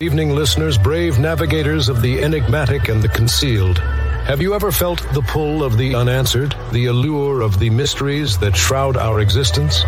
Evening 0.00 0.30
listeners, 0.30 0.78
brave 0.78 1.18
navigators 1.18 1.88
of 1.88 2.02
the 2.02 2.22
enigmatic 2.22 2.88
and 2.88 3.02
the 3.02 3.08
concealed. 3.08 3.78
Have 3.78 4.40
you 4.40 4.54
ever 4.54 4.70
felt 4.70 5.02
the 5.12 5.22
pull 5.22 5.64
of 5.64 5.76
the 5.76 5.96
unanswered, 5.96 6.54
the 6.70 6.86
allure 6.86 7.40
of 7.40 7.58
the 7.58 7.68
mysteries 7.68 8.38
that 8.38 8.56
shroud 8.56 8.96
our 8.96 9.18
existence? 9.18 9.82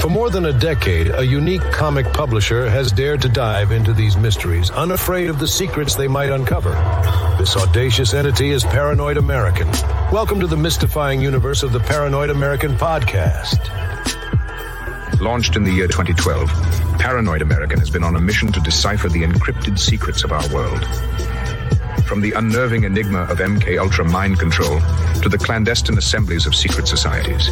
For 0.00 0.08
more 0.08 0.30
than 0.30 0.46
a 0.46 0.52
decade, 0.52 1.10
a 1.10 1.26
unique 1.26 1.68
comic 1.72 2.06
publisher 2.12 2.70
has 2.70 2.92
dared 2.92 3.22
to 3.22 3.28
dive 3.28 3.72
into 3.72 3.92
these 3.92 4.16
mysteries, 4.16 4.70
unafraid 4.70 5.28
of 5.28 5.40
the 5.40 5.48
secrets 5.48 5.96
they 5.96 6.06
might 6.06 6.30
uncover. 6.30 6.70
This 7.36 7.56
audacious 7.56 8.14
entity 8.14 8.50
is 8.50 8.62
Paranoid 8.62 9.16
American. 9.16 9.66
Welcome 10.12 10.38
to 10.38 10.46
the 10.46 10.56
mystifying 10.56 11.20
universe 11.20 11.64
of 11.64 11.72
the 11.72 11.80
Paranoid 11.80 12.30
American 12.30 12.76
podcast. 12.76 13.68
Launched 15.20 15.56
in 15.56 15.64
the 15.64 15.72
year 15.72 15.86
2012, 15.86 16.50
Paranoid 16.98 17.40
American 17.40 17.78
has 17.78 17.88
been 17.88 18.04
on 18.04 18.16
a 18.16 18.20
mission 18.20 18.52
to 18.52 18.60
decipher 18.60 19.08
the 19.08 19.22
encrypted 19.22 19.78
secrets 19.78 20.24
of 20.24 20.32
our 20.32 20.46
world. 20.52 20.84
From 22.06 22.20
the 22.20 22.32
unnerving 22.32 22.84
enigma 22.84 23.22
of 23.22 23.38
MK 23.38 23.78
Ultra 23.78 24.04
mind 24.04 24.38
control 24.38 24.80
to 25.22 25.28
the 25.28 25.38
clandestine 25.38 25.96
assemblies 25.96 26.46
of 26.46 26.54
secret 26.54 26.86
societies. 26.86 27.48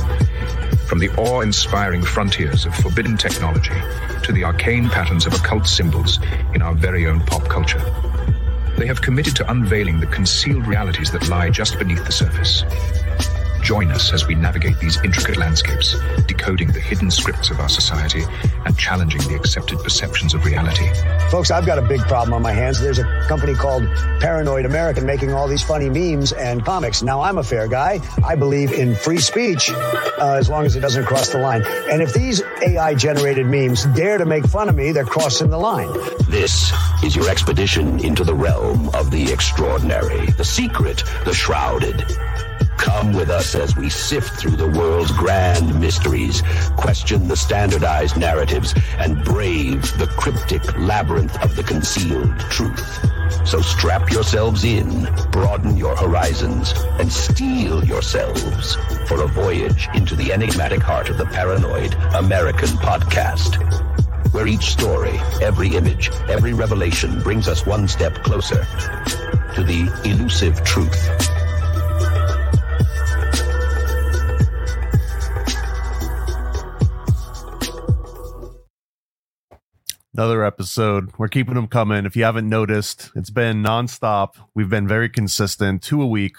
From 0.86 0.98
the 0.98 1.08
awe-inspiring 1.16 2.02
frontiers 2.02 2.66
of 2.66 2.74
forbidden 2.74 3.16
technology 3.16 3.74
to 4.24 4.32
the 4.32 4.44
arcane 4.44 4.88
patterns 4.88 5.26
of 5.26 5.32
occult 5.32 5.66
symbols 5.66 6.18
in 6.54 6.62
our 6.62 6.74
very 6.74 7.06
own 7.06 7.20
pop 7.20 7.48
culture. 7.48 7.82
They 8.76 8.86
have 8.86 9.00
committed 9.00 9.36
to 9.36 9.50
unveiling 9.50 10.00
the 10.00 10.06
concealed 10.06 10.66
realities 10.66 11.10
that 11.12 11.28
lie 11.28 11.50
just 11.50 11.78
beneath 11.78 12.04
the 12.04 12.12
surface. 12.12 12.64
Join 13.62 13.92
us 13.92 14.12
as 14.12 14.26
we 14.26 14.34
navigate 14.34 14.78
these 14.80 15.00
intricate 15.04 15.36
landscapes, 15.36 15.94
decoding 16.26 16.72
the 16.72 16.80
hidden 16.80 17.12
scripts 17.12 17.48
of 17.50 17.60
our 17.60 17.68
society 17.68 18.24
and 18.66 18.76
challenging 18.76 19.20
the 19.22 19.36
accepted 19.36 19.78
perceptions 19.78 20.34
of 20.34 20.44
reality. 20.44 20.90
Folks, 21.30 21.52
I've 21.52 21.64
got 21.64 21.78
a 21.78 21.82
big 21.82 22.00
problem 22.00 22.34
on 22.34 22.42
my 22.42 22.52
hands. 22.52 22.80
There's 22.80 22.98
a 22.98 23.24
company 23.28 23.54
called 23.54 23.84
Paranoid 24.20 24.66
American 24.66 25.06
making 25.06 25.32
all 25.32 25.46
these 25.46 25.62
funny 25.62 25.88
memes 25.88 26.32
and 26.32 26.64
comics. 26.64 27.04
Now, 27.04 27.20
I'm 27.20 27.38
a 27.38 27.44
fair 27.44 27.68
guy. 27.68 28.00
I 28.24 28.34
believe 28.34 28.72
in 28.72 28.96
free 28.96 29.18
speech 29.18 29.70
uh, 29.70 30.36
as 30.38 30.48
long 30.48 30.66
as 30.66 30.74
it 30.74 30.80
doesn't 30.80 31.04
cross 31.04 31.28
the 31.28 31.38
line. 31.38 31.62
And 31.88 32.02
if 32.02 32.12
these 32.12 32.42
AI 32.66 32.94
generated 32.94 33.46
memes 33.46 33.84
dare 33.94 34.18
to 34.18 34.26
make 34.26 34.44
fun 34.44 34.68
of 34.68 34.74
me, 34.74 34.90
they're 34.90 35.04
crossing 35.04 35.50
the 35.50 35.58
line. 35.58 35.92
This 36.28 36.72
is 37.04 37.14
your 37.14 37.30
expedition 37.30 38.04
into 38.04 38.24
the 38.24 38.34
realm 38.34 38.88
of 38.94 39.12
the 39.12 39.32
extraordinary, 39.32 40.26
the 40.32 40.44
secret, 40.44 41.04
the 41.24 41.32
shrouded. 41.32 42.04
Come 42.82 43.12
with 43.12 43.30
us 43.30 43.54
as 43.54 43.76
we 43.76 43.88
sift 43.88 44.40
through 44.40 44.56
the 44.56 44.68
world's 44.68 45.12
grand 45.12 45.80
mysteries, 45.80 46.42
question 46.76 47.28
the 47.28 47.36
standardized 47.36 48.16
narratives, 48.16 48.74
and 48.98 49.24
brave 49.24 49.82
the 49.98 50.08
cryptic 50.18 50.76
labyrinth 50.76 51.40
of 51.44 51.54
the 51.54 51.62
concealed 51.62 52.36
truth. 52.50 53.46
So 53.46 53.60
strap 53.60 54.10
yourselves 54.10 54.64
in, 54.64 55.04
broaden 55.30 55.76
your 55.76 55.96
horizons, 55.96 56.72
and 56.98 57.10
steel 57.10 57.84
yourselves 57.84 58.74
for 59.06 59.22
a 59.22 59.28
voyage 59.28 59.88
into 59.94 60.16
the 60.16 60.32
enigmatic 60.32 60.82
heart 60.82 61.08
of 61.08 61.18
the 61.18 61.26
Paranoid 61.26 61.94
American 62.14 62.68
podcast 62.78 63.62
where 64.32 64.48
each 64.48 64.72
story, 64.72 65.18
every 65.40 65.76
image, 65.76 66.10
every 66.28 66.52
revelation 66.52 67.20
brings 67.20 67.46
us 67.46 67.64
one 67.64 67.86
step 67.86 68.14
closer 68.24 68.64
to 69.54 69.62
the 69.62 69.88
elusive 70.04 70.64
truth. 70.64 71.41
Another 80.14 80.44
episode. 80.44 81.10
We're 81.18 81.28
keeping 81.28 81.54
them 81.54 81.68
coming. 81.68 82.04
If 82.04 82.16
you 82.16 82.24
haven't 82.24 82.48
noticed, 82.48 83.10
it's 83.16 83.30
been 83.30 83.62
nonstop. 83.62 84.34
We've 84.54 84.68
been 84.68 84.86
very 84.86 85.08
consistent, 85.08 85.82
two 85.82 86.02
a 86.02 86.06
week. 86.06 86.36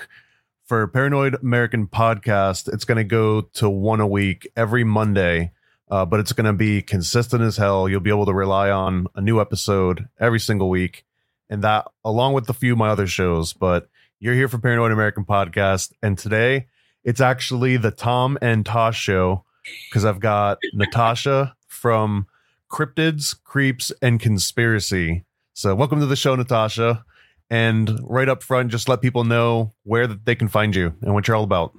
For 0.66 0.88
Paranoid 0.88 1.35
American 1.35 1.88
Podcast, 1.88 2.72
it's 2.72 2.85
going 2.85 2.97
to 2.97 3.03
go 3.03 3.41
to 3.41 3.69
one 3.69 4.00
a 4.00 4.07
week 4.07 4.47
every 4.56 4.84
Monday 4.84 5.51
uh, 5.94 6.03
but 6.03 6.19
it's 6.19 6.34
going 6.34 6.45
to 6.45 6.53
be 6.53 6.81
consistent 6.81 7.44
as 7.44 7.56
hell. 7.56 7.88
You'll 7.88 8.00
be 8.00 8.09
able 8.09 8.25
to 8.25 8.34
rely 8.34 8.72
on 8.72 9.06
a 9.13 9.22
new 9.22 9.39
episode 9.39 10.07
every 10.19 10.40
single 10.40 10.67
week, 10.67 11.05
and 11.51 11.63
that 11.63 11.85
along 12.03 12.34
with 12.34 12.50
a 12.50 12.53
few 12.53 12.72
of 12.72 12.79
my 12.79 12.90
other 12.90 13.05
shows. 13.05 13.53
But 13.53 13.90
you're 14.19 14.34
here 14.34 14.47
for 14.47 14.57
Paranoid 14.57 14.91
American 14.91 15.23
Podcast, 15.23 15.94
and 16.01 16.17
today 16.17 16.66
it's 17.03 17.22
actually 17.22 17.78
the 17.78 17.91
Tom 17.91 18.40
and 18.41 18.66
Tosh 18.66 19.00
show 19.00 19.44
because 19.88 20.03
I've 20.03 20.19
got 20.19 20.57
Natasha 20.73 21.55
from 21.67 22.25
Cryptids, 22.73 23.35
Creeps, 23.44 23.91
and 24.01 24.19
Conspiracy. 24.19 25.23
So 25.53 25.75
welcome 25.75 26.00
to 26.00 26.07
the 26.07 26.16
show, 26.16 26.35
Natasha. 26.35 27.06
And 27.51 28.00
right 28.01 28.28
up 28.28 28.41
front, 28.41 28.72
just 28.72 28.89
let 28.89 29.00
people 29.00 29.23
know 29.23 29.73
where 29.84 30.07
they 30.07 30.34
can 30.34 30.47
find 30.47 30.75
you 30.75 30.95
and 31.03 31.13
what 31.13 31.28
you're 31.28 31.38
all 31.38 31.44
about. 31.44 31.78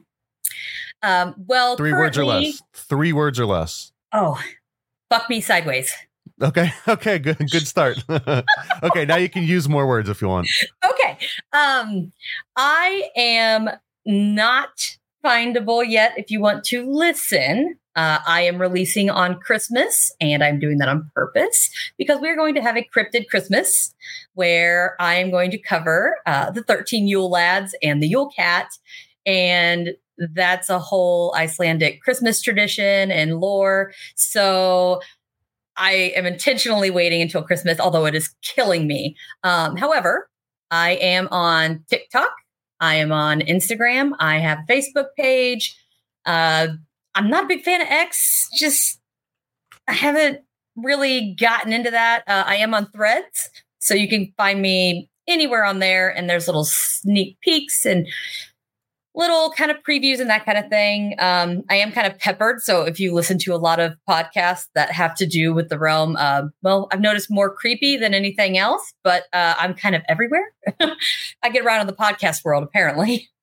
Um, 1.02 1.34
well, 1.36 1.76
three 1.76 1.92
words 1.92 2.16
or 2.16 2.24
less. 2.24 2.62
Three 2.74 3.12
words 3.12 3.40
or 3.40 3.46
less. 3.46 3.90
Oh, 4.12 4.40
fuck 5.10 5.28
me 5.28 5.40
sideways. 5.40 5.92
Okay. 6.40 6.72
Okay. 6.88 7.18
Good. 7.18 7.38
Good 7.38 7.66
start. 7.66 7.98
okay. 8.08 9.04
Now 9.04 9.16
you 9.16 9.28
can 9.28 9.42
use 9.42 9.68
more 9.68 9.88
words 9.88 10.08
if 10.08 10.22
you 10.22 10.28
want. 10.28 10.46
Okay. 10.88 11.18
Um, 11.52 12.12
I 12.56 13.10
am 13.16 13.68
not 14.06 14.96
findable 15.24 15.84
yet. 15.86 16.12
If 16.16 16.30
you 16.30 16.40
want 16.40 16.62
to 16.66 16.88
listen, 16.88 17.78
uh, 17.96 18.18
I 18.26 18.42
am 18.42 18.60
releasing 18.60 19.10
on 19.10 19.40
Christmas, 19.40 20.12
and 20.20 20.42
I'm 20.42 20.58
doing 20.58 20.78
that 20.78 20.88
on 20.88 21.10
purpose 21.14 21.70
because 21.96 22.20
we're 22.20 22.36
going 22.36 22.54
to 22.54 22.62
have 22.62 22.76
a 22.76 22.88
cryptid 22.94 23.28
Christmas 23.28 23.94
where 24.34 24.96
I 25.00 25.14
am 25.14 25.30
going 25.30 25.50
to 25.52 25.58
cover 25.58 26.16
uh, 26.26 26.50
the 26.50 26.62
13 26.62 27.06
Yule 27.06 27.30
lads 27.30 27.74
and 27.82 28.02
the 28.02 28.08
Yule 28.08 28.30
cat 28.34 28.68
and 29.26 29.90
that's 30.34 30.70
a 30.70 30.78
whole 30.78 31.34
Icelandic 31.36 32.02
Christmas 32.02 32.40
tradition 32.40 33.10
and 33.10 33.40
lore. 33.40 33.92
So 34.14 35.00
I 35.76 36.12
am 36.14 36.26
intentionally 36.26 36.90
waiting 36.90 37.20
until 37.20 37.42
Christmas, 37.42 37.80
although 37.80 38.06
it 38.06 38.14
is 38.14 38.34
killing 38.42 38.86
me. 38.86 39.16
Um, 39.42 39.76
however, 39.76 40.28
I 40.70 40.92
am 40.92 41.28
on 41.30 41.84
TikTok. 41.88 42.30
I 42.80 42.96
am 42.96 43.12
on 43.12 43.40
Instagram. 43.40 44.12
I 44.18 44.38
have 44.38 44.58
a 44.68 44.72
Facebook 44.72 45.06
page. 45.16 45.76
Uh, 46.26 46.68
I'm 47.14 47.30
not 47.30 47.44
a 47.44 47.48
big 47.48 47.62
fan 47.62 47.80
of 47.80 47.88
X. 47.88 48.48
Just 48.56 49.00
I 49.88 49.92
haven't 49.92 50.40
really 50.76 51.34
gotten 51.38 51.72
into 51.72 51.90
that. 51.90 52.24
Uh, 52.26 52.44
I 52.46 52.56
am 52.56 52.74
on 52.74 52.90
Threads, 52.90 53.50
so 53.78 53.94
you 53.94 54.08
can 54.08 54.32
find 54.36 54.60
me 54.60 55.08
anywhere 55.28 55.64
on 55.64 55.78
there. 55.78 56.08
And 56.08 56.28
there's 56.28 56.46
little 56.46 56.64
sneak 56.64 57.38
peeks 57.40 57.84
and 57.86 58.06
little 59.14 59.52
kind 59.52 59.70
of 59.70 59.76
previews 59.82 60.18
and 60.18 60.28
that 60.28 60.44
kind 60.44 60.58
of 60.58 60.68
thing. 60.68 61.14
Um, 61.18 61.62
I 61.70 61.76
am 61.76 61.92
kind 61.92 62.06
of 62.06 62.18
peppered. 62.18 62.60
So 62.60 62.82
if 62.82 62.98
you 62.98 63.14
listen 63.14 63.38
to 63.40 63.54
a 63.54 63.56
lot 63.56 63.78
of 63.78 63.96
podcasts 64.08 64.66
that 64.74 64.90
have 64.90 65.14
to 65.16 65.26
do 65.26 65.54
with 65.54 65.68
the 65.68 65.78
realm, 65.78 66.16
uh, 66.18 66.42
well, 66.62 66.88
I've 66.92 67.00
noticed 67.00 67.30
more 67.30 67.54
creepy 67.54 67.96
than 67.96 68.12
anything 68.12 68.58
else, 68.58 68.92
but 69.04 69.24
uh, 69.32 69.54
I'm 69.56 69.74
kind 69.74 69.94
of 69.94 70.02
everywhere. 70.08 70.52
I 71.42 71.48
get 71.50 71.64
around 71.64 71.82
in 71.82 71.86
the 71.86 71.92
podcast 71.92 72.44
world, 72.44 72.64
apparently. 72.64 73.30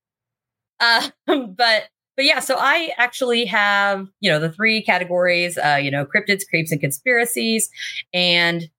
Uh, 0.83 1.09
but 1.27 1.83
but 2.21 2.27
yeah, 2.27 2.39
so 2.39 2.55
I 2.59 2.91
actually 2.97 3.45
have 3.45 4.07
you 4.19 4.29
know 4.29 4.39
the 4.39 4.51
three 4.51 4.83
categories, 4.83 5.57
uh, 5.57 5.79
you 5.81 5.89
know, 5.89 6.05
cryptids, 6.05 6.47
creeps, 6.47 6.71
and 6.71 6.79
conspiracies, 6.79 7.67
and 8.13 8.69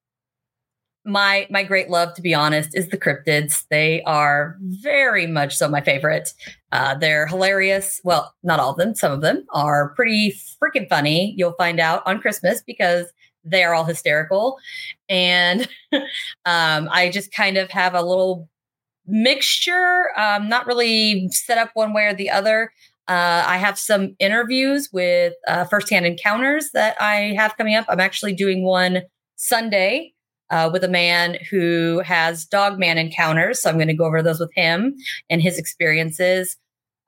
my 1.04 1.48
my 1.50 1.64
great 1.64 1.90
love, 1.90 2.14
to 2.14 2.22
be 2.22 2.34
honest, 2.34 2.70
is 2.76 2.90
the 2.90 2.96
cryptids. 2.96 3.64
They 3.68 4.00
are 4.04 4.56
very 4.60 5.26
much 5.26 5.56
so 5.56 5.68
my 5.68 5.80
favorite. 5.80 6.32
Uh, 6.70 6.94
they're 6.94 7.26
hilarious. 7.26 8.00
Well, 8.04 8.32
not 8.44 8.60
all 8.60 8.70
of 8.70 8.76
them. 8.76 8.94
Some 8.94 9.10
of 9.10 9.22
them 9.22 9.44
are 9.50 9.88
pretty 9.96 10.36
freaking 10.62 10.88
funny. 10.88 11.34
You'll 11.36 11.54
find 11.54 11.80
out 11.80 12.04
on 12.06 12.20
Christmas 12.20 12.62
because 12.64 13.06
they 13.42 13.64
are 13.64 13.74
all 13.74 13.84
hysterical, 13.84 14.56
and 15.08 15.62
um, 16.44 16.88
I 16.92 17.10
just 17.12 17.32
kind 17.32 17.56
of 17.56 17.70
have 17.70 17.94
a 17.94 18.02
little 18.02 18.48
mixture. 19.04 20.10
Um, 20.16 20.48
not 20.48 20.68
really 20.68 21.28
set 21.30 21.58
up 21.58 21.70
one 21.74 21.92
way 21.92 22.04
or 22.04 22.14
the 22.14 22.30
other. 22.30 22.70
Uh, 23.08 23.44
I 23.46 23.56
have 23.56 23.78
some 23.78 24.14
interviews 24.18 24.88
with 24.92 25.34
uh, 25.48 25.64
firsthand 25.64 26.06
encounters 26.06 26.70
that 26.72 27.00
I 27.00 27.34
have 27.36 27.56
coming 27.56 27.74
up. 27.74 27.86
I'm 27.88 28.00
actually 28.00 28.34
doing 28.34 28.64
one 28.64 29.02
Sunday 29.36 30.12
uh, 30.50 30.70
with 30.72 30.84
a 30.84 30.88
man 30.88 31.38
who 31.50 32.00
has 32.04 32.44
dog 32.44 32.78
man 32.78 32.98
encounters. 32.98 33.60
So 33.60 33.70
I'm 33.70 33.76
going 33.76 33.88
to 33.88 33.94
go 33.94 34.04
over 34.04 34.22
those 34.22 34.38
with 34.38 34.52
him 34.54 34.94
and 35.28 35.42
his 35.42 35.58
experiences. 35.58 36.56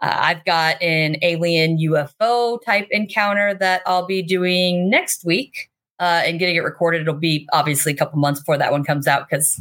Uh, 0.00 0.17
I've 0.19 0.44
got 0.44 0.82
an 0.82 1.17
alien 1.23 1.79
UFO 1.79 2.58
type 2.64 2.88
encounter 2.90 3.55
that 3.55 3.82
I'll 3.87 4.06
be 4.06 4.23
doing 4.23 4.90
next 4.90 5.25
week 5.25 5.70
uh, 6.00 6.23
and 6.25 6.38
getting 6.38 6.56
it 6.56 6.61
recorded. 6.61 7.02
It'll 7.02 7.14
be 7.14 7.47
obviously 7.52 7.93
a 7.93 7.97
couple 7.97 8.19
months 8.19 8.40
before 8.40 8.58
that 8.58 8.73
one 8.73 8.82
comes 8.82 9.06
out 9.06 9.29
because 9.29 9.61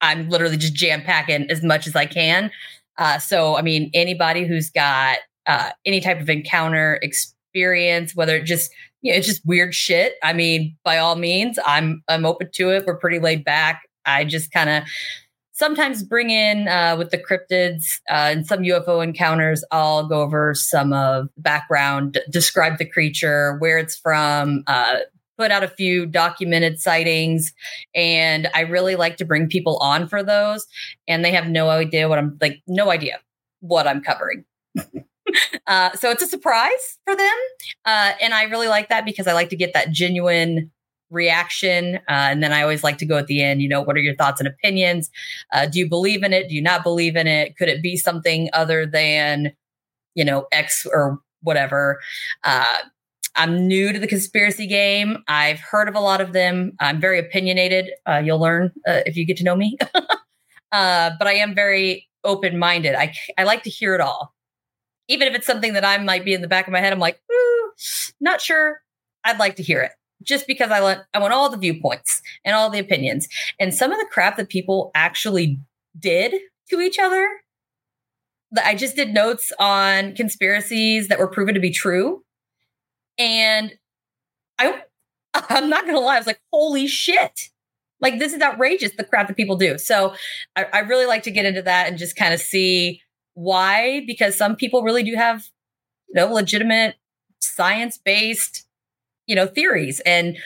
I'm 0.00 0.28
literally 0.28 0.56
just 0.56 0.74
jam 0.74 1.02
packing 1.02 1.50
as 1.50 1.62
much 1.62 1.86
as 1.86 1.96
I 1.96 2.06
can. 2.06 2.50
Uh, 2.98 3.18
so, 3.18 3.56
I 3.56 3.62
mean, 3.62 3.90
anybody 3.94 4.46
who's 4.46 4.70
got 4.70 5.18
uh, 5.50 5.70
any 5.84 6.00
type 6.00 6.20
of 6.20 6.30
encounter 6.30 7.00
experience, 7.02 8.14
whether 8.14 8.36
it 8.36 8.44
just 8.44 8.70
you 9.02 9.10
know, 9.10 9.18
it's 9.18 9.26
just 9.26 9.44
weird 9.44 9.74
shit. 9.74 10.14
I 10.22 10.32
mean, 10.32 10.76
by 10.84 10.98
all 10.98 11.16
means, 11.16 11.58
I'm 11.66 12.02
I'm 12.08 12.24
open 12.24 12.50
to 12.54 12.70
it. 12.70 12.86
We're 12.86 12.96
pretty 12.96 13.18
laid 13.18 13.44
back. 13.44 13.82
I 14.06 14.24
just 14.24 14.52
kind 14.52 14.70
of 14.70 14.84
sometimes 15.52 16.04
bring 16.04 16.30
in 16.30 16.68
uh, 16.68 16.94
with 16.96 17.10
the 17.10 17.18
cryptids 17.18 18.00
uh, 18.08 18.30
and 18.30 18.46
some 18.46 18.60
UFO 18.60 19.02
encounters. 19.02 19.64
I'll 19.72 20.06
go 20.06 20.20
over 20.22 20.54
some 20.54 20.92
of 20.92 21.28
the 21.34 21.42
background, 21.42 22.12
d- 22.12 22.20
describe 22.30 22.78
the 22.78 22.86
creature, 22.86 23.56
where 23.58 23.78
it's 23.78 23.96
from, 23.96 24.62
uh, 24.68 24.98
put 25.36 25.50
out 25.50 25.64
a 25.64 25.68
few 25.68 26.06
documented 26.06 26.78
sightings, 26.78 27.52
and 27.94 28.48
I 28.54 28.60
really 28.60 28.94
like 28.94 29.16
to 29.16 29.24
bring 29.24 29.48
people 29.48 29.78
on 29.78 30.06
for 30.06 30.22
those, 30.22 30.64
and 31.08 31.24
they 31.24 31.32
have 31.32 31.48
no 31.48 31.70
idea 31.70 32.08
what 32.08 32.18
I'm 32.18 32.38
like, 32.40 32.62
no 32.68 32.90
idea 32.90 33.18
what 33.60 33.88
I'm 33.88 34.00
covering. 34.00 34.44
Uh, 35.66 35.92
so 35.92 36.10
it's 36.10 36.22
a 36.22 36.26
surprise 36.26 36.98
for 37.04 37.16
them. 37.16 37.36
Uh, 37.84 38.12
and 38.20 38.34
I 38.34 38.44
really 38.44 38.68
like 38.68 38.88
that 38.88 39.04
because 39.04 39.26
I 39.26 39.32
like 39.32 39.50
to 39.50 39.56
get 39.56 39.72
that 39.72 39.90
genuine 39.90 40.70
reaction. 41.10 41.96
Uh, 42.08 42.28
and 42.30 42.42
then 42.42 42.52
I 42.52 42.62
always 42.62 42.84
like 42.84 42.98
to 42.98 43.06
go 43.06 43.18
at 43.18 43.26
the 43.26 43.42
end, 43.42 43.62
you 43.62 43.68
know, 43.68 43.80
what 43.80 43.96
are 43.96 44.00
your 44.00 44.14
thoughts 44.14 44.40
and 44.40 44.48
opinions? 44.48 45.10
Uh, 45.52 45.66
do 45.66 45.78
you 45.78 45.88
believe 45.88 46.22
in 46.22 46.32
it? 46.32 46.48
Do 46.48 46.54
you 46.54 46.62
not 46.62 46.82
believe 46.82 47.16
in 47.16 47.26
it? 47.26 47.56
Could 47.56 47.68
it 47.68 47.82
be 47.82 47.96
something 47.96 48.48
other 48.52 48.86
than, 48.86 49.52
you 50.14 50.24
know, 50.24 50.46
X 50.52 50.86
or 50.92 51.18
whatever? 51.42 52.00
Uh, 52.44 52.78
I'm 53.36 53.66
new 53.66 53.92
to 53.92 53.98
the 53.98 54.06
conspiracy 54.06 54.66
game. 54.66 55.18
I've 55.28 55.60
heard 55.60 55.88
of 55.88 55.94
a 55.94 56.00
lot 56.00 56.20
of 56.20 56.32
them. 56.32 56.72
I'm 56.80 57.00
very 57.00 57.18
opinionated. 57.18 57.90
You'll 58.22 58.40
learn 58.40 58.72
if 58.86 59.16
you 59.16 59.24
get 59.24 59.36
to 59.36 59.44
know 59.44 59.54
me. 59.54 59.78
but 59.92 60.06
I 60.72 61.34
am 61.34 61.54
very 61.54 62.08
open 62.24 62.58
minded. 62.58 62.96
I, 62.96 63.14
I 63.38 63.44
like 63.44 63.62
to 63.62 63.70
hear 63.70 63.94
it 63.94 64.00
all 64.00 64.34
even 65.10 65.26
if 65.26 65.34
it's 65.34 65.46
something 65.46 65.72
that 65.72 65.84
I 65.84 65.98
might 65.98 66.24
be 66.24 66.32
in 66.32 66.40
the 66.40 66.48
back 66.48 66.68
of 66.68 66.72
my 66.72 66.78
head, 66.78 66.92
I'm 66.92 67.00
like, 67.00 67.20
hmm, 67.30 67.68
not 68.20 68.40
sure. 68.40 68.80
I'd 69.24 69.40
like 69.40 69.56
to 69.56 69.62
hear 69.62 69.82
it 69.82 69.90
just 70.22 70.46
because 70.46 70.70
I 70.70 70.80
want 70.80 71.00
I 71.12 71.18
want 71.18 71.32
all 71.32 71.50
the 71.50 71.56
viewpoints 71.56 72.22
and 72.44 72.54
all 72.54 72.70
the 72.70 72.78
opinions. 72.78 73.28
And 73.58 73.74
some 73.74 73.92
of 73.92 73.98
the 73.98 74.06
crap 74.10 74.36
that 74.36 74.48
people 74.48 74.92
actually 74.94 75.58
did 75.98 76.34
to 76.70 76.80
each 76.80 76.98
other. 76.98 77.28
I 78.64 78.74
just 78.74 78.96
did 78.96 79.12
notes 79.12 79.52
on 79.58 80.14
conspiracies 80.14 81.08
that 81.08 81.18
were 81.18 81.28
proven 81.28 81.54
to 81.54 81.60
be 81.60 81.70
true. 81.70 82.22
And 83.18 83.72
I 84.58 84.82
I'm 85.34 85.68
not 85.68 85.86
gonna 85.86 86.00
lie, 86.00 86.14
I 86.14 86.18
was 86.18 86.26
like, 86.26 86.40
holy 86.52 86.86
shit. 86.86 87.50
Like 88.00 88.18
this 88.20 88.32
is 88.32 88.40
outrageous, 88.40 88.92
the 88.96 89.04
crap 89.04 89.26
that 89.26 89.36
people 89.36 89.56
do. 89.56 89.76
So 89.76 90.14
I, 90.56 90.66
I 90.72 90.78
really 90.80 91.04
like 91.04 91.24
to 91.24 91.30
get 91.30 91.44
into 91.44 91.62
that 91.62 91.88
and 91.88 91.98
just 91.98 92.16
kind 92.16 92.32
of 92.32 92.40
see 92.40 93.02
why? 93.40 94.04
Because 94.06 94.36
some 94.36 94.54
people 94.54 94.82
really 94.82 95.02
do 95.02 95.14
have, 95.14 95.48
you 96.08 96.14
know, 96.14 96.30
legitimate 96.30 96.96
science 97.38 97.96
based, 97.96 98.66
you 99.26 99.34
know, 99.34 99.46
theories. 99.46 100.00
And 100.00 100.36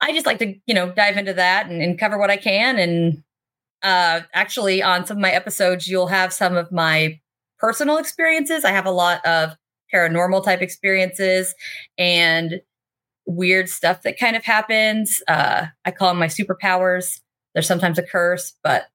I 0.00 0.12
just 0.12 0.26
like 0.26 0.40
to, 0.40 0.56
you 0.66 0.74
know, 0.74 0.90
dive 0.90 1.16
into 1.16 1.34
that 1.34 1.70
and, 1.70 1.80
and 1.80 1.98
cover 1.98 2.18
what 2.18 2.30
I 2.30 2.36
can. 2.36 2.80
And 2.80 3.22
uh, 3.84 4.22
actually, 4.34 4.82
on 4.82 5.06
some 5.06 5.18
of 5.18 5.20
my 5.20 5.30
episodes, 5.30 5.86
you'll 5.86 6.08
have 6.08 6.32
some 6.32 6.56
of 6.56 6.72
my 6.72 7.20
personal 7.60 7.98
experiences. 7.98 8.64
I 8.64 8.70
have 8.70 8.86
a 8.86 8.90
lot 8.90 9.24
of 9.24 9.56
paranormal 9.94 10.44
type 10.44 10.62
experiences 10.62 11.54
and 11.96 12.60
weird 13.24 13.68
stuff 13.68 14.02
that 14.02 14.18
kind 14.18 14.34
of 14.34 14.42
happens. 14.42 15.22
Uh, 15.28 15.66
I 15.84 15.92
call 15.92 16.08
them 16.08 16.18
my 16.18 16.26
superpowers. 16.26 17.20
They're 17.54 17.62
sometimes 17.62 17.98
a 18.00 18.02
curse, 18.02 18.54
but 18.64 18.88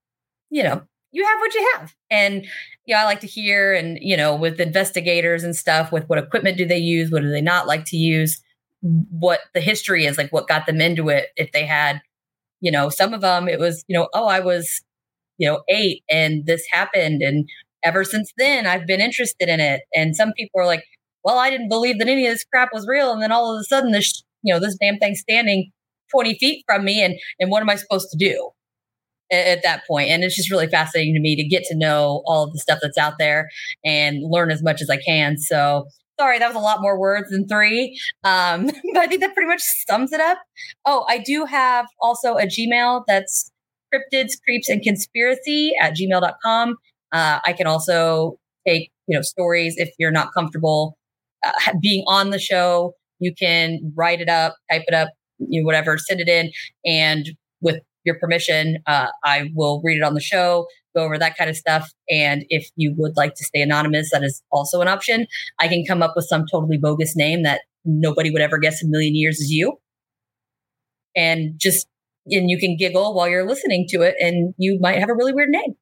you 0.50 0.64
know, 0.64 0.82
you 1.12 1.26
have 1.26 1.40
what 1.40 1.54
you 1.54 1.72
have. 1.76 1.96
And 2.10 2.46
yeah, 2.86 3.02
I 3.02 3.06
like 3.06 3.22
to 3.22 3.28
hear 3.28 3.74
and, 3.74 3.98
you 4.02 4.18
know, 4.18 4.36
with 4.36 4.60
investigators 4.60 5.44
and 5.44 5.56
stuff, 5.56 5.92
with 5.92 6.08
what 6.08 6.20
equipment 6.20 6.58
do 6.58 6.66
they 6.66 6.78
use? 6.78 7.12
What 7.12 7.22
do 7.22 7.30
they 7.30 7.42
not 7.42 7.68
like 7.68 7.86
to 7.86 7.98
use? 7.98 8.42
What 8.82 9.42
the 9.54 9.62
history 9.62 10.06
is, 10.06 10.18
like 10.18 10.32
what 10.32 10.48
got 10.48 10.66
them 10.66 10.82
into 10.82 11.10
it. 11.10 11.28
If 11.36 11.52
they 11.52 11.66
had, 11.66 12.02
you 12.62 12.72
know, 12.72 12.90
some 12.90 13.14
of 13.14 13.22
them, 13.22 13.48
it 13.48 13.60
was, 13.60 13.84
you 13.88 13.98
know, 13.98 14.10
oh, 14.14 14.28
I 14.28 14.40
was, 14.40 14.82
you 15.38 15.48
know, 15.48 15.64
eight 15.70 16.04
and 16.10 16.46
this 16.46 16.64
happened. 16.72 17.22
And 17.22 17.48
ever 17.84 18.04
since 18.04 18.32
then, 18.38 18.66
I've 18.66 18.86
been 18.86 19.02
interested 19.02 19.50
in 19.50 19.60
it. 19.60 19.82
And 19.96 20.16
some 20.16 20.34
people 20.34 20.62
are 20.62 20.66
like, 20.66 20.84
well, 21.24 21.38
I 21.38 21.50
didn't 21.50 21.70
believe 21.70 22.00
that 22.00 22.08
any 22.08 22.26
of 22.26 22.34
this 22.34 22.46
crap 22.46 22.70
was 22.74 22.88
real. 22.88 23.12
And 23.12 23.22
then 23.22 23.32
all 23.32 23.56
of 23.56 23.60
a 23.60 23.64
sudden, 23.64 23.92
this, 23.92 24.24
you 24.44 24.54
know, 24.54 24.60
this 24.60 24.78
damn 24.80 24.98
thing 24.98 25.16
standing 25.16 25.72
20 26.12 26.38
feet 26.38 26.64
from 26.68 26.86
me. 26.86 27.04
And, 27.04 27.16
and 27.40 27.52
what 27.52 27.62
am 27.62 27.70
I 27.70 27.76
supposed 27.76 28.10
to 28.12 28.18
do? 28.18 28.52
At 29.32 29.64
that 29.64 29.86
point. 29.88 30.10
And 30.10 30.24
it's 30.24 30.36
just 30.36 30.52
really 30.52 30.68
fascinating 30.68 31.14
to 31.14 31.20
me 31.20 31.36
to 31.36 31.44
get 31.44 31.64
to 31.66 31.76
know 31.76 32.24
all 32.26 32.44
of 32.46 32.54
the 32.54 32.60
stuff 32.60 32.80
that's 32.82 32.98
out 32.98 33.16
there 33.20 33.50
and 33.84 34.20
learn 34.22 34.52
as 34.52 34.64
much 34.64 34.82
as 34.82 34.90
i 34.90 34.98
can. 34.98 35.38
So 35.38 35.88
sorry 36.20 36.40
that 36.40 36.48
was 36.48 36.56
a 36.56 36.60
lot 36.60 36.82
more 36.82 37.00
words 37.00 37.30
than 37.30 37.48
three 37.48 37.96
um, 38.24 38.66
but 38.94 38.98
i 38.98 39.06
think 39.06 39.22
that 39.22 39.36
pretty 39.36 39.48
much 39.48 39.62
sums 39.88 40.12
it 40.12 40.20
up. 40.20 40.40
Oh 40.86 41.06
i 41.08 41.20
do 41.20 41.46
have 41.46 41.86
also 42.02 42.38
a 42.38 42.48
gmail 42.48 43.04
that's 43.08 43.52
cryptids 43.94 44.32
creeps 44.44 44.68
and 44.68 44.82
conspiracy 44.82 45.74
at 45.80 45.96
gmail.com 45.96 46.76
uh, 47.12 47.40
i 47.46 47.54
can 47.54 47.68
also 47.68 48.40
take 48.68 48.90
you 49.08 49.16
know 49.16 49.22
stories 49.22 49.76
if 49.78 49.90
you're 50.00 50.12
not 50.12 50.34
comfortable 50.34 50.98
uh, 51.46 51.74
being 51.82 52.04
on 52.08 52.30
the 52.30 52.40
show. 52.40 52.94
You 53.20 53.34
can 53.34 53.80
write 53.96 54.22
it 54.22 54.30
up 54.30 54.56
type 54.72 54.84
it 54.88 54.94
up 54.94 55.10
you 55.40 55.62
know, 55.62 55.66
whatever 55.66 55.98
send 55.98 56.20
it 56.20 56.28
in. 56.28 56.52
And 56.86 57.30
with 57.62 57.80
your 58.08 58.18
permission, 58.18 58.80
uh, 58.88 59.10
I 59.24 59.52
will 59.54 59.82
read 59.84 59.98
it 59.98 60.04
on 60.04 60.16
the 60.16 60.22
show, 60.22 60.66
go 60.96 61.04
over 61.04 61.20
that 61.20 61.38
kind 61.38 61.50
of 61.50 61.56
stuff. 61.56 61.92
And 62.10 62.44
if 62.50 62.70
you 62.76 62.96
would 62.98 63.16
like 63.16 63.36
to 63.36 63.44
stay 63.44 63.62
anonymous, 63.62 64.10
that 64.12 64.24
is 64.24 64.42
also 64.52 64.82
an 64.82 64.88
option. 64.88 65.28
I 65.60 65.68
can 65.68 65.86
come 65.86 66.02
up 66.02 66.14
with 66.16 66.26
some 66.26 66.46
totally 66.52 66.78
bogus 66.78 67.16
name 67.16 67.44
that 67.44 67.62
nobody 67.86 68.32
would 68.32 68.42
ever 68.42 68.58
guess 68.58 68.84
a 68.84 68.88
million 68.88 69.16
years 69.16 69.40
is 69.40 69.52
you. 69.52 69.78
And 71.16 71.54
just, 71.58 71.88
and 72.28 72.50
you 72.50 72.58
can 72.58 72.76
giggle 72.78 73.14
while 73.14 73.28
you're 73.28 73.48
listening 73.48 73.86
to 73.90 74.02
it, 74.02 74.16
and 74.20 74.54
you 74.58 74.78
might 74.82 75.00
have 75.00 75.10
a 75.10 75.16
really 75.16 75.34
weird 75.34 75.50
name. 75.50 75.76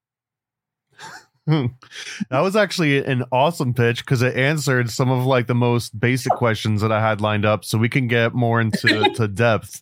that 2.29 2.39
was 2.39 2.55
actually 2.55 3.03
an 3.05 3.23
awesome 3.31 3.73
pitch 3.73 4.03
because 4.03 4.21
it 4.21 4.35
answered 4.35 4.89
some 4.89 5.11
of 5.11 5.25
like 5.25 5.47
the 5.47 5.55
most 5.55 5.99
basic 5.99 6.31
questions 6.33 6.81
that 6.81 6.91
I 6.91 7.01
had 7.01 7.21
lined 7.21 7.45
up, 7.45 7.65
so 7.65 7.77
we 7.77 7.89
can 7.89 8.07
get 8.07 8.33
more 8.33 8.61
into 8.61 9.09
to 9.15 9.27
depth 9.27 9.81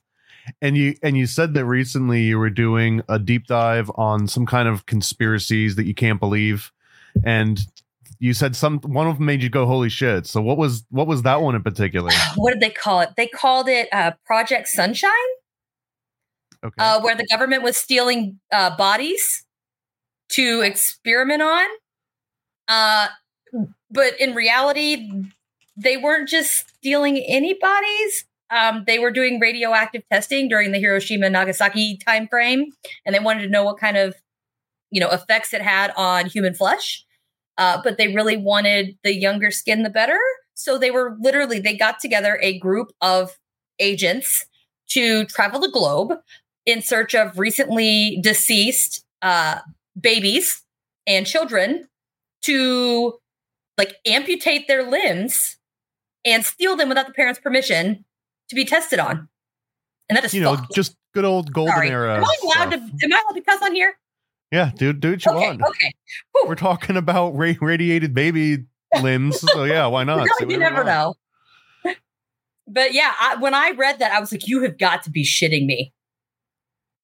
and 0.62 0.78
you 0.78 0.96
and 1.02 1.18
you 1.18 1.26
said 1.26 1.54
that 1.54 1.66
recently 1.66 2.22
you 2.24 2.38
were 2.38 2.50
doing 2.50 3.02
a 3.10 3.20
deep 3.20 3.48
dive 3.48 3.90
on 3.96 4.28
some 4.28 4.46
kind 4.46 4.68
of 4.68 4.86
conspiracies 4.86 5.76
that 5.76 5.86
you 5.86 5.94
can't 5.94 6.20
believe. 6.20 6.72
And 7.24 7.60
you 8.20 8.34
said 8.34 8.56
some 8.56 8.80
one 8.80 9.08
of 9.08 9.18
them 9.18 9.26
made 9.26 9.44
you 9.44 9.50
go 9.50 9.66
holy 9.66 9.90
shit. 9.90 10.26
So 10.26 10.42
what 10.42 10.58
was 10.58 10.86
what 10.90 11.08
was 11.08 11.24
that 11.24 11.42
one 11.42 11.56
in 11.56 11.64
particular? 11.64 12.12
What 12.36 12.54
did 12.54 12.62
they 12.62 12.70
call 12.70 13.02
it? 13.02 13.10
They 13.16 13.28
called 13.28 13.68
it 13.68 13.88
uh, 13.92 14.12
project 14.26 14.68
sunshine? 14.68 15.12
Okay. 16.64 16.76
Uh, 16.78 17.02
where 17.02 17.16
the 17.16 17.28
government 17.28 17.64
was 17.64 17.76
stealing 17.76 18.40
uh, 18.52 18.76
bodies 18.78 19.46
to 20.30 20.62
experiment 20.62 21.42
on. 21.42 21.66
Uh, 22.68 23.08
but 23.92 24.20
in 24.20 24.34
reality 24.34 25.10
they 25.76 25.98
weren't 25.98 26.30
just 26.30 26.70
stealing 26.78 27.18
any 27.28 27.54
bodies 27.54 28.26
um, 28.54 28.84
they 28.86 29.00
were 29.00 29.12
doing 29.12 29.40
radioactive 29.40 30.04
testing 30.12 30.48
during 30.48 30.72
the 30.72 30.80
Hiroshima 30.80 31.30
Nagasaki 31.30 32.00
timeframe, 32.08 32.66
and 33.06 33.16
they 33.16 33.20
wanted 33.20 33.42
to 33.42 33.50
know 33.50 33.64
what 33.64 33.80
kind 33.80 33.98
of 33.98 34.16
you 34.92 35.02
know 35.02 35.10
effects 35.10 35.54
it 35.54 35.62
had 35.62 35.92
on 35.98 36.28
human 36.28 36.54
flesh. 36.54 37.04
Uh, 37.58 37.80
but 37.84 37.98
they 37.98 38.14
really 38.14 38.38
wanted 38.38 38.98
the 39.04 39.14
younger 39.14 39.52
skin, 39.52 39.84
the 39.84 39.90
better. 39.90 40.20
So 40.56 40.78
they 40.78 40.92
were 40.92 41.18
literally 41.20 41.60
they 41.60 41.76
got 41.76 42.00
together 42.00 42.40
a 42.42 42.60
group 42.60 42.92
of 43.02 43.32
agents 43.80 44.46
to 44.90 45.26
travel 45.26 45.60
the 45.60 45.72
globe, 45.72 46.14
in 46.66 46.82
search 46.82 47.14
of 47.16 47.38
recently 47.38 48.20
deceased 48.22 49.06
uh, 49.22 49.60
babies 50.00 50.64
and 51.06 51.26
children 51.26 51.88
to 52.44 53.14
like 53.78 53.96
amputate 54.06 54.68
their 54.68 54.84
limbs 54.84 55.58
and 56.26 56.46
steal 56.46 56.76
them 56.76 56.90
without 56.90 57.08
the 57.08 57.14
parents' 57.14 57.40
permission 57.40 58.06
to 58.50 58.56
be 58.56 58.66
tested 58.66 59.00
on. 59.00 59.28
And 60.10 60.18
that 60.18 60.26
is 60.26 60.34
You 60.34 60.42
know, 60.42 60.58
just 60.74 60.96
good 61.14 61.26
old 61.26 61.54
golden 61.54 61.74
Sorry. 61.76 61.90
era. 61.90 62.18
Am 62.18 62.24
I 62.26 62.36
allowed 62.44 62.72
to? 62.72 62.78
stuff. 62.78 62.90
Am 63.04 63.14
I 63.14 63.24
allowed 63.26 63.36
to 63.36 63.42
cuss 63.42 63.62
on 63.62 63.74
here? 63.76 63.98
Yeah, 64.52 64.72
dude, 64.76 65.00
do 65.00 65.12
what 65.12 65.26
you 65.26 65.32
Okay, 65.32 65.48
want. 65.48 65.62
okay. 65.64 65.92
Whew. 66.34 66.46
We're 66.48 66.56
talking 66.56 66.96
about 66.98 67.32
ra- 67.36 67.54
radiated 67.60 68.14
baby 68.14 68.66
limbs, 69.02 69.40
so 69.40 69.64
yeah, 69.64 69.88
why 69.88 70.04
not? 70.04 70.28
You 70.48 70.58
never 70.58 70.84
know. 70.84 71.16
But 72.68 72.94
yeah, 72.94 73.12
I, 73.20 73.36
when 73.38 73.54
I 73.54 73.72
read 73.72 74.00
that, 74.00 74.12
I 74.14 74.20
was 74.20 74.32
like, 74.32 74.48
"You 74.48 74.64
have 74.64 74.78
got 74.78 75.04
to 75.04 75.10
be 75.10 75.24
shitting 75.26 75.66
me!" 75.66 75.92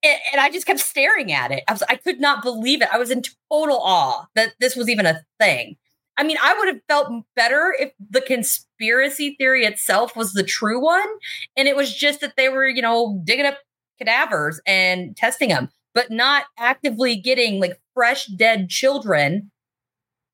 And, 0.04 0.18
and 0.32 0.40
I 0.42 0.50
just 0.50 0.66
kept 0.66 0.80
staring 0.80 1.34
at 1.34 1.52
it. 1.52 1.64
I 1.68 1.74
was, 1.74 1.84
I 1.84 1.96
could 1.96 2.22
not 2.22 2.44
believe 2.44 2.82
it. 2.82 2.88
I 2.94 2.98
was 2.98 3.12
in 3.12 3.22
total 3.52 3.78
awe 3.82 4.28
that 4.36 4.54
this 4.60 4.76
was 4.78 4.88
even 4.90 5.06
a 5.06 5.22
thing. 5.40 5.76
I 6.20 6.24
mean, 6.24 6.38
I 6.44 6.54
would 6.54 6.68
have 6.68 6.82
felt 6.90 7.24
better 7.36 7.74
if 7.80 7.94
the 8.10 8.20
conspiracy 8.20 9.36
theory 9.40 9.64
itself 9.66 10.18
was 10.18 10.34
the 10.34 10.44
true 10.44 10.84
one, 10.84 11.08
and 11.56 11.68
it 11.70 11.78
was 11.78 11.96
just 11.96 12.20
that 12.20 12.34
they 12.36 12.50
were, 12.50 12.68
you 12.68 12.82
know, 12.82 13.22
digging 13.24 13.46
up 13.46 13.58
cadavers 13.98 14.60
and 14.66 15.16
testing 15.16 15.48
them, 15.48 15.70
but 15.94 16.12
not 16.12 16.44
actively 16.58 17.16
getting 17.16 17.62
like 17.62 17.80
fresh 17.94 18.26
dead 18.28 18.68
children. 18.70 19.50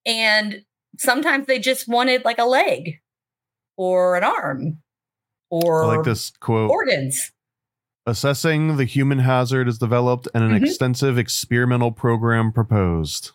And 0.08 0.64
sometimes 0.98 1.46
they 1.46 1.60
just 1.60 1.88
wanted 1.88 2.26
like 2.26 2.40
a 2.40 2.46
leg 2.46 3.00
or 3.78 4.16
an 4.16 4.24
arm 4.24 4.80
or 5.52 5.84
I 5.84 5.98
like 5.98 6.06
this 6.06 6.32
quote. 6.40 6.72
organs. 6.72 7.32
Assessing 8.08 8.78
the 8.78 8.86
human 8.86 9.20
hazard 9.20 9.68
is 9.68 9.78
developed 9.78 10.28
and 10.34 10.44
an 10.44 10.52
Mhm. 10.52 10.64
extensive 10.66 11.18
experimental 11.18 11.92
program 11.92 12.52
proposed. 12.52 13.32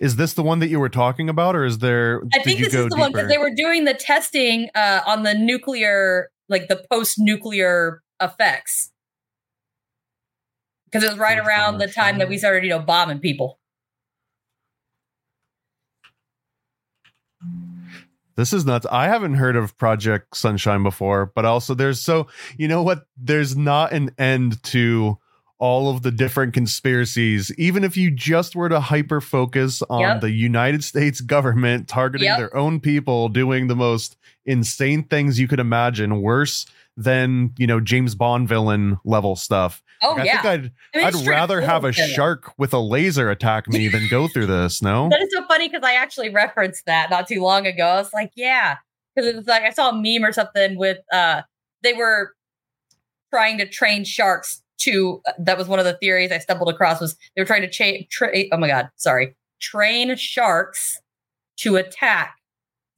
Is 0.00 0.16
this 0.16 0.34
the 0.34 0.42
one 0.42 0.58
that 0.58 0.68
you 0.68 0.80
were 0.80 0.88
talking 0.88 1.28
about, 1.28 1.54
or 1.54 1.64
is 1.64 1.78
there? 1.78 2.22
I 2.34 2.42
think 2.42 2.58
this 2.60 2.74
is 2.74 2.88
the 2.88 2.96
one 2.96 3.12
because 3.12 3.28
they 3.28 3.38
were 3.38 3.52
doing 3.54 3.84
the 3.84 3.94
testing 3.94 4.68
uh, 4.74 5.00
on 5.06 5.22
the 5.22 5.34
nuclear, 5.34 6.30
like 6.48 6.68
the 6.68 6.84
post 6.90 7.16
nuclear 7.18 8.02
effects. 8.20 8.90
Because 10.86 11.04
it 11.04 11.10
was 11.10 11.18
right 11.18 11.38
around 11.38 11.78
the 11.78 11.88
time 11.88 12.18
that 12.18 12.28
we 12.28 12.38
started, 12.38 12.64
you 12.64 12.70
know, 12.70 12.78
bombing 12.78 13.18
people. 13.18 13.58
This 18.36 18.52
is 18.52 18.66
nuts. 18.66 18.86
I 18.90 19.06
haven't 19.06 19.34
heard 19.34 19.54
of 19.54 19.76
Project 19.78 20.36
Sunshine 20.36 20.82
before, 20.82 21.30
but 21.34 21.44
also 21.44 21.74
there's 21.74 22.00
so 22.00 22.26
you 22.58 22.66
know 22.66 22.82
what? 22.82 23.06
There's 23.16 23.56
not 23.56 23.92
an 23.92 24.10
end 24.18 24.62
to 24.64 25.18
all 25.58 25.88
of 25.88 26.02
the 26.02 26.10
different 26.10 26.52
conspiracies. 26.52 27.52
Even 27.56 27.84
if 27.84 27.96
you 27.96 28.10
just 28.10 28.54
were 28.56 28.68
to 28.68 28.80
hyper 28.80 29.20
focus 29.20 29.82
on 29.88 30.00
Yep. 30.00 30.20
the 30.22 30.30
United 30.30 30.82
States 30.84 31.20
government 31.20 31.88
targeting 31.88 32.26
Yep. 32.26 32.38
their 32.38 32.56
own 32.56 32.80
people, 32.80 33.28
doing 33.28 33.68
the 33.68 33.76
most 33.76 34.16
insane 34.44 35.04
things 35.04 35.38
you 35.38 35.48
could 35.48 35.60
imagine, 35.60 36.20
worse 36.20 36.66
than 36.96 37.52
you 37.58 37.66
know 37.66 37.80
James 37.80 38.14
Bond 38.14 38.48
villain 38.48 38.98
level 39.04 39.34
stuff. 39.36 39.82
Oh 40.02 40.10
Like, 40.10 40.20
I 40.20 40.24
yeah, 40.24 40.42
think 40.42 40.44
I'd 40.44 40.72
I 40.94 40.98
mean, 41.12 41.22
I'd 41.22 41.26
rather 41.26 41.60
have 41.60 41.84
a 41.84 41.92
shark 42.14 42.52
with 42.58 42.72
a 42.72 42.78
laser 42.78 43.30
attack 43.30 43.66
me 43.68 43.88
than 43.88 44.06
go 44.08 44.28
through 44.28 44.46
this. 44.46 44.80
No. 44.82 45.08
That 45.10 45.22
is 45.22 45.32
so 45.32 45.44
funny 45.48 45.68
because 45.68 45.82
I 45.84 45.94
actually 45.94 46.30
referenced 46.30 46.84
that 46.86 47.10
not 47.10 47.26
too 47.26 47.40
long 47.40 47.66
ago. 47.66 47.84
I 47.84 47.96
was 47.96 48.12
like, 48.12 48.30
yeah, 48.36 48.76
because 49.14 49.28
it 49.28 49.34
was 49.36 49.46
like 49.46 49.62
I 49.62 49.70
saw 49.70 49.90
a 49.90 49.92
meme 49.94 50.24
or 50.28 50.32
something 50.32 50.76
with 50.76 50.98
uh 51.12 51.42
they 51.82 51.94
were 51.94 52.32
trying 53.32 53.58
to 53.58 53.66
train 53.68 54.04
sharks 54.04 54.62
to 54.84 55.20
uh, 55.26 55.32
that 55.38 55.58
was 55.58 55.68
one 55.68 55.78
of 55.78 55.84
the 55.84 55.94
theories 55.94 56.32
I 56.32 56.38
stumbled 56.38 56.68
across 56.68 57.00
was 57.00 57.16
they 57.34 57.42
were 57.42 57.46
trying 57.46 57.62
to 57.62 57.70
cha- 57.70 58.06
tra- 58.10 58.32
oh 58.52 58.56
my 58.56 58.68
god, 58.68 58.90
sorry, 58.96 59.34
train 59.60 60.14
sharks 60.16 60.98
to 61.58 61.76
attack 61.76 62.36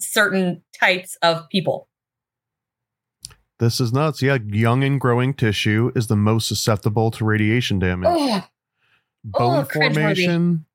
certain 0.00 0.62
types 0.78 1.16
of 1.22 1.48
people. 1.50 1.88
This 3.58 3.80
is 3.80 3.92
nuts. 3.92 4.20
Yeah, 4.20 4.38
young 4.46 4.84
and 4.84 5.00
growing 5.00 5.32
tissue 5.32 5.90
is 5.96 6.08
the 6.08 6.16
most 6.16 6.46
susceptible 6.46 7.10
to 7.12 7.24
radiation 7.24 7.78
damage. 7.78 8.10
Oh, 8.10 8.44
Bone 9.24 9.64
oh, 9.64 9.64
formation 9.64 10.66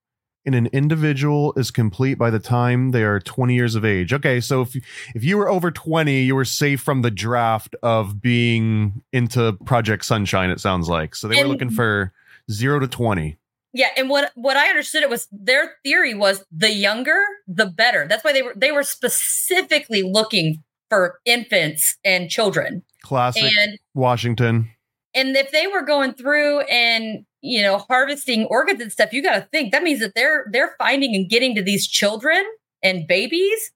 in 0.45 0.53
an 0.53 0.67
individual 0.67 1.53
is 1.55 1.71
complete 1.71 2.15
by 2.15 2.29
the 2.29 2.39
time 2.39 2.91
they 2.91 3.03
are 3.03 3.19
20 3.19 3.53
years 3.53 3.75
of 3.75 3.85
age. 3.85 4.13
Okay, 4.13 4.39
so 4.41 4.61
if 4.61 4.75
if 5.15 5.23
you 5.23 5.37
were 5.37 5.49
over 5.49 5.71
20, 5.71 6.21
you 6.21 6.35
were 6.35 6.45
safe 6.45 6.81
from 6.81 7.01
the 7.01 7.11
draft 7.11 7.75
of 7.83 8.21
being 8.21 9.03
into 9.13 9.53
Project 9.65 10.05
Sunshine 10.05 10.49
it 10.49 10.59
sounds 10.59 10.89
like. 10.89 11.15
So 11.15 11.27
they 11.27 11.41
were 11.43 11.49
looking 11.49 11.69
for 11.69 12.11
0 12.49 12.79
to 12.79 12.87
20. 12.87 13.37
Yeah, 13.73 13.87
and 13.95 14.09
what 14.09 14.31
what 14.35 14.57
I 14.57 14.67
understood 14.69 15.03
it 15.03 15.09
was 15.09 15.27
their 15.31 15.75
theory 15.83 16.13
was 16.13 16.43
the 16.51 16.71
younger 16.71 17.23
the 17.47 17.67
better. 17.67 18.05
That's 18.07 18.23
why 18.23 18.33
they 18.33 18.41
were 18.41 18.53
they 18.55 18.71
were 18.71 18.83
specifically 18.83 20.03
looking 20.03 20.63
for 20.89 21.19
infants 21.25 21.97
and 22.03 22.29
children. 22.29 22.83
Classic 23.03 23.43
And 23.43 23.79
Washington. 23.93 24.69
And 25.13 25.35
if 25.35 25.51
they 25.51 25.67
were 25.67 25.81
going 25.81 26.13
through 26.13 26.61
and 26.61 27.25
you 27.41 27.61
know 27.61 27.79
harvesting 27.79 28.45
organs 28.45 28.81
and 28.81 28.91
stuff, 28.91 29.13
you 29.13 29.23
got 29.23 29.35
to 29.35 29.47
think 29.51 29.71
that 29.71 29.83
means 29.83 29.99
that 29.99 30.13
they're 30.15 30.45
they're 30.51 30.75
finding 30.77 31.15
and 31.15 31.29
getting 31.29 31.55
to 31.55 31.61
these 31.61 31.87
children 31.87 32.43
and 32.83 33.07
babies 33.07 33.71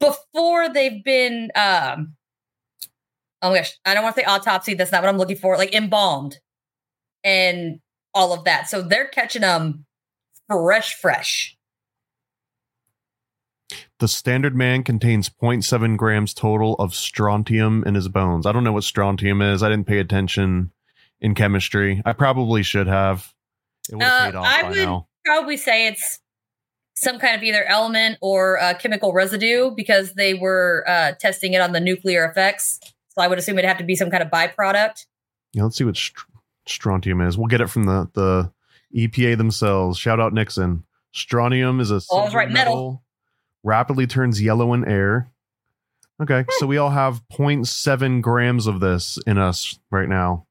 before 0.00 0.68
they've 0.68 1.04
been 1.04 1.50
um 1.54 2.14
oh 3.42 3.50
my 3.50 3.58
gosh, 3.58 3.78
I 3.84 3.92
don't 3.94 4.02
want 4.02 4.16
to 4.16 4.22
say 4.22 4.26
autopsy, 4.26 4.74
that's 4.74 4.90
not 4.90 5.02
what 5.02 5.10
I'm 5.10 5.18
looking 5.18 5.36
for, 5.36 5.56
like 5.58 5.74
embalmed 5.74 6.38
and 7.22 7.80
all 8.14 8.32
of 8.32 8.44
that. 8.44 8.68
So 8.68 8.80
they're 8.80 9.08
catching 9.08 9.42
them 9.42 9.84
fresh 10.48 10.94
fresh. 10.94 11.53
The 13.98 14.08
standard 14.08 14.54
man 14.54 14.82
contains 14.84 15.28
0.7 15.28 15.96
grams 15.96 16.34
total 16.34 16.74
of 16.74 16.94
strontium 16.94 17.84
in 17.84 17.94
his 17.94 18.08
bones. 18.08 18.46
I 18.46 18.52
don't 18.52 18.64
know 18.64 18.72
what 18.72 18.84
strontium 18.84 19.40
is. 19.42 19.62
I 19.62 19.68
didn't 19.68 19.86
pay 19.86 19.98
attention 19.98 20.72
in 21.20 21.34
chemistry. 21.34 22.02
I 22.04 22.12
probably 22.12 22.62
should 22.62 22.86
have. 22.86 23.32
It 23.90 23.96
would 23.96 24.02
Uh, 24.04 24.24
paid 24.26 24.34
off 24.34 24.46
I 24.46 24.62
by 24.62 24.68
would- 24.70 24.78
now. 24.78 25.08
probably 25.24 25.56
say 25.56 25.86
it's 25.86 26.20
some 26.96 27.18
kind 27.18 27.34
of 27.36 27.42
either 27.42 27.64
element 27.64 28.18
or 28.20 28.60
uh, 28.60 28.74
chemical 28.74 29.12
residue 29.12 29.70
because 29.76 30.14
they 30.14 30.34
were 30.34 30.84
uh, 30.86 31.12
testing 31.18 31.52
it 31.54 31.60
on 31.60 31.72
the 31.72 31.80
nuclear 31.80 32.24
effects. 32.24 32.78
So 33.08 33.22
I 33.22 33.28
would 33.28 33.38
assume 33.38 33.58
it'd 33.58 33.68
have 33.68 33.78
to 33.78 33.84
be 33.84 33.96
some 33.96 34.10
kind 34.10 34.22
of 34.22 34.28
byproduct. 34.30 35.06
Yeah, 35.52 35.64
let's 35.64 35.76
see 35.76 35.84
what 35.84 35.96
str- 35.96 36.26
strontium 36.66 37.20
is. 37.20 37.36
We'll 37.38 37.46
get 37.48 37.60
it 37.60 37.68
from 37.70 37.84
the, 37.86 38.08
the 38.14 38.52
EPA 38.96 39.36
themselves. 39.36 39.98
Shout 39.98 40.20
out 40.20 40.32
Nixon. 40.32 40.84
Strontium 41.12 41.78
is 41.80 41.90
a 41.90 41.94
Oh, 41.94 41.96
I 41.96 41.96
was 41.96 42.06
silver 42.08 42.38
right, 42.38 42.50
metal. 42.50 43.03
Rapidly 43.64 44.06
turns 44.06 44.40
yellow 44.40 44.72
in 44.74 44.84
air. 44.84 45.30
Okay, 46.22 46.44
so 46.58 46.66
we 46.66 46.76
all 46.76 46.90
have 46.90 47.22
0.7 47.32 48.22
grams 48.22 48.68
of 48.68 48.78
this 48.78 49.18
in 49.26 49.36
us 49.36 49.80
right 49.90 50.08
now. 50.08 50.46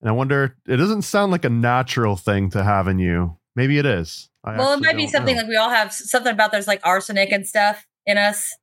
And 0.00 0.08
I 0.08 0.12
wonder, 0.12 0.56
it 0.68 0.76
doesn't 0.76 1.02
sound 1.02 1.32
like 1.32 1.44
a 1.44 1.50
natural 1.50 2.14
thing 2.14 2.50
to 2.50 2.62
have 2.62 2.86
in 2.86 3.00
you. 3.00 3.36
Maybe 3.56 3.78
it 3.78 3.86
is. 3.86 4.28
I 4.44 4.56
well, 4.56 4.74
it 4.74 4.80
might 4.80 4.96
be 4.96 5.08
something 5.08 5.34
know. 5.34 5.42
like 5.42 5.48
we 5.48 5.56
all 5.56 5.70
have 5.70 5.92
something 5.92 6.32
about 6.32 6.52
there's 6.52 6.68
like 6.68 6.80
arsenic 6.84 7.32
and 7.32 7.44
stuff 7.44 7.84
in 8.04 8.16
us, 8.16 8.54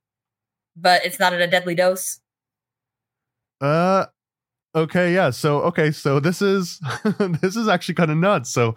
but 0.76 1.04
it's 1.04 1.18
not 1.18 1.34
at 1.34 1.42
a 1.42 1.46
deadly 1.46 1.74
dose. 1.74 2.20
Uh 3.60 4.06
okay, 4.74 5.12
yeah. 5.12 5.30
So 5.30 5.60
okay, 5.62 5.90
so 5.90 6.20
this 6.20 6.40
is 6.40 6.80
this 7.18 7.56
is 7.56 7.68
actually 7.68 7.96
kind 7.96 8.10
of 8.10 8.16
nuts. 8.16 8.50
So 8.50 8.76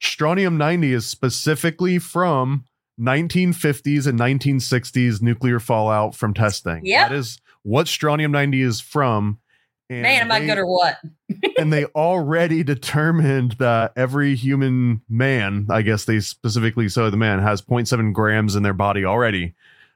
strontium 0.00 0.58
90 0.58 0.92
is 0.92 1.06
specifically 1.06 1.98
from 1.98 2.66
1950s 3.02 4.06
and 4.06 4.18
1960s 4.18 5.20
nuclear 5.20 5.58
fallout 5.58 6.14
from 6.14 6.32
testing. 6.32 6.80
Yeah. 6.84 7.08
That 7.08 7.14
is 7.14 7.40
what 7.62 7.88
strontium 7.88 8.32
90 8.32 8.62
is 8.62 8.80
from. 8.80 9.38
And 9.90 10.02
Man, 10.02 10.22
am 10.22 10.32
I 10.32 10.40
good 10.40 10.58
or 10.58 10.66
what? 10.66 10.96
and 11.58 11.72
they 11.72 11.84
already 11.86 12.62
determined 12.62 13.52
that 13.52 13.92
every 13.96 14.34
human 14.34 15.02
man, 15.08 15.66
I 15.68 15.82
guess 15.82 16.04
they 16.04 16.20
specifically 16.20 16.88
so 16.88 17.10
the 17.10 17.16
man 17.16 17.40
has 17.40 17.60
0.7 17.60 18.12
grams 18.12 18.56
in 18.56 18.62
their 18.62 18.72
body 18.72 19.04
already. 19.04 19.54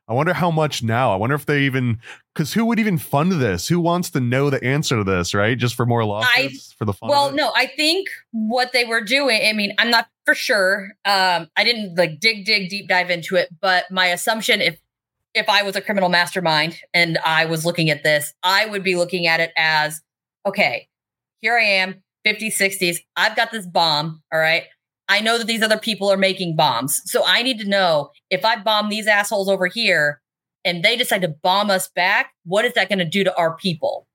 I 0.09 0.15
wonder 0.15 0.33
how 0.33 0.51
much 0.51 0.83
now. 0.83 1.13
I 1.13 1.17
wonder 1.17 1.35
if 1.35 1.47
they 1.47 1.63
even 1.63 1.99
because 2.35 2.53
who 2.53 2.65
would 2.67 2.79
even 2.79 2.97
fund 2.97 3.33
this? 3.33 3.67
Who 3.67 3.81
wants 3.81 4.11
to 4.11 4.21
know 4.21 4.51
the 4.51 4.63
answer 4.63 4.97
to 4.99 5.05
this? 5.05 5.35
Right? 5.35 5.59
Just 5.59 5.75
for 5.75 5.85
more 5.85 6.05
lawsuits 6.05 6.73
for 6.73 6.85
the 6.85 6.93
fun. 6.93 7.09
Well, 7.09 7.33
no, 7.33 7.53
I 7.57 7.67
think 7.67 8.09
what 8.31 8.73
they 8.73 8.85
were 8.85 9.01
doing, 9.01 9.41
I 9.45 9.53
mean, 9.53 9.75
I'm 9.79 9.91
not 9.91 10.09
for 10.25 10.35
sure. 10.35 10.93
Um, 11.05 11.49
I 11.57 11.65
didn't 11.65 11.97
like 11.97 12.21
dig, 12.21 12.45
dig, 12.45 12.69
deep 12.69 12.89
dive 12.89 13.11
into 13.11 13.35
it, 13.35 13.49
but 13.61 13.91
my 13.91 14.07
assumption 14.07 14.61
if 14.61 14.79
if 15.35 15.49
I 15.49 15.63
was 15.63 15.77
a 15.77 15.83
criminal 15.83 16.09
mastermind 16.09 16.79
and 16.95 17.19
I 17.25 17.45
was 17.45 17.67
looking 17.67 17.91
at 17.91 18.03
this, 18.03 18.33
I 18.43 18.67
would 18.67 18.85
be 18.85 18.97
looking 18.97 19.27
at 19.27 19.41
it 19.41 19.53
as 19.57 20.01
okay, 20.47 20.89
here 21.41 21.59
I 21.59 21.65
am, 21.65 22.03
50s, 22.27 22.57
60s. 22.57 22.99
I've 23.17 23.37
got 23.37 23.51
this 23.51 23.67
bomb. 23.67 24.23
All 24.33 24.39
right. 24.39 24.65
I 25.09 25.21
know 25.21 25.39
that 25.39 25.47
these 25.47 25.63
other 25.63 25.79
people 25.79 26.11
are 26.11 26.17
making 26.17 26.57
bombs. 26.57 27.01
So 27.05 27.23
I 27.25 27.43
need 27.43 27.61
to 27.61 27.69
know 27.69 28.11
if 28.31 28.45
I 28.45 28.57
bomb 28.57 28.89
these 28.89 29.07
assholes 29.07 29.49
over 29.49 29.67
here 29.67 30.21
and 30.65 30.83
they 30.83 30.97
decide 30.97 31.23
to 31.23 31.29
bomb 31.29 31.71
us 31.71 31.89
back, 31.89 32.33
what 32.45 32.65
is 32.65 32.73
that 32.75 32.89
going 32.89 32.99
to 32.99 33.05
do 33.05 33.23
to 33.25 33.37
our 33.37 33.57
people? 33.57 34.09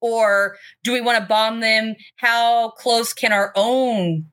Or 0.00 0.56
do 0.82 0.92
we 0.92 1.00
want 1.00 1.18
to 1.18 1.26
bomb 1.26 1.60
them? 1.60 1.94
How 2.16 2.70
close 2.70 3.12
can 3.12 3.32
our 3.32 3.52
own 3.54 4.26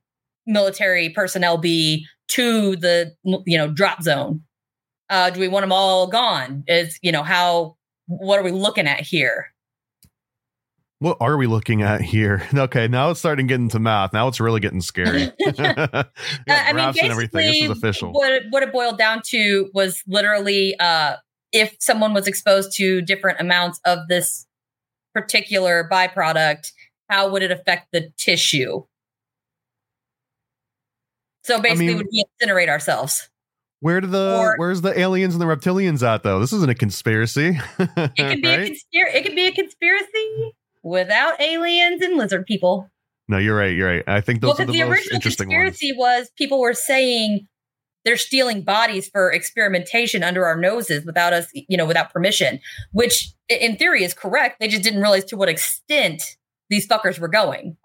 military 0.45 1.09
personnel 1.09 1.57
be 1.57 2.05
to 2.29 2.75
the 2.75 3.13
you 3.45 3.57
know 3.57 3.71
drop 3.71 4.01
zone? 4.01 4.41
Uh, 5.09 5.29
do 5.29 5.39
we 5.39 5.47
want 5.47 5.63
them 5.63 5.71
all 5.71 6.07
gone? 6.07 6.63
Is 6.67 6.97
you 7.01 7.11
know 7.11 7.23
how 7.23 7.77
what 8.07 8.39
are 8.39 8.43
we 8.43 8.51
looking 8.51 8.87
at 8.87 9.01
here? 9.01 9.53
What 11.05 11.17
are 11.19 11.37
we 11.37 11.45
looking 11.45 11.83
at 11.83 12.01
here? 12.01 12.41
Okay, 12.55 12.87
now 12.87 13.11
it's 13.11 13.19
starting 13.19 13.47
to 13.47 13.57
get 13.57 13.71
to 13.71 13.79
math. 13.79 14.11
Now 14.11 14.27
it's 14.27 14.39
really 14.39 14.59
getting 14.59 14.81
scary. 14.81 15.31
Uh, 15.45 16.03
I 16.49 16.73
mean, 16.73 16.73
graphs 16.73 16.97
everything. 17.03 17.41
This 17.41 17.55
is 17.55 17.61
basically, 17.61 17.77
official. 17.77 18.11
What 18.11 18.31
it, 18.31 18.43
what 18.49 18.63
it 18.63 18.71
boiled 18.71 18.97
down 18.97 19.21
to 19.27 19.69
was 19.73 20.01
literally 20.07 20.75
uh, 20.79 21.17
if 21.51 21.75
someone 21.79 22.15
was 22.15 22.27
exposed 22.27 22.75
to 22.77 23.03
different 23.03 23.39
amounts 23.39 23.79
of 23.85 23.99
this 24.07 24.47
particular 25.13 25.87
byproduct, 25.91 26.71
how 27.07 27.29
would 27.29 27.43
it 27.43 27.51
affect 27.51 27.89
the 27.91 28.09
tissue? 28.17 28.83
So 31.43 31.61
basically, 31.61 31.87
mean- 31.87 31.97
would 31.97 32.07
we 32.11 32.25
incinerate 32.41 32.69
ourselves? 32.69 33.29
Where 33.81 34.01
do 34.01 34.07
the 34.07 34.37
Or- 34.39 34.55
where's 34.57 34.81
the 34.81 34.97
aliens 34.97 35.35
and 35.35 35.41
the 35.41 35.45
reptilians 35.45 36.01
at 36.01 36.23
though? 36.23 36.39
This 36.39 36.53
isn't 36.53 36.69
a 36.69 36.75
conspiracy. 36.75 37.59
It 37.77 38.15
could 38.17 38.41
be 38.41 38.49
a 38.49 38.65
conspiracy. 38.65 39.17
It 39.17 39.23
could 39.23 39.35
be 39.35 39.45
a 39.45 39.51
conspiracy 39.51 40.55
without 40.85 41.41
aliens 41.41 42.01
and 42.01 42.15
lizard 42.15 42.45
people. 42.45 42.89
No, 43.27 43.39
you're 43.39 43.57
right. 43.57 43.75
You're 43.75 43.89
right. 43.89 44.03
I 44.07 44.21
think 44.21 44.39
those 44.39 44.59
well, 44.59 44.61
are 44.61 44.65
the, 44.71 44.79
the, 44.79 44.85
most 44.85 45.11
interesting 45.11 45.47
ones. 45.47 45.69
conspiracy 45.69 45.97
was 45.97 46.29
people 46.37 46.59
were 46.59 46.75
saying 46.75 47.47
they're 48.05 48.17
stealing 48.17 48.61
bodies 48.61 49.09
for 49.09 49.31
experimentation 49.31 50.21
under 50.23 50.45
our 50.45 50.55
noses 50.55 51.03
without 51.03 51.33
us, 51.33 51.47
you 51.53 51.75
know, 51.75 51.87
without 51.87 52.13
permission, 52.13 52.59
which 52.91 53.33
in 53.49 53.75
theory 53.77 54.03
is 54.03 54.13
correct. 54.13 54.59
They 54.59 54.67
just 54.67 54.83
didn't 54.83 55.01
realize 55.01 55.25
to 55.25 55.37
what 55.37 55.49
extent 55.49 56.21
these 56.69 56.87
fuckers 56.87 57.17
were 57.17 57.27
going. 57.27 57.75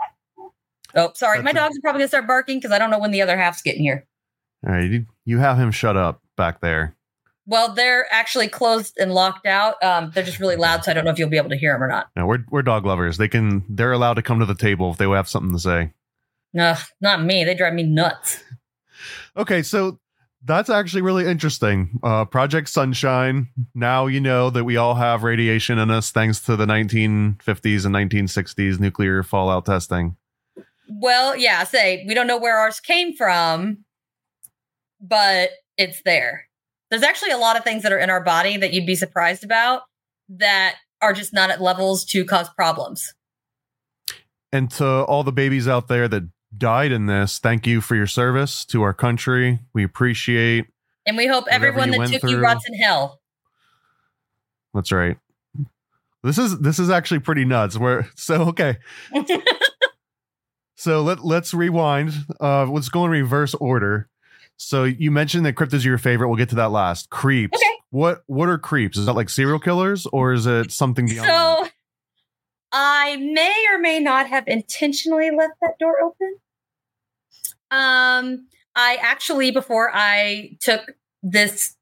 Oh, 0.95 1.13
sorry. 1.15 1.39
My 1.39 1.53
That's 1.53 1.57
a- 1.57 1.61
dogs 1.61 1.79
are 1.79 1.81
probably 1.81 2.01
gonna 2.01 2.09
start 2.09 2.27
barking 2.27 2.59
because 2.59 2.71
I 2.71 2.79
don't 2.79 2.91
know 2.91 2.99
when 2.99 3.13
the 3.13 3.23
other 3.23 3.39
half's 3.39 3.63
getting 3.63 3.83
here. 3.83 4.07
All 4.67 4.75
right, 4.75 4.91
you, 4.91 5.07
you 5.25 5.39
have 5.39 5.59
him 5.59 5.71
shut 5.71 5.97
up 5.97 6.21
back 6.37 6.61
there. 6.61 6.95
Well, 7.51 7.75
they're 7.75 8.07
actually 8.13 8.47
closed 8.47 8.97
and 8.97 9.13
locked 9.13 9.45
out. 9.45 9.83
Um, 9.83 10.13
they're 10.15 10.23
just 10.23 10.39
really 10.39 10.55
loud, 10.55 10.85
so 10.85 10.93
I 10.93 10.95
don't 10.95 11.05
know 11.05 11.11
if 11.11 11.19
you'll 11.19 11.29
be 11.29 11.37
able 11.37 11.51
to 11.51 11.57
hear 11.57 11.73
them 11.73 11.83
or 11.83 11.89
not. 11.89 12.09
No, 12.15 12.25
we're 12.25 12.45
we're 12.49 12.63
dog 12.63 12.87
lovers. 12.87 13.17
They 13.17 13.27
can 13.27 13.65
they're 13.69 13.91
allowed 13.91 14.15
to 14.15 14.23
come 14.23 14.39
to 14.39 14.47
the 14.47 14.55
table 14.55 14.93
if 14.93 14.99
they 14.99 15.09
have 15.09 15.29
something 15.29 15.53
to 15.53 15.59
say. 15.59 15.93
No, 16.55 16.77
not 17.01 17.25
me. 17.25 17.43
They 17.43 17.57
drive 17.57 17.75
me 17.75 17.83
nuts. 17.83 18.43
Okay, 19.37 19.63
so 19.63 19.99
that's 20.45 20.71
actually 20.71 21.03
really 21.03 21.27
interesting. 21.27 21.99
Uh, 22.03 22.25
Project 22.25 22.69
Sunshine. 22.69 23.49
Now 23.75 24.07
you 24.07 24.21
know 24.21 24.51
that 24.51 24.65
we 24.65 24.77
all 24.77 24.95
have 24.95 25.25
radiation 25.25 25.79
in 25.79 25.91
us 25.91 26.13
thanks 26.13 26.39
to 26.43 26.55
the 26.55 26.67
1950s 26.67 27.85
and 27.85 27.95
1960s 27.95 28.79
nuclear 28.79 29.25
fallout 29.25 29.67
testing. 29.67 30.17
Well, 30.89 31.37
yeah, 31.37 31.65
say 31.65 32.05
we 32.07 32.15
don't 32.15 32.27
know 32.27 32.39
where 32.39 32.59
ours 32.59 32.79
came 32.79 33.17
from, 33.17 33.85
but 35.01 35.51
it's 35.77 36.03
there. 36.05 36.50
There's 36.91 37.03
actually 37.03 37.31
a 37.31 37.39
lot 37.39 37.57
of 37.57 37.65
things 37.65 37.83
that 37.83 37.93
are 37.93 37.99
in 37.99 38.11
our 38.11 38.23
body 38.23 38.57
that 38.57 38.73
you'd 38.73 38.87
be 38.87 38.95
surprised 38.95 39.45
about 39.45 39.83
that 40.29 40.77
are 41.01 41.13
just 41.13 41.33
not 41.33 41.51
at 41.51 41.61
levels 41.61 42.05
to 42.07 42.25
cause 42.25 42.49
problems. 42.51 43.15
And 44.53 44.71
to 44.73 44.87
all 45.05 45.23
the 45.23 45.33
babies 45.33 45.69
out 45.69 45.89
there 45.89 46.09
that 46.09 46.25
died 46.57 46.91
in 46.91 47.07
this, 47.07 47.39
thank 47.39 47.67
you 47.67 47.81
for 47.81 47.95
your 47.95 48.09
service 48.09 48.65
to 48.67 48.83
our 48.83 48.93
country. 48.93 49.61
We 49.73 49.85
appreciate. 49.85 50.67
And 51.07 51.17
we 51.17 51.27
hope 51.27 51.45
everyone 51.51 51.91
that 51.93 52.09
took 52.09 52.23
you 52.25 52.29
through. 52.31 52.41
rots 52.41 52.65
in 52.69 52.75
hell. 52.75 53.21
That's 54.75 54.93
right. 54.93 55.17
This 56.23 56.37
is 56.37 56.59
this 56.59 56.79
is 56.79 56.91
actually 56.91 57.21
pretty 57.21 57.45
nuts. 57.45 57.79
Where 57.79 58.11
so 58.15 58.43
okay. 58.49 58.77
So 60.81 61.03
let 61.03 61.23
let's 61.23 61.53
rewind. 61.53 62.15
Uh, 62.41 62.65
let's 62.65 62.89
go 62.89 63.05
in 63.05 63.11
reverse 63.11 63.53
order. 63.53 64.09
So 64.63 64.85
you 64.85 65.11
mentioned 65.11 65.47
that 65.47 65.55
crypt 65.55 65.73
are 65.73 65.79
your 65.79 65.97
favorite. 65.97 66.29
We'll 66.29 66.37
get 66.37 66.51
to 66.51 66.57
that 66.57 66.71
last. 66.71 67.09
Creeps. 67.09 67.57
Okay. 67.57 67.73
What 67.89 68.23
what 68.27 68.47
are 68.51 68.59
creeps? 68.59 68.99
Is 68.99 69.07
that 69.07 69.15
like 69.15 69.31
serial 69.31 69.59
killers 69.59 70.07
or 70.13 70.35
is 70.35 70.47
it 70.47 70.71
something 70.71 71.07
beyond? 71.07 71.29
that? 71.29 71.65
So 71.65 71.69
I 72.71 73.17
may 73.17 73.65
or 73.73 73.79
may 73.79 74.01
not 74.01 74.29
have 74.29 74.45
intentionally 74.47 75.31
left 75.31 75.55
that 75.63 75.79
door 75.81 76.03
open. 76.03 76.37
Um, 77.71 78.49
I 78.77 78.99
actually, 79.01 79.51
before 79.51 79.91
I 79.95 80.59
took 80.61 80.93
this 81.23 81.75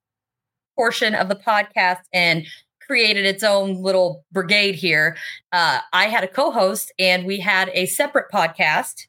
portion 0.77 1.17
of 1.17 1.29
the 1.29 1.37
podcast 1.37 2.03
and 2.13 2.47
created 2.87 3.27
its 3.27 3.43
own 3.43 3.83
little 3.83 4.25
brigade 4.31 4.77
here, 4.77 5.17
uh, 5.51 5.81
I 5.93 6.05
had 6.05 6.23
a 6.23 6.29
co-host 6.29 6.93
and 6.97 7.27
we 7.27 7.41
had 7.41 7.71
a 7.75 7.87
separate 7.87 8.31
podcast 8.33 9.08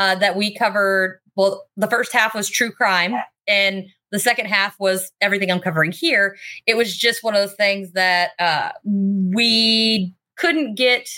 uh, 0.00 0.16
that 0.16 0.34
we 0.34 0.52
covered. 0.52 1.20
Well, 1.36 1.66
the 1.76 1.86
first 1.86 2.12
half 2.12 2.34
was 2.34 2.48
true 2.48 2.72
crime, 2.72 3.14
and 3.46 3.84
the 4.10 4.18
second 4.18 4.46
half 4.46 4.74
was 4.80 5.12
everything 5.20 5.52
I'm 5.52 5.60
covering 5.60 5.92
here. 5.92 6.36
It 6.66 6.76
was 6.76 6.96
just 6.96 7.22
one 7.22 7.36
of 7.36 7.40
those 7.40 7.54
things 7.54 7.92
that 7.92 8.30
uh, 8.40 8.70
we 8.84 10.12
couldn't 10.36 10.74
get 10.74 11.08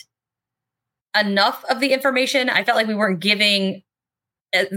enough 1.19 1.65
of 1.71 1.81
the 1.81 1.93
information. 1.93 2.51
I 2.51 2.65
felt 2.65 2.77
like 2.77 2.89
we 2.89 2.95
weren't 2.95 3.21
giving 3.21 3.83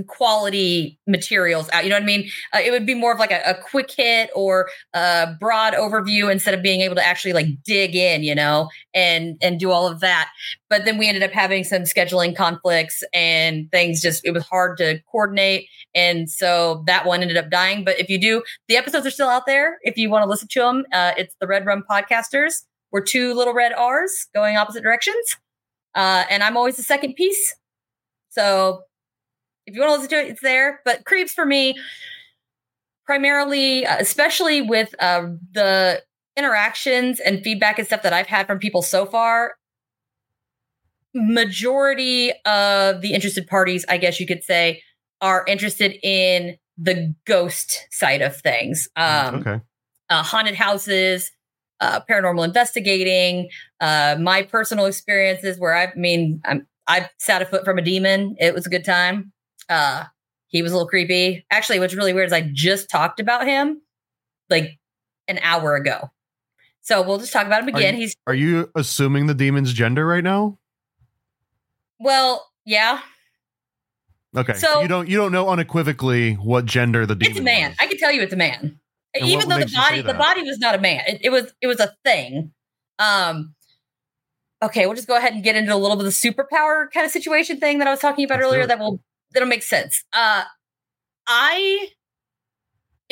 quality 0.08 0.98
materials 1.08 1.70
out. 1.72 1.84
You 1.84 1.90
know 1.90 1.98
what 1.98 2.04
I 2.04 2.06
mean? 2.06 2.30
Uh, 2.54 2.60
it 2.64 2.72
would 2.72 2.86
be 2.86 2.94
more 2.94 3.12
of 3.12 3.20
like 3.20 3.32
a, 3.32 3.42
a 3.46 3.54
quick 3.54 3.92
hit 3.92 4.30
or 4.36 4.70
a 4.94 5.36
broad 5.40 5.74
overview 5.74 6.32
instead 6.32 6.54
of 6.54 6.62
being 6.62 6.82
able 6.82 6.96
to 6.96 7.06
actually 7.06 7.34
like 7.34 7.48
dig 7.64 7.96
in, 7.96 8.24
you 8.24 8.36
know, 8.36 8.70
and 8.94 9.38
and 9.42 9.60
do 9.60 9.72
all 9.72 9.88
of 9.88 10.00
that. 10.00 10.30
But 10.70 10.86
then 10.86 10.98
we 10.98 11.08
ended 11.08 11.24
up 11.24 11.32
having 11.32 11.64
some 11.64 11.84
scheduling 11.84 12.36
conflicts 12.36 13.04
and 13.14 13.70
things. 13.72 14.02
Just 14.02 14.26
it 14.26 14.32
was 14.32 14.44
hard 14.46 14.78
to 14.78 15.00
coordinate, 15.12 15.68
and 15.94 16.30
so 16.30 16.84
that 16.88 17.06
one 17.06 17.22
ended 17.22 17.38
up 17.38 17.50
dying. 17.50 17.84
But 17.84 18.00
if 18.00 18.10
you 18.10 18.20
do, 18.20 18.44
the 18.68 18.78
episodes 18.78 19.06
are 19.06 19.12
still 19.12 19.30
out 19.30 19.46
there. 19.46 19.78
If 19.84 19.98
you 19.98 20.10
want 20.10 20.24
to 20.24 20.30
listen 20.30 20.48
to 20.52 20.60
them, 20.60 20.86
uh, 20.92 21.12
it's 21.18 21.36
the 21.40 21.48
Red 21.48 21.66
Rum 21.66 21.84
Podcasters. 21.90 22.64
We're 22.92 23.02
two 23.02 23.34
little 23.34 23.54
red 23.54 23.74
R's 23.74 24.28
going 24.34 24.56
opposite 24.56 24.84
directions, 24.84 25.38
uh, 25.96 26.24
and 26.30 26.44
I'm 26.44 26.56
always 26.56 26.78
the 26.78 26.84
second 26.84 27.16
piece. 27.16 27.56
So 28.30 28.84
if 29.66 29.76
you 29.76 29.82
want 29.82 29.90
to 29.90 29.96
listen 29.96 30.10
to 30.10 30.26
it, 30.26 30.32
it's 30.32 30.42
there. 30.42 30.82
But 30.86 31.06
creeps 31.06 31.34
for 31.34 31.46
me, 31.46 31.76
primarily, 33.06 33.86
uh, 33.86 33.98
especially 34.00 34.62
with 34.62 34.94
uh, 35.00 35.28
the 35.54 36.04
interactions 36.38 37.20
and 37.20 37.42
feedback 37.42 37.80
and 37.80 37.88
stuff 37.88 38.04
that 38.04 38.14
I've 38.14 38.28
had 38.28 38.48
from 38.48 38.60
people 38.60 38.82
so 38.82 39.06
far, 39.06 39.56
majority 41.14 42.34
of 42.46 43.02
the 43.02 43.14
interested 43.14 43.48
parties, 43.48 43.86
I 43.88 43.98
guess 43.98 44.20
you 44.20 44.28
could 44.28 44.44
say, 44.44 44.82
are 45.22 45.46
interested 45.48 45.98
in 46.04 46.58
the 46.78 47.16
ghost 47.26 47.88
side 47.92 48.22
of 48.22 48.36
things. 48.36 48.90
Um, 48.98 49.36
okay. 49.36 49.62
uh, 50.10 50.24
haunted 50.24 50.56
houses, 50.56 51.32
uh, 51.80 52.02
paranormal 52.10 52.44
investigating, 52.44 53.50
uh, 53.80 54.18
my 54.20 54.44
personal 54.44 54.86
experiences 54.86 55.58
where 55.58 55.76
I 55.76 55.94
mean, 55.96 56.42
I'm, 56.46 56.68
I 56.88 57.10
sat 57.18 57.42
a 57.42 57.46
foot 57.46 57.66
from 57.66 57.78
a 57.78 57.82
demon. 57.82 58.36
It 58.40 58.54
was 58.54 58.66
a 58.66 58.70
good 58.70 58.86
time. 58.86 59.32
Uh, 59.70 60.04
he 60.48 60.62
was 60.62 60.72
a 60.72 60.76
little 60.76 60.88
creepy. 60.88 61.46
Actually, 61.52 61.80
what's 61.80 61.94
really 61.96 62.14
weird 62.14 62.28
is 62.28 62.34
I 62.34 62.50
just 62.54 62.90
talked 62.90 63.20
about 63.20 63.46
him 63.48 63.82
like 64.50 64.78
an 65.28 65.40
hour 65.42 65.76
ago. 65.76 66.12
So 66.82 67.02
we'll 67.02 67.18
just 67.18 67.34
talk 67.34 67.48
about 67.48 67.64
him 67.68 67.74
Are 67.76 67.78
again. 67.80 67.96
you- 67.96 68.02
He's 68.02 68.16
Are 68.28 68.34
you 68.36 68.70
assuming 68.76 69.26
the 69.26 69.34
demon's 69.34 69.74
gender 69.74 70.06
right 70.06 70.24
now? 70.24 70.60
well, 72.00 72.52
yeah, 72.66 73.00
Okay. 74.38 74.54
So- 74.54 74.82
you 74.82 74.88
don't 74.88 75.08
you 75.08 75.18
don't 75.18 75.32
know 75.32 75.50
unequivocally 75.50 76.34
what 76.34 76.66
gender 76.66 77.06
the 77.06 77.16
demon 77.16 77.32
it's 77.32 77.40
a 77.40 77.44
man. 77.44 77.70
was. 77.72 77.78
I 77.80 77.88
can 77.88 77.98
tell 77.98 78.12
you 78.12 78.22
it's 78.22 78.34
a 78.34 78.38
man. 78.38 78.80
And 79.14 79.26
Even 79.28 79.48
though 79.48 79.56
the 79.56 79.60
makes 79.62 79.72
you 79.72 79.78
say 79.82 79.90
body 79.90 80.02
the 80.02 80.14
body 80.14 80.42
was 80.44 80.58
not 80.60 80.76
a 80.76 80.78
man. 80.78 81.02
It, 81.08 81.22
it 81.24 81.30
was 81.30 81.54
it 81.62 81.68
was 81.68 81.80
a 81.80 81.94
thing. 82.04 82.52
Um 83.00 83.56
okay, 84.62 84.86
we'll 84.88 84.96
just 84.96 85.08
go 85.08 85.16
ahead 85.16 85.34
and 85.34 85.42
get 85.44 85.56
into 85.56 85.74
a 85.74 85.78
little 85.78 85.96
bit 85.96 86.06
of 86.06 86.12
the 86.14 86.30
superpower 86.30 86.92
kind 86.92 87.06
of 87.06 87.12
situation 87.14 87.60
thing 87.62 87.80
that 87.80 87.88
I 87.88 87.92
was 87.92 88.02
talking 88.02 88.26
about 88.26 88.40
Let's 88.40 88.48
earlier 88.48 88.68
that 88.68 88.78
will 88.78 89.00
that'll 89.36 89.48
make 89.48 89.64
sense. 89.64 90.04
Uh 90.14 90.44
I 91.28 91.90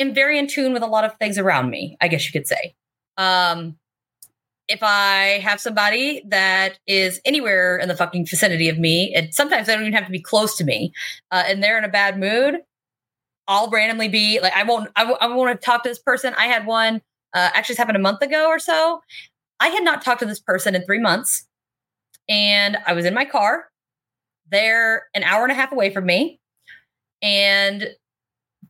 am 0.00 0.14
very 0.14 0.38
in 0.38 0.48
tune 0.48 0.72
with 0.72 0.82
a 0.82 0.86
lot 0.86 1.04
of 1.04 1.16
things 1.18 1.38
around 1.38 1.70
me, 1.70 1.96
I 2.00 2.08
guess 2.08 2.26
you 2.26 2.32
could 2.32 2.48
say. 2.48 2.74
Um 3.16 3.76
if 4.66 4.82
I 4.82 5.40
have 5.42 5.60
somebody 5.60 6.22
that 6.28 6.78
is 6.86 7.20
anywhere 7.24 7.76
in 7.76 7.88
the 7.88 7.96
fucking 7.96 8.26
vicinity 8.26 8.68
of 8.68 8.78
me, 8.78 9.12
and 9.14 9.34
sometimes 9.34 9.66
they 9.66 9.74
don't 9.74 9.82
even 9.82 9.92
have 9.92 10.06
to 10.06 10.10
be 10.10 10.22
close 10.22 10.56
to 10.56 10.64
me, 10.64 10.92
uh, 11.30 11.44
and 11.46 11.62
they're 11.62 11.76
in 11.76 11.84
a 11.84 11.88
bad 11.88 12.18
mood, 12.18 12.56
I'll 13.46 13.68
randomly 13.68 14.08
be 14.08 14.40
like, 14.40 14.54
I 14.56 14.62
won't, 14.62 14.90
I, 14.96 15.00
w- 15.00 15.18
I 15.20 15.26
won't 15.26 15.60
talk 15.60 15.82
to 15.82 15.90
this 15.90 15.98
person. 15.98 16.32
I 16.38 16.46
had 16.46 16.66
one, 16.66 17.02
uh, 17.34 17.50
actually, 17.52 17.74
this 17.74 17.78
happened 17.78 17.96
a 17.98 18.00
month 18.00 18.22
ago 18.22 18.46
or 18.48 18.58
so. 18.58 19.02
I 19.60 19.68
had 19.68 19.84
not 19.84 20.02
talked 20.02 20.20
to 20.20 20.26
this 20.26 20.40
person 20.40 20.74
in 20.74 20.82
three 20.86 20.98
months, 20.98 21.46
and 22.28 22.78
I 22.86 22.94
was 22.94 23.04
in 23.04 23.12
my 23.12 23.26
car. 23.26 23.66
They're 24.50 25.04
an 25.14 25.22
hour 25.22 25.42
and 25.42 25.52
a 25.52 25.54
half 25.54 25.72
away 25.72 25.92
from 25.92 26.06
me, 26.06 26.40
and 27.22 27.88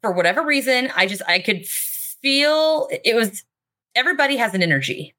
for 0.00 0.12
whatever 0.12 0.44
reason, 0.44 0.90
I 0.94 1.06
just 1.06 1.22
I 1.26 1.38
could 1.40 1.66
feel 1.66 2.88
it 2.90 3.14
was. 3.14 3.44
Everybody 3.94 4.36
has 4.36 4.54
an 4.54 4.62
energy. 4.62 5.14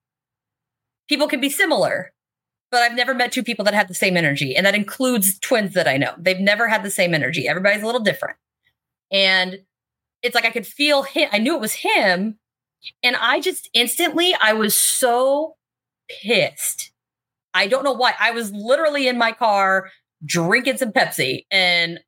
People 1.07 1.27
can 1.27 1.39
be 1.39 1.49
similar, 1.49 2.11
but 2.71 2.81
I've 2.81 2.95
never 2.95 3.13
met 3.13 3.31
two 3.31 3.43
people 3.43 3.63
that 3.65 3.73
have 3.73 3.87
the 3.87 3.93
same 3.93 4.17
energy. 4.17 4.55
And 4.55 4.65
that 4.65 4.75
includes 4.75 5.39
twins 5.39 5.73
that 5.75 5.87
I 5.87 5.97
know. 5.97 6.13
They've 6.17 6.39
never 6.39 6.67
had 6.67 6.83
the 6.83 6.89
same 6.89 7.13
energy. 7.13 7.47
Everybody's 7.47 7.83
a 7.83 7.85
little 7.85 8.01
different. 8.01 8.37
And 9.11 9.59
it's 10.21 10.35
like 10.35 10.45
I 10.45 10.51
could 10.51 10.67
feel 10.67 11.03
him. 11.03 11.29
I 11.31 11.37
knew 11.37 11.55
it 11.55 11.61
was 11.61 11.73
him. 11.73 12.37
And 13.01 13.15
I 13.15 13.39
just 13.39 13.69
instantly, 13.73 14.35
I 14.41 14.53
was 14.53 14.75
so 14.75 15.55
pissed. 16.09 16.91
I 17.53 17.67
don't 17.67 17.83
know 17.83 17.93
why. 17.93 18.13
I 18.19 18.31
was 18.31 18.51
literally 18.51 19.07
in 19.07 19.17
my 19.17 19.31
car 19.31 19.89
drinking 20.25 20.77
some 20.77 20.91
Pepsi 20.91 21.45
and 21.51 21.99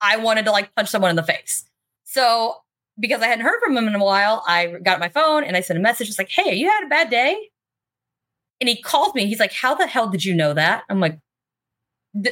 I 0.00 0.16
wanted 0.16 0.44
to 0.46 0.50
like 0.50 0.74
punch 0.74 0.88
someone 0.88 1.10
in 1.10 1.16
the 1.16 1.22
face. 1.22 1.64
So 2.04 2.56
because 2.98 3.22
I 3.22 3.26
hadn't 3.26 3.44
heard 3.44 3.60
from 3.62 3.76
him 3.76 3.88
in 3.88 3.94
a 3.94 4.04
while, 4.04 4.42
I 4.46 4.76
got 4.82 5.00
my 5.00 5.08
phone 5.08 5.44
and 5.44 5.56
I 5.56 5.60
sent 5.60 5.78
a 5.78 5.82
message. 5.82 6.08
It's 6.08 6.18
like, 6.18 6.30
hey, 6.30 6.54
you 6.54 6.68
had 6.68 6.84
a 6.84 6.88
bad 6.88 7.10
day? 7.10 7.36
And 8.60 8.68
he 8.68 8.80
called 8.80 9.14
me. 9.14 9.26
He's 9.26 9.40
like, 9.40 9.52
how 9.52 9.74
the 9.74 9.86
hell 9.86 10.08
did 10.08 10.24
you 10.24 10.34
know 10.34 10.54
that? 10.54 10.84
I'm 10.88 11.00
like, 11.00 11.18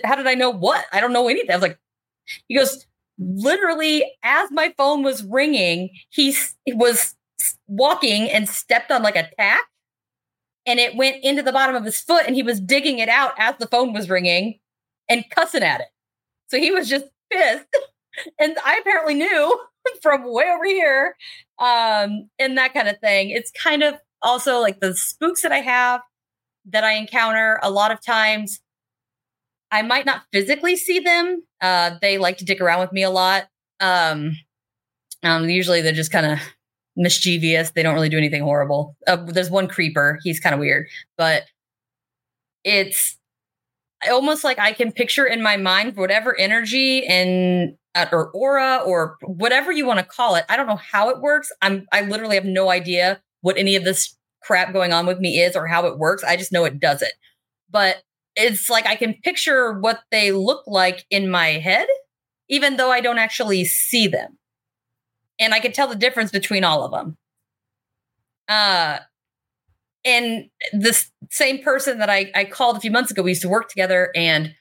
how 0.04 0.16
did 0.16 0.26
I 0.26 0.34
know 0.34 0.50
what? 0.50 0.86
I 0.92 1.00
don't 1.00 1.12
know 1.12 1.28
anything. 1.28 1.50
I 1.50 1.56
was 1.56 1.62
like, 1.62 1.78
he 2.48 2.56
goes, 2.56 2.86
literally, 3.18 4.10
as 4.22 4.50
my 4.50 4.72
phone 4.78 5.02
was 5.02 5.22
ringing, 5.22 5.90
he 6.08 6.34
was 6.68 7.14
walking 7.66 8.30
and 8.30 8.48
stepped 8.48 8.90
on 8.90 9.02
like 9.02 9.16
a 9.16 9.28
tack 9.38 9.64
and 10.66 10.80
it 10.80 10.96
went 10.96 11.22
into 11.22 11.42
the 11.42 11.52
bottom 11.52 11.76
of 11.76 11.84
his 11.84 12.00
foot 12.00 12.24
and 12.26 12.34
he 12.34 12.42
was 12.42 12.58
digging 12.58 12.98
it 12.98 13.10
out 13.10 13.32
as 13.38 13.56
the 13.58 13.66
phone 13.66 13.92
was 13.92 14.08
ringing 14.08 14.58
and 15.08 15.24
cussing 15.30 15.62
at 15.62 15.80
it. 15.80 15.88
So 16.48 16.58
he 16.58 16.70
was 16.70 16.88
just 16.88 17.06
pissed. 17.32 17.66
and 18.38 18.56
I 18.64 18.78
apparently 18.78 19.14
knew 19.14 19.60
from 20.02 20.32
way 20.32 20.44
over 20.44 20.64
here 20.64 21.14
um 21.58 22.28
and 22.38 22.56
that 22.58 22.72
kind 22.74 22.88
of 22.88 22.98
thing. 23.00 23.30
It's 23.30 23.50
kind 23.50 23.82
of 23.82 23.94
also 24.22 24.60
like 24.60 24.80
the 24.80 24.94
spooks 24.96 25.42
that 25.42 25.52
i 25.52 25.58
have 25.58 26.00
that 26.66 26.82
i 26.82 26.92
encounter 26.92 27.60
a 27.62 27.70
lot 27.70 27.92
of 27.92 28.02
times 28.02 28.60
i 29.70 29.82
might 29.82 30.06
not 30.06 30.22
physically 30.32 30.76
see 30.76 31.00
them. 31.00 31.42
Uh 31.60 31.92
they 32.00 32.18
like 32.18 32.38
to 32.38 32.44
dick 32.44 32.60
around 32.60 32.80
with 32.80 32.92
me 32.92 33.02
a 33.02 33.10
lot. 33.10 33.48
Um 33.80 34.36
um 35.22 35.48
usually 35.48 35.82
they're 35.82 35.92
just 35.92 36.12
kind 36.12 36.26
of 36.26 36.38
mischievous. 36.96 37.70
They 37.70 37.82
don't 37.82 37.94
really 37.94 38.08
do 38.08 38.18
anything 38.18 38.42
horrible. 38.42 38.96
Uh, 39.06 39.16
there's 39.16 39.50
one 39.50 39.68
creeper. 39.68 40.18
He's 40.22 40.40
kind 40.40 40.54
of 40.54 40.60
weird. 40.60 40.86
But 41.16 41.44
it's 42.64 43.18
almost 44.10 44.44
like 44.44 44.58
i 44.58 44.72
can 44.72 44.92
picture 44.92 45.26
in 45.26 45.42
my 45.42 45.56
mind 45.56 45.96
whatever 45.96 46.38
energy 46.38 47.06
and 47.06 47.76
or 48.12 48.30
aura 48.30 48.80
or 48.84 49.16
whatever 49.22 49.70
you 49.70 49.86
want 49.86 50.00
to 50.00 50.04
call 50.04 50.34
it. 50.34 50.44
I 50.48 50.56
don't 50.56 50.66
know 50.66 50.76
how 50.76 51.10
it 51.10 51.20
works. 51.20 51.50
I'm 51.62 51.86
I 51.92 52.02
literally 52.02 52.34
have 52.34 52.44
no 52.44 52.70
idea 52.70 53.20
what 53.40 53.56
any 53.56 53.76
of 53.76 53.84
this 53.84 54.16
crap 54.42 54.72
going 54.72 54.92
on 54.92 55.06
with 55.06 55.20
me 55.20 55.40
is 55.40 55.56
or 55.56 55.66
how 55.66 55.86
it 55.86 55.98
works. 55.98 56.24
I 56.24 56.36
just 56.36 56.52
know 56.52 56.64
it 56.64 56.80
does 56.80 57.02
it. 57.02 57.12
But 57.70 58.02
it's 58.36 58.68
like 58.68 58.86
I 58.86 58.96
can 58.96 59.14
picture 59.22 59.78
what 59.78 60.00
they 60.10 60.32
look 60.32 60.64
like 60.66 61.04
in 61.10 61.30
my 61.30 61.52
head, 61.52 61.86
even 62.48 62.76
though 62.76 62.90
I 62.90 63.00
don't 63.00 63.18
actually 63.18 63.64
see 63.64 64.08
them. 64.08 64.38
And 65.38 65.54
I 65.54 65.60
can 65.60 65.72
tell 65.72 65.88
the 65.88 65.94
difference 65.94 66.30
between 66.30 66.64
all 66.64 66.84
of 66.84 66.92
them. 66.92 67.16
Uh 68.48 68.98
and 70.04 70.50
this 70.72 71.10
same 71.30 71.62
person 71.62 71.98
that 71.98 72.10
I, 72.10 72.30
I 72.34 72.44
called 72.44 72.76
a 72.76 72.80
few 72.80 72.90
months 72.90 73.10
ago, 73.10 73.22
we 73.22 73.30
used 73.30 73.42
to 73.42 73.48
work 73.48 73.68
together 73.68 74.10
and 74.14 74.54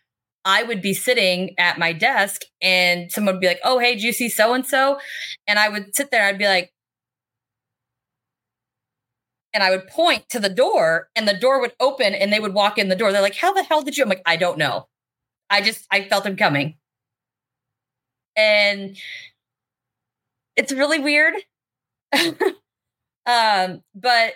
I 0.45 0.63
would 0.63 0.81
be 0.81 0.93
sitting 0.93 1.55
at 1.57 1.77
my 1.79 1.93
desk 1.93 2.41
and 2.61 3.11
someone 3.11 3.35
would 3.35 3.41
be 3.41 3.47
like, 3.47 3.59
Oh, 3.63 3.79
hey, 3.79 3.95
do 3.95 4.05
you 4.05 4.13
see 4.13 4.29
so 4.29 4.53
and 4.53 4.65
so? 4.65 4.99
And 5.47 5.59
I 5.59 5.69
would 5.69 5.95
sit 5.95 6.11
there, 6.11 6.25
I'd 6.25 6.37
be 6.37 6.47
like, 6.47 6.71
and 9.53 9.63
I 9.63 9.69
would 9.69 9.87
point 9.87 10.27
to 10.29 10.39
the 10.39 10.49
door 10.49 11.09
and 11.15 11.27
the 11.27 11.37
door 11.37 11.61
would 11.61 11.73
open 11.79 12.13
and 12.15 12.33
they 12.33 12.39
would 12.39 12.53
walk 12.53 12.77
in 12.77 12.89
the 12.89 12.95
door. 12.95 13.11
They're 13.11 13.21
like, 13.21 13.35
How 13.35 13.53
the 13.53 13.63
hell 13.63 13.83
did 13.83 13.97
you? 13.97 14.03
I'm 14.03 14.09
like, 14.09 14.23
I 14.25 14.35
don't 14.35 14.57
know. 14.57 14.87
I 15.49 15.61
just, 15.61 15.85
I 15.91 16.07
felt 16.07 16.23
them 16.23 16.35
coming. 16.37 16.77
And 18.35 18.97
it's 20.55 20.71
really 20.71 20.99
weird. 20.99 21.33
um, 23.25 23.83
but 23.95 24.33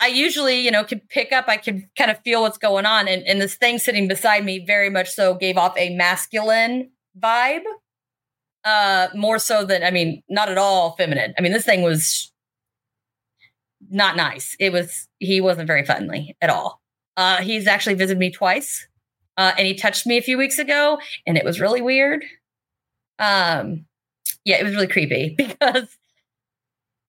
I 0.00 0.06
usually, 0.08 0.60
you 0.60 0.70
know, 0.70 0.84
could 0.84 1.08
pick 1.08 1.32
up, 1.32 1.46
I 1.48 1.56
could 1.56 1.82
kind 1.96 2.10
of 2.10 2.18
feel 2.22 2.42
what's 2.42 2.58
going 2.58 2.86
on. 2.86 3.08
And, 3.08 3.26
and 3.26 3.40
this 3.40 3.56
thing 3.56 3.78
sitting 3.78 4.06
beside 4.06 4.44
me 4.44 4.64
very 4.64 4.90
much 4.90 5.10
so 5.10 5.34
gave 5.34 5.56
off 5.56 5.76
a 5.76 5.94
masculine 5.96 6.90
vibe. 7.18 7.64
Uh, 8.64 9.08
more 9.14 9.38
so 9.38 9.64
than, 9.64 9.82
I 9.82 9.90
mean, 9.90 10.22
not 10.28 10.50
at 10.50 10.58
all 10.58 10.94
feminine. 10.96 11.32
I 11.38 11.42
mean, 11.42 11.52
this 11.52 11.64
thing 11.64 11.82
was 11.82 12.32
not 13.90 14.16
nice. 14.16 14.56
It 14.60 14.72
was, 14.72 15.08
he 15.18 15.40
wasn't 15.40 15.66
very 15.66 15.84
friendly 15.84 16.36
at 16.40 16.50
all. 16.50 16.80
Uh, 17.16 17.38
he's 17.38 17.66
actually 17.66 17.94
visited 17.94 18.18
me 18.18 18.30
twice. 18.30 18.86
Uh, 19.36 19.52
and 19.56 19.66
he 19.66 19.74
touched 19.74 20.06
me 20.06 20.18
a 20.18 20.22
few 20.22 20.36
weeks 20.36 20.58
ago 20.58 20.98
and 21.26 21.38
it 21.38 21.44
was 21.44 21.60
really 21.60 21.80
weird. 21.80 22.24
Um, 23.18 23.86
yeah, 24.44 24.56
it 24.56 24.64
was 24.64 24.74
really 24.74 24.88
creepy 24.88 25.34
because 25.38 25.96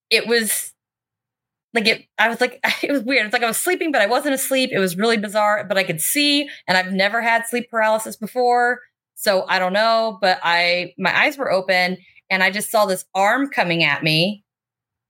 it 0.09 0.27
was 0.27 0.73
like 1.73 1.87
it 1.87 2.05
i 2.17 2.27
was 2.27 2.41
like 2.41 2.59
it 2.83 2.91
was 2.91 3.03
weird. 3.03 3.25
It's 3.25 3.33
like 3.33 3.43
i 3.43 3.47
was 3.47 3.57
sleeping 3.57 3.91
but 3.91 4.01
i 4.01 4.07
wasn't 4.07 4.35
asleep. 4.35 4.69
It 4.73 4.79
was 4.79 4.97
really 4.97 5.17
bizarre 5.17 5.65
but 5.67 5.77
i 5.77 5.83
could 5.83 6.01
see 6.01 6.49
and 6.67 6.77
i've 6.77 6.91
never 6.91 7.21
had 7.21 7.47
sleep 7.47 7.69
paralysis 7.69 8.15
before 8.15 8.79
so 9.15 9.45
i 9.47 9.59
don't 9.59 9.73
know 9.73 10.17
but 10.21 10.39
i 10.43 10.93
my 10.97 11.17
eyes 11.17 11.37
were 11.37 11.51
open 11.51 11.97
and 12.29 12.43
i 12.43 12.51
just 12.51 12.71
saw 12.71 12.85
this 12.85 13.05
arm 13.15 13.49
coming 13.49 13.83
at 13.83 14.03
me 14.03 14.43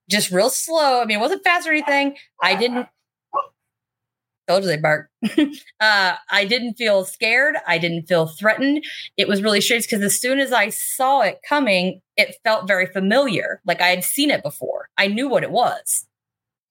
just 0.09 0.31
real 0.31 0.49
slow. 0.49 1.01
I 1.01 1.05
mean 1.05 1.17
it 1.17 1.21
wasn't 1.21 1.43
fast 1.43 1.67
or 1.67 1.71
anything. 1.71 2.17
I 2.41 2.55
didn't 2.55 2.87
told 4.47 4.63
you 4.63 4.69
they 4.69 4.77
bark. 4.77 5.09
Uh, 5.81 6.15
i 6.29 6.43
didn't 6.43 6.73
feel 6.73 7.05
scared. 7.05 7.55
I 7.65 7.77
didn't 7.77 8.07
feel 8.07 8.27
threatened. 8.27 8.83
It 9.15 9.29
was 9.29 9.41
really 9.41 9.61
strange 9.61 9.85
because 9.85 10.01
as 10.03 10.19
soon 10.19 10.39
as 10.39 10.51
i 10.51 10.69
saw 10.69 11.21
it 11.21 11.39
coming 11.47 12.01
it 12.17 12.35
felt 12.43 12.67
very 12.67 12.85
familiar. 12.85 13.61
Like 13.65 13.81
i 13.81 13.87
had 13.87 14.03
seen 14.03 14.29
it 14.29 14.43
before. 14.43 14.89
I 14.97 15.07
knew 15.07 15.29
what 15.29 15.43
it 15.43 15.51
was 15.51 16.05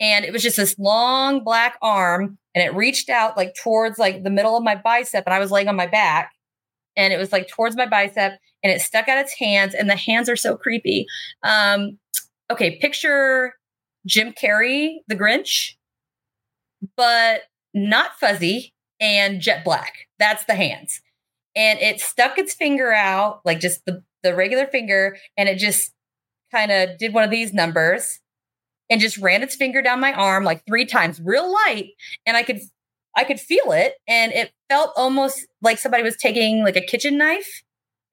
and 0.00 0.24
it 0.24 0.32
was 0.32 0.42
just 0.42 0.56
this 0.56 0.78
long 0.78 1.42
black 1.42 1.76
arm 1.82 2.38
and 2.54 2.64
it 2.64 2.74
reached 2.74 3.08
out 3.08 3.36
like 3.36 3.54
towards 3.62 3.98
like 3.98 4.22
the 4.22 4.30
middle 4.30 4.56
of 4.56 4.62
my 4.62 4.74
bicep 4.74 5.24
and 5.26 5.34
i 5.34 5.38
was 5.38 5.50
laying 5.50 5.68
on 5.68 5.76
my 5.76 5.86
back 5.86 6.32
and 6.98 7.12
it 7.12 7.16
was 7.18 7.32
like 7.32 7.48
towards 7.48 7.76
my 7.76 7.86
bicep 7.86 8.38
and 8.62 8.72
it 8.72 8.80
stuck 8.80 9.08
out 9.08 9.18
its 9.18 9.32
hands 9.38 9.72
and 9.72 9.88
the 9.88 9.96
hands 9.96 10.28
are 10.28 10.36
so 10.36 10.56
creepy. 10.56 11.06
Um 11.42 11.98
okay 12.50 12.78
picture 12.78 13.54
jim 14.06 14.32
carrey 14.32 14.96
the 15.06 15.14
grinch 15.14 15.74
but 16.96 17.42
not 17.74 18.12
fuzzy 18.18 18.74
and 19.00 19.40
jet 19.40 19.64
black. 19.64 19.92
That's 20.18 20.44
the 20.44 20.54
hands. 20.54 21.00
And 21.54 21.78
it 21.80 22.00
stuck 22.00 22.38
its 22.38 22.54
finger 22.54 22.92
out 22.92 23.40
like 23.44 23.60
just 23.60 23.84
the 23.86 24.02
the 24.22 24.34
regular 24.34 24.66
finger 24.66 25.16
and 25.36 25.48
it 25.48 25.58
just 25.58 25.92
kind 26.50 26.72
of 26.72 26.98
did 26.98 27.14
one 27.14 27.24
of 27.24 27.30
these 27.30 27.52
numbers 27.54 28.20
and 28.90 29.00
just 29.00 29.18
ran 29.18 29.42
its 29.42 29.54
finger 29.54 29.82
down 29.82 30.00
my 30.00 30.12
arm 30.12 30.44
like 30.44 30.64
three 30.66 30.86
times, 30.86 31.20
real 31.22 31.52
light, 31.52 31.90
and 32.26 32.36
I 32.36 32.42
could 32.42 32.60
I 33.16 33.24
could 33.24 33.40
feel 33.40 33.72
it, 33.72 33.94
and 34.06 34.32
it 34.32 34.52
felt 34.68 34.92
almost 34.96 35.46
like 35.62 35.78
somebody 35.78 36.02
was 36.02 36.16
taking 36.16 36.62
like 36.62 36.76
a 36.76 36.80
kitchen 36.80 37.18
knife 37.18 37.62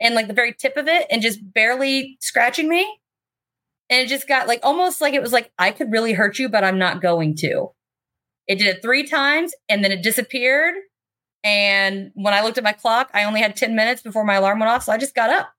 and 0.02 0.16
like 0.16 0.28
the 0.28 0.34
very 0.34 0.54
tip 0.54 0.78
of 0.78 0.88
it 0.88 1.08
and 1.10 1.22
just 1.22 1.40
barely 1.54 2.18
scratching 2.22 2.68
me. 2.70 3.00
And 3.90 4.02
it 4.02 4.10
just 4.10 4.28
got 4.28 4.48
like 4.48 4.60
almost 4.64 5.02
like 5.02 5.14
it 5.14 5.22
was 5.22 5.32
like 5.32 5.52
I 5.58 5.72
could 5.72 5.92
really 5.92 6.14
hurt 6.14 6.40
you, 6.40 6.50
but 6.50 6.64
I'm 6.64 6.80
not 6.80 7.02
going 7.02 7.36
to. 7.38 7.70
It 8.48 8.58
did 8.58 8.68
it 8.68 8.82
three 8.82 9.06
times 9.06 9.54
and 9.70 9.84
then 9.84 9.92
it 9.92 10.04
disappeared. 10.04 10.76
And 11.44 12.12
when 12.16 12.34
I 12.34 12.42
looked 12.42 12.58
at 12.58 12.64
my 12.64 12.74
clock, 12.74 13.10
I 13.14 13.24
only 13.24 13.42
had 13.42 13.56
10 13.56 13.76
minutes 13.76 14.02
before 14.02 14.24
my 14.24 14.36
alarm 14.36 14.60
went 14.60 14.72
off. 14.72 14.84
So 14.84 14.92
I 14.92 14.98
just 14.98 15.14
got 15.14 15.30
up. 15.30 15.52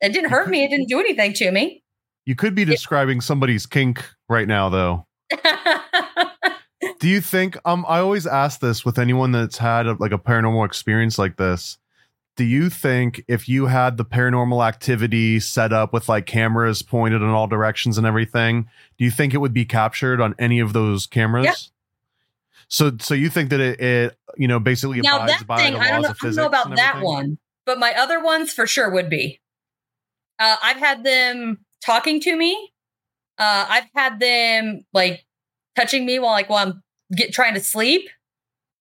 It 0.00 0.12
didn't 0.12 0.30
hurt 0.30 0.48
me. 0.48 0.64
It 0.64 0.70
didn't 0.70 0.88
do 0.88 0.98
anything 0.98 1.32
to 1.34 1.50
me. 1.50 1.82
You 2.28 2.34
could 2.34 2.54
be 2.54 2.66
describing 2.66 3.22
somebody's 3.22 3.64
kink 3.64 4.04
right 4.28 4.46
now, 4.46 4.68
though. 4.68 5.06
Do 7.00 7.08
you 7.08 7.22
think? 7.22 7.56
Um, 7.64 7.86
I 7.88 8.00
always 8.00 8.26
ask 8.26 8.60
this 8.60 8.84
with 8.84 8.98
anyone 8.98 9.32
that's 9.32 9.56
had 9.56 9.86
a, 9.86 9.94
like 9.94 10.12
a 10.12 10.18
paranormal 10.18 10.66
experience 10.66 11.16
like 11.16 11.38
this. 11.38 11.78
Do 12.36 12.44
you 12.44 12.68
think 12.68 13.24
if 13.28 13.48
you 13.48 13.64
had 13.64 13.96
the 13.96 14.04
paranormal 14.04 14.62
activity 14.68 15.40
set 15.40 15.72
up 15.72 15.94
with 15.94 16.06
like 16.06 16.26
cameras 16.26 16.82
pointed 16.82 17.22
in 17.22 17.28
all 17.28 17.46
directions 17.46 17.96
and 17.96 18.06
everything, 18.06 18.68
do 18.98 19.06
you 19.06 19.10
think 19.10 19.32
it 19.32 19.38
would 19.38 19.54
be 19.54 19.64
captured 19.64 20.20
on 20.20 20.34
any 20.38 20.60
of 20.60 20.74
those 20.74 21.06
cameras? 21.06 21.46
Yeah. 21.46 21.54
So, 22.68 22.92
so 23.00 23.14
you 23.14 23.30
think 23.30 23.48
that 23.48 23.60
it, 23.60 23.80
it 23.80 24.18
you 24.36 24.48
know, 24.48 24.60
basically 24.60 25.00
now 25.00 25.24
that 25.24 25.38
thing, 25.38 25.48
I 25.48 25.92
don't 25.92 26.02
know, 26.02 26.10
I 26.10 26.12
don't 26.12 26.36
know 26.36 26.44
about 26.44 26.76
that 26.76 27.00
one, 27.00 27.38
but 27.64 27.78
my 27.78 27.94
other 27.94 28.22
ones 28.22 28.52
for 28.52 28.66
sure 28.66 28.90
would 28.90 29.08
be. 29.08 29.40
Uh, 30.38 30.56
I've 30.62 30.76
had 30.76 31.04
them 31.04 31.64
talking 31.84 32.20
to 32.20 32.36
me. 32.36 32.72
Uh, 33.38 33.66
I've 33.68 33.86
had 33.94 34.20
them 34.20 34.84
like 34.92 35.24
touching 35.76 36.04
me 36.04 36.18
while 36.18 36.32
like 36.32 36.48
while 36.48 36.66
I'm 36.66 36.82
get 37.16 37.32
trying 37.32 37.54
to 37.54 37.60
sleep. 37.60 38.08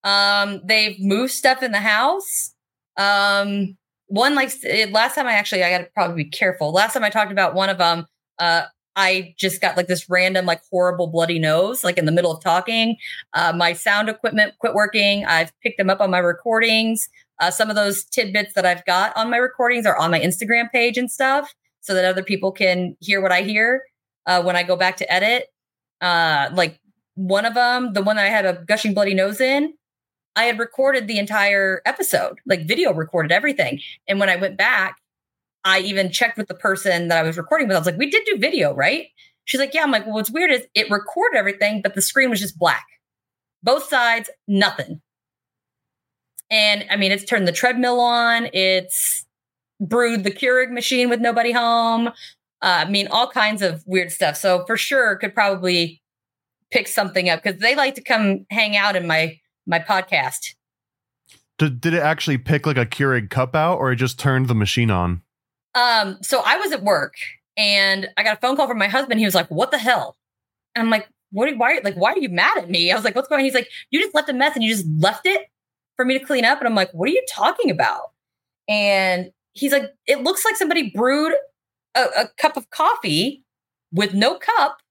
Um, 0.03 0.61
they've 0.65 0.99
moved 0.99 1.31
stuff 1.31 1.61
in 1.61 1.71
the 1.71 1.79
house. 1.79 2.53
Um, 2.97 3.77
one 4.07 4.35
like 4.35 4.51
last 4.89 5.15
time 5.15 5.27
I 5.27 5.33
actually 5.33 5.63
I 5.63 5.69
got 5.69 5.79
to 5.79 5.89
probably 5.93 6.23
be 6.23 6.29
careful. 6.29 6.71
Last 6.71 6.93
time 6.93 7.03
I 7.03 7.09
talked 7.09 7.31
about 7.31 7.53
one 7.53 7.69
of 7.69 7.77
them, 7.77 8.05
uh, 8.39 8.63
I 8.95 9.35
just 9.37 9.61
got 9.61 9.77
like 9.77 9.87
this 9.87 10.09
random, 10.09 10.45
like 10.45 10.61
horrible 10.71 11.07
bloody 11.07 11.37
nose, 11.37 11.83
like 11.83 11.97
in 11.97 12.05
the 12.05 12.11
middle 12.11 12.31
of 12.31 12.41
talking. 12.41 12.97
Uh, 13.33 13.53
my 13.55 13.73
sound 13.73 14.09
equipment 14.09 14.53
quit 14.59 14.73
working. 14.73 15.23
I've 15.25 15.51
picked 15.61 15.77
them 15.77 15.89
up 15.89 16.01
on 16.01 16.09
my 16.09 16.17
recordings. 16.17 17.07
Uh, 17.39 17.51
some 17.51 17.69
of 17.69 17.75
those 17.75 18.03
tidbits 18.05 18.53
that 18.55 18.65
I've 18.65 18.83
got 18.85 19.15
on 19.15 19.29
my 19.29 19.37
recordings 19.37 19.85
are 19.85 19.95
on 19.97 20.09
my 20.09 20.19
Instagram 20.19 20.71
page 20.71 20.97
and 20.97 21.11
stuff 21.11 21.53
so 21.87 21.93
that 21.93 22.03
other 22.03 22.21
people 22.21 22.51
can 22.51 22.97
hear 22.99 23.21
what 23.21 23.31
I 23.31 23.43
hear 23.43 23.81
uh, 24.25 24.43
when 24.43 24.57
I 24.57 24.63
go 24.63 24.75
back 24.75 24.97
to 24.97 25.11
edit. 25.11 25.47
Uh, 26.01 26.49
like 26.53 26.79
one 27.15 27.45
of 27.45 27.53
them, 27.53 27.93
the 27.93 28.01
one 28.01 28.17
that 28.17 28.25
I 28.25 28.29
had 28.29 28.45
a 28.45 28.61
gushing 28.67 28.93
bloody 28.93 29.13
nose 29.13 29.39
in, 29.39 29.73
I 30.35 30.43
had 30.43 30.59
recorded 30.59 31.07
the 31.07 31.17
entire 31.17 31.81
episode, 31.85 32.39
like 32.45 32.67
video 32.67 32.93
recorded 32.93 33.31
everything. 33.31 33.79
And 34.05 34.19
when 34.19 34.29
I 34.29 34.35
went 34.35 34.57
back, 34.57 34.97
I 35.63 35.79
even 35.79 36.11
checked 36.11 36.37
with 36.37 36.49
the 36.49 36.55
person 36.55 37.07
that 37.07 37.17
I 37.17 37.23
was 37.23 37.37
recording 37.37 37.69
with. 37.69 37.77
I 37.77 37.79
was 37.79 37.87
like, 37.87 37.97
we 37.97 38.09
did 38.09 38.25
do 38.25 38.37
video, 38.37 38.75
right? 38.75 39.07
She's 39.45 39.61
like, 39.61 39.73
yeah. 39.73 39.83
I'm 39.83 39.91
like, 39.91 40.05
well, 40.05 40.15
what's 40.15 40.29
weird 40.29 40.51
is 40.51 40.67
it 40.75 40.91
recorded 40.91 41.37
everything, 41.37 41.81
but 41.81 41.95
the 41.95 42.01
screen 42.01 42.29
was 42.29 42.41
just 42.41 42.59
black. 42.59 42.85
Both 43.63 43.87
sides, 43.87 44.29
nothing. 44.45 45.01
And 46.51 46.85
I 46.89 46.97
mean, 46.97 47.13
it's 47.13 47.23
turned 47.23 47.47
the 47.47 47.53
treadmill 47.53 48.01
on. 48.01 48.49
It's 48.51 49.25
brewed 49.79 50.23
the 50.23 50.31
Keurig 50.31 50.71
machine 50.71 51.09
with 51.09 51.19
nobody 51.19 51.51
home. 51.51 52.07
Uh, 52.07 52.11
I 52.61 52.89
mean, 52.89 53.07
all 53.09 53.29
kinds 53.29 53.61
of 53.61 53.83
weird 53.85 54.11
stuff. 54.11 54.35
So 54.35 54.65
for 54.65 54.77
sure, 54.77 55.15
could 55.17 55.33
probably 55.33 56.01
pick 56.71 56.87
something 56.87 57.29
up 57.29 57.43
because 57.43 57.61
they 57.61 57.75
like 57.75 57.95
to 57.95 58.01
come 58.01 58.45
hang 58.49 58.75
out 58.75 58.95
in 58.95 59.07
my 59.07 59.39
my 59.65 59.79
podcast. 59.79 60.55
Did, 61.57 61.81
did 61.81 61.93
it 61.93 62.01
actually 62.01 62.37
pick 62.37 62.65
like 62.65 62.77
a 62.77 62.85
Keurig 62.85 63.29
cup 63.29 63.55
out, 63.55 63.77
or 63.77 63.91
it 63.91 63.97
just 63.97 64.19
turned 64.19 64.47
the 64.47 64.55
machine 64.55 64.91
on? 64.91 65.21
Um, 65.75 66.17
so 66.21 66.41
I 66.45 66.57
was 66.57 66.71
at 66.71 66.83
work 66.83 67.15
and 67.55 68.07
I 68.17 68.23
got 68.23 68.37
a 68.37 68.41
phone 68.41 68.55
call 68.55 68.67
from 68.67 68.77
my 68.77 68.87
husband. 68.87 69.19
He 69.19 69.25
was 69.25 69.35
like, 69.35 69.49
"What 69.49 69.71
the 69.71 69.77
hell?" 69.77 70.17
And 70.75 70.83
I'm 70.83 70.89
like, 70.89 71.07
"What? 71.31 71.55
Why? 71.57 71.79
Like, 71.83 71.95
why 71.95 72.13
are 72.13 72.19
you 72.19 72.29
mad 72.29 72.57
at 72.57 72.69
me?" 72.69 72.91
I 72.91 72.95
was 72.95 73.03
like, 73.03 73.15
"What's 73.15 73.27
going?" 73.27 73.41
on? 73.41 73.45
He's 73.45 73.53
like, 73.53 73.69
"You 73.91 74.01
just 74.01 74.15
left 74.15 74.29
a 74.29 74.33
mess 74.33 74.55
and 74.55 74.63
you 74.63 74.73
just 74.73 74.87
left 74.97 75.25
it 75.25 75.47
for 75.95 76.05
me 76.05 76.17
to 76.17 76.25
clean 76.25 76.45
up." 76.45 76.59
And 76.59 76.67
I'm 76.67 76.75
like, 76.75 76.91
"What 76.91 77.09
are 77.09 77.11
you 77.11 77.23
talking 77.29 77.69
about?" 77.71 78.11
And 78.67 79.31
he's 79.57 79.71
like, 79.71 79.91
"It 80.05 80.23
looks 80.23 80.45
like 80.45 80.55
somebody 80.55 80.91
brewed 80.91 81.33
a, 81.95 82.01
a 82.01 82.29
cup 82.37 82.57
of 82.57 82.69
coffee 82.69 83.43
with 83.91 84.13
no 84.13 84.37
cup, 84.37 84.81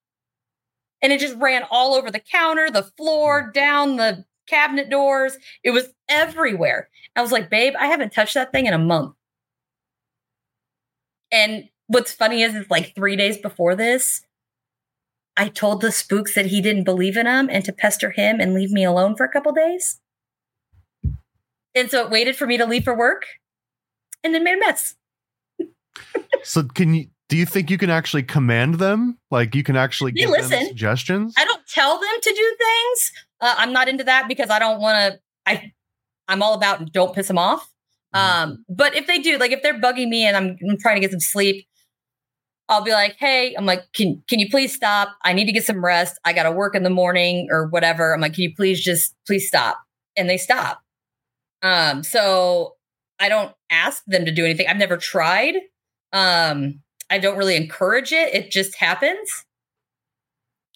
and 1.02 1.12
it 1.12 1.20
just 1.20 1.36
ran 1.36 1.62
all 1.70 1.94
over 1.94 2.10
the 2.10 2.20
counter, 2.20 2.70
the 2.70 2.90
floor, 2.96 3.50
down 3.54 3.96
the 3.96 4.24
cabinet 4.46 4.90
doors. 4.90 5.36
It 5.62 5.70
was 5.70 5.88
everywhere." 6.08 6.88
I 7.14 7.22
was 7.22 7.32
like, 7.32 7.50
"Babe, 7.50 7.74
I 7.78 7.86
haven't 7.86 8.12
touched 8.12 8.34
that 8.34 8.52
thing 8.52 8.66
in 8.66 8.74
a 8.74 8.78
month." 8.78 9.14
And 11.32 11.68
what's 11.86 12.12
funny 12.12 12.42
is, 12.42 12.54
it's 12.54 12.70
like 12.70 12.94
three 12.94 13.16
days 13.16 13.38
before 13.38 13.74
this, 13.74 14.22
I 15.36 15.48
told 15.48 15.80
the 15.80 15.92
spooks 15.92 16.34
that 16.34 16.46
he 16.46 16.60
didn't 16.60 16.84
believe 16.84 17.16
in 17.16 17.26
them 17.26 17.48
and 17.50 17.64
to 17.64 17.72
pester 17.72 18.10
him 18.10 18.40
and 18.40 18.54
leave 18.54 18.70
me 18.70 18.84
alone 18.84 19.16
for 19.16 19.24
a 19.24 19.32
couple 19.32 19.52
days. 19.52 20.00
And 21.74 21.90
so 21.90 22.04
it 22.04 22.10
waited 22.10 22.36
for 22.36 22.46
me 22.46 22.56
to 22.56 22.64
leave 22.64 22.84
for 22.84 22.96
work 22.96 23.26
and 24.26 24.34
then 24.34 24.44
made 24.44 24.56
a 24.56 24.60
mess. 24.60 24.94
so 26.42 26.64
can 26.64 26.94
you 26.94 27.06
do 27.28 27.36
you 27.36 27.46
think 27.46 27.70
you 27.70 27.78
can 27.78 27.90
actually 27.90 28.22
command 28.22 28.76
them? 28.76 29.18
Like 29.30 29.54
you 29.54 29.64
can 29.64 29.76
actually 29.76 30.12
They 30.12 30.20
give 30.20 30.30
listen. 30.30 30.50
them 30.50 30.66
suggestions? 30.68 31.34
I 31.36 31.44
don't 31.44 31.66
tell 31.66 31.98
them 31.98 32.20
to 32.22 32.30
do 32.30 32.56
things. 32.58 33.12
Uh, 33.40 33.54
I'm 33.58 33.72
not 33.72 33.88
into 33.88 34.04
that 34.04 34.28
because 34.28 34.50
I 34.50 34.58
don't 34.58 34.80
want 34.80 35.14
to. 35.14 35.20
I 35.46 35.72
I'm 36.28 36.42
all 36.42 36.54
about 36.54 36.92
don't 36.92 37.14
piss 37.14 37.28
them 37.28 37.38
off. 37.38 37.68
Um, 38.12 38.64
but 38.68 38.96
if 38.96 39.06
they 39.06 39.18
do, 39.18 39.36
like 39.36 39.50
if 39.50 39.62
they're 39.62 39.78
bugging 39.78 40.08
me 40.08 40.24
and 40.24 40.36
I'm, 40.36 40.56
I'm 40.70 40.78
trying 40.78 40.96
to 40.96 41.00
get 41.00 41.10
some 41.10 41.20
sleep, 41.20 41.66
I'll 42.68 42.82
be 42.82 42.92
like, 42.92 43.16
hey, 43.18 43.54
I'm 43.54 43.66
like, 43.66 43.82
can 43.92 44.22
can 44.28 44.38
you 44.38 44.48
please 44.48 44.74
stop? 44.74 45.14
I 45.22 45.32
need 45.32 45.44
to 45.46 45.52
get 45.52 45.64
some 45.64 45.84
rest. 45.84 46.18
I 46.24 46.32
got 46.32 46.44
to 46.44 46.52
work 46.52 46.74
in 46.74 46.82
the 46.82 46.90
morning 46.90 47.48
or 47.50 47.66
whatever. 47.66 48.14
I'm 48.14 48.20
like, 48.20 48.32
can 48.34 48.44
you 48.44 48.54
please 48.54 48.82
just 48.82 49.14
please 49.26 49.46
stop? 49.46 49.78
And 50.16 50.30
they 50.30 50.38
stop. 50.38 50.82
Um, 51.62 52.02
so 52.02 52.75
I 53.18 53.28
don't 53.28 53.52
ask 53.70 54.02
them 54.06 54.24
to 54.24 54.32
do 54.32 54.44
anything. 54.44 54.66
I've 54.68 54.76
never 54.76 54.96
tried. 54.96 55.54
Um, 56.12 56.80
I 57.10 57.18
don't 57.18 57.36
really 57.36 57.56
encourage 57.56 58.12
it. 58.12 58.34
It 58.34 58.50
just 58.50 58.76
happens. 58.76 59.44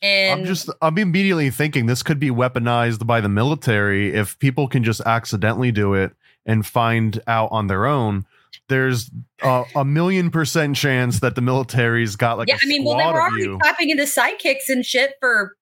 And 0.02 0.40
I'm 0.40 0.46
just 0.46 0.70
I'm 0.80 0.96
immediately 0.96 1.50
thinking 1.50 1.86
this 1.86 2.02
could 2.02 2.18
be 2.18 2.30
weaponized 2.30 3.06
by 3.06 3.20
the 3.20 3.28
military 3.28 4.14
if 4.14 4.38
people 4.38 4.66
can 4.66 4.82
just 4.82 5.02
accidentally 5.02 5.72
do 5.72 5.92
it 5.92 6.12
and 6.46 6.64
find 6.64 7.20
out 7.26 7.50
on 7.52 7.66
their 7.66 7.86
own. 7.86 8.24
There's 8.68 9.10
a, 9.42 9.64
a 9.76 9.84
million 9.84 10.30
percent 10.30 10.76
chance 10.76 11.20
that 11.20 11.34
the 11.34 11.42
military's 11.42 12.16
got 12.16 12.38
like 12.38 12.48
yeah, 12.48 12.56
I 12.62 12.66
mean, 12.66 12.84
well, 12.84 12.96
they 12.96 13.04
were 13.04 13.20
already 13.20 13.58
tapping 13.62 13.90
into 13.90 14.06
psychics 14.06 14.70
and 14.70 14.86
shit 14.86 15.14
for 15.20 15.54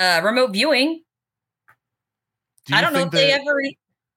uh, 0.00 0.20
remote 0.24 0.52
viewing. 0.52 1.02
Do 2.66 2.74
I 2.74 2.80
don't 2.80 2.92
know 2.92 3.04
if 3.04 3.10
they 3.12 3.32
ever 3.32 3.62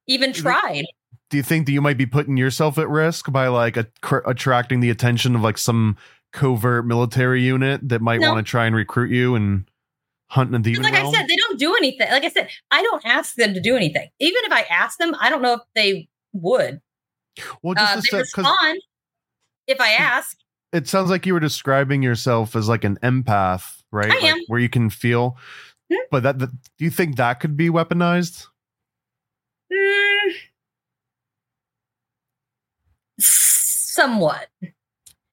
even 0.07 0.33
tried. 0.33 0.85
Do 1.33 1.37
you 1.37 1.43
think 1.43 1.65
that 1.65 1.71
you 1.71 1.81
might 1.81 1.97
be 1.97 2.05
putting 2.05 2.37
yourself 2.37 2.77
at 2.77 2.87
risk 2.87 3.31
by 3.31 3.47
like 3.47 3.75
a, 3.75 3.87
attracting 4.27 4.81
the 4.81 4.91
attention 4.91 5.33
of 5.35 5.41
like 5.41 5.57
some 5.57 5.97
covert 6.31 6.85
military 6.85 7.41
unit 7.41 7.81
that 7.89 8.03
might 8.03 8.19
No. 8.19 8.33
want 8.33 8.45
to 8.45 8.49
try 8.49 8.67
and 8.67 8.75
recruit 8.75 9.09
you 9.09 9.33
and 9.33 9.67
hunt 10.29 10.53
in 10.53 10.61
the 10.61 10.75
Like 10.75 10.93
I 10.93 11.11
said, 11.11 11.25
they 11.27 11.35
don't 11.35 11.57
do 11.57 11.75
anything. 11.75 12.07
Like 12.11 12.23
I 12.23 12.29
said, 12.29 12.49
I 12.69 12.83
don't 12.83 13.03
ask 13.03 13.33
them 13.33 13.55
to 13.55 13.59
do 13.59 13.75
anything. 13.75 14.07
Even 14.19 14.41
if 14.45 14.51
I 14.51 14.61
ask 14.69 14.99
them, 14.99 15.15
I 15.19 15.31
don't 15.31 15.41
know 15.41 15.53
if 15.53 15.61
they 15.73 16.07
would. 16.33 16.79
well, 17.63 17.73
just 17.73 17.91
Uh, 17.91 17.95
they 17.95 18.01
because 18.01 18.37
respond 18.37 18.79
if 19.65 19.81
I 19.81 19.93
ask. 19.93 20.37
it 20.71 20.87
sounds 20.87 21.09
like 21.09 21.25
you 21.25 21.33
were 21.33 21.39
describing 21.39 22.03
yourself 22.03 22.55
as 22.55 22.69
like 22.69 22.83
an 22.83 22.97
empath, 23.01 23.81
right? 23.91 24.05
I 24.11 24.13
Like, 24.19 24.23
am. 24.25 24.39
where 24.49 24.59
you 24.59 24.69
can 24.69 24.91
feel. 24.91 25.35
Hmm. 25.91 25.97
But 26.11 26.21
that, 26.21 26.37
that, 26.37 26.49
do 26.77 26.85
you 26.85 26.91
think 26.91 27.15
that 27.15 27.39
could 27.39 27.57
be 27.57 27.69
weaponized? 27.69 28.45
Mm, 29.71 30.02
somewhat. 34.03 34.47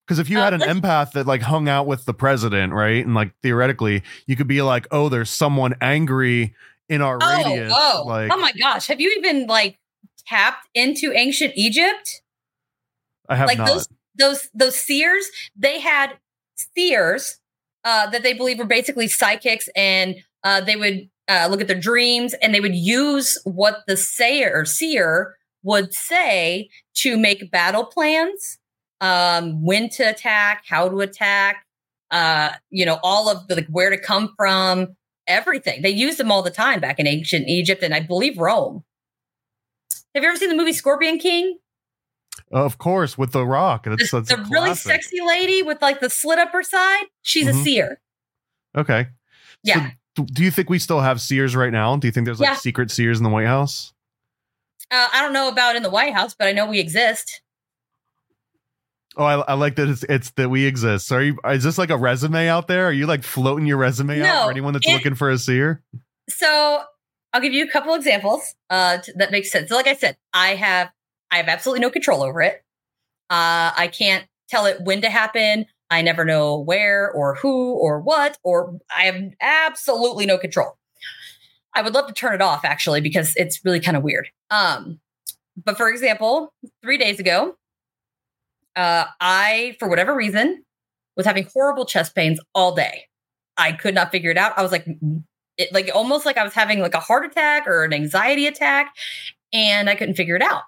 Because 0.06 0.18
if 0.18 0.28
you 0.28 0.38
Uh, 0.38 0.44
had 0.44 0.54
an 0.54 0.60
empath 0.60 1.12
that 1.12 1.26
like 1.26 1.42
hung 1.42 1.68
out 1.68 1.86
with 1.86 2.04
the 2.04 2.14
president, 2.14 2.72
right, 2.72 3.04
and 3.04 3.14
like 3.14 3.32
theoretically, 3.42 4.02
you 4.26 4.36
could 4.36 4.48
be 4.48 4.60
like, 4.62 4.86
"Oh, 4.90 5.08
there's 5.08 5.30
someone 5.30 5.74
angry 5.80 6.54
in 6.88 7.00
our 7.00 7.18
Oh, 7.20 7.44
radius." 7.44 7.72
oh, 7.74 8.04
like, 8.06 8.32
oh 8.32 8.36
my 8.36 8.52
gosh! 8.52 8.88
Have 8.88 9.00
you 9.00 9.14
even 9.18 9.46
like 9.46 9.78
tapped 10.26 10.68
into 10.74 11.12
ancient 11.12 11.52
Egypt? 11.56 12.22
I 13.28 13.36
have 13.36 13.46
like 13.46 13.58
not. 13.58 13.68
those 13.68 13.88
those 14.18 14.48
those 14.52 14.76
seers 14.76 15.30
they 15.56 15.78
had 15.78 16.18
seers 16.56 17.38
uh, 17.84 18.10
that 18.10 18.22
they 18.24 18.32
believe 18.32 18.58
were 18.58 18.64
basically 18.64 19.06
psychics 19.06 19.68
and 19.76 20.16
uh, 20.42 20.60
they 20.60 20.76
would 20.76 21.08
uh, 21.28 21.46
look 21.48 21.60
at 21.60 21.68
their 21.68 21.78
dreams 21.78 22.34
and 22.42 22.52
they 22.52 22.60
would 22.60 22.74
use 22.74 23.38
what 23.44 23.82
the 23.86 23.96
sayer 23.96 24.50
or 24.54 24.64
seer 24.64 25.36
would 25.62 25.94
say 25.94 26.68
to 26.94 27.16
make 27.16 27.50
battle 27.50 27.84
plans 27.84 28.58
um, 29.00 29.62
when 29.64 29.88
to 29.90 30.02
attack 30.02 30.64
how 30.68 30.88
to 30.88 31.00
attack 31.00 31.64
uh, 32.10 32.50
you 32.70 32.84
know 32.84 32.98
all 33.02 33.28
of 33.28 33.46
the 33.48 33.56
like 33.56 33.66
where 33.68 33.90
to 33.90 33.98
come 33.98 34.32
from 34.36 34.96
everything 35.26 35.82
they 35.82 35.90
used 35.90 36.18
them 36.18 36.30
all 36.32 36.42
the 36.42 36.50
time 36.50 36.80
back 36.80 36.98
in 36.98 37.06
ancient 37.06 37.46
egypt 37.48 37.82
and 37.82 37.94
i 37.94 38.00
believe 38.00 38.36
rome 38.38 38.82
have 40.14 40.22
you 40.24 40.28
ever 40.28 40.36
seen 40.36 40.48
the 40.48 40.56
movie 40.56 40.72
scorpion 40.72 41.18
king 41.18 41.56
Of 42.50 42.78
course, 42.78 43.16
with 43.16 43.30
the 43.32 43.46
rock. 43.46 43.84
That's, 43.84 44.10
the, 44.10 44.20
that's 44.22 44.32
a 44.32 44.36
the 44.36 44.48
really 44.50 44.74
sexy 44.74 45.20
lady 45.24 45.62
with 45.62 45.80
like 45.80 46.00
the 46.00 46.10
slit 46.10 46.38
up 46.40 46.50
her 46.52 46.62
side, 46.64 47.04
she's 47.22 47.46
Mhm. 47.46 47.50
a 47.60 47.62
seer. 47.62 48.00
Okay. 48.76 49.06
Yeah. 49.62 49.90
So, 50.16 50.24
do 50.24 50.42
you 50.42 50.50
think 50.50 50.68
we 50.68 50.78
still 50.80 51.00
have 51.00 51.20
seers 51.20 51.54
right 51.54 51.70
now? 51.72 51.94
Do 51.96 52.08
you 52.08 52.12
think 52.12 52.24
there's 52.24 52.40
like 52.40 52.48
Yeah. 52.48 52.56
secret 52.56 52.90
seers 52.90 53.18
in 53.18 53.24
the 53.24 53.30
White 53.30 53.46
House? 53.46 53.92
Uh, 54.90 55.06
I 55.12 55.22
don't 55.22 55.32
know 55.32 55.46
about 55.48 55.76
in 55.76 55.82
the 55.84 55.90
White 55.90 56.12
House, 56.14 56.34
but 56.36 56.48
I 56.48 56.52
know 56.52 56.66
we 56.66 56.80
exist. 56.80 57.40
Oh, 59.16 59.24
I, 59.24 59.40
I 59.40 59.54
like 59.54 59.76
that 59.76 59.88
it's, 59.88 60.04
it's 60.04 60.30
that 60.32 60.50
we 60.50 60.66
exist. 60.66 61.08
So 61.08 61.16
are 61.16 61.22
you, 61.22 61.38
is 61.46 61.64
this 61.64 61.78
like 61.78 61.90
a 61.90 61.96
resume 61.96 62.48
out 62.48 62.68
there? 62.68 62.86
Are 62.86 62.92
you 62.92 63.06
like 63.06 63.24
floating 63.24 63.66
your 63.66 63.76
resume 63.76 64.22
out 64.22 64.44
for 64.44 64.50
anyone 64.50 64.72
that's 64.72 64.86
it- 64.86 64.92
looking 64.92 65.14
for 65.14 65.30
a 65.30 65.38
seer? 65.38 65.82
So 66.28 66.82
I'll 67.32 67.40
give 67.40 67.52
you 67.52 67.64
a 67.64 67.68
couple 67.70 67.94
examples 67.94 68.54
uh, 68.70 68.98
that 69.16 69.30
makes 69.32 69.50
sense. 69.50 69.68
So, 69.68 69.76
like 69.76 69.88
I 69.88 69.94
said, 69.94 70.16
I 70.32 70.54
have 70.54 70.90
I 71.30 71.38
have 71.38 71.48
absolutely 71.48 71.80
no 71.80 71.90
control 71.90 72.22
over 72.22 72.40
it. 72.42 72.62
Uh, 73.28 73.70
I 73.76 73.90
can't 73.92 74.26
tell 74.48 74.66
it 74.66 74.82
when 74.82 75.00
to 75.02 75.10
happen. 75.10 75.66
I 75.90 76.02
never 76.02 76.24
know 76.24 76.58
where 76.58 77.10
or 77.10 77.34
who 77.36 77.72
or 77.72 78.00
what, 78.00 78.38
or 78.44 78.78
I 78.96 79.04
have 79.04 79.22
absolutely 79.40 80.26
no 80.26 80.38
control. 80.38 80.76
I 81.74 81.82
would 81.82 81.94
love 81.94 82.06
to 82.08 82.12
turn 82.12 82.34
it 82.34 82.42
off 82.42 82.64
actually 82.64 83.00
because 83.00 83.32
it's 83.36 83.64
really 83.64 83.80
kind 83.80 83.96
of 83.96 84.02
weird. 84.02 84.28
Um, 84.50 85.00
but 85.62 85.76
for 85.76 85.88
example, 85.88 86.52
three 86.82 86.98
days 86.98 87.20
ago, 87.20 87.56
uh, 88.76 89.04
I, 89.20 89.76
for 89.78 89.88
whatever 89.88 90.14
reason, 90.14 90.64
was 91.16 91.26
having 91.26 91.48
horrible 91.52 91.84
chest 91.84 92.14
pains 92.14 92.40
all 92.54 92.74
day. 92.74 93.04
I 93.56 93.72
could 93.72 93.94
not 93.94 94.10
figure 94.10 94.30
it 94.30 94.38
out. 94.38 94.56
I 94.56 94.62
was 94.62 94.72
like, 94.72 94.86
it, 95.58 95.72
like 95.72 95.90
almost 95.94 96.24
like 96.24 96.38
I 96.38 96.44
was 96.44 96.54
having 96.54 96.80
like 96.80 96.94
a 96.94 97.00
heart 97.00 97.26
attack 97.26 97.66
or 97.66 97.84
an 97.84 97.92
anxiety 97.92 98.46
attack, 98.46 98.94
and 99.52 99.90
I 99.90 99.94
couldn't 99.94 100.14
figure 100.14 100.36
it 100.36 100.42
out. 100.42 100.62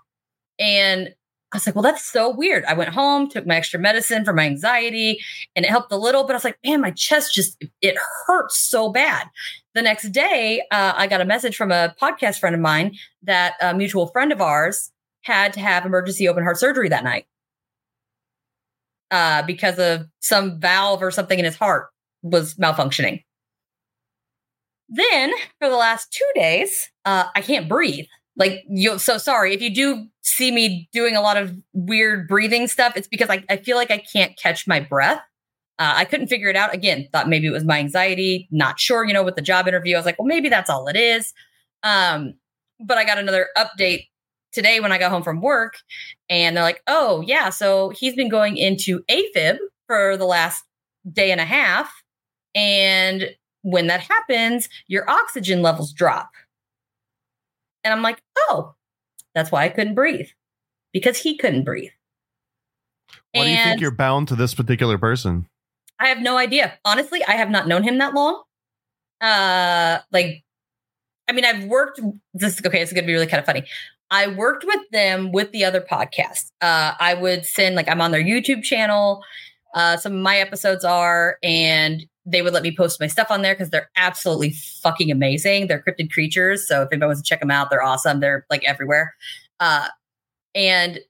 And 0.59 1.09
I 1.53 1.57
was 1.57 1.67
like, 1.67 1.75
well, 1.75 1.83
that's 1.83 2.05
so 2.05 2.31
weird. 2.35 2.65
I 2.65 2.75
went 2.75 2.91
home, 2.91 3.29
took 3.29 3.47
my 3.47 3.57
extra 3.57 3.79
medicine 3.79 4.25
for 4.25 4.33
my 4.33 4.45
anxiety, 4.45 5.21
and 5.55 5.65
it 5.65 5.71
helped 5.71 5.93
a 5.93 5.99
little, 5.99 6.25
but 6.25 6.33
I 6.33 6.37
was 6.37 6.45
like, 6.45 6.59
man, 6.65 6.81
my 6.81 6.91
chest 6.91 7.35
just, 7.35 7.63
it 7.83 7.97
hurts 8.27 8.59
so 8.59 8.91
bad. 8.91 9.29
The 9.75 9.83
next 9.83 10.11
day, 10.13 10.63
uh, 10.71 10.95
I 10.97 11.07
got 11.07 11.21
a 11.21 11.27
message 11.27 11.57
from 11.57 11.71
a 11.71 11.95
podcast 12.01 12.41
friend 12.41 12.55
of 12.55 12.61
mine 12.61 12.97
that 13.23 13.55
a 13.61 13.75
mutual 13.75 14.07
friend 14.09 14.33
of 14.33 14.41
ours 14.41 14.91
had 15.23 15.53
to 15.55 15.61
have 15.61 15.85
emergency 15.85 16.27
open 16.27 16.43
heart 16.43 16.59
surgery 16.59 16.89
that 16.89 17.05
night 17.05 17.27
uh, 19.13 19.43
because 19.43 19.79
of 19.79 20.07
some 20.21 20.59
valve 20.59 21.03
or 21.03 21.13
something 21.13 21.39
in 21.39 21.45
his 21.45 21.55
heart 21.55 21.87
was 22.23 22.55
malfunctioning. 22.55 23.23
Then 24.89 25.31
for 25.61 25.69
the 25.69 25.77
last 25.77 26.13
two 26.13 26.31
days, 26.35 26.91
uh, 27.05 27.25
I 27.37 27.43
can't 27.43 27.69
breathe. 27.69 28.07
Like 28.37 28.65
you, 28.69 28.99
so 28.99 29.19
sorry 29.19 29.55
if 29.55 29.61
you 29.61 29.73
do 29.73 30.07
see 30.23 30.51
me 30.51 30.89
doing 30.93 31.15
a 31.15 31.21
lot 31.21 31.37
of 31.37 31.55
weird 31.75 32.27
breathing 32.27 32.67
stuff. 32.67 32.97
It's 32.97 33.09
because 33.09 33.29
I, 33.29 33.45
I 33.51 33.59
feel 33.59 33.77
like 33.77 33.91
I 33.91 33.99
can't 33.99 34.37
catch 34.39 34.67
my 34.67 34.81
breath. 34.81 35.21
Uh, 35.79 35.93
I 35.97 36.05
couldn't 36.07 36.29
figure 36.29 36.49
it 36.49 36.57
out. 36.57 36.75
Again, 36.75 37.09
thought 37.13 37.29
maybe 37.29 37.47
it 37.47 37.51
was 37.51 37.65
my 37.65 37.79
anxiety. 37.79 38.49
Not 38.51 38.81
sure. 38.81 39.05
You 39.05 39.13
know, 39.13 39.23
with 39.23 39.37
the 39.37 39.43
job 39.43 39.69
interview, 39.69 39.95
I 39.95 39.99
was 39.99 40.07
like, 40.07 40.19
well, 40.19 40.27
maybe 40.27 40.49
that's 40.49 40.71
all 40.71 40.89
it 40.89 40.97
is. 40.97 41.35
Um, 41.83 42.35
but 42.81 42.97
I 42.97 43.05
got 43.05 43.19
another 43.19 43.49
update 43.57 44.07
today 44.53 44.81
when 44.81 44.93
I 44.93 44.99
got 44.99 45.11
home 45.11 45.23
from 45.23 45.41
work, 45.41 45.75
and 46.29 46.57
they're 46.57 46.65
like, 46.65 46.83
oh 46.87 47.23
yeah, 47.27 47.51
so 47.51 47.91
he's 47.91 48.15
been 48.15 48.29
going 48.29 48.57
into 48.57 49.03
AFib 49.11 49.59
for 49.87 50.17
the 50.17 50.27
last 50.27 50.65
day 51.11 51.31
and 51.31 51.41
a 51.41 51.45
half, 51.45 51.93
and 52.55 53.31
when 53.63 53.87
that 53.87 54.01
happens, 54.01 54.69
your 54.89 55.09
oxygen 55.09 55.63
levels 55.63 55.93
drop. 55.93 56.31
And 57.85 57.93
I'm 57.93 58.03
like, 58.03 58.21
oh, 58.37 58.75
that's 59.35 59.51
why 59.51 59.65
I 59.65 59.69
couldn't 59.69 59.95
breathe 59.95 60.29
because 60.93 61.19
he 61.19 61.37
couldn't 61.37 61.65
breathe. 61.65 61.91
Why 63.33 63.45
do 63.45 63.51
you 63.51 63.57
think 63.57 63.81
you're 63.81 63.91
bound 63.91 64.29
to 64.29 64.37
this 64.37 64.55
particular 64.55 64.99
person? 64.99 65.49
I 65.99 66.09
have 66.09 66.21
no 66.21 66.37
idea. 66.37 66.79
Honestly, 66.85 67.25
I 67.25 67.33
have 67.33 67.51
not 67.51 67.67
known 67.67 67.83
him 67.83 67.99
that 67.99 68.15
long. 68.15 68.43
Uh, 69.21 69.99
like, 70.11 70.43
I 71.29 71.33
mean, 71.33 71.45
I've 71.45 71.65
worked. 71.65 72.01
This 72.35 72.61
okay. 72.65 72.83
It's 72.83 72.93
going 72.93 73.05
to 73.05 73.07
be 73.07 73.13
really 73.13 73.27
kind 73.27 73.39
of 73.39 73.47
funny. 73.47 73.65
I 74.13 74.27
worked 74.27 74.65
with 74.65 74.83
them 74.93 75.33
with 75.33 75.53
the 75.53 75.65
other 75.65 75.81
podcast. 75.81 76.53
Uh, 76.61 76.93
I 77.01 77.15
would 77.15 77.47
send 77.47 77.75
like 77.75 77.89
I'm 77.89 78.03
on 78.03 78.11
their 78.11 78.23
YouTube 78.23 78.63
channel. 78.63 79.25
Uh, 79.75 79.97
some 79.97 80.13
of 80.13 80.21
my 80.21 80.37
episodes 80.37 80.85
are, 80.85 81.39
and 81.43 82.05
they 82.27 82.43
would 82.43 82.53
let 82.53 82.63
me 82.63 82.77
post 82.77 83.01
my 83.01 83.07
stuff 83.07 83.29
on 83.31 83.41
there 83.41 83.55
because 83.55 83.71
they're 83.71 83.91
absolutely 83.97 84.51
fucking 84.83 85.11
amazing. 85.11 85.67
They're 85.67 85.83
cryptid 85.83 86.13
creatures. 86.13 86.69
So 86.69 86.83
if 86.83 86.89
anybody 86.93 87.09
wants 87.09 87.23
to 87.23 87.27
check 87.27 87.41
them 87.41 87.51
out, 87.51 87.71
they're 87.71 87.83
awesome. 87.83 88.21
They're 88.21 88.45
like 88.51 88.63
everywhere. 88.65 89.15
Uh, 89.59 89.89
and 90.55 91.01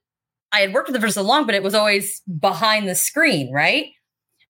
I 0.53 0.61
had 0.61 0.73
worked 0.73 0.87
with 0.87 0.93
them 0.93 1.01
for 1.01 1.11
so 1.11 1.23
long, 1.23 1.45
but 1.45 1.55
it 1.55 1.61
was 1.61 1.75
always 1.75 2.21
behind 2.39 2.87
the 2.87 2.95
screen, 2.95 3.51
right? 3.51 3.87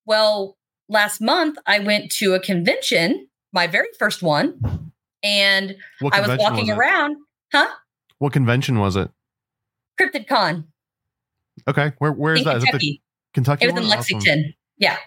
Well, 0.05 0.57
last 0.87 1.21
month 1.21 1.57
I 1.65 1.79
went 1.79 2.11
to 2.17 2.35
a 2.35 2.39
convention, 2.39 3.27
my 3.51 3.65
very 3.65 3.87
first 3.97 4.21
one, 4.21 4.91
and 5.23 5.75
I 6.11 6.21
was 6.21 6.37
walking 6.37 6.67
was 6.67 6.77
around. 6.77 7.17
Huh? 7.51 7.69
What 8.23 8.31
convention 8.31 8.79
was 8.79 8.95
it? 8.95 9.11
Cryptid 9.99 10.27
Con. 10.27 10.69
Okay, 11.67 11.91
where 11.97 12.11
where 12.11 12.33
is 12.33 12.45
that? 12.45 12.57
Is 12.57 12.63
it 12.63 12.79
the 12.79 13.01
Kentucky? 13.33 13.65
It 13.65 13.73
was 13.73 13.83
in 13.83 13.89
Lexington. 13.89 14.39
Awesome. 14.39 14.53
Yeah 14.77 14.97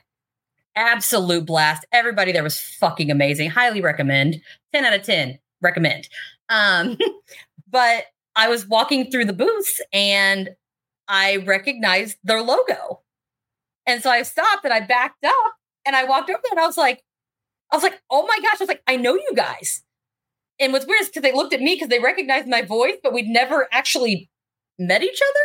absolute 0.77 1.47
blast. 1.47 1.87
Everybody 1.91 2.33
there 2.33 2.43
was 2.43 2.61
fucking 2.61 3.11
amazing. 3.11 3.51
Highly 3.51 3.81
recommend. 3.81 4.41
10 4.73 4.85
out 4.85 4.95
of 4.95 5.03
10 5.03 5.39
recommend. 5.63 6.09
Um, 6.49 6.99
but 7.71 8.05
I 8.37 8.49
was 8.49 8.67
walking 8.67 9.11
through 9.11 9.25
the 9.25 9.33
booths 9.33 9.81
and 9.93 10.51
I 11.09 11.37
recognized 11.39 12.19
their 12.23 12.43
logo. 12.43 13.01
And 13.87 14.03
so 14.03 14.11
I 14.11 14.23
stopped 14.23 14.65
and 14.65 14.73
I 14.73 14.81
backed 14.81 15.25
up 15.25 15.55
and 15.87 15.97
I 15.97 16.05
walked 16.05 16.29
over 16.29 16.41
there 16.43 16.53
and 16.53 16.61
I 16.61 16.67
was 16.67 16.77
like, 16.77 17.03
I 17.73 17.77
was 17.77 17.83
like, 17.83 18.01
oh 18.11 18.27
my 18.27 18.37
gosh, 18.43 18.61
I 18.61 18.63
was 18.63 18.69
like, 18.69 18.83
I 18.87 18.97
know 18.97 19.15
you 19.15 19.33
guys. 19.35 19.83
And 20.59 20.73
what's 20.73 20.87
weird 20.87 21.03
is 21.03 21.09
because 21.09 21.23
they 21.23 21.33
looked 21.33 21.53
at 21.53 21.61
me 21.61 21.75
because 21.75 21.89
they 21.89 21.99
recognized 21.99 22.49
my 22.49 22.63
voice, 22.63 22.97
but 23.03 23.13
we'd 23.13 23.29
never 23.29 23.69
actually 23.73 24.31
met 24.79 25.03
each 25.03 25.21
other. 25.23 25.41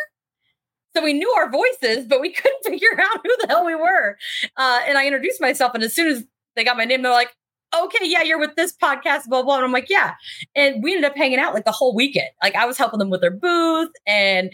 So 0.96 1.04
we 1.04 1.14
knew 1.14 1.30
our 1.32 1.50
voices, 1.50 2.06
but 2.06 2.22
we 2.22 2.32
couldn't 2.34 2.64
figure 2.64 3.00
out 3.00 3.22
who 3.24 3.36
the 3.42 3.48
hell 3.48 3.66
we 3.66 3.76
were. 3.76 4.18
Uh, 4.58 4.82
and 4.88 4.98
I 4.98 5.06
introduced 5.06 5.42
myself, 5.42 5.74
and 5.74 5.84
as 5.84 5.94
soon 5.94 6.08
as 6.08 6.26
they 6.56 6.64
got 6.64 6.78
my 6.78 6.86
name, 6.86 7.02
they're 7.02 7.12
like, 7.12 7.34
okay, 7.74 8.06
yeah, 8.06 8.22
you're 8.22 8.40
with 8.40 8.56
this 8.56 8.76
podcast, 8.76 9.28
blah, 9.28 9.44
blah. 9.44 9.56
And 9.56 9.66
I'm 9.66 9.72
like, 9.72 9.90
yeah. 9.90 10.16
And 10.56 10.84
we 10.84 10.94
ended 10.94 11.10
up 11.10 11.16
hanging 11.16 11.40
out 11.40 11.54
like 11.54 11.64
the 11.64 11.72
whole 11.72 11.96
weekend. 11.96 12.28
Like 12.44 12.56
I 12.56 12.66
was 12.66 12.78
helping 12.78 13.00
them 13.00 13.10
with 13.10 13.22
their 13.22 13.32
booth 13.32 13.92
and 14.06 14.52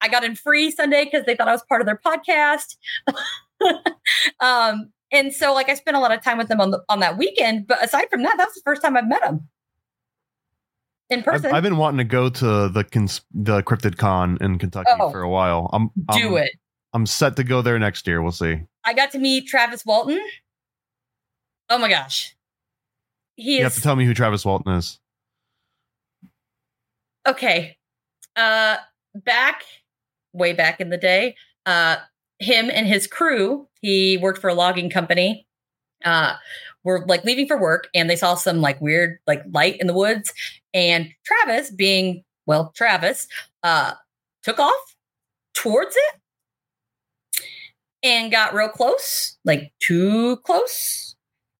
I 0.00 0.08
got 0.08 0.24
in 0.24 0.34
free 0.34 0.70
Sunday 0.70 1.04
because 1.04 1.26
they 1.26 1.36
thought 1.36 1.48
I 1.48 1.52
was 1.52 1.62
part 1.68 1.82
of 1.82 1.86
their 1.86 2.00
podcast. 2.04 2.76
um, 4.40 4.90
and 5.12 5.32
so 5.32 5.52
like 5.52 5.68
I 5.68 5.74
spent 5.74 5.96
a 5.96 6.00
lot 6.00 6.12
of 6.12 6.22
time 6.22 6.38
with 6.38 6.48
them 6.48 6.60
on 6.60 6.70
the, 6.70 6.82
on 6.88 7.00
that 7.00 7.18
weekend. 7.18 7.66
But 7.66 7.84
aside 7.84 8.06
from 8.10 8.22
that, 8.22 8.36
that's 8.38 8.54
the 8.54 8.62
first 8.64 8.80
time 8.80 8.96
I've 8.96 9.06
met 9.06 9.22
them 9.22 9.46
in 11.14 11.22
person. 11.22 11.46
I've, 11.46 11.54
I've, 11.54 11.62
been 11.62 11.76
wanting 11.76 11.98
to 11.98 12.04
go 12.04 12.28
to 12.28 12.68
the 12.68 12.84
cons- 12.84 13.22
the 13.32 13.62
Cryptid 13.62 13.96
Con 13.96 14.38
in 14.40 14.58
Kentucky 14.58 14.90
oh, 14.98 15.10
for 15.10 15.22
a 15.22 15.28
while. 15.28 15.70
I'm, 15.72 15.90
I'm 16.08 16.20
do 16.20 16.36
it. 16.36 16.50
I'm 16.92 17.06
set 17.06 17.36
to 17.36 17.44
go 17.44 17.62
there 17.62 17.78
next 17.78 18.06
year. 18.06 18.22
We'll 18.22 18.32
see. 18.32 18.60
I 18.84 18.92
got 18.92 19.12
to 19.12 19.18
meet 19.18 19.46
Travis 19.46 19.84
Walton. 19.84 20.20
Oh 21.70 21.78
my 21.78 21.88
gosh, 21.88 22.36
he 23.36 23.54
you 23.54 23.58
is. 23.58 23.64
have 23.64 23.74
to 23.74 23.80
tell 23.80 23.96
me 23.96 24.04
who 24.04 24.12
Travis 24.14 24.44
Walton 24.44 24.74
is. 24.74 25.00
Okay, 27.26 27.78
uh, 28.36 28.76
back 29.14 29.62
way 30.34 30.52
back 30.52 30.80
in 30.80 30.90
the 30.90 30.98
day, 30.98 31.36
uh, 31.64 31.96
him 32.38 32.70
and 32.70 32.86
his 32.86 33.06
crew. 33.06 33.66
He 33.80 34.18
worked 34.18 34.40
for 34.40 34.48
a 34.50 34.54
logging 34.54 34.90
company. 34.90 35.46
Uh, 36.04 36.34
were 36.84 37.04
like 37.06 37.24
leaving 37.24 37.48
for 37.48 37.58
work 37.58 37.88
and 37.94 38.08
they 38.08 38.16
saw 38.16 38.34
some 38.34 38.60
like 38.60 38.80
weird 38.80 39.18
like 39.26 39.42
light 39.50 39.80
in 39.80 39.86
the 39.86 39.94
woods 39.94 40.32
and 40.74 41.08
Travis 41.24 41.70
being 41.70 42.22
well 42.46 42.72
Travis 42.76 43.26
uh 43.62 43.92
took 44.42 44.58
off 44.58 44.96
towards 45.54 45.96
it 45.96 47.40
and 48.02 48.30
got 48.30 48.52
real 48.52 48.68
close 48.68 49.38
like 49.44 49.72
too 49.80 50.36
close. 50.38 51.16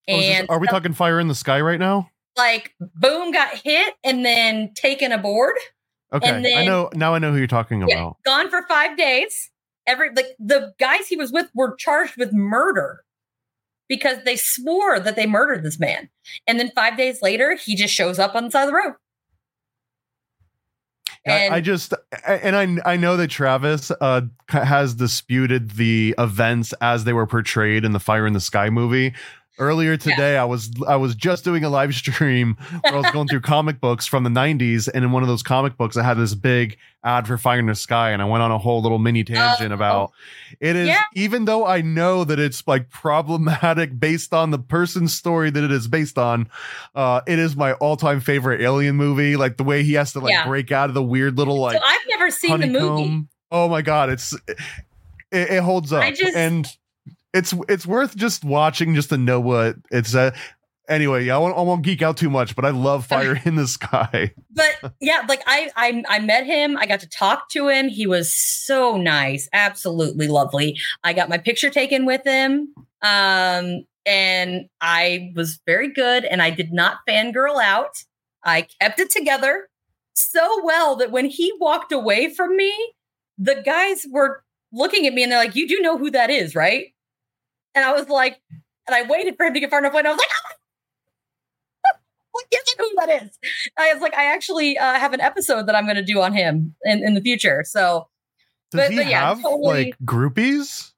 Oh, 0.08 0.12
and 0.12 0.44
this, 0.44 0.50
are 0.50 0.58
we 0.58 0.66
talking 0.66 0.92
fire 0.92 1.18
in 1.18 1.28
the 1.28 1.34
sky 1.34 1.60
right 1.60 1.80
now? 1.80 2.10
Like 2.36 2.74
boom 2.80 3.32
got 3.32 3.54
hit 3.56 3.94
and 4.04 4.24
then 4.24 4.72
taken 4.74 5.12
aboard. 5.12 5.54
Okay 6.12 6.42
then, 6.42 6.58
i 6.58 6.64
know 6.64 6.90
now 6.94 7.14
i 7.14 7.18
know 7.18 7.32
who 7.32 7.38
you're 7.38 7.46
talking 7.46 7.82
about. 7.82 8.18
gone 8.24 8.50
for 8.50 8.62
five 8.68 8.96
days. 8.96 9.50
Every 9.86 10.10
like 10.14 10.36
the 10.38 10.72
guys 10.78 11.08
he 11.08 11.16
was 11.16 11.32
with 11.32 11.50
were 11.54 11.74
charged 11.76 12.16
with 12.16 12.32
murder 12.32 13.04
because 13.88 14.18
they 14.24 14.36
swore 14.36 14.98
that 15.00 15.16
they 15.16 15.26
murdered 15.26 15.62
this 15.62 15.78
man. 15.78 16.08
And 16.46 16.58
then 16.58 16.70
five 16.74 16.96
days 16.96 17.20
later, 17.22 17.54
he 17.56 17.76
just 17.76 17.94
shows 17.94 18.18
up 18.18 18.34
on 18.34 18.44
the 18.44 18.50
side 18.50 18.62
of 18.64 18.68
the 18.68 18.74
road. 18.74 18.94
And 21.26 21.54
I, 21.54 21.56
I 21.56 21.60
just 21.60 21.94
and 22.26 22.54
I 22.54 22.92
I 22.92 22.96
know 22.96 23.16
that 23.16 23.28
Travis 23.28 23.90
uh, 24.00 24.22
has 24.48 24.94
disputed 24.94 25.72
the 25.72 26.14
events 26.18 26.74
as 26.80 27.04
they 27.04 27.12
were 27.12 27.26
portrayed 27.26 27.84
in 27.84 27.92
the 27.92 28.00
Fire 28.00 28.26
in 28.26 28.34
the 28.34 28.40
Sky 28.40 28.68
movie, 28.68 29.14
Earlier 29.56 29.96
today, 29.96 30.32
yeah. 30.32 30.42
I 30.42 30.44
was 30.46 30.70
I 30.86 30.96
was 30.96 31.14
just 31.14 31.44
doing 31.44 31.62
a 31.62 31.70
live 31.70 31.94
stream 31.94 32.56
where 32.80 32.94
I 32.94 32.96
was 32.96 33.10
going 33.12 33.28
through 33.30 33.42
comic 33.42 33.80
books 33.80 34.04
from 34.04 34.24
the 34.24 34.30
'90s, 34.30 34.88
and 34.92 35.04
in 35.04 35.12
one 35.12 35.22
of 35.22 35.28
those 35.28 35.44
comic 35.44 35.76
books, 35.76 35.96
I 35.96 36.02
had 36.02 36.14
this 36.14 36.34
big 36.34 36.76
ad 37.04 37.28
for 37.28 37.38
Fire 37.38 37.60
in 37.60 37.66
the 37.66 37.76
Sky, 37.76 38.10
and 38.10 38.20
I 38.20 38.24
went 38.24 38.42
on 38.42 38.50
a 38.50 38.58
whole 38.58 38.82
little 38.82 38.98
mini 38.98 39.22
tangent 39.22 39.70
uh, 39.70 39.74
about 39.76 40.10
it. 40.58 40.74
Is 40.74 40.88
yeah. 40.88 41.04
even 41.14 41.44
though 41.44 41.64
I 41.64 41.82
know 41.82 42.24
that 42.24 42.40
it's 42.40 42.66
like 42.66 42.90
problematic 42.90 43.98
based 44.00 44.34
on 44.34 44.50
the 44.50 44.58
person's 44.58 45.12
story 45.12 45.50
that 45.50 45.62
it 45.62 45.70
is 45.70 45.86
based 45.86 46.18
on, 46.18 46.48
uh, 46.96 47.20
it 47.28 47.38
is 47.38 47.54
my 47.54 47.74
all-time 47.74 48.18
favorite 48.18 48.60
Alien 48.60 48.96
movie. 48.96 49.36
Like 49.36 49.56
the 49.56 49.64
way 49.64 49.84
he 49.84 49.92
has 49.92 50.12
to 50.14 50.20
like 50.20 50.32
yeah. 50.32 50.48
break 50.48 50.72
out 50.72 50.88
of 50.88 50.94
the 50.94 51.02
weird 51.02 51.38
little 51.38 51.60
like. 51.60 51.76
So 51.76 51.84
I've 51.84 52.08
never 52.08 52.30
seen 52.32 52.50
honeycomb. 52.50 52.72
the 52.72 52.80
movie. 52.80 53.26
Oh 53.52 53.68
my 53.68 53.82
god, 53.82 54.10
it's 54.10 54.32
it, 54.48 54.58
it 55.30 55.62
holds 55.62 55.92
up, 55.92 56.12
just, 56.14 56.36
and 56.36 56.66
it's 57.34 57.52
it's 57.68 57.84
worth 57.84 58.16
just 58.16 58.44
watching 58.44 58.94
just 58.94 59.10
to 59.10 59.18
know 59.18 59.40
what 59.40 59.76
it's 59.90 60.14
uh 60.14 60.30
anyway 60.88 61.24
yeah 61.24 61.34
I 61.34 61.38
won't, 61.38 61.58
I 61.58 61.62
won't 61.62 61.82
geek 61.82 62.00
out 62.00 62.16
too 62.16 62.30
much 62.30 62.54
but 62.54 62.64
i 62.64 62.70
love 62.70 63.04
fire 63.06 63.38
in 63.44 63.56
the 63.56 63.66
sky. 63.66 64.32
But 64.50 64.94
yeah 65.00 65.24
like 65.28 65.42
I, 65.46 65.70
I 65.76 66.02
i 66.08 66.18
met 66.20 66.46
him 66.46 66.76
i 66.76 66.86
got 66.86 67.00
to 67.00 67.08
talk 67.08 67.50
to 67.50 67.68
him 67.68 67.88
he 67.88 68.06
was 68.06 68.32
so 68.32 68.96
nice 68.96 69.48
absolutely 69.52 70.28
lovely. 70.28 70.78
I 71.02 71.12
got 71.12 71.28
my 71.28 71.38
picture 71.38 71.70
taken 71.70 72.06
with 72.06 72.22
him 72.24 72.72
um 73.02 73.84
and 74.06 74.66
i 74.80 75.32
was 75.34 75.60
very 75.66 75.92
good 75.92 76.24
and 76.24 76.40
i 76.40 76.50
did 76.50 76.72
not 76.72 76.98
fangirl 77.08 77.62
out. 77.62 78.04
I 78.46 78.66
kept 78.80 79.00
it 79.00 79.10
together 79.10 79.68
so 80.14 80.60
well 80.64 80.96
that 80.96 81.10
when 81.10 81.26
he 81.26 81.52
walked 81.58 81.90
away 81.90 82.32
from 82.32 82.56
me 82.56 82.72
the 83.38 83.60
guys 83.64 84.06
were 84.08 84.44
looking 84.72 85.06
at 85.06 85.14
me 85.14 85.22
and 85.22 85.32
they're 85.32 85.38
like 85.38 85.56
you 85.56 85.66
do 85.66 85.80
know 85.80 85.98
who 85.98 86.10
that 86.10 86.30
is 86.30 86.54
right 86.54 86.93
and 87.74 87.84
I 87.84 87.92
was 87.92 88.08
like, 88.08 88.40
and 88.86 88.94
I 88.94 89.02
waited 89.02 89.36
for 89.36 89.46
him 89.46 89.54
to 89.54 89.60
get 89.60 89.70
far 89.70 89.78
enough 89.80 89.92
away, 89.92 90.00
and 90.00 90.08
I 90.08 90.10
was 90.12 90.18
like, 90.18 90.30
what 92.32 92.44
is 92.52 92.74
who 92.78 92.90
that 92.96 93.22
is? 93.24 93.38
I 93.78 93.92
was 93.92 94.02
like, 94.02 94.14
I 94.14 94.32
actually 94.32 94.76
uh, 94.78 94.94
have 94.98 95.12
an 95.12 95.20
episode 95.20 95.66
that 95.66 95.74
I'm 95.74 95.84
going 95.84 95.96
to 95.96 96.02
do 96.04 96.20
on 96.20 96.32
him 96.32 96.74
in, 96.84 97.04
in 97.04 97.14
the 97.14 97.20
future. 97.20 97.62
So 97.66 98.08
Does 98.72 98.80
But- 98.82 98.90
he 98.90 98.96
but 98.96 99.06
yeah, 99.06 99.28
have 99.28 99.42
totally- 99.42 99.84
like 99.86 99.94
groupies? 100.04 100.90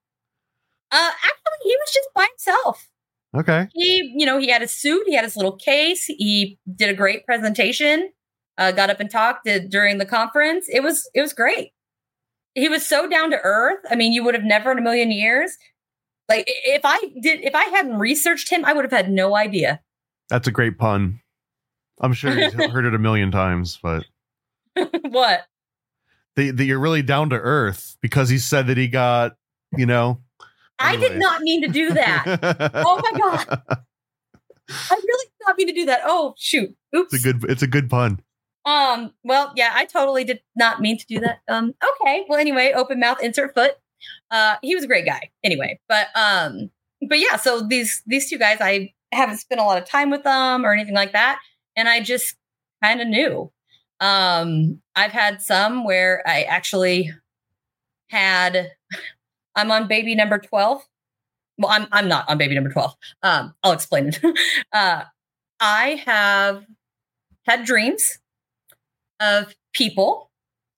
Uh, 0.92 1.10
actually, 1.10 1.58
he 1.64 1.76
was 1.76 1.92
just 1.92 2.08
by 2.14 2.26
himself. 2.30 2.88
Okay. 3.36 3.68
He, 3.74 4.14
you 4.16 4.24
know, 4.24 4.38
he 4.38 4.48
had 4.48 4.62
his 4.62 4.70
suit, 4.70 5.02
he 5.06 5.14
had 5.14 5.24
his 5.24 5.36
little 5.36 5.56
case. 5.56 6.04
He 6.04 6.58
did 6.74 6.88
a 6.88 6.94
great 6.94 7.26
presentation. 7.26 8.10
Uh, 8.56 8.70
got 8.72 8.88
up 8.88 9.00
and 9.00 9.10
talked 9.10 9.44
did, 9.44 9.68
during 9.68 9.98
the 9.98 10.06
conference. 10.06 10.66
It 10.72 10.82
was 10.82 11.10
it 11.12 11.20
was 11.20 11.34
great. 11.34 11.72
He 12.54 12.70
was 12.70 12.86
so 12.86 13.06
down 13.10 13.30
to 13.32 13.38
earth. 13.42 13.80
I 13.90 13.96
mean, 13.96 14.12
you 14.14 14.24
would 14.24 14.34
have 14.34 14.44
never 14.44 14.70
in 14.72 14.78
a 14.78 14.80
million 14.80 15.10
years. 15.10 15.58
Like 16.28 16.44
if 16.46 16.82
I 16.84 16.98
did, 17.20 17.44
if 17.44 17.54
I 17.54 17.64
hadn't 17.64 17.98
researched 17.98 18.50
him, 18.50 18.64
I 18.64 18.72
would 18.72 18.84
have 18.84 18.92
had 18.92 19.10
no 19.10 19.36
idea. 19.36 19.80
That's 20.28 20.48
a 20.48 20.52
great 20.52 20.78
pun. 20.78 21.20
I'm 22.00 22.12
sure 22.12 22.32
he's 22.32 22.52
heard 22.70 22.84
it 22.84 22.94
a 22.94 22.98
million 22.98 23.30
times, 23.30 23.78
but 23.82 24.04
what? 25.02 25.46
the, 26.36 26.64
you're 26.64 26.78
really 26.78 27.02
down 27.02 27.30
to 27.30 27.36
earth 27.36 27.96
because 28.00 28.28
he 28.28 28.38
said 28.38 28.66
that 28.66 28.76
he 28.76 28.88
got, 28.88 29.36
you 29.76 29.86
know. 29.86 30.20
I 30.78 30.96
did 30.96 31.16
not 31.16 31.40
mean 31.40 31.62
to 31.62 31.68
do 31.68 31.90
that. 31.94 32.24
oh 32.74 33.00
my 33.02 33.18
god! 33.18 33.62
I 34.68 34.94
really 34.94 35.24
did 35.24 35.46
not 35.46 35.56
mean 35.56 35.68
to 35.68 35.72
do 35.72 35.86
that. 35.86 36.00
Oh 36.04 36.34
shoot! 36.36 36.76
Oops. 36.94 37.14
It's 37.14 37.24
a 37.24 37.32
good 37.32 37.50
it's 37.50 37.62
a 37.62 37.66
good 37.66 37.88
pun. 37.88 38.20
Um, 38.66 39.14
well, 39.22 39.52
yeah, 39.56 39.70
I 39.74 39.86
totally 39.86 40.24
did 40.24 40.42
not 40.54 40.80
mean 40.80 40.98
to 40.98 41.06
do 41.06 41.20
that. 41.20 41.38
Um, 41.48 41.72
okay. 42.02 42.26
Well, 42.28 42.38
anyway, 42.38 42.72
open 42.74 43.00
mouth, 43.00 43.22
insert 43.22 43.54
foot. 43.54 43.76
Uh, 44.30 44.56
he 44.62 44.74
was 44.74 44.84
a 44.84 44.88
great 44.88 45.06
guy. 45.06 45.30
Anyway, 45.44 45.78
but 45.88 46.08
um, 46.14 46.70
but 47.08 47.18
yeah, 47.18 47.36
so 47.36 47.60
these 47.60 48.02
these 48.06 48.28
two 48.28 48.38
guys, 48.38 48.58
I 48.60 48.92
haven't 49.12 49.38
spent 49.38 49.60
a 49.60 49.64
lot 49.64 49.78
of 49.78 49.88
time 49.88 50.10
with 50.10 50.24
them 50.24 50.64
or 50.64 50.72
anything 50.72 50.94
like 50.94 51.12
that, 51.12 51.40
and 51.76 51.88
I 51.88 52.00
just 52.00 52.36
kind 52.82 53.00
of 53.00 53.08
knew. 53.08 53.50
Um, 54.00 54.82
I've 54.94 55.12
had 55.12 55.40
some 55.42 55.84
where 55.84 56.22
I 56.26 56.42
actually 56.42 57.12
had. 58.10 58.72
I'm 59.54 59.70
on 59.70 59.88
baby 59.88 60.14
number 60.14 60.38
twelve. 60.38 60.82
Well, 61.58 61.70
I'm 61.70 61.86
I'm 61.92 62.08
not 62.08 62.28
on 62.28 62.38
baby 62.38 62.54
number 62.54 62.70
twelve. 62.70 62.94
Um, 63.22 63.54
I'll 63.62 63.72
explain 63.72 64.08
it. 64.08 64.20
uh, 64.72 65.04
I 65.60 66.02
have 66.04 66.64
had 67.46 67.64
dreams 67.64 68.18
of 69.20 69.54
people 69.72 70.30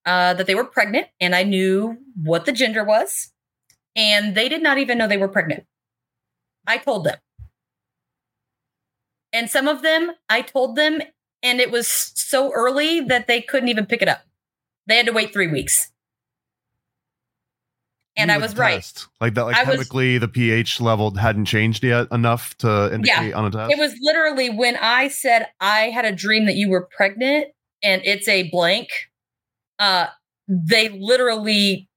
uh, 0.05 0.33
that 0.33 0.47
they 0.47 0.55
were 0.55 0.65
pregnant, 0.65 1.07
and 1.19 1.35
I 1.35 1.43
knew 1.43 1.97
what 2.21 2.45
the 2.45 2.51
gender 2.51 2.83
was, 2.83 3.31
and 3.95 4.35
they 4.35 4.49
did 4.49 4.63
not 4.63 4.77
even 4.77 4.97
know 4.97 5.07
they 5.07 5.17
were 5.17 5.27
pregnant. 5.27 5.65
I 6.65 6.77
told 6.77 7.05
them. 7.05 7.17
And 9.31 9.49
some 9.49 9.67
of 9.67 9.81
them, 9.81 10.11
I 10.27 10.41
told 10.41 10.75
them, 10.75 11.01
and 11.43 11.59
it 11.59 11.71
was 11.71 11.87
so 11.87 12.51
early 12.53 12.99
that 13.01 13.27
they 13.27 13.41
couldn't 13.41 13.69
even 13.69 13.85
pick 13.85 14.01
it 14.01 14.07
up. 14.07 14.21
They 14.87 14.97
had 14.97 15.05
to 15.05 15.11
wait 15.11 15.31
three 15.31 15.47
weeks. 15.47 15.91
And 18.17 18.31
I 18.31 18.37
was 18.37 18.57
right. 18.57 19.05
Like 19.21 19.35
that 19.35 19.43
like 19.43 19.55
I 19.55 19.63
was- 19.63 19.75
chemically 19.77 20.17
the 20.17 20.27
pH 20.27 20.81
level 20.81 21.15
hadn't 21.15 21.45
changed 21.45 21.83
yet 21.83 22.07
enough 22.11 22.57
to 22.57 22.93
indicate 22.93 23.33
on 23.33 23.45
a 23.45 23.51
test. 23.51 23.71
It 23.71 23.77
was 23.79 23.95
literally 24.01 24.49
when 24.49 24.75
I 24.75 25.07
said 25.07 25.47
I 25.61 25.89
had 25.89 26.05
a 26.05 26.11
dream 26.11 26.45
that 26.45 26.55
you 26.55 26.69
were 26.69 26.87
pregnant 26.95 27.47
and 27.81 28.01
it's 28.03 28.27
a 28.27 28.49
blank. 28.49 28.89
Uh, 29.79 30.07
they 30.47 30.89
literally 30.89 31.87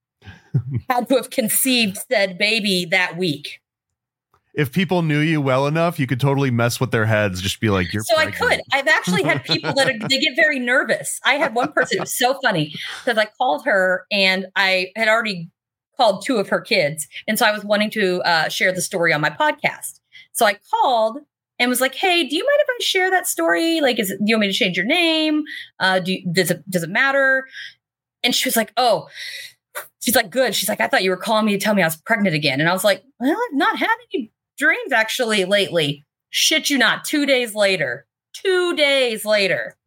had 0.89 1.09
to 1.09 1.15
have 1.15 1.29
conceived 1.29 1.97
said 2.09 2.37
baby 2.37 2.85
that 2.89 3.17
week. 3.17 3.59
if 4.53 4.71
people 4.71 5.01
knew 5.01 5.19
you 5.19 5.41
well 5.41 5.65
enough, 5.65 5.99
you 5.99 6.05
could 6.05 6.19
totally 6.19 6.51
mess 6.51 6.79
with 6.79 6.91
their 6.91 7.05
heads. 7.07 7.41
Just 7.41 7.59
be 7.59 7.69
like, 7.69 7.91
"You're." 7.91 8.03
so 8.03 8.15
I 8.15 8.29
could. 8.29 8.61
I've 8.71 8.87
actually 8.87 9.23
had 9.23 9.43
people 9.43 9.73
that 9.73 9.89
are, 9.89 10.07
they 10.07 10.19
get 10.19 10.35
very 10.35 10.59
nervous. 10.59 11.19
I 11.25 11.33
had 11.35 11.55
one 11.55 11.71
person. 11.71 11.97
It 11.97 12.01
was 12.01 12.15
so 12.15 12.37
funny 12.43 12.73
because 13.03 13.17
I 13.17 13.25
called 13.37 13.65
her 13.65 14.05
and 14.11 14.45
I 14.55 14.91
had 14.95 15.07
already 15.07 15.49
called 15.97 16.23
two 16.25 16.37
of 16.37 16.49
her 16.49 16.61
kids, 16.61 17.07
and 17.27 17.37
so 17.39 17.45
I 17.47 17.51
was 17.51 17.65
wanting 17.65 17.89
to 17.91 18.21
uh, 18.21 18.49
share 18.49 18.71
the 18.71 18.81
story 18.81 19.11
on 19.11 19.21
my 19.21 19.31
podcast. 19.31 19.99
So 20.33 20.45
I 20.45 20.57
called 20.69 21.17
and 21.57 21.69
was 21.69 21.81
like, 21.81 21.95
"Hey, 21.95 22.27
do 22.27 22.35
you 22.35 22.43
mind 22.43 22.59
if 22.61 22.67
I 22.69 22.77
share 22.83 23.09
that 23.09 23.27
story? 23.27 23.81
Like, 23.81 23.97
is 23.99 24.11
it, 24.11 24.19
do 24.19 24.25
you 24.27 24.35
want 24.35 24.41
me 24.41 24.47
to 24.47 24.53
change 24.53 24.77
your 24.77 24.85
name? 24.85 25.43
Uh, 25.79 25.99
do 25.99 26.13
you, 26.13 26.31
does 26.31 26.51
it 26.51 26.69
does 26.69 26.83
it 26.83 26.89
matter?" 26.91 27.47
And 28.23 28.35
she 28.35 28.47
was 28.47 28.55
like, 28.55 28.71
"Oh." 28.77 29.07
She's 29.99 30.15
like, 30.15 30.29
good. 30.29 30.53
She's 30.53 30.67
like, 30.67 30.81
I 30.81 30.87
thought 30.87 31.03
you 31.03 31.09
were 31.09 31.17
calling 31.17 31.45
me 31.45 31.53
to 31.53 31.57
tell 31.57 31.73
me 31.73 31.81
I 31.81 31.87
was 31.87 31.95
pregnant 31.95 32.35
again. 32.35 32.59
And 32.59 32.69
I 32.69 32.73
was 32.73 32.83
like, 32.83 33.03
well, 33.21 33.31
I've 33.31 33.57
not 33.57 33.77
had 33.77 33.95
any 34.13 34.31
dreams 34.57 34.91
actually 34.91 35.45
lately. 35.45 36.03
Shit 36.29 36.69
you 36.69 36.77
not. 36.77 37.05
Two 37.05 37.25
days 37.25 37.55
later, 37.55 38.05
two 38.33 38.75
days 38.75 39.23
later, 39.23 39.77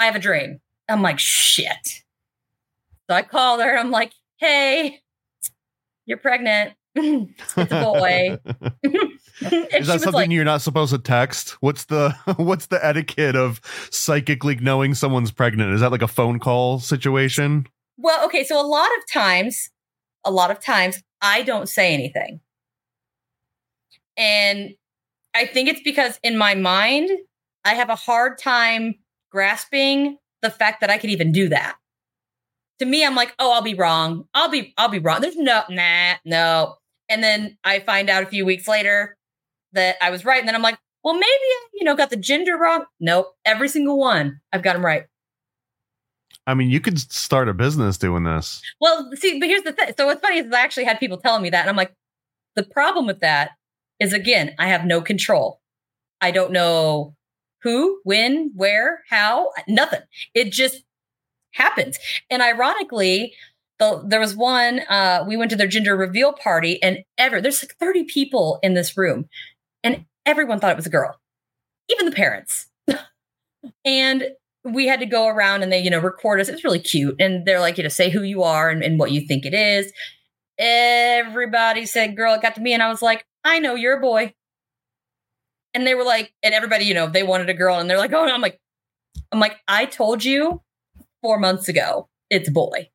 I 0.00 0.06
have 0.06 0.16
a 0.16 0.18
dream. 0.18 0.60
I'm 0.88 1.02
like, 1.02 1.18
shit. 1.18 2.02
So 3.08 3.14
I 3.14 3.22
called 3.22 3.60
her. 3.60 3.78
I'm 3.78 3.90
like, 3.90 4.12
hey, 4.38 5.00
you're 6.06 6.18
pregnant. 6.18 6.74
it's 6.94 7.56
a 7.56 7.66
boy. 7.66 8.38
Is 9.72 9.86
that 9.86 10.00
something 10.00 10.12
like, 10.12 10.30
you're 10.30 10.44
not 10.44 10.60
supposed 10.60 10.92
to 10.92 10.98
text? 10.98 11.50
What's 11.60 11.86
the 11.86 12.10
what's 12.36 12.66
the 12.66 12.84
etiquette 12.84 13.36
of 13.36 13.60
psychically 13.90 14.56
knowing 14.56 14.94
someone's 14.94 15.30
pregnant? 15.30 15.72
Is 15.72 15.80
that 15.80 15.90
like 15.90 16.02
a 16.02 16.08
phone 16.08 16.38
call 16.38 16.78
situation? 16.78 17.66
Well, 17.96 18.24
okay, 18.26 18.44
so 18.44 18.60
a 18.60 18.66
lot 18.66 18.88
of 18.98 19.10
times, 19.10 19.70
a 20.24 20.30
lot 20.30 20.50
of 20.50 20.60
times 20.60 21.02
I 21.22 21.42
don't 21.42 21.68
say 21.68 21.94
anything. 21.94 22.40
And 24.18 24.74
I 25.34 25.46
think 25.46 25.68
it's 25.70 25.82
because 25.82 26.20
in 26.22 26.36
my 26.36 26.54
mind, 26.54 27.10
I 27.64 27.74
have 27.74 27.88
a 27.88 27.94
hard 27.94 28.36
time 28.36 28.96
grasping 29.30 30.18
the 30.42 30.50
fact 30.50 30.82
that 30.82 30.90
I 30.90 30.98
could 30.98 31.10
even 31.10 31.32
do 31.32 31.48
that. 31.48 31.76
To 32.80 32.86
me, 32.86 33.04
I'm 33.04 33.14
like, 33.14 33.34
oh, 33.38 33.52
I'll 33.52 33.62
be 33.62 33.74
wrong. 33.74 34.24
I'll 34.34 34.50
be, 34.50 34.74
I'll 34.76 34.88
be 34.88 34.98
wrong. 34.98 35.20
There's 35.20 35.36
no, 35.36 35.62
nah, 35.68 36.14
no. 36.24 36.76
And 37.08 37.22
then 37.22 37.58
I 37.64 37.80
find 37.80 38.08
out 38.08 38.22
a 38.22 38.26
few 38.26 38.44
weeks 38.44 38.66
later 38.66 39.16
that 39.72 39.96
I 40.02 40.10
was 40.10 40.24
right. 40.24 40.38
And 40.38 40.48
then 40.48 40.54
I'm 40.54 40.62
like, 40.62 40.78
well, 41.02 41.14
maybe 41.14 41.26
I, 41.26 41.66
you 41.74 41.84
know, 41.84 41.96
got 41.96 42.10
the 42.10 42.16
gender 42.16 42.56
wrong. 42.56 42.84
Nope. 42.98 43.34
Every 43.44 43.68
single 43.68 43.98
one, 43.98 44.40
I've 44.52 44.62
got 44.62 44.74
them 44.74 44.84
right. 44.84 45.04
I 46.46 46.54
mean, 46.54 46.70
you 46.70 46.80
could 46.80 46.98
start 46.98 47.48
a 47.48 47.54
business 47.54 47.98
doing 47.98 48.24
this. 48.24 48.60
Well, 48.80 49.10
see, 49.14 49.38
but 49.38 49.48
here's 49.48 49.62
the 49.62 49.72
thing. 49.72 49.92
So 49.96 50.06
what's 50.06 50.20
funny 50.20 50.38
is 50.38 50.52
I 50.52 50.60
actually 50.60 50.84
had 50.84 50.98
people 50.98 51.18
telling 51.18 51.42
me 51.42 51.50
that, 51.50 51.60
and 51.60 51.70
I'm 51.70 51.76
like, 51.76 51.94
the 52.56 52.64
problem 52.64 53.06
with 53.06 53.20
that 53.20 53.52
is 54.00 54.12
again, 54.12 54.54
I 54.58 54.66
have 54.66 54.84
no 54.84 55.00
control. 55.00 55.60
I 56.20 56.30
don't 56.30 56.52
know 56.52 57.14
who, 57.62 58.00
when, 58.04 58.52
where, 58.54 59.02
how, 59.08 59.50
nothing. 59.68 60.00
It 60.34 60.50
just 60.50 60.82
happens. 61.52 61.98
And 62.30 62.42
ironically, 62.42 63.34
the, 63.78 64.02
there 64.06 64.20
was 64.20 64.36
one. 64.36 64.80
Uh, 64.88 65.24
we 65.26 65.36
went 65.36 65.50
to 65.50 65.56
their 65.56 65.66
gender 65.66 65.96
reveal 65.96 66.32
party, 66.32 66.82
and 66.82 66.98
ever 67.18 67.40
there's 67.40 67.62
like 67.62 67.76
30 67.78 68.04
people 68.04 68.58
in 68.62 68.74
this 68.74 68.96
room, 68.96 69.28
everyone 70.30 70.60
thought 70.60 70.70
it 70.70 70.76
was 70.76 70.86
a 70.86 70.90
girl, 70.90 71.20
even 71.88 72.06
the 72.06 72.12
parents. 72.12 72.68
and 73.84 74.24
we 74.64 74.86
had 74.86 75.00
to 75.00 75.06
go 75.06 75.26
around 75.26 75.62
and 75.62 75.72
they, 75.72 75.80
you 75.80 75.90
know, 75.90 75.98
record 75.98 76.40
us. 76.40 76.48
It 76.48 76.52
was 76.52 76.64
really 76.64 76.78
cute. 76.78 77.16
And 77.20 77.44
they're 77.44 77.60
like, 77.60 77.76
you 77.76 77.82
know, 77.82 77.88
say 77.88 78.10
who 78.10 78.22
you 78.22 78.42
are 78.42 78.70
and, 78.70 78.82
and 78.82 78.98
what 78.98 79.10
you 79.10 79.22
think 79.22 79.44
it 79.44 79.54
is. 79.54 79.92
Everybody 80.58 81.86
said, 81.86 82.16
girl, 82.16 82.34
it 82.34 82.42
got 82.42 82.54
to 82.54 82.60
me. 82.60 82.72
And 82.72 82.82
I 82.82 82.88
was 82.88 83.02
like, 83.02 83.26
I 83.44 83.58
know 83.58 83.74
you're 83.74 83.98
a 83.98 84.00
boy. 84.00 84.34
And 85.72 85.86
they 85.86 85.94
were 85.94 86.04
like, 86.04 86.32
and 86.42 86.54
everybody, 86.54 86.84
you 86.84 86.94
know, 86.94 87.08
they 87.08 87.22
wanted 87.22 87.48
a 87.48 87.54
girl 87.54 87.78
and 87.78 87.88
they're 87.88 87.98
like, 87.98 88.12
oh, 88.12 88.26
no. 88.26 88.34
I'm 88.34 88.40
like, 88.40 88.60
I'm 89.32 89.40
like, 89.40 89.56
I 89.66 89.86
told 89.86 90.24
you 90.24 90.62
four 91.22 91.38
months 91.38 91.68
ago, 91.68 92.08
it's 92.28 92.50
boy. 92.50 92.90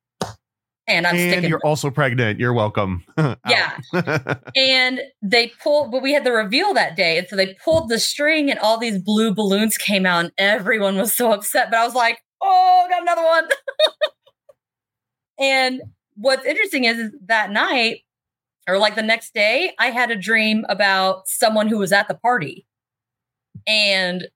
And 0.88 1.08
I'm 1.08 1.16
and 1.16 1.32
sticking. 1.32 1.50
you're 1.50 1.66
also 1.66 1.90
pregnant. 1.90 2.40
You're 2.40 2.54
welcome. 2.54 3.04
Yeah. 3.48 3.78
and 4.56 5.02
they 5.22 5.52
pulled, 5.62 5.92
but 5.92 6.02
we 6.02 6.14
had 6.14 6.24
the 6.24 6.32
reveal 6.32 6.74
that 6.74 6.96
day. 6.96 7.18
And 7.18 7.28
so 7.28 7.36
they 7.36 7.56
pulled 7.64 7.90
the 7.90 8.00
string 8.00 8.50
and 8.50 8.60
all 8.60 8.78
these 8.78 9.00
blue 9.00 9.34
balloons 9.34 9.78
came 9.78 10.06
out 10.06 10.26
and 10.26 10.34
everyone 10.38 10.98
was 10.98 11.14
so 11.14 11.32
upset. 11.32 11.70
But 11.72 11.80
I 11.80 11.86
was 11.86 11.96
like, 11.96 12.20
oh, 12.42 12.86
got 12.90 13.02
another 13.02 13.24
one. 13.24 13.48
and 15.40 15.82
what's 16.16 16.46
interesting 16.46 16.86
is, 16.86 16.98
is 16.98 17.12
that 17.28 17.52
night 17.52 18.02
or 18.68 18.78
like 18.78 18.96
the 18.96 19.04
next 19.04 19.34
day, 19.34 19.74
I 19.80 19.88
had 19.88 20.12
a 20.12 20.16
dream 20.16 20.66
about 20.70 21.28
someone 21.28 21.68
who 21.68 21.78
was 21.78 21.92
at 21.92 22.08
the 22.08 22.16
party. 22.16 22.66
And 23.68 24.28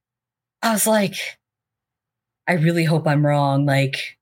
I 0.61 0.71
was 0.73 0.85
like, 0.85 1.15
I 2.47 2.53
really 2.53 2.83
hope 2.83 3.07
I'm 3.07 3.25
wrong. 3.25 3.65
Like, 3.65 4.18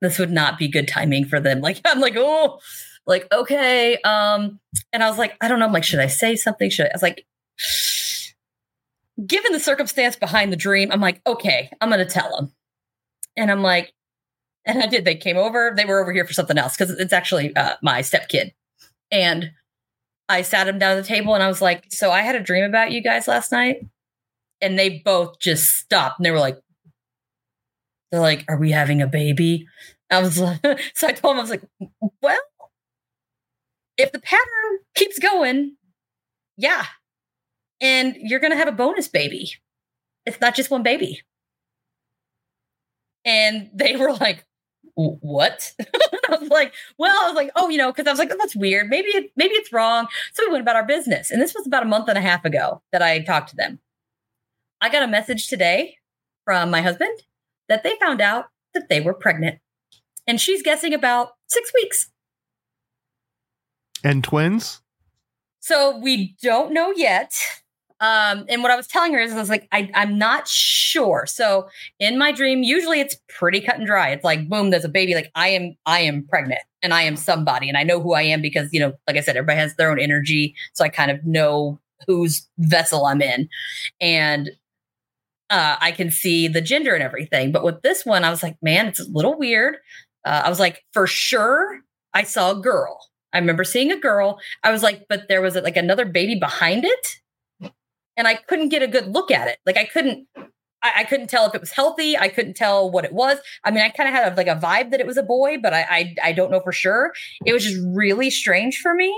this 0.00 0.18
would 0.18 0.30
not 0.30 0.58
be 0.58 0.68
good 0.68 0.88
timing 0.88 1.24
for 1.24 1.40
them. 1.40 1.60
Like, 1.68 1.80
I'm 1.84 2.00
like, 2.00 2.14
oh, 2.16 2.60
like, 3.06 3.26
okay. 3.32 3.98
Um, 4.02 4.60
and 4.92 5.02
I 5.02 5.08
was 5.08 5.18
like, 5.18 5.36
I 5.40 5.48
don't 5.48 5.58
know. 5.58 5.66
I'm 5.66 5.72
like, 5.72 5.84
should 5.84 6.00
I 6.00 6.06
say 6.06 6.36
something? 6.36 6.70
Should 6.70 6.86
I? 6.86 6.90
I 6.90 6.94
was 6.94 7.02
like, 7.02 7.26
given 9.26 9.52
the 9.52 9.60
circumstance 9.60 10.16
behind 10.16 10.52
the 10.52 10.56
dream, 10.56 10.90
I'm 10.92 11.00
like, 11.00 11.20
okay, 11.26 11.70
I'm 11.80 11.90
gonna 11.90 12.04
tell 12.04 12.34
them. 12.36 12.52
And 13.36 13.50
I'm 13.50 13.62
like, 13.62 13.92
and 14.64 14.82
I 14.82 14.86
did. 14.86 15.04
They 15.04 15.16
came 15.16 15.36
over. 15.36 15.72
They 15.74 15.84
were 15.84 16.00
over 16.00 16.12
here 16.12 16.26
for 16.26 16.34
something 16.34 16.58
else 16.58 16.76
because 16.76 16.90
it's 16.98 17.12
actually 17.12 17.56
uh, 17.56 17.76
my 17.82 18.00
stepkid. 18.00 18.52
And 19.10 19.52
I 20.28 20.42
sat 20.42 20.68
him 20.68 20.78
down 20.78 20.96
at 20.96 21.02
the 21.02 21.08
table 21.08 21.34
and 21.34 21.42
I 21.42 21.48
was 21.48 21.62
like, 21.62 21.86
so 21.88 22.10
I 22.10 22.20
had 22.20 22.36
a 22.36 22.40
dream 22.40 22.64
about 22.64 22.92
you 22.92 23.02
guys 23.02 23.26
last 23.26 23.50
night. 23.50 23.86
And 24.60 24.78
they 24.78 24.98
both 25.04 25.38
just 25.38 25.70
stopped 25.70 26.18
and 26.18 26.26
they 26.26 26.30
were 26.30 26.38
like, 26.38 26.58
they're 28.10 28.20
like, 28.20 28.44
are 28.48 28.58
we 28.58 28.70
having 28.70 29.02
a 29.02 29.06
baby? 29.06 29.66
I 30.10 30.20
was 30.20 30.38
like, 30.40 30.60
so 30.94 31.08
I 31.08 31.12
told 31.12 31.34
him, 31.34 31.38
I 31.38 31.42
was 31.42 31.50
like, 31.50 31.64
well, 32.22 32.38
if 33.96 34.12
the 34.12 34.20
pattern 34.20 34.78
keeps 34.94 35.18
going, 35.18 35.76
yeah. 36.56 36.86
And 37.80 38.16
you're 38.18 38.40
to 38.40 38.56
have 38.56 38.68
a 38.68 38.72
bonus 38.72 39.08
baby. 39.08 39.52
It's 40.26 40.40
not 40.40 40.54
just 40.54 40.70
one 40.70 40.82
baby. 40.82 41.22
And 43.24 43.70
they 43.74 43.96
were 43.96 44.12
like, 44.12 44.44
what? 44.94 45.72
I 46.28 46.36
was 46.36 46.48
like, 46.48 46.74
well, 46.98 47.16
I 47.22 47.28
was 47.28 47.36
like, 47.36 47.50
oh, 47.54 47.68
you 47.68 47.78
know, 47.78 47.92
because 47.92 48.06
I 48.06 48.10
was 48.10 48.18
like, 48.18 48.30
oh, 48.32 48.36
that's 48.38 48.56
weird. 48.56 48.88
Maybe 48.88 49.08
it, 49.08 49.30
maybe 49.36 49.54
it's 49.54 49.72
wrong. 49.72 50.08
So 50.32 50.44
we 50.44 50.52
went 50.52 50.62
about 50.62 50.76
our 50.76 50.86
business. 50.86 51.30
And 51.30 51.40
this 51.40 51.54
was 51.54 51.66
about 51.66 51.84
a 51.84 51.86
month 51.86 52.08
and 52.08 52.18
a 52.18 52.22
half 52.22 52.44
ago 52.44 52.82
that 52.92 53.02
I 53.02 53.20
talked 53.20 53.50
to 53.50 53.56
them. 53.56 53.80
I 54.80 54.88
got 54.88 55.02
a 55.02 55.08
message 55.08 55.48
today 55.48 55.96
from 56.44 56.70
my 56.70 56.82
husband 56.82 57.16
that 57.68 57.82
they 57.82 57.94
found 58.00 58.20
out 58.20 58.46
that 58.74 58.88
they 58.88 59.00
were 59.00 59.14
pregnant. 59.14 59.58
And 60.26 60.40
she's 60.40 60.62
guessing 60.62 60.92
about 60.92 61.30
six 61.46 61.72
weeks. 61.74 62.10
And 64.04 64.22
twins? 64.22 64.80
So 65.60 65.98
we 65.98 66.36
don't 66.42 66.72
know 66.72 66.92
yet. 66.92 67.34
Um, 68.00 68.44
and 68.48 68.62
what 68.62 68.70
I 68.70 68.76
was 68.76 68.86
telling 68.86 69.12
her 69.12 69.18
is, 69.18 69.32
I 69.32 69.38
was 69.38 69.48
like, 69.48 69.66
I, 69.72 69.90
I'm 69.94 70.18
not 70.18 70.46
sure. 70.46 71.24
So 71.26 71.68
in 71.98 72.16
my 72.16 72.30
dream, 72.30 72.62
usually 72.62 73.00
it's 73.00 73.16
pretty 73.28 73.60
cut 73.60 73.76
and 73.76 73.86
dry. 73.86 74.10
It's 74.10 74.22
like, 74.22 74.48
boom, 74.48 74.70
there's 74.70 74.84
a 74.84 74.88
baby. 74.88 75.14
Like 75.14 75.32
I 75.34 75.48
am, 75.48 75.74
I 75.84 76.00
am 76.00 76.24
pregnant, 76.28 76.60
and 76.82 76.94
I 76.94 77.02
am 77.02 77.16
somebody, 77.16 77.68
and 77.68 77.76
I 77.76 77.82
know 77.82 78.00
who 78.00 78.14
I 78.14 78.22
am 78.22 78.40
because 78.40 78.68
you 78.72 78.78
know, 78.78 78.92
like 79.08 79.16
I 79.16 79.20
said, 79.20 79.36
everybody 79.36 79.58
has 79.58 79.74
their 79.74 79.90
own 79.90 79.98
energy, 79.98 80.54
so 80.74 80.84
I 80.84 80.88
kind 80.88 81.10
of 81.10 81.24
know 81.26 81.80
whose 82.06 82.48
vessel 82.58 83.04
I'm 83.04 83.20
in, 83.20 83.48
and 84.00 84.50
uh, 85.50 85.76
I 85.80 85.92
can 85.92 86.10
see 86.10 86.48
the 86.48 86.60
gender 86.60 86.94
and 86.94 87.02
everything. 87.02 87.52
But 87.52 87.64
with 87.64 87.82
this 87.82 88.04
one, 88.04 88.24
I 88.24 88.30
was 88.30 88.42
like, 88.42 88.56
man, 88.62 88.86
it's 88.86 89.00
a 89.00 89.08
little 89.10 89.38
weird. 89.38 89.76
Uh, 90.24 90.42
I 90.44 90.48
was 90.48 90.60
like, 90.60 90.82
for 90.92 91.06
sure, 91.06 91.80
I 92.14 92.22
saw 92.22 92.52
a 92.52 92.60
girl. 92.60 92.98
I 93.32 93.38
remember 93.38 93.64
seeing 93.64 93.92
a 93.92 93.98
girl. 93.98 94.38
I 94.64 94.70
was 94.70 94.82
like, 94.82 95.06
but 95.08 95.28
there 95.28 95.42
was 95.42 95.54
like 95.54 95.76
another 95.76 96.06
baby 96.06 96.34
behind 96.34 96.84
it 96.84 97.72
and 98.18 98.26
I 98.26 98.34
couldn't 98.34 98.68
get 98.68 98.82
a 98.82 98.88
good 98.88 99.06
look 99.06 99.30
at 99.30 99.48
it. 99.48 99.58
Like 99.64 99.78
I 99.78 99.84
couldn't, 99.84 100.26
I, 100.82 100.92
I 100.96 101.04
couldn't 101.04 101.28
tell 101.28 101.46
if 101.46 101.54
it 101.54 101.60
was 101.60 101.70
healthy. 101.70 102.18
I 102.18 102.28
couldn't 102.28 102.54
tell 102.54 102.90
what 102.90 103.04
it 103.04 103.12
was. 103.12 103.38
I 103.64 103.70
mean, 103.70 103.82
I 103.82 103.88
kind 103.88 104.08
of 104.08 104.14
had 104.14 104.32
a, 104.32 104.36
like 104.36 104.48
a 104.48 104.56
vibe 104.56 104.90
that 104.90 105.00
it 105.00 105.06
was 105.06 105.16
a 105.16 105.22
boy, 105.22 105.58
but 105.62 105.72
I, 105.72 105.86
I, 105.88 106.14
I 106.24 106.32
don't 106.32 106.50
know 106.50 106.60
for 106.60 106.72
sure. 106.72 107.12
It 107.46 107.52
was 107.52 107.64
just 107.64 107.78
really 107.94 108.28
strange 108.28 108.78
for 108.78 108.94
me. 108.94 109.14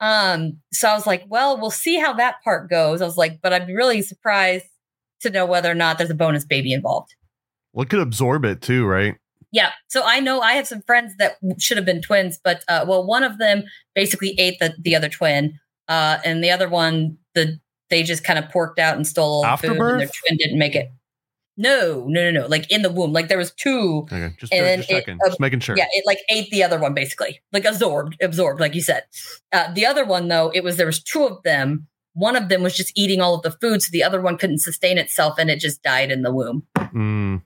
Um, 0.00 0.58
so 0.72 0.88
I 0.88 0.94
was 0.94 1.06
like, 1.06 1.24
well, 1.28 1.60
we'll 1.60 1.70
see 1.70 1.98
how 1.98 2.14
that 2.14 2.36
part 2.42 2.68
goes. 2.70 3.02
I 3.02 3.04
was 3.04 3.16
like, 3.16 3.40
but 3.42 3.52
I'd 3.52 3.66
be 3.66 3.76
really 3.76 4.02
surprised 4.02 4.66
to 5.22 5.30
know 5.30 5.46
whether 5.46 5.70
or 5.70 5.74
not 5.74 5.98
there's 5.98 6.10
a 6.10 6.14
bonus 6.14 6.44
baby 6.44 6.72
involved. 6.72 7.14
Well, 7.72 7.84
it 7.84 7.90
could 7.90 8.00
absorb 8.00 8.44
it 8.44 8.60
too, 8.60 8.84
right? 8.84 9.16
Yeah. 9.50 9.70
So 9.88 10.02
I 10.04 10.20
know 10.20 10.40
I 10.40 10.54
have 10.54 10.66
some 10.66 10.82
friends 10.82 11.14
that 11.18 11.36
should 11.58 11.76
have 11.76 11.86
been 11.86 12.02
twins, 12.02 12.40
but 12.42 12.64
uh, 12.68 12.84
well, 12.88 13.06
one 13.06 13.22
of 13.22 13.38
them 13.38 13.64
basically 13.94 14.34
ate 14.38 14.58
the 14.58 14.74
the 14.78 14.96
other 14.96 15.08
twin, 15.08 15.58
uh, 15.88 16.18
and 16.24 16.42
the 16.42 16.50
other 16.50 16.68
one, 16.68 17.18
the 17.34 17.58
they 17.90 18.02
just 18.02 18.24
kind 18.24 18.38
of 18.38 18.48
porked 18.50 18.78
out 18.78 18.96
and 18.96 19.06
stole 19.06 19.44
all 19.44 19.56
the 19.56 19.68
food, 19.68 19.78
and 19.78 20.00
their 20.00 20.08
twin 20.08 20.36
didn't 20.38 20.58
make 20.58 20.74
it. 20.74 20.90
No, 21.58 22.06
no, 22.08 22.30
no, 22.30 22.40
no. 22.40 22.46
Like 22.46 22.70
in 22.72 22.80
the 22.80 22.90
womb, 22.90 23.12
like 23.12 23.28
there 23.28 23.36
was 23.36 23.52
two. 23.52 24.06
Okay, 24.10 24.34
just, 24.38 24.52
and 24.54 24.80
just 24.80 24.88
checking, 24.88 25.18
uh, 25.22 25.28
just 25.28 25.40
making 25.40 25.60
sure. 25.60 25.76
Yeah, 25.76 25.86
it 25.92 26.04
like 26.06 26.18
ate 26.30 26.50
the 26.50 26.64
other 26.64 26.78
one 26.78 26.94
basically, 26.94 27.40
like 27.52 27.66
absorbed, 27.66 28.16
absorbed, 28.22 28.58
like 28.58 28.74
you 28.74 28.80
said. 28.80 29.04
Uh, 29.52 29.72
the 29.72 29.84
other 29.84 30.06
one 30.06 30.28
though, 30.28 30.50
it 30.54 30.64
was 30.64 30.78
there 30.78 30.86
was 30.86 31.02
two 31.02 31.24
of 31.24 31.42
them. 31.42 31.86
One 32.14 32.36
of 32.36 32.48
them 32.48 32.62
was 32.62 32.76
just 32.76 32.92
eating 32.96 33.20
all 33.20 33.34
of 33.34 33.42
the 33.42 33.50
food, 33.50 33.82
so 33.82 33.88
the 33.90 34.04
other 34.04 34.20
one 34.20 34.36
couldn't 34.36 34.58
sustain 34.58 34.98
itself, 34.98 35.38
and 35.38 35.50
it 35.50 35.60
just 35.60 35.82
died 35.82 36.10
in 36.10 36.22
the 36.22 36.32
womb. 36.32 36.66
Mm. 36.76 37.42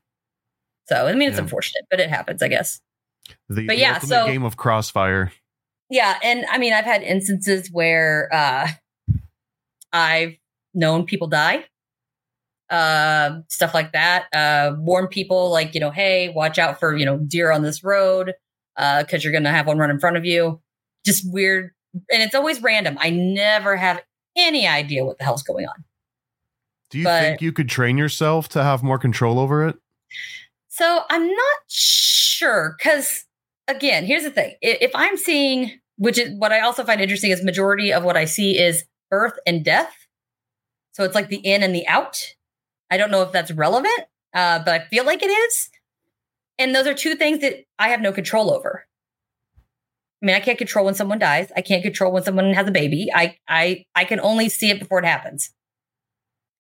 So 0.89 1.07
I 1.07 1.13
mean, 1.15 1.29
it's 1.29 1.37
yeah. 1.37 1.43
unfortunate, 1.43 1.85
but 1.91 2.01
it 2.01 2.11
happens, 2.11 2.43
I 2.43 2.49
guess. 2.49 2.81
The, 3.49 3.67
but 3.67 3.75
the 3.75 3.79
yeah, 3.79 3.99
so 3.99 4.27
game 4.27 4.45
of 4.45 4.57
crossfire. 4.57 5.33
Yeah, 5.89 6.19
and 6.23 6.45
I 6.51 6.59
mean, 6.59 6.73
I've 6.73 6.85
had 6.85 7.03
instances 7.03 7.71
where 7.71 8.29
uh, 8.33 8.69
I've 9.93 10.37
known 10.75 11.07
people 11.07 11.29
die, 11.29 11.65
uh, 12.71 13.41
stuff 13.49 13.75
like 13.75 13.93
that. 13.93 14.27
Uh, 14.33 14.77
warn 14.79 15.07
people 15.09 15.51
like, 15.51 15.75
you 15.75 15.81
know, 15.81 15.91
hey, 15.91 16.29
watch 16.29 16.59
out 16.59 16.81
for, 16.81 16.97
you 16.97 17.05
know, 17.05 17.19
deer 17.19 17.51
on 17.51 17.63
this 17.63 17.85
road 17.85 18.35
because 18.77 19.15
uh, 19.15 19.19
you're 19.23 19.33
going 19.33 19.45
to 19.45 19.51
have 19.51 19.67
one 19.67 19.79
run 19.79 19.91
in 19.91 19.99
front 19.99 20.17
of 20.17 20.25
you. 20.25 20.61
Just 21.05 21.25
weird. 21.33 21.71
And 22.13 22.23
it's 22.23 22.35
always 22.35 22.63
random. 22.63 22.99
I 23.01 23.11
never 23.11 23.77
have 23.77 24.03
any 24.37 24.67
idea 24.67 25.05
what 25.05 25.19
the 25.19 25.25
hell's 25.25 25.43
going 25.43 25.67
on. 25.67 25.85
Do 26.91 26.99
you 26.99 27.05
but, 27.05 27.21
think 27.21 27.43
you 27.43 27.53
could 27.53 27.69
train 27.69 27.99
yourself 27.99 28.49
to 28.51 28.63
have 28.63 28.83
more 28.83 28.99
control 28.99 29.39
over 29.39 29.67
it? 29.67 29.77
So 30.69 31.03
I'm 31.11 31.27
not 31.27 31.59
sure 31.69 32.77
because, 32.79 33.25
again, 33.67 34.05
here's 34.05 34.23
the 34.23 34.31
thing: 34.31 34.55
if 34.63 34.93
I'm 34.95 35.17
seeing, 35.17 35.81
which 35.97 36.19
is 36.19 36.31
what 36.39 36.53
I 36.53 36.61
also 36.61 36.85
find 36.85 37.01
interesting, 37.01 37.31
is 37.31 37.43
majority 37.43 37.93
of 37.93 38.05
what 38.05 38.17
I 38.17 38.25
see 38.25 38.59
is 38.59 38.85
birth 39.11 39.39
and 39.47 39.65
death. 39.65 39.95
So 40.93 41.05
it's 41.05 41.15
like 41.15 41.29
the 41.29 41.37
in 41.39 41.63
and 41.63 41.75
the 41.75 41.87
out. 41.89 42.19
I 42.91 42.97
don't 42.97 43.11
know 43.11 43.23
if 43.23 43.33
that's 43.33 43.51
relevant, 43.51 44.01
uh, 44.33 44.61
but 44.65 44.81
I 44.81 44.85
feel 44.87 45.05
like 45.05 45.23
it 45.23 45.27
is. 45.27 45.71
And 46.59 46.75
those 46.75 46.87
are 46.87 46.95
two 46.95 47.17
things 47.17 47.41
that 47.41 47.65
I 47.79 47.89
have 47.89 48.01
no 48.01 48.13
control 48.13 48.53
over. 48.53 48.87
I 50.23 50.27
mean, 50.27 50.37
I 50.37 50.41
can't 50.41 50.59
control 50.59 50.85
when 50.87 50.95
someone 50.95 51.19
dies. 51.19 51.53
I 51.57 51.61
can't 51.61 51.83
control 51.83 52.13
when 52.13 52.23
someone 52.23 52.53
has 52.55 52.67
a 52.67 52.73
baby. 52.73 53.09
I 53.15 53.37
I 53.49 53.85
I 53.95 54.05
can 54.05 54.21
only 54.21 54.49
see 54.49 54.71
it 54.71 54.79
before 54.79 54.99
it 54.99 55.05
happens. 55.05 55.51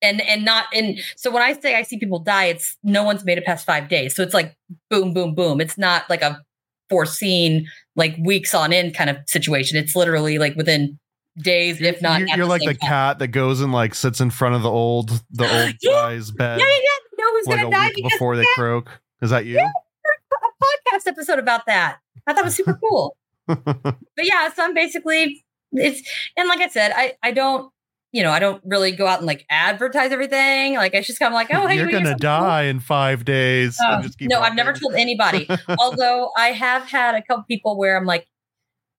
And 0.02 0.20
and 0.20 0.44
not 0.44 0.66
and 0.74 0.98
so 1.16 1.30
when 1.30 1.42
I 1.42 1.54
say 1.54 1.74
I 1.74 1.82
see 1.82 1.98
people 1.98 2.18
die, 2.18 2.46
it's 2.46 2.76
no 2.82 3.02
one's 3.02 3.24
made 3.24 3.38
it 3.38 3.46
past 3.46 3.64
five 3.64 3.88
days. 3.88 4.14
So 4.14 4.22
it's 4.22 4.34
like 4.34 4.54
boom, 4.90 5.14
boom, 5.14 5.34
boom. 5.34 5.61
It's 5.61 5.78
not 5.78 6.09
like 6.11 6.22
a 6.22 6.42
foreseen 6.90 7.66
like 7.96 8.14
weeks 8.18 8.54
on 8.54 8.72
end 8.72 8.94
kind 8.94 9.09
of 9.09 9.16
situation. 9.26 9.78
It's 9.78 9.96
literally 9.96 10.38
like 10.38 10.54
within 10.54 10.98
days, 11.38 11.80
if 11.80 12.02
not. 12.02 12.20
You're, 12.20 12.36
you're 12.36 12.46
like 12.46 12.61
the 12.61 12.74
time. 12.74 12.88
cat 12.88 13.18
that 13.20 13.28
goes 13.28 13.62
and 13.62 13.72
like 13.72 13.94
sits 13.94 14.20
in 14.20 14.30
front 14.30 14.54
of 14.54 14.62
the 14.62 14.70
old 14.70 15.22
the 15.30 15.44
old 15.64 15.74
yeah. 15.80 15.92
guy's 15.92 16.30
bed. 16.30 16.59
Yeah, 16.59 16.66
yeah, 16.66 16.74
yeah. 16.82 17.24
No 17.24 17.30
who's 17.32 17.46
like 17.46 17.61
gonna 17.62 17.70
die 17.70 17.92
before 18.02 18.36
they 18.36 18.44
croak. 18.54 18.90
Is 19.22 19.30
that 19.30 19.46
you? 19.46 19.54
Yeah, 19.54 19.70
a 19.70 20.64
podcast 20.64 21.07
episode 21.07 21.38
about 21.38 21.64
that. 21.66 21.98
I 22.26 22.34
thought 22.34 22.42
it 22.42 22.44
was 22.44 22.54
super 22.54 22.78
cool. 22.88 23.16
But 23.47 23.97
yeah, 24.22 24.53
so 24.53 24.64
I'm 24.64 24.74
basically 24.74 25.44
it's 25.72 26.03
and 26.36 26.49
like 26.49 26.61
I 26.61 26.68
said, 26.68 26.92
I 26.94 27.14
I 27.22 27.32
don't 27.32 27.70
you 28.12 28.22
know 28.22 28.30
I 28.30 28.38
don't 28.38 28.62
really 28.64 28.92
go 28.92 29.07
out 29.07 29.18
and 29.18 29.26
like 29.26 29.44
advertise 29.51 30.12
everything. 30.12 30.74
Like 30.74 30.94
it's 30.94 31.07
just 31.07 31.18
kind 31.18 31.32
of 31.32 31.34
like 31.34 31.49
oh 31.53 31.66
hey 31.66 31.76
you're 31.76 31.90
gonna 31.90 32.16
die 32.16 32.62
cool. 32.62 32.70
in 32.70 32.80
five 32.80 33.24
days. 33.24 33.78
Uh, 33.80 34.09
no, 34.22 34.40
I've 34.40 34.55
never 34.55 34.72
told 34.72 34.94
anybody. 34.94 35.49
Although 35.78 36.30
I 36.36 36.49
have 36.49 36.88
had 36.88 37.14
a 37.14 37.22
couple 37.22 37.44
people 37.44 37.78
where 37.78 37.97
I'm 37.97 38.07
like 38.07 38.26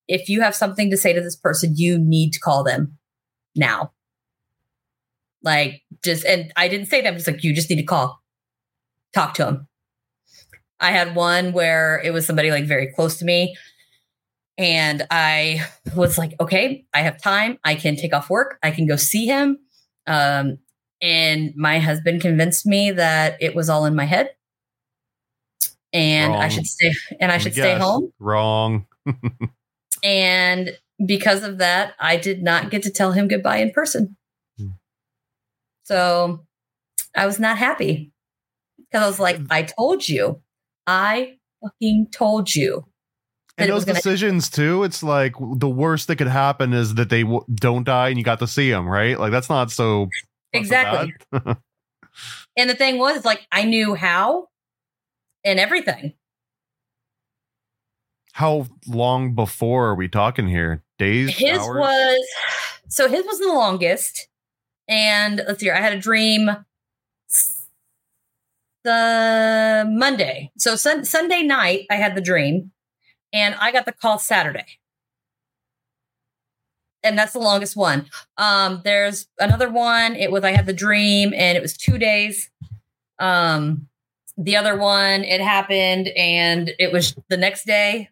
if 0.08 0.30
you 0.30 0.42
have 0.42 0.56
something 0.56 0.90
to 0.90 0.98
say 0.98 1.14
to 1.14 1.22
this 1.22 1.36
person, 1.36 1.74
you 1.76 1.98
need 1.98 2.32
to 2.32 2.40
call 2.40 2.64
them 2.64 2.98
now. 3.56 3.92
Like, 5.44 5.82
just, 6.04 6.26
and 6.26 6.52
I 6.56 6.68
didn't 6.68 6.88
say 6.88 7.02
that, 7.02 7.08
I'm 7.08 7.16
just 7.16 7.28
like, 7.28 7.44
you 7.44 7.54
just 7.54 7.70
need 7.70 7.78
to 7.78 7.84
call, 7.84 8.22
talk 9.14 9.34
to 9.36 9.46
them. 9.46 9.68
I 10.80 10.92
had 10.92 11.16
one 11.16 11.54
where 11.54 12.02
it 12.04 12.14
was 12.14 12.26
somebody 12.26 12.52
like 12.52 12.66
very 12.66 12.92
close 12.94 13.18
to 13.18 13.26
me. 13.26 13.56
And 14.58 15.06
I 15.12 15.66
was 15.96 16.18
like, 16.18 16.34
okay, 16.40 16.86
I 16.94 17.02
have 17.02 17.22
time. 17.22 17.60
I 17.64 17.76
can 17.76 17.96
take 17.96 18.14
off 18.14 18.30
work. 18.30 18.58
I 18.64 18.72
can 18.72 18.88
go 18.88 18.96
see 18.96 19.26
him. 19.26 19.60
Um, 20.08 20.58
and 21.02 21.54
my 21.56 21.80
husband 21.80 22.22
convinced 22.22 22.66
me 22.66 22.92
that 22.92 23.38
it 23.40 23.56
was 23.56 23.70
all 23.70 23.86
in 23.86 23.96
my 23.96 24.06
head 24.06 24.32
and 25.94 26.34
Wrong. 26.34 26.42
I 26.42 26.48
should 26.50 26.66
stay 26.66 26.94
and 27.20 27.32
I 27.32 27.38
should 27.38 27.54
stay 27.54 27.78
home. 27.78 28.12
Wrong. 28.20 28.86
And 30.04 30.78
because 31.04 31.44
of 31.44 31.58
that, 31.58 31.94
I 32.00 32.18
did 32.18 32.44
not 32.44 32.70
get 32.70 32.84
to 32.84 32.92
tell 32.92 33.12
him 33.14 33.28
goodbye 33.28 33.58
in 33.58 33.72
person. 33.72 34.16
Hmm. 34.58 34.68
So 35.84 36.46
I 37.16 37.26
was 37.26 37.40
not 37.40 37.58
happy 37.58 38.12
because 38.78 39.04
I 39.04 39.08
was 39.08 39.20
like, 39.20 39.40
I 39.50 39.64
told 39.64 40.08
you. 40.08 40.42
I 40.86 41.38
fucking 41.62 42.10
told 42.12 42.54
you. 42.54 42.86
And 43.58 43.72
those 43.72 43.86
decisions 43.86 44.50
too. 44.50 44.84
It's 44.84 45.02
like 45.02 45.34
the 45.40 45.70
worst 45.70 46.08
that 46.08 46.18
could 46.18 46.28
happen 46.28 46.74
is 46.74 46.96
that 46.96 47.10
they 47.10 47.24
w- 47.24 47.44
don't 47.54 47.84
die 47.84 48.10
and 48.10 48.18
you 48.18 48.24
got 48.24 48.40
to 48.40 48.48
see 48.48 48.70
them, 48.70 48.88
right? 48.88 49.20
Like 49.20 49.32
that's 49.32 49.50
not 49.50 49.72
so 49.72 50.02
not 50.04 50.10
exactly. 50.54 51.14
So 51.34 51.56
and 52.58 52.70
the 52.70 52.76
thing 52.76 53.00
was, 53.00 53.26
like, 53.26 53.48
I 53.52 53.64
knew 53.64 53.96
how 53.96 54.50
and 55.44 55.60
everything. 55.60 56.14
How 58.34 58.68
long 58.86 59.34
before 59.34 59.88
are 59.88 59.96
we 59.96 60.08
talking 60.08 60.48
here? 60.48 60.84
Days? 61.00 61.36
His 61.36 61.58
hours? 61.58 61.80
was 61.80 62.28
so 62.90 63.10
his 63.10 63.26
was 63.26 63.40
the 63.40 63.48
longest. 63.48 64.28
And 64.88 65.44
let's 65.48 65.60
see, 65.60 65.70
I 65.70 65.82
had 65.82 65.94
a 65.94 66.00
dream 66.00 66.50
the 68.84 69.86
Monday. 69.90 70.52
So 70.58 70.76
sun- 70.76 71.04
Sunday 71.04 71.44
night, 71.44 71.88
I 71.90 71.96
had 71.96 72.16
the 72.16 72.22
dream, 72.22 72.72
and 73.34 73.56
I 73.56 73.72
got 73.72 73.86
the 73.86 73.92
call 73.92 74.20
Saturday. 74.20 74.66
And 77.04 77.18
that's 77.18 77.34
the 77.34 77.40
longest 77.40 77.76
one. 77.76 78.08
Um, 78.38 78.82
there's 78.84 79.28
another 79.40 79.70
one. 79.70 80.16
It 80.16 80.32
was 80.32 80.44
I 80.44 80.52
had 80.52 80.66
the 80.66 80.74
dream, 80.74 81.34
and 81.36 81.58
it 81.58 81.62
was 81.62 81.78
two 81.78 81.98
days. 81.98 82.50
Um, 83.20 83.88
the 84.38 84.56
other 84.56 84.78
one, 84.78 85.24
it 85.24 85.42
happened 85.42 86.10
and 86.10 86.72
it 86.78 86.92
was 86.92 87.16
the 87.28 87.38
next 87.38 87.66
day. 87.66 88.10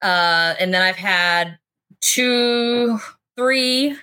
Uh, 0.00 0.54
and 0.60 0.72
then 0.72 0.80
I've 0.80 0.96
had 0.96 1.58
two, 2.00 3.00
three 3.36 3.96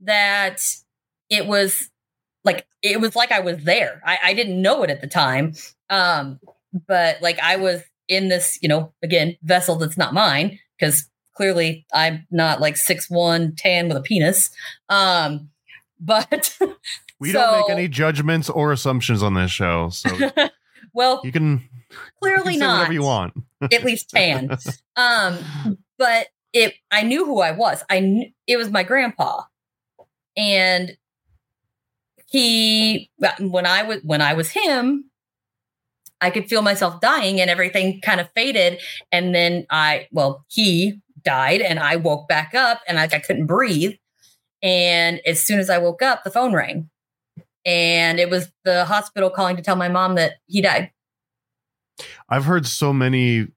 that 0.00 0.60
it 1.30 1.46
was 1.46 1.90
like 2.44 2.66
it 2.82 3.00
was 3.00 3.14
like 3.14 3.30
I 3.30 3.38
was 3.38 3.62
there. 3.62 4.02
I, 4.04 4.18
I 4.24 4.34
didn't 4.34 4.60
know 4.60 4.82
it 4.82 4.90
at 4.90 5.00
the 5.00 5.06
time. 5.06 5.54
Um, 5.88 6.40
but 6.88 7.22
like 7.22 7.38
I 7.38 7.56
was 7.56 7.82
in 8.08 8.28
this, 8.28 8.58
you 8.62 8.68
know, 8.68 8.92
again, 9.02 9.36
vessel 9.42 9.76
that's 9.76 9.96
not 9.98 10.14
mine, 10.14 10.58
because 10.78 11.08
clearly 11.34 11.86
I'm 11.94 12.26
not 12.30 12.60
like 12.60 12.76
six 12.76 13.08
one 13.08 13.54
tan 13.56 13.88
with 13.88 13.96
a 13.96 14.02
penis. 14.02 14.50
Um, 14.88 15.50
but 16.00 16.56
We 17.22 17.30
so, 17.30 17.38
don't 17.38 17.60
make 17.60 17.70
any 17.70 17.86
judgments 17.86 18.50
or 18.50 18.72
assumptions 18.72 19.22
on 19.22 19.34
this 19.34 19.52
show, 19.52 19.90
so 19.90 20.10
well, 20.92 21.20
you 21.22 21.30
can 21.30 21.68
you 21.88 21.96
clearly 22.20 22.54
can 22.54 22.60
say 22.62 22.66
not. 22.66 22.78
whatever 22.78 22.92
you 22.92 23.04
want. 23.04 23.34
at 23.62 23.84
least 23.84 24.10
tan. 24.10 24.58
Um, 24.96 25.38
but 25.98 26.26
it, 26.52 26.74
I 26.90 27.04
knew 27.04 27.24
who 27.24 27.40
I 27.40 27.52
was. 27.52 27.84
I 27.88 28.00
knew 28.00 28.26
it 28.48 28.56
was 28.56 28.70
my 28.70 28.82
grandpa, 28.82 29.42
and 30.36 30.96
he 32.26 33.08
when 33.38 33.66
I 33.66 33.84
was 33.84 34.00
when 34.02 34.20
I 34.20 34.32
was 34.34 34.50
him, 34.50 35.08
I 36.22 36.30
could 36.30 36.48
feel 36.48 36.62
myself 36.62 37.00
dying, 37.00 37.40
and 37.40 37.50
everything 37.50 38.00
kind 38.00 38.20
of 38.20 38.30
faded. 38.34 38.80
And 39.10 39.34
then 39.34 39.66
I, 39.70 40.08
well, 40.12 40.44
he 40.48 41.00
died, 41.22 41.60
and 41.60 41.78
I 41.78 41.96
woke 41.96 42.28
back 42.28 42.54
up, 42.54 42.80
and 42.88 42.96
like 42.96 43.12
I 43.12 43.18
couldn't 43.18 43.46
breathe. 43.46 43.94
And 44.62 45.20
as 45.26 45.42
soon 45.42 45.58
as 45.58 45.68
I 45.68 45.78
woke 45.78 46.02
up, 46.02 46.22
the 46.24 46.30
phone 46.30 46.54
rang, 46.54 46.88
and 47.66 48.18
it 48.20 48.30
was 48.30 48.50
the 48.64 48.84
hospital 48.84 49.28
calling 49.28 49.56
to 49.56 49.62
tell 49.62 49.76
my 49.76 49.88
mom 49.88 50.14
that 50.14 50.34
he 50.46 50.60
died. 50.62 50.90
I've 52.28 52.44
heard 52.44 52.66
so 52.66 52.92
many 52.92 53.48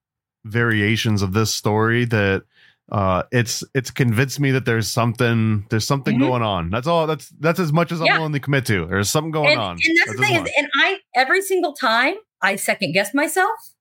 variations 0.46 1.22
of 1.22 1.34
this 1.34 1.54
story 1.54 2.06
that 2.06 2.44
uh 2.92 3.24
it's 3.32 3.64
it's 3.74 3.90
convinced 3.90 4.40
me 4.40 4.52
that 4.52 4.66
there's 4.66 4.88
something 4.88 5.66
there's 5.72 5.88
something 5.88 6.18
Mhm. 6.18 6.28
going 6.28 6.44
on. 6.44 6.70
That's 6.70 6.86
all 6.86 7.08
that's 7.08 7.30
that's 7.40 7.60
as 7.60 7.74
much 7.74 7.92
as 7.92 8.00
I'm 8.00 8.06
Yeah. 8.06 8.18
willing 8.20 8.34
to 8.34 8.40
commit 8.40 8.66
to. 8.68 8.86
There's 8.86 9.10
something 9.10 9.32
going 9.32 9.54
and, 9.54 9.60
on. 9.60 9.72
And 9.72 9.98
that's, 9.98 10.06
That's 10.06 10.20
the 10.20 10.24
thing 10.26 10.46
is, 10.46 10.52
and 10.56 10.68
I 10.84 11.00
every 11.16 11.42
single 11.42 11.74
time 11.74 12.14
I 12.46 12.56
second 12.58 12.94
guess 12.94 13.14
myself. 13.14 13.74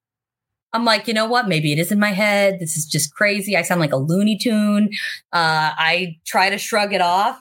I'm 0.73 0.85
like, 0.85 1.07
you 1.07 1.15
know 1.15 1.27
what? 1.27 1.47
Maybe 1.47 1.73
it 1.73 1.79
is 1.79 1.93
in 1.93 2.01
my 2.01 2.13
head. 2.13 2.59
This 2.59 2.77
is 2.77 2.87
just 2.87 3.15
crazy. 3.15 3.57
I 3.57 3.63
sound 3.63 3.81
like 3.81 3.93
a 3.93 3.97
Looney 3.97 4.37
Tune. 4.37 4.89
Uh, 5.33 5.71
I 5.77 6.17
try 6.27 6.51
to 6.51 6.59
shrug 6.59 6.93
it 6.93 7.01
off, 7.01 7.41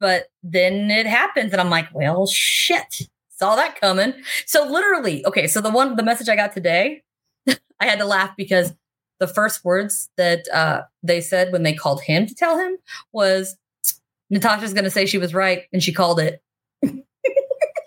but 0.00 0.24
then 0.42 0.90
it 0.90 1.06
happens, 1.06 1.52
and 1.52 1.60
I'm 1.60 1.70
like, 1.70 1.88
well, 1.94 2.26
shit, 2.26 3.02
saw 3.28 3.54
that 3.54 3.80
coming. 3.80 4.14
So 4.46 4.66
literally, 4.66 5.24
okay. 5.26 5.46
So 5.46 5.60
the 5.60 5.70
one, 5.70 5.94
the 5.94 6.02
message 6.02 6.28
I 6.28 6.36
got 6.36 6.52
today, 6.52 7.02
I 7.48 7.86
had 7.86 7.98
to 8.00 8.04
laugh 8.04 8.32
because 8.36 8.74
the 9.20 9.28
first 9.28 9.64
words 9.64 10.10
that 10.16 10.48
uh, 10.52 10.82
they 11.02 11.20
said 11.20 11.52
when 11.52 11.62
they 11.62 11.74
called 11.74 12.02
him 12.02 12.26
to 12.26 12.34
tell 12.34 12.58
him 12.58 12.78
was, 13.12 13.56
Natasha's 14.30 14.74
going 14.74 14.84
to 14.84 14.90
say 14.90 15.06
she 15.06 15.18
was 15.18 15.34
right, 15.34 15.64
and 15.72 15.82
she 15.82 15.92
called 15.92 16.18
it. 16.18 16.42
and 16.82 17.04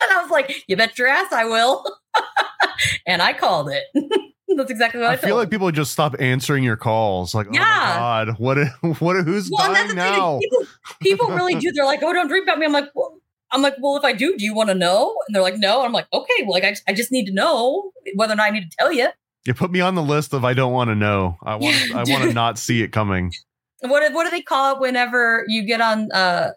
I 0.01 0.21
was 0.21 0.31
like, 0.31 0.63
"You 0.67 0.77
bet 0.77 0.97
your 0.97 1.07
ass 1.07 1.31
I 1.31 1.45
will," 1.45 1.85
and 3.07 3.21
I 3.21 3.33
called 3.33 3.69
it. 3.69 3.83
That's 4.57 4.69
exactly 4.69 4.99
what 4.99 5.09
I, 5.11 5.13
I 5.13 5.15
feel 5.17 5.37
like 5.37 5.49
people 5.49 5.71
just 5.71 5.93
stop 5.93 6.15
answering 6.19 6.63
your 6.63 6.75
calls. 6.75 7.33
Like, 7.33 7.47
Yeah. 7.53 7.61
oh 7.61 7.63
my 7.63 7.95
god, 7.95 8.35
what? 8.37 8.57
What? 9.01 9.23
Who's 9.25 9.49
Well, 9.49 9.71
dying 9.73 9.87
the 9.87 9.93
thing 9.93 9.97
is 10.13 10.17
now? 10.17 10.39
People, 10.39 10.65
people 11.01 11.27
really 11.29 11.55
do. 11.55 11.71
They're 11.71 11.85
like, 11.85 12.01
"Oh, 12.03 12.11
don't 12.11 12.27
dream 12.27 12.43
about 12.43 12.59
me." 12.59 12.65
I'm 12.65 12.73
like, 12.73 12.89
well, 12.93 13.17
"I'm 13.51 13.61
like, 13.61 13.75
well, 13.79 13.95
if 13.95 14.03
I 14.03 14.11
do, 14.11 14.35
do 14.37 14.43
you 14.43 14.53
want 14.53 14.67
to 14.69 14.75
know?" 14.75 15.15
And 15.27 15.33
they're 15.35 15.41
like, 15.41 15.57
"No." 15.57 15.77
And 15.79 15.85
I'm 15.87 15.93
like, 15.93 16.07
"Okay, 16.13 16.43
well, 16.43 16.51
like, 16.51 16.65
I, 16.65 16.75
I 16.87 16.93
just 16.93 17.13
need 17.13 17.25
to 17.27 17.33
know 17.33 17.91
whether 18.15 18.33
or 18.33 18.35
not 18.35 18.47
I 18.47 18.49
need 18.49 18.69
to 18.69 18.77
tell 18.77 18.91
you." 18.91 19.07
You 19.45 19.53
put 19.53 19.71
me 19.71 19.79
on 19.79 19.95
the 19.95 20.03
list 20.03 20.33
of 20.33 20.43
I 20.43 20.53
don't 20.53 20.73
want 20.73 20.89
to 20.89 20.95
know. 20.95 21.37
I 21.43 21.55
want. 21.55 21.75
I 21.95 22.03
want 22.11 22.23
to 22.25 22.33
not 22.33 22.57
see 22.59 22.81
it 22.83 22.89
coming. 22.89 23.31
What 23.79 24.05
do- 24.07 24.13
what 24.13 24.25
do 24.25 24.31
they 24.31 24.41
call 24.41 24.75
it 24.75 24.81
whenever 24.81 25.45
you 25.47 25.63
get 25.65 25.79
on 25.81 26.11
uh 26.11 26.49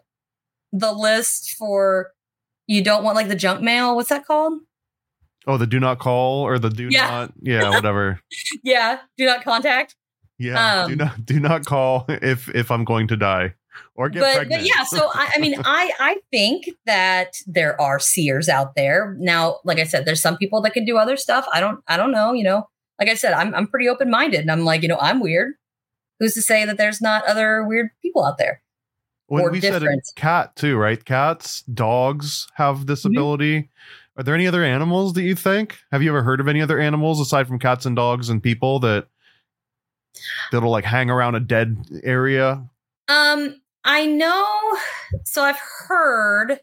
the 0.73 0.91
list 0.91 1.55
for 1.57 2.11
you 2.67 2.83
don't 2.83 3.03
want 3.05 3.15
like 3.15 3.29
the 3.29 3.35
junk 3.35 3.61
mail? 3.61 3.95
What's 3.95 4.09
that 4.09 4.25
called? 4.25 4.59
Oh, 5.47 5.57
the 5.57 5.67
do 5.67 5.79
not 5.79 5.99
call 5.99 6.41
or 6.41 6.57
the 6.59 6.69
do 6.69 6.87
Yeah. 6.91 7.07
not. 7.09 7.33
Yeah, 7.41 7.69
whatever. 7.69 8.19
Yeah, 8.63 8.99
do 9.17 9.25
not 9.25 9.43
contact. 9.43 9.95
Yeah, 10.37 10.85
do 10.87 10.93
Um, 10.93 10.97
not 10.97 11.25
do 11.25 11.39
not 11.39 11.65
call 11.65 12.05
if 12.09 12.49
if 12.53 12.69
I'm 12.71 12.83
going 12.83 13.07
to 13.09 13.15
die 13.17 13.53
or 13.95 14.09
get 14.09 14.21
but, 14.21 14.35
pregnant. 14.35 14.61
but 14.63 14.67
yeah, 14.67 14.83
so 14.83 15.09
I, 15.13 15.31
I 15.35 15.39
mean, 15.39 15.55
I 15.65 15.91
I 15.99 16.17
think 16.31 16.69
that 16.85 17.35
there 17.47 17.79
are 17.79 17.99
seers 17.99 18.49
out 18.49 18.75
there 18.75 19.15
now. 19.19 19.59
Like 19.63 19.79
I 19.79 19.83
said, 19.85 20.05
there's 20.05 20.21
some 20.21 20.37
people 20.37 20.61
that 20.63 20.73
can 20.73 20.83
do 20.85 20.97
other 20.97 21.15
stuff. 21.17 21.45
I 21.53 21.59
don't 21.61 21.79
I 21.87 21.95
don't 21.95 22.11
know. 22.11 22.33
You 22.33 22.43
know, 22.43 22.67
like 22.99 23.07
I 23.09 23.13
said, 23.13 23.33
I'm 23.33 23.53
I'm 23.55 23.67
pretty 23.67 23.87
open 23.87 24.09
minded, 24.09 24.41
and 24.41 24.51
I'm 24.51 24.65
like, 24.65 24.81
you 24.81 24.87
know, 24.89 24.97
I'm 24.99 25.19
weird. 25.21 25.53
Who's 26.19 26.33
to 26.33 26.41
say 26.41 26.65
that 26.65 26.77
there's 26.77 27.01
not 27.01 27.25
other 27.27 27.63
weird 27.65 27.89
people 28.01 28.25
out 28.25 28.37
there? 28.37 28.61
when 29.27 29.43
or 29.43 29.49
we 29.51 29.59
said 29.59 29.81
a 29.83 29.87
cat 30.15 30.55
too, 30.55 30.77
right? 30.77 31.03
Cats, 31.03 31.61
dogs 31.63 32.47
have 32.55 32.85
this 32.85 33.03
Mhm. 33.03 33.11
ability. 33.11 33.69
Are 34.17 34.23
there 34.23 34.35
any 34.35 34.47
other 34.47 34.63
animals 34.63 35.13
that 35.13 35.23
you 35.23 35.35
think? 35.35 35.77
Have 35.91 36.01
you 36.01 36.09
ever 36.09 36.23
heard 36.23 36.39
of 36.39 36.47
any 36.47 36.61
other 36.61 36.79
animals 36.79 37.19
aside 37.19 37.47
from 37.47 37.59
cats 37.59 37.85
and 37.85 37.95
dogs 37.95 38.29
and 38.29 38.41
people 38.41 38.79
that 38.79 39.07
that'll 40.51 40.71
like 40.71 40.85
hang 40.85 41.09
around 41.09 41.35
a 41.35 41.39
dead 41.41 41.77
area? 42.03 42.65
Um, 43.09 43.61
I 43.83 44.05
know. 44.05 44.77
So 45.25 45.41
I've 45.43 45.59
heard 45.87 46.59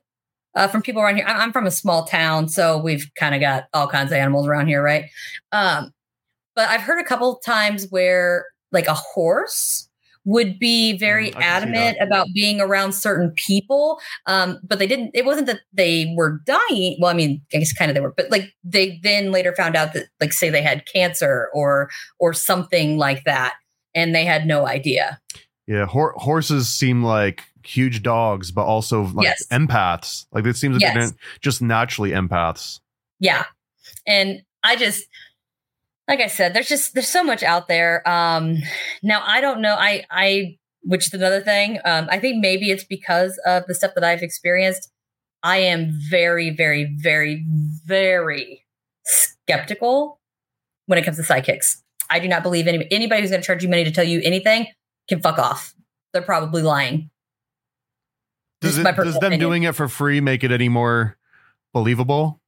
uh, 0.55 0.69
from 0.69 0.83
people 0.83 1.03
around 1.03 1.17
here. 1.17 1.27
I- 1.27 1.43
I'm 1.43 1.53
from 1.53 1.67
a 1.67 1.71
small 1.71 2.05
town, 2.07 2.49
so 2.49 2.79
we've 2.79 3.11
kind 3.17 3.35
of 3.35 3.41
got 3.41 3.65
all 3.75 3.87
kinds 3.87 4.13
of 4.13 4.19
animals 4.19 4.47
around 4.47 4.69
here, 4.69 4.83
right? 4.83 5.05
Um, 5.53 5.93
but 6.57 6.69
I've 6.69 6.81
heard 6.83 7.01
a 7.01 7.05
couple 7.05 7.37
times 7.37 7.87
where 7.91 8.47
like 8.73 8.87
a 8.87 8.95
horse 8.95 9.89
would 10.25 10.59
be 10.59 10.97
very 10.99 11.31
Mm, 11.31 11.37
I 11.37 11.41
can 11.41 11.41
see 11.41 11.47
adamant 11.47 11.99
about 12.01 12.27
being 12.35 12.61
around 12.61 12.93
certain 12.93 13.33
people 13.33 14.01
um 14.27 14.59
but 14.63 14.79
they 14.79 14.87
didn't 14.87 15.11
it 15.15 15.25
wasn't 15.25 15.47
that 15.49 15.61
they 15.73 16.13
were 16.17 16.41
dying 16.47 16.97
well 17.01 17.11
i 17.11 17.15
mean 17.15 17.41
i 17.53 17.59
guess 17.59 17.73
kind 17.73 17.91
of 17.91 17.95
they 17.95 18.01
were 18.01 18.15
but 18.17 18.31
like 18.31 18.53
they 18.63 19.01
then 19.03 19.33
later 19.33 19.53
found 19.55 19.75
out 19.77 19.93
that 19.95 20.07
like 20.21 20.33
say 20.33 20.49
they 20.51 20.63
had 20.63 20.85
cancer 20.87 21.49
or 21.55 21.91
or 22.21 22.33
something 22.33 22.99
like 22.99 23.25
that 23.25 23.55
and 23.95 24.15
they 24.15 24.25
had 24.25 24.47
no 24.47 24.67
idea 24.67 25.19
Yeah, 25.67 25.87
hor- 25.87 26.15
horses 26.17 26.69
seem 26.69 27.03
like 27.05 27.43
huge 27.65 28.03
dogs, 28.03 28.51
but 28.51 28.65
also 28.65 29.03
like 29.05 29.25
Yes. 29.25 29.47
empaths. 29.53 30.27
Like 30.33 30.45
it 30.47 30.57
seems 30.57 30.75
like 30.75 30.83
Yes. 30.83 30.95
they're 30.95 31.19
just 31.41 31.63
naturally 31.63 32.11
empaths. 32.11 32.81
yeah 33.21 33.45
and 34.07 34.43
i 34.65 34.75
just 34.77 35.05
like 36.13 36.21
i 36.21 36.27
said 36.27 36.53
there's 36.53 36.69
just 36.69 36.93
there's 36.93 37.09
so 37.09 37.25
much 37.25 37.43
out 37.43 37.69
there. 37.69 38.07
Um 38.09 38.59
now 39.03 39.23
i 39.27 39.41
don't 39.41 39.61
know. 39.63 39.75
I 39.79 40.05
i 40.11 40.59
which 40.83 41.07
is 41.07 41.15
another 41.15 41.41
thing 41.41 41.79
um 41.85 42.07
i 42.11 42.19
think 42.19 42.41
maybe 42.41 42.71
it's 42.71 42.85
because 42.85 43.41
of 43.47 43.65
the 43.67 43.75
stuff 43.75 43.93
that 43.95 44.05
i've 44.05 44.23
experienced. 44.23 44.91
I 45.43 45.59
am 45.59 45.91
very 46.11 46.51
very 46.51 46.95
very 47.01 47.45
very 47.87 48.65
skeptical 49.05 50.21
when 50.87 50.99
it 50.99 51.05
comes 51.05 51.17
to 51.17 51.25
psychics 51.25 51.83
i 52.11 52.19
do 52.19 52.29
not 52.29 52.43
believe 52.43 52.67
any, 52.67 52.87
anybody 52.91 53.23
who's 53.23 53.31
going 53.31 53.41
to 53.43 53.47
charge 53.47 53.63
you 53.63 53.71
money 53.71 53.85
to 53.85 53.91
tell 53.91 54.05
you 54.05 54.21
anything 54.23 54.67
can 55.09 55.21
fuck 55.21 55.39
off. 55.39 55.75
They're 56.13 56.23
probably 56.23 56.63
lying. 56.63 57.11
Does, 58.61 58.79
it, 58.79 58.85
does 58.85 59.15
them 59.15 59.33
opinion. 59.33 59.41
doing 59.41 59.63
it 59.65 59.75
for 59.75 59.89
free 59.89 60.21
make 60.21 60.45
it 60.45 60.53
any 60.53 60.69
more 60.69 61.17
believable? 61.73 62.42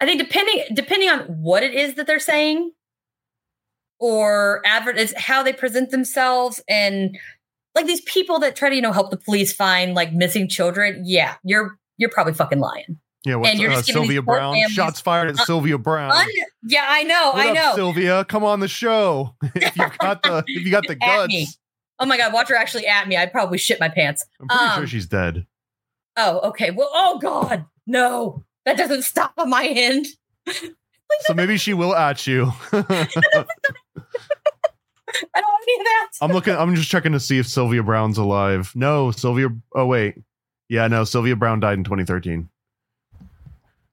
I 0.00 0.06
think 0.06 0.20
depending 0.20 0.64
depending 0.74 1.08
on 1.10 1.20
what 1.42 1.62
it 1.62 1.74
is 1.74 1.94
that 1.94 2.06
they're 2.06 2.18
saying, 2.18 2.72
or 3.98 4.62
advert 4.64 4.98
is 4.98 5.14
how 5.16 5.42
they 5.42 5.52
present 5.52 5.90
themselves, 5.90 6.62
and 6.68 7.18
like 7.74 7.86
these 7.86 8.00
people 8.02 8.38
that 8.40 8.56
try 8.56 8.68
to 8.70 8.74
you 8.74 8.82
know 8.82 8.92
help 8.92 9.10
the 9.10 9.16
police 9.16 9.52
find 9.52 9.94
like 9.94 10.12
missing 10.12 10.48
children. 10.48 11.02
Yeah, 11.04 11.34
you're 11.44 11.78
you're 11.98 12.10
probably 12.10 12.32
fucking 12.34 12.58
lying. 12.60 12.98
Yeah, 13.26 13.34
what's, 13.36 13.50
And 13.50 13.60
you're 13.60 13.72
uh, 13.72 13.82
Sylvia 13.82 14.22
Browne? 14.22 14.56
Shots 14.70 14.98
fired 14.98 15.28
at 15.28 15.38
Uh, 15.38 15.44
Sylvia 15.44 15.76
Browne. 15.76 16.10
Un- 16.10 16.26
yeah, 16.62 16.86
I 16.88 17.02
know, 17.02 17.32
What 17.34 17.46
I 17.46 17.48
up, 17.50 17.54
know. 17.54 17.72
Sylvia? 17.74 18.24
Come 18.24 18.42
on 18.44 18.60
the 18.60 18.68
show. 18.68 19.34
if 19.54 19.76
you 19.76 19.84
got 20.00 20.22
the 20.22 20.42
if 20.46 20.64
you 20.64 20.70
got 20.70 20.86
the 20.86 20.94
me. 20.94 21.44
guts. 21.44 21.58
oh 21.98 22.06
my 22.06 22.16
god, 22.16 22.32
watch 22.32 22.48
her 22.48 22.56
actually 22.56 22.86
at 22.86 23.06
me. 23.08 23.18
I'd 23.18 23.30
probably 23.30 23.58
shit 23.58 23.78
my 23.78 23.90
pants. 23.90 24.24
I'm 24.40 24.48
pretty 24.48 24.64
Um, 24.64 24.78
sure 24.80 24.86
she's 24.86 25.06
dead. 25.06 25.46
Oh, 26.16 26.40
okay. 26.48 26.70
Well, 26.70 26.88
oh 26.94 27.18
god, 27.18 27.66
no, 27.86 28.42
that 28.64 28.76
doesn't 28.76 29.02
stop 29.02 29.34
on 29.38 29.50
my 29.50 29.66
end. 29.66 30.06
So 31.22 31.34
maybe 31.34 31.56
she 31.58 31.74
will 31.74 31.92
at 31.96 32.24
you. 32.28 32.52
I 32.72 32.76
don't 32.76 32.88
want 35.48 35.62
any 35.68 35.80
of 35.80 35.84
that. 35.84 36.08
I'm 36.20 36.30
looking. 36.32 36.54
I'm 36.54 36.74
just 36.76 36.88
checking 36.88 37.10
to 37.12 37.20
see 37.20 37.38
if 37.40 37.48
Sylvia 37.48 37.82
Browne's 37.82 38.16
alive. 38.16 38.70
No, 38.76 39.10
Sylvia. 39.10 39.48
Oh 39.74 39.86
wait, 39.86 40.14
yeah, 40.68 40.86
no. 40.86 41.02
Sylvia 41.02 41.34
Browne 41.34 41.58
died 41.58 41.78
in 41.78 41.84
2013. 41.84 42.48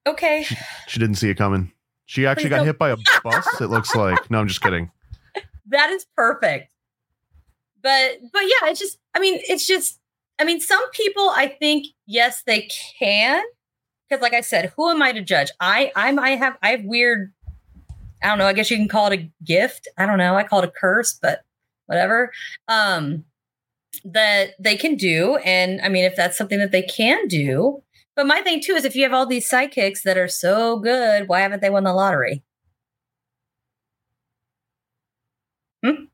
Okay. 0.06 0.46
She 0.88 1.00
didn't 1.00 1.16
see 1.16 1.30
it 1.32 1.36
coming. 1.36 1.72
She 2.06 2.28
actually 2.28 2.44
Please 2.46 2.50
got 2.50 2.58
don't- 2.58 2.66
hit 2.68 2.78
by 2.78 2.90
a 2.92 2.98
bus. 3.24 3.62
It 3.62 3.68
looks 3.72 3.96
like. 3.96 4.30
No, 4.30 4.40
I'm 4.40 4.48
just 4.48 4.62
kidding. 4.62 4.92
that 5.70 5.90
is 5.90 6.06
perfect 6.16 6.70
but 7.82 8.18
but 8.34 8.42
yeah 8.42 8.70
it's 8.70 8.80
just 8.80 8.98
i 9.14 9.20
mean 9.20 9.40
it's 9.48 9.68
just 9.68 10.00
i 10.40 10.44
mean 10.44 10.60
some 10.60 10.82
people 10.92 11.30
i 11.36 11.48
think 11.48 11.86
yes 12.08 12.42
they 12.48 12.68
can 13.00 13.44
because 14.08 14.22
like 14.22 14.34
I 14.34 14.42
said, 14.42 14.74
who 14.76 14.90
am 14.90 15.02
I 15.02 15.12
to 15.12 15.22
judge? 15.22 15.50
I 15.60 15.92
I'm 15.96 16.20
I 16.20 16.32
have 16.32 16.58
I 16.62 16.72
have 16.72 16.84
weird. 16.84 17.34
I 18.24 18.30
don't 18.30 18.40
know. 18.40 18.48
I 18.48 18.54
guess 18.54 18.72
you 18.72 18.78
can 18.78 18.88
call 18.88 19.12
it 19.12 19.20
a 19.20 19.30
gift. 19.44 19.88
I 19.98 20.06
don't 20.06 20.18
know. 20.18 20.36
I 20.36 20.44
call 20.44 20.60
it 20.60 20.68
a 20.68 20.72
curse, 20.72 21.18
but 21.22 21.42
whatever. 21.86 22.32
Um, 22.68 23.26
that 24.04 24.52
they 24.60 24.76
can 24.78 24.96
do, 24.96 25.38
and 25.38 25.82
I 25.82 25.90
mean, 25.90 26.06
if 26.06 26.16
that's 26.16 26.38
something 26.38 26.60
that 26.60 26.72
they 26.72 26.84
can 26.84 27.28
do. 27.28 27.84
But 28.16 28.28
my 28.28 28.42
thing 28.42 28.62
too 28.64 28.74
is, 28.74 28.86
if 28.86 28.96
you 28.96 29.04
have 29.04 29.14
all 29.14 29.26
these 29.28 29.48
psychics 29.48 30.04
that 30.04 30.18
are 30.18 30.28
so 30.28 30.80
good, 30.80 31.28
why 31.28 31.42
haven't 31.42 31.62
they 31.62 31.70
won 31.70 31.84
the 31.84 31.94
lottery? 31.94 32.44
Hmm? 35.84 36.06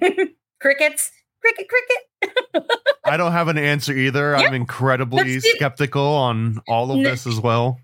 Crickets, 0.60 1.10
cricket, 1.44 1.68
cricket. 1.68 2.70
I 3.04 3.16
don't 3.16 3.32
have 3.32 3.48
an 3.48 3.58
answer 3.58 3.92
either. 3.92 4.32
Yeah. 4.32 4.46
I'm 4.46 4.54
incredibly 4.54 5.40
skeptical 5.40 6.06
on 6.06 6.60
all 6.68 6.90
of 6.90 7.02
this 7.02 7.26
as 7.26 7.38
well. 7.40 7.78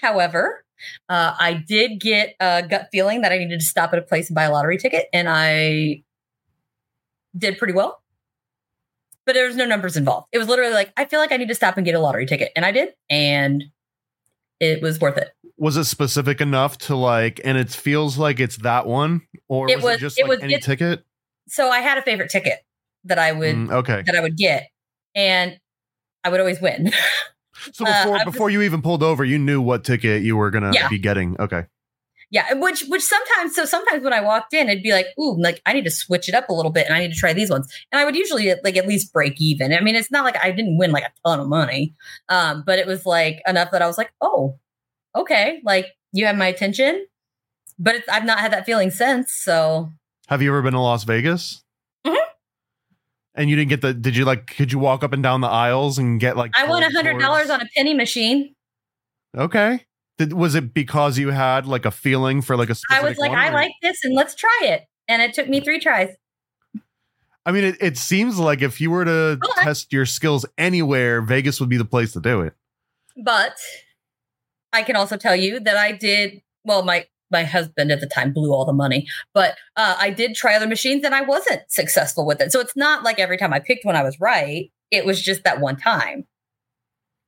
However, 0.00 0.64
uh, 1.08 1.34
I 1.38 1.54
did 1.54 2.00
get 2.00 2.34
a 2.40 2.62
gut 2.68 2.88
feeling 2.92 3.20
that 3.22 3.32
I 3.32 3.38
needed 3.38 3.60
to 3.60 3.66
stop 3.66 3.92
at 3.92 3.98
a 3.98 4.02
place 4.02 4.28
and 4.28 4.34
buy 4.34 4.44
a 4.44 4.52
lottery 4.52 4.76
ticket, 4.78 5.06
and 5.12 5.28
I 5.28 6.02
did 7.36 7.58
pretty 7.58 7.72
well. 7.72 8.00
But 9.26 9.34
there 9.34 9.46
was 9.46 9.56
no 9.56 9.64
numbers 9.64 9.96
involved. 9.96 10.28
It 10.32 10.38
was 10.38 10.48
literally 10.48 10.74
like, 10.74 10.92
I 10.98 11.06
feel 11.06 11.18
like 11.20 11.32
I 11.32 11.38
need 11.38 11.48
to 11.48 11.54
stop 11.54 11.76
and 11.78 11.86
get 11.86 11.94
a 11.94 11.98
lottery 12.00 12.26
ticket. 12.26 12.52
And 12.54 12.64
I 12.66 12.72
did, 12.72 12.90
and 13.08 13.64
it 14.60 14.82
was 14.82 15.00
worth 15.00 15.16
it. 15.16 15.30
Was 15.56 15.76
it 15.76 15.84
specific 15.84 16.40
enough 16.40 16.76
to 16.78 16.96
like, 16.96 17.40
and 17.44 17.56
it 17.56 17.70
feels 17.70 18.18
like 18.18 18.40
it's 18.40 18.56
that 18.58 18.86
one, 18.86 19.22
or 19.48 19.70
It 19.70 19.76
was, 19.76 19.84
was- 19.84 19.96
it 19.96 20.00
just 20.00 20.18
it 20.18 20.22
like 20.24 20.30
was- 20.30 20.40
any 20.42 20.58
ticket? 20.58 21.04
So 21.46 21.68
I 21.68 21.80
had 21.80 21.98
a 21.98 22.02
favorite 22.02 22.30
ticket 22.30 22.58
that 23.04 23.18
I 23.18 23.32
would 23.32 23.54
Mm, 23.56 23.72
okay. 23.72 24.02
that 24.06 24.14
I 24.16 24.20
would 24.20 24.36
get, 24.36 24.68
and 25.14 25.58
I 26.24 26.28
would 26.30 26.40
always 26.40 26.60
win. 26.60 26.92
So 27.72 27.86
uh, 27.86 28.02
before 28.02 28.12
was- 28.12 28.24
before 28.24 28.50
you 28.50 28.60
even 28.62 28.82
pulled 28.82 29.02
over, 29.02 29.24
you 29.24 29.38
knew 29.38 29.62
what 29.62 29.84
ticket 29.84 30.22
you 30.22 30.36
were 30.36 30.50
gonna 30.50 30.72
Yeah. 30.74 30.88
be 30.88 30.98
getting. 30.98 31.34
Okay. 31.40 31.64
Yeah, 32.30 32.52
which 32.54 32.82
which 32.88 33.02
sometimes 33.02 33.54
so 33.54 33.64
sometimes 33.64 34.02
when 34.02 34.12
I 34.12 34.20
walked 34.20 34.52
in, 34.52 34.68
it'd 34.68 34.82
be 34.82 34.92
like, 34.92 35.06
ooh, 35.18 35.40
like 35.40 35.62
I 35.64 35.72
need 35.72 35.84
to 35.84 35.90
switch 35.90 36.28
it 36.28 36.34
up 36.34 36.48
a 36.50 36.52
little 36.52 36.72
bit, 36.72 36.84
and 36.86 36.94
I 36.94 36.98
need 36.98 37.12
to 37.14 37.18
try 37.18 37.32
these 37.32 37.48
ones. 37.48 37.72
And 37.90 38.00
I 38.00 38.04
would 38.04 38.16
usually 38.16 38.52
like 38.64 38.76
at 38.76 38.86
least 38.86 39.12
break 39.14 39.40
even. 39.40 39.72
I 39.72 39.80
mean, 39.80 39.94
it's 39.94 40.10
not 40.10 40.24
like 40.24 40.36
I 40.44 40.50
didn't 40.50 40.76
win 40.76 40.90
like 40.90 41.04
a 41.04 41.12
ton 41.26 41.40
of 41.40 41.46
money, 41.48 41.94
um, 42.28 42.64
but 42.66 42.78
it 42.78 42.86
was 42.86 43.06
like 43.06 43.40
enough 43.46 43.70
that 43.70 43.80
I 43.80 43.86
was 43.86 43.96
like, 43.96 44.12
oh, 44.20 44.58
okay, 45.16 45.60
like 45.64 45.86
you 46.12 46.26
have 46.26 46.36
my 46.36 46.48
attention. 46.48 47.06
But 47.78 47.94
it's, 47.94 48.08
I've 48.10 48.24
not 48.26 48.40
had 48.40 48.52
that 48.52 48.66
feeling 48.66 48.90
since. 48.90 49.32
So 49.32 49.90
Have 50.28 50.42
you 50.42 50.50
ever 50.50 50.60
been 50.60 50.74
to 50.74 50.80
Las 50.80 51.04
Vegas? 51.04 51.62
And 53.34 53.50
you 53.50 53.56
didn't 53.56 53.70
get 53.70 53.80
the? 53.80 53.92
Did 53.92 54.16
you 54.16 54.24
like? 54.24 54.46
Could 54.56 54.72
you 54.72 54.78
walk 54.78 55.02
up 55.02 55.12
and 55.12 55.22
down 55.22 55.40
the 55.40 55.48
aisles 55.48 55.98
and 55.98 56.20
get 56.20 56.36
like? 56.36 56.52
I 56.56 56.66
won 56.68 56.82
a 56.82 56.90
hundred 56.92 57.18
dollars 57.18 57.50
on 57.50 57.60
a 57.60 57.66
penny 57.76 57.92
machine. 57.94 58.54
Okay. 59.36 59.84
Did, 60.18 60.32
was 60.32 60.54
it 60.54 60.72
because 60.72 61.18
you 61.18 61.30
had 61.30 61.66
like 61.66 61.84
a 61.84 61.90
feeling 61.90 62.40
for 62.42 62.56
like 62.56 62.70
a 62.70 62.76
I 62.90 63.02
was 63.02 63.18
like, 63.18 63.32
I 63.32 63.48
or- 63.48 63.52
like 63.52 63.72
this, 63.82 64.04
and 64.04 64.14
let's 64.14 64.36
try 64.36 64.60
it. 64.62 64.82
And 65.08 65.20
it 65.20 65.34
took 65.34 65.48
me 65.48 65.60
three 65.60 65.80
tries. 65.80 66.10
I 67.44 67.52
mean, 67.52 67.64
it, 67.64 67.76
it 67.80 67.98
seems 67.98 68.38
like 68.38 68.62
if 68.62 68.80
you 68.80 68.90
were 68.90 69.04
to 69.04 69.38
Okay. 69.44 69.64
test 69.64 69.92
your 69.92 70.06
skills 70.06 70.46
anywhere, 70.56 71.20
Vegas 71.20 71.60
would 71.60 71.68
be 71.68 71.76
the 71.76 71.84
place 71.84 72.12
to 72.12 72.20
do 72.20 72.40
it. 72.40 72.54
But 73.22 73.56
I 74.72 74.82
can 74.82 74.96
also 74.96 75.16
tell 75.16 75.36
you 75.36 75.60
that 75.60 75.76
I 75.76 75.92
did 75.92 76.40
well 76.64 76.82
my 76.84 77.06
my 77.30 77.44
husband 77.44 77.90
at 77.90 78.00
the 78.00 78.06
time 78.06 78.32
blew 78.32 78.52
all 78.52 78.64
the 78.64 78.72
money, 78.72 79.06
but 79.32 79.56
uh, 79.76 79.96
I 79.98 80.10
did 80.10 80.34
try 80.34 80.54
other 80.54 80.66
machines 80.66 81.04
and 81.04 81.14
I 81.14 81.22
wasn't 81.22 81.62
successful 81.68 82.26
with 82.26 82.40
it. 82.40 82.52
So 82.52 82.60
it's 82.60 82.76
not 82.76 83.02
like 83.02 83.18
every 83.18 83.36
time 83.38 83.52
I 83.52 83.60
picked 83.60 83.84
one 83.84 83.96
I 83.96 84.02
was 84.02 84.20
right. 84.20 84.70
It 84.90 85.04
was 85.04 85.20
just 85.20 85.44
that 85.44 85.60
one 85.60 85.76
time. 85.76 86.26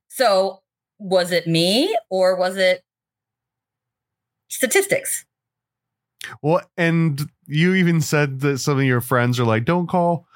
So 0.09 0.62
was 0.99 1.32
it 1.32 1.47
me 1.47 1.97
or 2.11 2.36
was 2.36 2.57
it 2.57 2.82
statistics? 4.49 5.24
Well, 6.42 6.62
and 6.76 7.20
you 7.47 7.74
even 7.74 8.01
said 8.01 8.40
that 8.40 8.59
some 8.59 8.78
of 8.78 8.84
your 8.84 9.01
friends 9.01 9.38
are 9.38 9.44
like, 9.44 9.64
"Don't 9.64 9.86
call." 9.86 10.26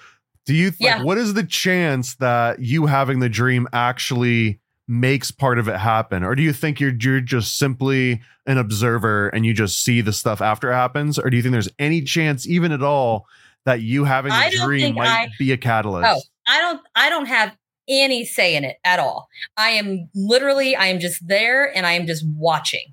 Do 0.47 0.55
you? 0.55 0.67
Like, 0.67 0.81
Yeah. 0.81 1.03
What 1.03 1.19
is 1.19 1.35
the 1.35 1.45
chance 1.45 2.15
that 2.17 2.61
you 2.61 2.87
having 2.87 3.21
the 3.21 3.29
dream 3.29 3.69
actually 3.73 4.61
makes 4.91 5.31
part 5.31 5.59
of 5.59 5.69
it 5.69 5.77
happen, 5.79 6.25
or 6.25 6.35
do 6.35 6.43
you 6.43 6.53
think 6.53 6.81
you're 6.81 6.93
you're 7.01 7.21
just 7.21 7.57
simply 7.59 8.21
an 8.47 8.59
observer 8.59 9.29
and 9.29 9.47
you 9.47 9.55
just 9.55 9.83
see 9.85 10.01
the 10.01 10.13
stuff 10.13 10.41
after 10.43 10.71
it 10.71 10.75
happens, 10.75 11.19
or 11.19 11.31
do 11.31 11.37
you 11.37 11.43
think 11.43 11.53
there's 11.53 11.69
any 11.79 12.03
chance, 12.03 12.47
even 12.49 12.73
at 12.73 12.83
all, 12.83 13.27
that 13.65 13.81
you 13.81 14.05
having 14.05 14.33
I 14.33 14.51
dream 14.51 14.97
might 14.97 15.07
I- 15.09 15.29
be 15.39 15.53
a 15.53 15.57
catalyst? 15.57 16.09
Oh, 16.11 16.21
I 16.49 16.59
don't 16.61 16.81
I 16.97 17.09
don't 17.09 17.27
have 17.27 17.57
any 17.89 18.25
say 18.25 18.57
in 18.57 18.65
it 18.65 18.77
at 18.85 18.99
all. 18.99 19.29
I 19.57 19.71
am 19.71 20.09
literally 20.15 20.75
I 20.77 20.87
am 20.87 20.99
just 21.01 21.27
there 21.27 21.75
and 21.77 21.87
I 21.87 21.93
am 21.93 22.07
just 22.07 22.25
watching. 22.37 22.93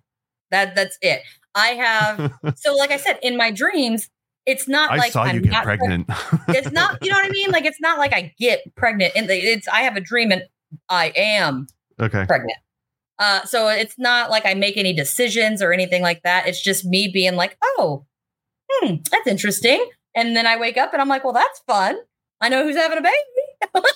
That 0.52 0.76
that's 0.76 0.98
it. 1.02 1.22
I 1.56 1.68
have 1.70 2.34
so 2.58 2.76
like 2.76 2.92
I 2.92 2.98
said 2.98 3.18
in 3.24 3.36
my 3.38 3.50
dreams 3.52 4.10
it's 4.46 4.68
not 4.68 4.92
I 4.92 4.98
like 4.98 5.12
saw 5.12 5.24
I'm 5.24 5.36
you 5.36 5.42
get 5.42 5.52
not 5.52 5.66
preg- 5.66 5.80
pregnant. 5.80 6.08
it's 6.50 6.72
not 6.72 7.04
you 7.04 7.10
know 7.12 7.18
what 7.18 7.26
I 7.26 7.30
mean? 7.30 7.50
Like 7.52 7.66
it's 7.66 7.82
not 7.82 7.98
like 7.98 8.14
I 8.14 8.34
get 8.40 8.62
pregnant 8.76 9.14
and 9.16 9.28
it's 9.30 9.68
I 9.68 9.82
have 9.82 9.98
a 9.98 10.02
dream 10.02 10.32
and 10.32 10.44
I 10.90 11.12
am 11.16 11.68
okay. 12.00 12.26
pregnant. 12.26 12.60
Uh, 13.20 13.44
so 13.46 13.68
it's 13.68 13.98
not 13.98 14.30
like 14.30 14.46
I 14.46 14.54
make 14.54 14.78
any 14.78 14.94
decisions 14.94 15.62
or 15.62 15.74
anything 15.74 16.02
like 16.02 16.22
that. 16.24 16.48
It's 16.48 16.62
just 16.62 16.86
me 16.86 17.10
being 17.12 17.36
like, 17.36 17.58
oh, 17.64 18.06
hmm, 18.70 18.96
that's 19.10 19.28
interesting. 19.28 19.90
And 20.16 20.36
then 20.36 20.46
I 20.46 20.58
wake 20.58 20.78
up 20.78 20.94
and 20.94 21.02
I'm 21.02 21.08
like, 21.08 21.24
well, 21.24 21.34
that's 21.34 21.60
fun. 21.68 21.98
I 22.40 22.50
know 22.50 22.64
who's 22.64 22.76
having 22.76 23.00
a 23.00 23.02
baby. 23.02 23.84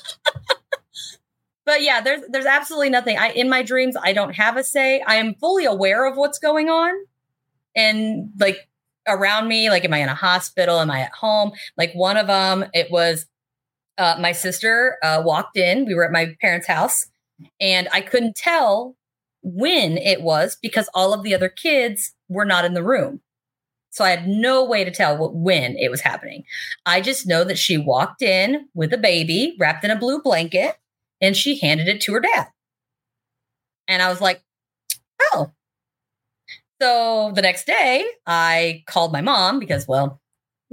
but 1.65 1.83
yeah, 1.83 2.01
there's 2.01 2.21
there's 2.29 2.45
absolutely 2.45 2.89
nothing. 2.89 3.17
I 3.17 3.29
in 3.29 3.49
my 3.49 3.61
dreams, 3.61 3.95
I 4.01 4.13
don't 4.13 4.33
have 4.33 4.57
a 4.57 4.63
say. 4.63 5.01
I 5.01 5.15
am 5.15 5.35
fully 5.35 5.65
aware 5.65 6.05
of 6.05 6.17
what's 6.17 6.39
going 6.39 6.69
on. 6.69 6.93
And 7.75 8.31
like 8.39 8.67
around 9.07 9.47
me, 9.47 9.69
like 9.69 9.85
am 9.85 9.93
I 9.93 9.99
in 9.99 10.09
a 10.09 10.15
hospital? 10.15 10.79
Am 10.79 10.89
I 10.89 11.01
at 11.01 11.13
home? 11.13 11.51
Like 11.77 11.93
one 11.93 12.17
of 12.17 12.25
them, 12.25 12.65
it 12.73 12.89
was 12.89 13.27
uh, 13.99 14.17
my 14.19 14.31
sister 14.31 14.97
uh, 15.03 15.21
walked 15.23 15.57
in. 15.57 15.85
We 15.85 15.93
were 15.93 16.05
at 16.05 16.11
my 16.11 16.35
parents' 16.41 16.67
house 16.67 17.10
and 17.59 17.87
I 17.93 18.01
couldn't 18.01 18.35
tell 18.35 18.95
when 19.43 19.97
it 19.97 20.21
was 20.21 20.57
because 20.61 20.89
all 20.93 21.13
of 21.13 21.23
the 21.23 21.33
other 21.33 21.49
kids 21.49 22.13
were 22.29 22.45
not 22.45 22.65
in 22.65 22.73
the 22.73 22.83
room. 22.83 23.21
So 23.89 24.05
I 24.05 24.11
had 24.11 24.27
no 24.27 24.63
way 24.63 24.83
to 24.83 24.91
tell 24.91 25.17
what, 25.17 25.35
when 25.35 25.75
it 25.77 25.91
was 25.91 26.01
happening. 26.01 26.43
I 26.85 27.01
just 27.01 27.27
know 27.27 27.43
that 27.43 27.57
she 27.57 27.77
walked 27.77 28.21
in 28.21 28.69
with 28.73 28.93
a 28.93 28.97
baby 28.97 29.55
wrapped 29.59 29.83
in 29.83 29.91
a 29.91 29.99
blue 29.99 30.21
blanket 30.21 30.77
and 31.19 31.35
she 31.35 31.59
handed 31.59 31.87
it 31.87 31.99
to 32.01 32.13
her 32.13 32.21
dad. 32.21 32.47
And 33.87 34.01
I 34.01 34.09
was 34.09 34.21
like, 34.21 34.41
oh. 35.33 35.51
So 36.81 37.31
the 37.35 37.41
next 37.41 37.65
day, 37.65 38.05
I 38.25 38.83
called 38.87 39.11
my 39.11 39.21
mom 39.21 39.59
because, 39.59 39.87
well, 39.87 40.20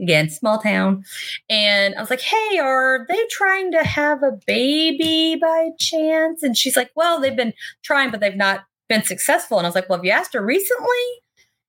again, 0.01 0.30
small 0.30 0.59
town. 0.59 1.05
And 1.49 1.94
I 1.94 2.01
was 2.01 2.11
like, 2.11 2.20
hey, 2.20 2.59
are 2.59 3.07
they 3.09 3.20
trying 3.30 3.72
to 3.72 3.84
have 3.84 4.22
a 4.22 4.38
baby 4.46 5.36
by 5.36 5.70
chance? 5.78 6.42
And 6.42 6.57
she's 6.57 6.76
like, 6.76 6.90
well, 6.94 7.20
they've 7.20 7.36
been 7.36 7.55
trying, 7.82 8.11
but 8.11 8.20
they've 8.20 8.36
not 8.36 8.64
been 8.88 9.03
successful. 9.03 9.59
And 9.59 9.66
I 9.66 9.68
was 9.68 9.74
like, 9.74 9.88
well, 9.88 9.99
have 9.99 10.05
you 10.05 10.11
asked 10.11 10.34
her 10.34 10.44
recently? 10.44 10.88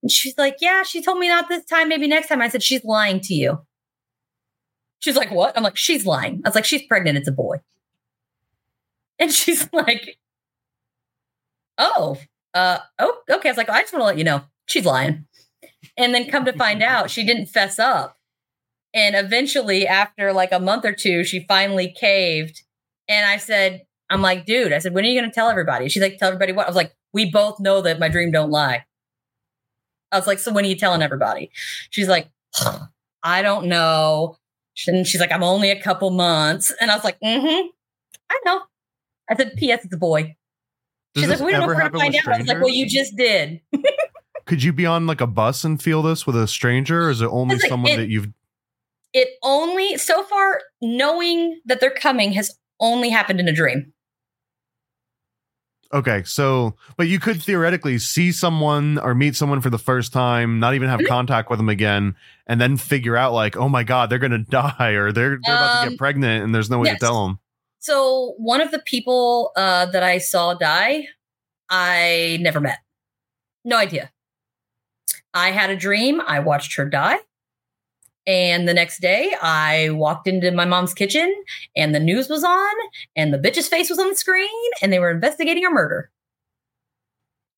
And 0.01 0.11
she's 0.11 0.37
like, 0.37 0.57
yeah, 0.61 0.83
she 0.83 1.01
told 1.01 1.19
me 1.19 1.27
not 1.27 1.49
this 1.49 1.65
time, 1.65 1.89
maybe 1.89 2.07
next 2.07 2.27
time. 2.27 2.41
I 2.41 2.49
said, 2.49 2.63
she's 2.63 2.85
lying 2.85 3.19
to 3.21 3.33
you. 3.33 3.59
She's 4.99 5.15
like, 5.15 5.31
what? 5.31 5.57
I'm 5.57 5.63
like, 5.63 5.77
she's 5.77 6.05
lying. 6.05 6.41
I 6.45 6.49
was 6.49 6.55
like, 6.55 6.65
she's 6.65 6.83
pregnant. 6.83 7.17
It's 7.17 7.27
a 7.27 7.33
boy. 7.33 7.57
And 9.17 9.31
she's 9.33 9.67
like, 9.73 10.17
oh, 11.77 12.17
uh, 12.53 12.79
oh, 12.99 13.17
okay. 13.29 13.49
I 13.49 13.51
was 13.51 13.57
like, 13.57 13.69
I 13.69 13.81
just 13.81 13.93
want 13.93 14.01
to 14.01 14.07
let 14.07 14.17
you 14.17 14.23
know 14.23 14.41
she's 14.65 14.85
lying. 14.85 15.25
And 15.97 16.13
then 16.13 16.29
come 16.29 16.45
to 16.45 16.53
find 16.53 16.81
out, 16.81 17.09
she 17.09 17.25
didn't 17.25 17.47
fess 17.47 17.79
up. 17.79 18.18
And 18.93 19.15
eventually, 19.15 19.87
after 19.87 20.33
like 20.33 20.51
a 20.51 20.59
month 20.59 20.85
or 20.85 20.93
two, 20.93 21.23
she 21.23 21.45
finally 21.47 21.93
caved. 21.97 22.63
And 23.07 23.25
I 23.25 23.37
said, 23.37 23.83
I'm 24.09 24.21
like, 24.21 24.45
dude, 24.45 24.73
I 24.73 24.79
said, 24.79 24.93
when 24.93 25.05
are 25.05 25.07
you 25.07 25.19
going 25.19 25.29
to 25.29 25.33
tell 25.35 25.49
everybody? 25.49 25.89
She's 25.89 26.01
like, 26.01 26.17
tell 26.17 26.29
everybody 26.29 26.51
what? 26.53 26.65
I 26.65 26.69
was 26.69 26.75
like, 26.75 26.95
we 27.13 27.29
both 27.29 27.59
know 27.59 27.81
that 27.81 27.99
my 27.99 28.07
dream 28.09 28.31
don't 28.31 28.49
lie. 28.49 28.85
I 30.11 30.17
was 30.17 30.25
like, 30.25 30.39
so 30.39 30.51
when 30.51 30.65
are 30.65 30.67
you 30.67 30.75
telling 30.75 31.01
everybody? 31.03 31.51
She's 31.91 32.07
like, 32.07 32.29
I 33.23 33.41
don't 33.41 33.67
know. 33.67 34.37
And 34.87 35.05
she's 35.05 35.19
like, 35.21 35.31
I'm 35.31 35.43
only 35.43 35.69
a 35.69 35.81
couple 35.81 36.09
months. 36.09 36.73
And 36.81 36.89
I 36.89 36.95
was 36.95 37.03
like, 37.03 37.19
mm-hmm, 37.19 37.67
I 38.29 38.39
know. 38.45 38.61
I 39.29 39.35
said, 39.35 39.53
P.S. 39.57 39.85
It's 39.85 39.93
a 39.93 39.97
boy. 39.97 40.35
Does 41.13 41.23
She's 41.23 41.29
this 41.29 41.39
like, 41.39 41.47
we 41.47 41.51
don't 41.51 41.61
know 41.61 41.65
ever 41.65 41.73
if 41.73 41.91
we're 41.93 41.99
going 41.99 42.11
to 42.13 42.21
find 42.21 42.27
out. 42.27 42.35
I 42.35 42.37
was 42.39 42.47
like, 42.47 42.57
well, 42.59 42.69
you 42.69 42.87
just 42.87 43.15
did. 43.15 43.61
Could 44.45 44.63
you 44.63 44.73
be 44.73 44.87
on 44.87 45.05
like 45.05 45.21
a 45.21 45.27
bus 45.27 45.63
and 45.63 45.81
feel 45.81 46.01
this 46.01 46.25
with 46.25 46.35
a 46.35 46.47
stranger? 46.47 47.05
Or 47.05 47.09
is 47.11 47.21
it 47.21 47.27
only 47.27 47.57
like 47.57 47.69
someone 47.69 47.91
it- 47.91 47.97
that 47.97 48.09
you've 48.09 48.29
It 49.13 49.29
only, 49.43 49.97
so 49.97 50.23
far, 50.23 50.61
knowing 50.81 51.59
that 51.65 51.79
they're 51.79 51.89
coming 51.89 52.31
has 52.33 52.55
only 52.79 53.09
happened 53.09 53.39
in 53.39 53.47
a 53.47 53.53
dream. 53.53 53.91
Okay, 55.91 56.21
so 56.23 56.75
but 56.97 57.07
you 57.07 57.19
could 57.19 57.41
theoretically 57.41 57.97
see 57.97 58.31
someone 58.31 58.99
or 58.99 59.15
meet 59.15 59.35
someone 59.35 59.59
for 59.59 59.71
the 59.71 59.79
first 59.79 60.13
time, 60.13 60.59
not 60.59 60.75
even 60.75 60.87
have 60.87 60.99
Mhm. 60.99 61.07
contact 61.07 61.49
with 61.49 61.57
them 61.57 61.67
again, 61.69 62.15
and 62.45 62.61
then 62.61 62.77
figure 62.77 63.17
out 63.17 63.33
like, 63.33 63.57
oh 63.57 63.67
my 63.67 63.83
god, 63.83 64.09
they're 64.11 64.19
gonna 64.19 64.37
die 64.49 64.91
or 64.91 65.11
they're 65.11 65.39
they're 65.43 65.55
about 65.55 65.73
to 65.81 65.83
Um, 65.85 65.89
get 65.89 65.97
pregnant, 65.97 66.43
and 66.43 66.53
there's 66.53 66.69
no 66.69 66.77
way 66.77 66.89
yes. 66.89 66.99
to 66.99 67.05
tell 67.07 67.25
them. 67.25 67.39
So 67.79 68.35
one 68.37 68.61
of 68.61 68.69
the 68.69 68.79
people 68.85 69.51
uh, 69.55 69.87
that 69.87 70.03
I 70.03 70.19
saw 70.19 70.53
die, 70.53 71.07
I 71.71 72.37
never 72.39 72.59
met. 72.59 72.79
No 73.65 73.77
idea. 73.77 74.11
I 75.33 75.49
had 75.51 75.71
a 75.71 75.75
dream. 75.75 76.21
I 76.21 76.39
watched 76.39 76.75
her 76.75 76.85
die. 76.87 77.17
And 78.29 78.67
the 78.67 78.75
next 78.75 79.01
day, 79.01 79.33
I 79.41 79.89
walked 79.89 80.27
into 80.27 80.51
my 80.51 80.63
mom's 80.63 80.93
kitchen 80.93 81.33
and 81.75 81.95
the 81.95 81.99
news 81.99 82.29
was 82.29 82.43
on 82.43 82.75
and 83.15 83.33
the 83.33 83.39
bitch's 83.39 83.67
face 83.67 83.89
was 83.89 83.97
on 83.97 84.09
the 84.09 84.15
screen 84.15 84.47
and 84.83 84.93
they 84.93 84.99
were 84.99 85.09
investigating 85.09 85.65
a 85.65 85.71
murder. 85.71 86.11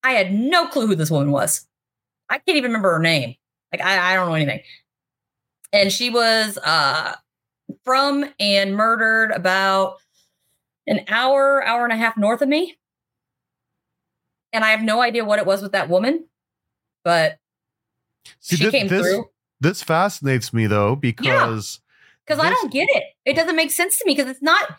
I 0.02 0.14
had 0.14 0.32
no 0.34 0.68
clue 0.68 0.88
who 0.88 0.96
this 0.96 1.12
woman 1.12 1.32
was. 1.32 1.68
I 2.30 2.38
can't 2.38 2.56
even 2.56 2.70
remember 2.72 2.94
her 2.94 3.00
name. 3.00 3.36
Like, 3.74 3.82
I, 3.82 4.14
I 4.14 4.16
don't 4.16 4.30
know 4.30 4.36
anything. 4.36 4.62
And 5.74 5.92
she 5.92 6.10
was 6.10 6.58
uh, 6.64 7.16
from 7.84 8.24
and 8.40 8.74
murdered 8.74 9.32
about 9.32 9.98
an 10.88 11.02
hour, 11.10 11.62
hour 11.66 11.84
and 11.84 11.92
a 11.92 11.98
half 11.98 12.16
north 12.16 12.42
of 12.42 12.48
me. 12.48 12.78
And 14.54 14.64
I 14.64 14.70
have 14.70 14.84
no 14.84 15.02
idea 15.02 15.26
what 15.26 15.40
it 15.40 15.46
was 15.46 15.62
with 15.62 15.74
that 15.74 15.90
woman, 15.90 16.28
but 17.04 17.40
See, 18.40 18.56
she 18.56 18.64
thi- 18.64 18.72
came 18.72 18.88
this, 18.88 19.02
through. 19.02 19.26
This 19.62 19.82
fascinates 19.84 20.52
me 20.54 20.68
though 20.68 20.96
because 20.96 21.80
because 22.26 22.44
I 22.44 22.50
don't 22.50 22.72
get 22.74 22.88
it. 22.92 23.04
It 23.26 23.36
doesn't 23.36 23.56
make 23.56 23.72
sense 23.72 23.98
to 24.00 24.06
me 24.06 24.14
because 24.16 24.30
it's 24.30 24.42
not 24.42 24.78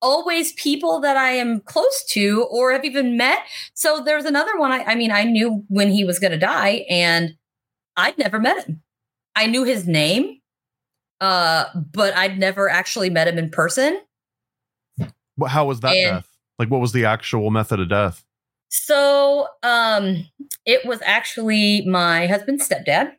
always 0.00 0.52
people 0.52 1.00
that 1.00 1.16
I 1.16 1.30
am 1.32 1.60
close 1.60 2.04
to 2.10 2.46
or 2.50 2.72
have 2.72 2.84
even 2.84 3.16
met. 3.16 3.38
So 3.74 4.02
there's 4.04 4.24
another 4.24 4.56
one. 4.58 4.72
I, 4.72 4.82
I 4.84 4.94
mean, 4.94 5.10
I 5.12 5.24
knew 5.24 5.64
when 5.68 5.90
he 5.90 6.04
was 6.04 6.18
going 6.18 6.32
to 6.32 6.38
die, 6.38 6.84
and 6.90 7.34
I'd 7.96 8.18
never 8.18 8.38
met 8.40 8.66
him. 8.66 8.82
I 9.36 9.46
knew 9.46 9.64
his 9.64 9.86
name, 9.86 10.40
uh, 11.20 11.64
but 11.74 12.14
I'd 12.16 12.38
never 12.38 12.68
actually 12.68 13.10
met 13.10 13.28
him 13.28 13.38
in 13.38 13.50
person. 13.50 14.00
wh- 15.40 15.46
how 15.48 15.66
was 15.66 15.80
that 15.80 15.96
And- 15.96 16.16
death? 16.16 16.28
Like, 16.58 16.70
what 16.70 16.80
was 16.80 16.92
the 16.92 17.06
actual 17.06 17.50
method 17.50 17.80
of 17.80 17.88
death? 17.88 18.22
So 18.68 19.48
um 19.62 20.26
it 20.64 20.84
was 20.86 21.00
actually 21.04 21.84
my 21.86 22.26
husband's 22.26 22.68
stepdad. 22.68 23.12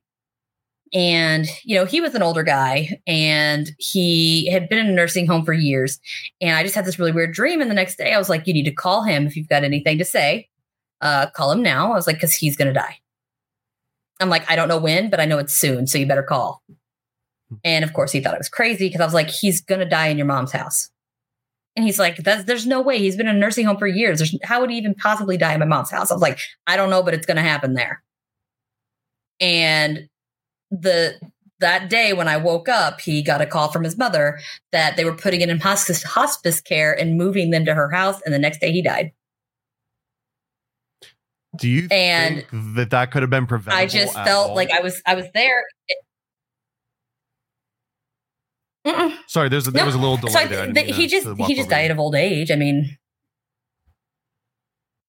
And, 0.94 1.48
you 1.64 1.76
know, 1.76 1.86
he 1.86 2.02
was 2.02 2.14
an 2.14 2.22
older 2.22 2.44
guy 2.44 3.02
and 3.08 3.72
he 3.80 4.50
had 4.52 4.70
been 4.70 4.78
in 4.78 4.88
a 4.88 4.92
nursing 4.92 5.26
home 5.26 5.44
for 5.44 5.54
years. 5.54 6.00
And 6.40 6.56
I 6.56 6.62
just 6.62 6.76
had 6.76 6.86
this 6.86 7.00
really 7.00 7.12
weird 7.12 7.34
dream. 7.34 7.62
And 7.62 7.72
the 7.72 7.76
next 7.76 7.98
day 7.98 8.14
I 8.14 8.20
was 8.20 8.30
like, 8.30 8.46
you 8.46 8.54
need 8.54 8.66
to 8.66 8.72
call 8.72 9.04
him 9.04 9.26
if 9.26 9.36
you've 9.36 9.50
got 9.50 9.64
anything 9.64 9.98
to 9.98 10.06
say. 10.06 10.50
Uh, 11.02 11.30
call 11.32 11.52
him 11.52 11.64
now. 11.64 11.92
I 11.92 11.96
was 11.96 12.06
like, 12.06 12.18
because 12.18 12.36
he's 12.36 12.56
going 12.56 12.68
to 12.68 12.80
die. 12.80 13.00
I'm 14.20 14.30
like, 14.30 14.50
I 14.50 14.56
don't 14.56 14.68
know 14.68 14.78
when, 14.78 15.10
but 15.10 15.20
I 15.20 15.26
know 15.26 15.40
it's 15.40 15.54
soon. 15.54 15.88
So 15.88 15.98
you 15.98 16.06
better 16.06 16.24
call. 16.24 16.64
And 17.64 17.84
of 17.84 17.94
course, 17.94 18.12
he 18.12 18.20
thought 18.20 18.36
I 18.36 18.38
was 18.38 18.50
crazy 18.50 18.88
because 18.88 19.02
I 19.02 19.06
was 19.06 19.14
like, 19.14 19.30
he's 19.30 19.62
going 19.62 19.80
to 19.80 19.86
die 19.86 20.08
in 20.08 20.18
your 20.18 20.28
mom's 20.28 20.52
house. 20.52 20.90
And 21.76 21.84
he's 21.84 22.00
like, 22.00 22.18
That's, 22.18 22.44
there's 22.44 22.68
no 22.68 22.82
way. 22.82 23.00
He's 23.00 23.16
been 23.16 23.28
in 23.28 23.36
a 23.36 23.40
nursing 23.40 23.66
home 23.66 23.78
for 23.78 23.88
years. 23.88 24.20
There's, 24.20 24.36
how 24.44 24.62
would 24.62 24.70
he 24.70 24.78
even 24.78 24.94
possibly 24.94 25.38
die 25.38 25.54
in 25.54 25.60
my 25.60 25.66
mom's 25.66 25.92
house? 25.92 26.12
I 26.12 26.14
was 26.14 26.22
like, 26.22 26.40
I 26.68 26.78
don't 26.78 26.90
know, 26.90 27.02
but 27.04 27.14
it's 27.16 27.26
going 27.26 27.38
to 27.38 27.44
happen 27.44 27.74
there. 27.74 28.04
And 29.40 30.08
the 30.82 31.20
that 31.60 31.90
day 31.90 32.12
when 32.14 32.28
I 32.28 32.36
woke 32.38 32.68
up, 32.68 33.00
he 33.00 33.22
got 33.22 33.40
a 33.42 33.46
call 33.46 33.72
from 33.72 33.84
his 33.86 33.98
mother 33.98 34.40
that 34.74 34.98
they 34.98 35.06
were 35.06 35.16
putting 35.16 35.40
him 35.40 35.50
in 35.50 35.60
hospice, 35.60 36.04
hospice 36.04 36.60
care 36.60 36.92
and 37.00 37.18
moving 37.18 37.52
them 37.52 37.64
to 37.66 37.74
her 37.74 37.90
house. 37.90 38.22
And 38.26 38.34
the 38.34 38.40
next 38.40 38.60
day 38.60 38.72
he 38.72 38.82
died. 38.82 39.12
Do 41.56 41.70
you 41.70 41.88
And 41.92 42.46
think 42.50 42.76
that 42.76 42.90
that 42.90 43.12
could 43.12 43.22
have 43.22 43.30
been 43.30 43.46
prevented? 43.46 43.80
I 43.80 43.86
just 43.86 44.14
felt 44.14 44.50
all? 44.50 44.56
like 44.56 44.72
I 44.72 44.82
was 44.82 45.02
I 45.06 45.14
was 45.16 45.26
there. 45.34 45.64
Sorry, 49.28 49.48
there's 49.48 49.68
a, 49.68 49.72
there 49.72 49.84
No. 49.84 49.86
was 49.86 49.96
a 49.96 50.00
little 50.00 50.18
delay 50.18 50.32
So 50.34 50.40
I- 50.40 50.46
there. 50.48 50.74
The- 50.74 50.82
he 50.82 51.08
just 51.08 51.26
he 51.38 51.56
just 51.56 51.70
you. 51.70 51.70
died 51.70 51.92
of 51.92 52.00
old 52.00 52.16
age. 52.16 52.52
I 52.52 52.56
mean, 52.56 52.98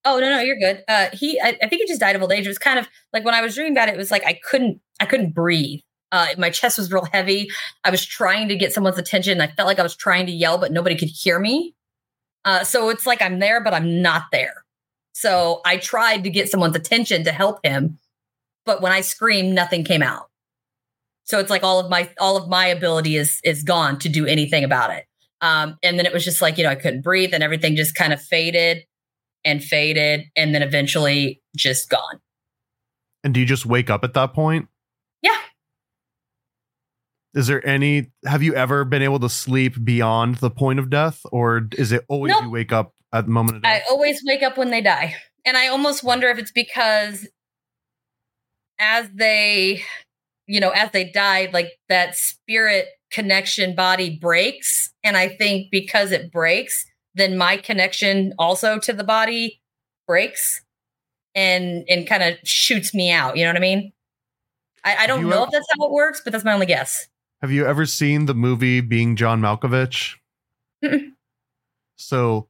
oh 0.05 0.19
no 0.19 0.31
no 0.31 0.41
you're 0.41 0.59
good. 0.59 0.83
Uh, 0.89 1.09
he 1.13 1.41
I, 1.41 1.57
I 1.63 1.69
think 1.69 1.83
he 1.83 1.87
just 1.87 2.01
died 2.01 2.17
of 2.17 2.23
old 2.23 2.33
age. 2.33 2.45
It 2.45 2.49
was 2.49 2.59
kind 2.59 2.79
of 2.79 2.89
like 3.13 3.25
when 3.25 3.35
I 3.35 3.41
was 3.41 3.55
dreaming 3.55 3.73
about 3.73 3.89
it. 3.89 3.95
It 3.95 3.99
was 3.99 4.11
like 4.11 4.25
I 4.27 4.39
couldn't 4.49 4.81
I 5.01 5.07
couldn't 5.07 5.35
breathe. 5.35 5.81
Uh, 6.13 6.29
my 6.39 6.51
chest 6.51 6.79
was 6.79 6.93
real 6.93 7.09
heavy. 7.13 7.51
I 7.83 7.91
was 7.91 8.05
trying 8.05 8.49
to 8.49 8.57
get 8.57 8.73
someone's 8.73 8.99
attention. 8.99 9.41
I 9.41 9.49
felt 9.49 9.67
like 9.67 9.81
I 9.81 9.83
was 9.83 9.97
trying 9.97 10.27
to 10.27 10.33
yell, 10.33 10.59
but 10.59 10.71
nobody 10.71 10.97
could 10.97 11.09
hear 11.09 11.41
me. 11.41 11.75
Uh, 12.45 12.63
so 12.63 12.89
it's 12.91 13.05
like 13.05 13.21
I'm 13.21 13.41
there, 13.41 13.61
but 13.63 13.75
I'm 13.75 14.01
not 14.01 14.25
there. 14.31 14.65
So 15.13 15.61
I 15.65 15.77
tried 15.77 16.25
to 16.25 16.31
get 16.31 16.49
someone's 16.49 16.77
attention 16.77 17.25
to 17.25 17.33
help 17.33 17.65
him, 17.65 17.99
but 18.65 18.81
when 18.83 18.93
I 18.93 19.01
screamed, 19.01 19.55
nothing 19.55 19.83
came 19.85 20.03
out. 20.03 20.29
So 21.25 21.39
it's 21.39 21.51
like 21.51 21.65
all 21.65 21.81
of 21.81 21.91
my 21.91 22.11
all 22.21 22.37
of 22.37 22.49
my 22.49 22.67
ability 22.67 23.17
is 23.17 23.41
is 23.43 23.63
gone 23.63 23.99
to 24.01 24.09
do 24.09 24.27
anything 24.27 24.63
about 24.63 24.91
it. 24.91 25.07
Um, 25.41 25.79
and 25.83 25.99
then 25.99 26.07
it 26.07 26.13
was 26.13 26.25
just 26.25 26.43
like 26.43 26.59
you 26.59 26.65
know 26.65 26.71
I 26.71 26.75
couldn't 26.75 27.03
breathe, 27.03 27.33
and 27.33 27.43
everything 27.43 27.77
just 27.77 27.95
kind 27.95 28.13
of 28.13 28.21
faded 28.21 28.85
and 29.45 29.63
faded, 29.63 30.25
and 30.37 30.55
then 30.55 30.63
eventually 30.63 31.41
just 31.57 31.89
gone. 31.91 32.21
And 33.23 33.33
do 33.35 33.41
you 33.41 33.47
just 33.47 33.67
wake 33.67 33.91
up 33.91 34.05
at 34.05 34.15
that 34.15 34.33
point? 34.35 34.69
Yeah. 35.23 35.37
Is 37.35 37.47
there 37.47 37.67
any? 37.67 38.11
Have 38.27 38.43
you 38.43 38.55
ever 38.55 38.85
been 38.85 39.03
able 39.03 39.19
to 39.21 39.29
sleep 39.29 39.83
beyond 39.85 40.37
the 40.37 40.51
point 40.51 40.79
of 40.79 40.91
death, 40.91 41.21
or 41.33 41.69
is 41.77 41.93
it 41.93 42.05
always 42.09 42.33
Nope. 42.33 42.45
you 42.45 42.51
wake 42.51 42.73
up 42.73 42.93
at 43.13 43.25
the 43.27 43.31
moment 43.31 43.57
of 43.57 43.63
death? 43.63 43.83
I 43.87 43.91
always 43.91 44.23
wake 44.25 44.43
up 44.43 44.57
when 44.57 44.71
they 44.71 44.81
die. 44.81 45.17
And 45.47 45.57
I 45.57 45.69
almost 45.69 46.03
wonder 46.03 46.29
if 46.29 46.39
it's 46.39 46.53
because 46.53 47.27
as 48.79 49.09
they, 49.15 49.83
you 50.47 50.61
know, 50.61 50.71
as 50.71 50.91
they 50.93 51.05
died, 51.05 51.53
like 51.53 51.73
that 51.89 52.17
spirit 52.17 52.87
connection 53.11 53.75
body 53.75 54.19
breaks. 54.19 54.93
And 55.03 55.17
I 55.17 55.29
think 55.29 55.69
because 55.71 56.13
it 56.13 56.33
breaks, 56.33 56.87
then 57.15 57.37
my 57.39 57.57
connection 57.57 58.33
also 58.39 58.79
to 58.81 58.93
the 58.93 59.05
body 59.05 59.61
breaks 60.07 60.63
and 61.35 61.85
and 61.89 62.07
kind 62.07 62.23
of 62.23 62.37
shoots 62.45 62.95
me 62.95 63.11
out. 63.11 63.37
You 63.37 63.45
know 63.45 63.51
what 63.51 63.57
I 63.57 63.61
mean? 63.61 63.93
I, 64.85 64.97
I 65.05 65.07
don't 65.07 65.23
know 65.29 65.37
ever- 65.43 65.45
if 65.45 65.51
that's 65.51 65.67
how 65.79 65.87
it 65.87 65.93
works, 65.93 66.21
but 66.23 66.33
that's 66.33 66.45
my 66.45 66.53
only 66.53 66.67
guess. 66.67 67.09
Have 67.43 67.51
you 67.51 67.67
ever 67.67 67.85
seen 67.87 68.27
the 68.27 68.35
movie 68.35 68.81
Being 68.81 69.17
John 69.17 69.41
Malkovich? 69.41 70.15
Mm-mm. 70.85 71.13
So 71.97 72.49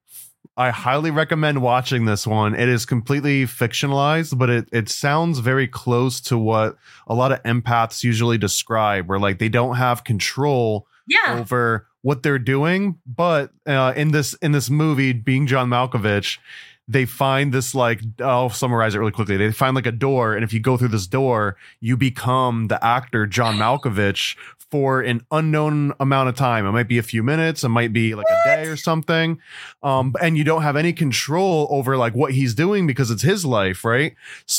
I 0.57 0.71
highly 0.71 1.11
recommend 1.11 1.63
watching 1.63 2.05
this 2.05 2.27
one. 2.27 2.55
It 2.55 2.69
is 2.69 2.87
completely 2.87 3.45
fictionalized, 3.45 4.39
but 4.39 4.51
it, 4.51 4.69
it 4.73 4.89
sounds 4.89 5.41
very 5.41 5.67
close 5.67 6.21
to 6.23 6.39
what 6.39 6.77
a 7.09 7.15
lot 7.15 7.33
of 7.33 7.43
empaths 7.43 8.05
usually 8.05 8.39
describe, 8.39 9.09
where 9.09 9.19
like 9.19 9.39
they 9.41 9.49
don't 9.49 9.77
have 9.77 10.05
control 10.05 10.87
Yeah. 11.09 11.39
over 11.41 11.89
what 12.05 12.23
they're 12.23 12.39
doing. 12.39 12.99
But 13.07 13.51
uh, 13.67 13.95
in 13.97 14.13
this 14.13 14.35
in 14.35 14.53
this 14.53 14.69
movie, 14.69 15.15
being 15.15 15.47
John 15.47 15.71
Malkovich, 15.71 16.39
they 16.87 17.07
find 17.07 17.53
this 17.53 17.75
like 17.75 18.01
I'll 18.21 18.51
summarize 18.51 18.95
it 18.95 18.99
really 18.99 19.11
quickly. 19.11 19.39
They 19.39 19.51
find 19.51 19.75
like 19.75 19.87
a 19.87 19.93
door, 19.93 20.35
and 20.35 20.45
if 20.45 20.53
you 20.53 20.61
go 20.61 20.77
through 20.77 20.89
this 20.89 21.07
door, 21.07 21.57
you 21.81 21.97
become 21.97 22.69
the 22.69 22.85
actor 22.85 23.27
John 23.27 23.57
Malkovich 23.57 24.37
for 24.75 25.03
an 25.03 25.25
unknown 25.31 25.93
amount 26.01 26.29
of 26.29 26.35
time. 26.35 26.67
It 26.67 26.73
might 26.73 26.89
be 26.89 26.99
a 26.99 27.03
few 27.05 27.23
minutes, 27.23 27.63
it 27.63 27.69
might 27.69 27.93
be 27.93 28.17
like 28.17 28.27
a 28.29 28.43
day 28.45 28.67
or 28.67 28.77
something. 28.77 29.39
Um, 29.85 30.17
and 30.21 30.37
you 30.37 30.43
don't 30.43 30.63
have 30.63 30.75
any 30.75 30.93
control 30.93 31.69
over 31.71 31.97
like 31.97 32.13
what 32.17 32.33
he's 32.33 32.55
doing 32.57 32.85
because 32.85 33.09
it's 33.09 33.23
his 33.23 33.45
life, 33.47 33.85
right? 33.85 34.17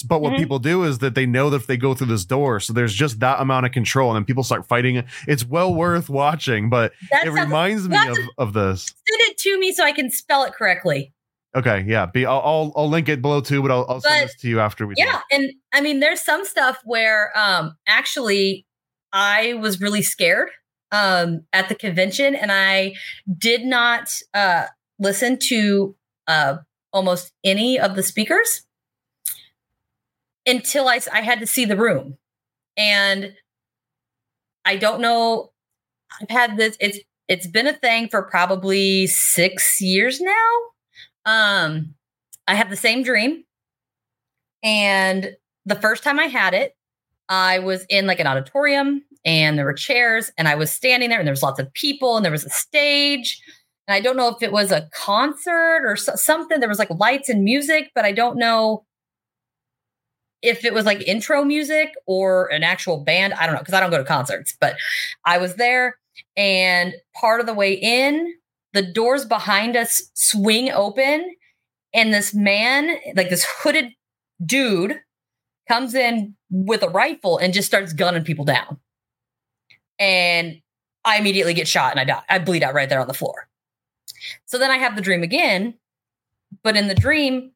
But 0.08 0.22
what 0.22 0.32
Mhm. 0.32 0.38
people 0.38 0.60
do 0.60 0.86
is 0.86 1.00
that 1.00 1.16
they 1.16 1.26
know 1.26 1.50
that 1.50 1.58
if 1.58 1.68
they 1.68 1.76
go 1.76 1.94
through 1.94 2.08
this 2.08 2.24
door, 2.24 2.62
so 2.62 2.72
there's 2.72 2.94
just 2.94 3.20
that 3.20 3.42
amount 3.42 3.66
of 3.66 3.74
control, 3.74 4.10
and 4.10 4.16
then 4.16 4.24
people 4.24 4.44
start 4.44 4.66
fighting. 4.66 5.04
It's 5.28 5.44
well 5.44 5.76
worth 5.76 6.10
watching, 6.10 6.70
but 6.70 6.94
That 7.12 7.24
it 7.28 7.34
sounds- 7.34 7.42
reminds 7.42 7.90
me 7.90 7.98
of, 8.08 8.18
of 8.38 8.54
this. 8.54 8.84
Send 8.86 9.30
it 9.30 9.38
to 9.40 9.60
me 9.60 9.74
so 9.74 9.84
I 9.84 9.92
can 9.92 10.10
spell 10.10 10.46
it 10.46 10.54
correctly. 10.54 11.12
Okay, 11.58 11.84
yeah. 11.86 12.06
Be 12.06 12.26
I'll 12.26 12.40
I'll, 12.40 12.72
I'll 12.78 12.90
link 12.90 13.10
it 13.10 13.22
below 13.22 13.42
too, 13.42 13.62
but 13.62 13.70
I'll, 13.70 13.86
I'll 13.90 14.00
send 14.00 14.14
But- 14.22 14.28
this 14.28 14.36
to 14.44 14.48
you 14.48 14.62
after 14.62 14.88
we. 14.88 14.94
yeah 14.98 15.12
talk. 15.12 15.24
and 15.32 15.52
i 15.74 15.82
mean 15.82 16.00
there's 16.00 16.22
some 16.22 16.46
stuff 16.46 16.78
where 16.86 17.38
um 17.38 17.76
actually 17.86 18.66
i 19.16 19.56
was 19.56 19.82
really 19.82 20.04
scared 20.04 20.50
um 20.92 21.42
at 21.54 21.70
the 21.70 21.76
convention 21.76 22.36
and 22.36 22.52
i 22.52 22.94
did 23.38 23.66
not 23.66 24.14
uh 24.36 24.66
listen 25.00 25.40
to 25.40 25.96
uh 26.28 26.58
almost 26.94 27.34
any 27.44 27.80
of 27.80 27.96
the 27.96 28.04
speakers 28.04 28.66
until 30.46 30.88
I, 30.88 31.00
I 31.12 31.22
had 31.22 31.40
to 31.40 31.48
see 31.48 31.66
the 31.66 31.78
room. 31.78 32.18
And 32.78 33.34
i 34.66 34.76
don't 34.76 35.02
know 35.02 35.52
i've 36.22 36.30
had 36.30 36.58
this 36.58 36.78
it's 36.80 37.00
it's 37.28 37.48
been 37.48 37.68
a 37.68 37.74
thing 37.74 38.08
for 38.10 38.24
probably 38.24 39.08
6 39.08 39.82
years 39.82 40.22
now. 40.22 40.52
Um 41.26 41.96
i 42.48 42.56
have 42.56 42.70
the 42.70 42.76
same 42.76 43.04
dream. 43.04 43.44
And 44.64 45.36
the 45.66 45.76
first 45.76 46.04
time 46.04 46.20
I 46.20 46.26
had 46.26 46.54
it, 46.54 46.75
I 47.30 47.60
was 47.60 47.86
in 47.90 48.08
like 48.08 48.20
an 48.20 48.28
auditorium 48.28 49.04
and 49.24 49.58
there 49.58 49.66
were 49.66 49.74
chairs 49.74 50.32
and 50.38 50.48
I 50.48 50.56
was 50.56 50.72
standing 50.72 51.10
there 51.10 51.20
and 51.20 51.28
there 51.28 51.34
was 51.34 51.44
lots 51.44 51.60
of 51.60 51.74
people 51.74 52.16
and 52.16 52.24
there 52.24 52.32
was 52.32 52.46
a 52.46 52.50
stage. 52.50 53.42
And 53.88 53.96
I 53.96 54.00
don't 54.00 54.18
know 54.18 54.30
if 54.30 54.42
it 54.42 54.52
was 54.52 54.72
a 54.72 54.88
concert 54.94 55.82
or 55.84 55.96
so- 55.96 56.16
something. 56.16 56.60
There 56.60 56.70
was 56.70 56.80
like 56.80 56.90
lights 56.92 57.30
and 57.30 57.44
music, 57.44 57.92
but 57.96 58.06
I 58.06 58.12
don't 58.12 58.38
know 58.38 58.86
if 60.42 60.64
it 60.64 60.74
was 60.74 60.86
like 60.86 61.02
intro 61.08 61.44
music 61.44 61.94
or 62.06 62.48
an 62.48 62.64
actual 62.64 63.04
band. 63.04 63.34
I 63.34 63.46
don't 63.46 63.56
know 63.56 63.62
because 63.62 63.74
I 63.74 63.80
don't 63.80 63.92
go 63.92 63.98
to 63.98 64.04
concerts, 64.04 64.56
but 64.60 64.76
I 65.26 65.40
was 65.40 65.56
there 65.56 65.98
and 66.38 66.94
part 67.16 67.40
of 67.40 67.48
the 67.48 67.54
way 67.54 67.74
in, 67.74 68.34
the 68.74 68.84
doors 68.84 69.26
behind 69.26 69.76
us 69.76 70.10
swing 70.14 70.70
open 70.70 71.34
and 71.94 72.14
this 72.14 72.34
man, 72.34 72.98
like 73.16 73.30
this 73.30 73.46
hooded 73.46 73.92
dude, 74.46 75.00
comes 75.68 75.96
in 75.96 76.35
with 76.64 76.82
a 76.84 76.90
rifle 76.90 77.38
and 77.38 77.54
just 77.54 77.68
starts 77.68 77.92
gunning 77.94 78.24
people 78.24 78.46
down. 78.46 78.80
And 80.00 80.62
I 81.04 81.18
immediately 81.18 81.54
get 81.54 81.68
shot 81.68 81.92
and 81.92 82.00
I 82.00 82.06
die. 82.06 82.24
I 82.30 82.40
bleed 82.40 82.64
out 82.64 82.74
right 82.74 82.88
there 82.90 83.00
on 83.00 83.08
the 83.08 83.14
floor. 83.14 83.48
So 84.46 84.58
then 84.58 84.72
I 84.72 84.78
have 84.78 84.96
the 84.96 85.02
dream 85.02 85.24
again, 85.24 85.76
but 86.64 86.76
in 86.78 86.88
the 86.88 86.96
dream, 86.96 87.52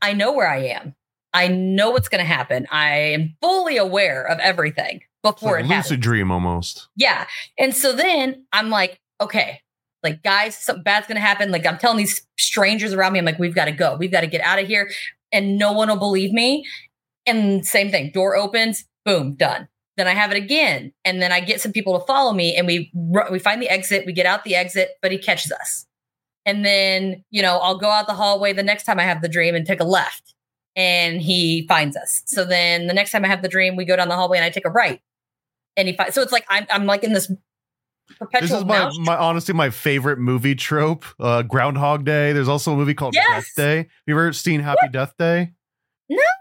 I 0.00 0.12
know 0.12 0.32
where 0.32 0.48
I 0.48 0.58
am. 0.66 0.94
I 1.34 1.48
know 1.48 1.90
what's 1.90 2.08
going 2.08 2.20
to 2.20 2.24
happen. 2.24 2.66
I 2.70 2.90
am 2.96 3.36
fully 3.42 3.76
aware 3.76 4.22
of 4.24 4.38
everything 4.38 5.00
before 5.22 5.58
It's 5.58 5.66
it 5.66 5.68
like 5.68 5.76
happens. 5.76 5.90
lucid 5.90 6.00
dream 6.00 6.30
almost. 6.30 6.88
Yeah. 6.96 7.26
And 7.58 7.74
so 7.74 7.92
then 7.92 8.46
I'm 8.52 8.70
like, 8.70 9.00
okay, 9.20 9.60
like 10.02 10.22
guys, 10.22 10.56
something 10.56 10.84
bad's 10.84 11.08
gonna 11.08 11.18
happen. 11.20 11.50
Like 11.50 11.66
I'm 11.66 11.76
telling 11.76 11.98
these 11.98 12.24
strangers 12.38 12.92
around 12.92 13.12
me, 13.12 13.18
I'm 13.18 13.24
like, 13.24 13.38
we've 13.40 13.54
got 13.54 13.64
to 13.64 13.72
go. 13.72 13.96
We've 13.96 14.12
got 14.12 14.20
to 14.20 14.28
get 14.28 14.40
out 14.42 14.60
of 14.60 14.66
here. 14.68 14.88
And 15.32 15.58
no 15.58 15.72
one 15.72 15.88
will 15.88 15.96
believe 15.96 16.32
me. 16.32 16.64
And 17.28 17.66
same 17.66 17.90
thing, 17.90 18.10
door 18.12 18.36
opens, 18.36 18.84
boom, 19.04 19.34
done. 19.34 19.68
Then 19.96 20.06
I 20.06 20.14
have 20.14 20.30
it 20.30 20.36
again. 20.36 20.92
And 21.04 21.20
then 21.20 21.32
I 21.32 21.40
get 21.40 21.60
some 21.60 21.72
people 21.72 21.98
to 21.98 22.06
follow 22.06 22.32
me 22.32 22.54
and 22.54 22.66
we 22.66 22.92
we 23.30 23.38
find 23.38 23.60
the 23.60 23.68
exit, 23.68 24.06
we 24.06 24.12
get 24.12 24.26
out 24.26 24.44
the 24.44 24.54
exit, 24.54 24.90
but 25.02 25.10
he 25.10 25.18
catches 25.18 25.50
us. 25.50 25.86
And 26.46 26.64
then, 26.64 27.24
you 27.30 27.42
know, 27.42 27.58
I'll 27.58 27.78
go 27.78 27.90
out 27.90 28.06
the 28.06 28.14
hallway 28.14 28.52
the 28.52 28.62
next 28.62 28.84
time 28.84 28.98
I 28.98 29.02
have 29.02 29.22
the 29.22 29.28
dream 29.28 29.54
and 29.54 29.66
take 29.66 29.80
a 29.80 29.84
left. 29.84 30.34
And 30.76 31.20
he 31.20 31.66
finds 31.66 31.96
us. 31.96 32.22
So 32.26 32.44
then 32.44 32.86
the 32.86 32.94
next 32.94 33.10
time 33.10 33.24
I 33.24 33.28
have 33.28 33.42
the 33.42 33.48
dream, 33.48 33.74
we 33.74 33.84
go 33.84 33.96
down 33.96 34.08
the 34.08 34.14
hallway 34.14 34.38
and 34.38 34.44
I 34.44 34.50
take 34.50 34.64
a 34.64 34.70
right. 34.70 35.00
And 35.76 35.88
he 35.88 35.96
finds 35.96 36.14
so 36.14 36.22
it's 36.22 36.32
like 36.32 36.46
I'm 36.48 36.66
I'm 36.70 36.86
like 36.86 37.02
in 37.02 37.12
this 37.12 37.30
perpetual 38.18 38.48
This 38.48 38.58
is 38.58 38.64
my, 38.64 38.90
my 39.00 39.16
honestly 39.16 39.52
my 39.52 39.70
favorite 39.70 40.18
movie 40.18 40.54
trope. 40.54 41.04
Uh, 41.18 41.42
Groundhog 41.42 42.04
Day. 42.04 42.32
There's 42.32 42.48
also 42.48 42.72
a 42.72 42.76
movie 42.76 42.94
called 42.94 43.14
Yes! 43.14 43.46
Death 43.46 43.54
Day. 43.56 43.76
Have 43.78 43.88
you 44.06 44.14
ever 44.14 44.32
seen 44.32 44.60
Happy 44.60 44.88
Death 44.92 45.14
Day? 45.18 45.52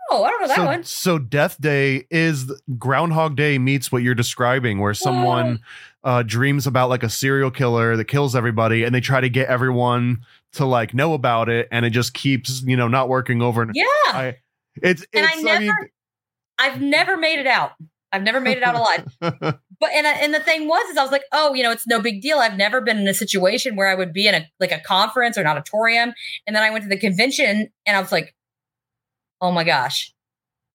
Oh, 0.09 0.23
I 0.23 0.29
don't 0.29 0.41
know 0.41 0.47
that 0.47 0.55
so, 0.55 0.65
one. 0.65 0.83
so 0.83 1.19
Death 1.19 1.59
Day 1.59 2.05
is 2.09 2.51
Groundhog 2.77 3.35
Day 3.35 3.57
meets 3.57 3.91
what 3.91 4.03
you're 4.03 4.15
describing, 4.15 4.79
where 4.79 4.93
someone 4.93 5.59
uh, 6.03 6.23
dreams 6.23 6.65
about 6.65 6.89
like 6.89 7.03
a 7.03 7.09
serial 7.09 7.51
killer 7.51 7.97
that 7.97 8.05
kills 8.05 8.35
everybody, 8.35 8.83
and 8.83 8.95
they 8.95 9.01
try 9.01 9.19
to 9.19 9.29
get 9.29 9.49
everyone 9.49 10.19
to 10.53 10.65
like 10.65 10.93
know 10.93 11.13
about 11.13 11.49
it, 11.49 11.67
and 11.71 11.85
it 11.85 11.89
just 11.89 12.13
keeps 12.13 12.61
you 12.63 12.77
know 12.77 12.87
not 12.87 13.09
working 13.09 13.41
over. 13.41 13.61
And 13.61 13.71
Yeah. 13.73 13.83
I, 14.05 14.35
it's 14.81 15.05
and 15.13 15.25
it's 15.25 15.37
I 15.37 15.41
never, 15.41 15.59
mean, 15.61 15.73
I've 16.57 16.81
never 16.81 17.17
made 17.17 17.39
it 17.39 17.47
out. 17.47 17.71
I've 18.11 18.23
never 18.23 18.39
made 18.39 18.57
it 18.57 18.63
out 18.63 18.75
alive. 18.75 19.59
But 19.79 19.91
and 19.93 20.07
I, 20.07 20.13
and 20.13 20.33
the 20.33 20.39
thing 20.39 20.67
was, 20.67 20.89
is 20.89 20.97
I 20.97 21.03
was 21.03 21.11
like, 21.11 21.25
oh, 21.31 21.53
you 21.53 21.61
know, 21.61 21.69
it's 21.69 21.85
no 21.85 22.01
big 22.01 22.19
deal. 22.19 22.39
I've 22.39 22.57
never 22.57 22.81
been 22.81 22.97
in 22.97 23.07
a 23.07 23.13
situation 23.13 23.75
where 23.75 23.87
I 23.87 23.93
would 23.93 24.11
be 24.11 24.27
in 24.27 24.33
a 24.33 24.49
like 24.59 24.71
a 24.71 24.79
conference 24.79 25.37
or 25.37 25.41
an 25.41 25.47
auditorium, 25.47 26.13
and 26.47 26.55
then 26.55 26.63
I 26.63 26.71
went 26.71 26.81
to 26.83 26.89
the 26.89 26.97
convention, 26.97 27.69
and 27.85 27.95
I 27.95 28.01
was 28.01 28.11
like, 28.11 28.33
oh 29.41 29.51
my 29.51 29.63
gosh. 29.63 30.13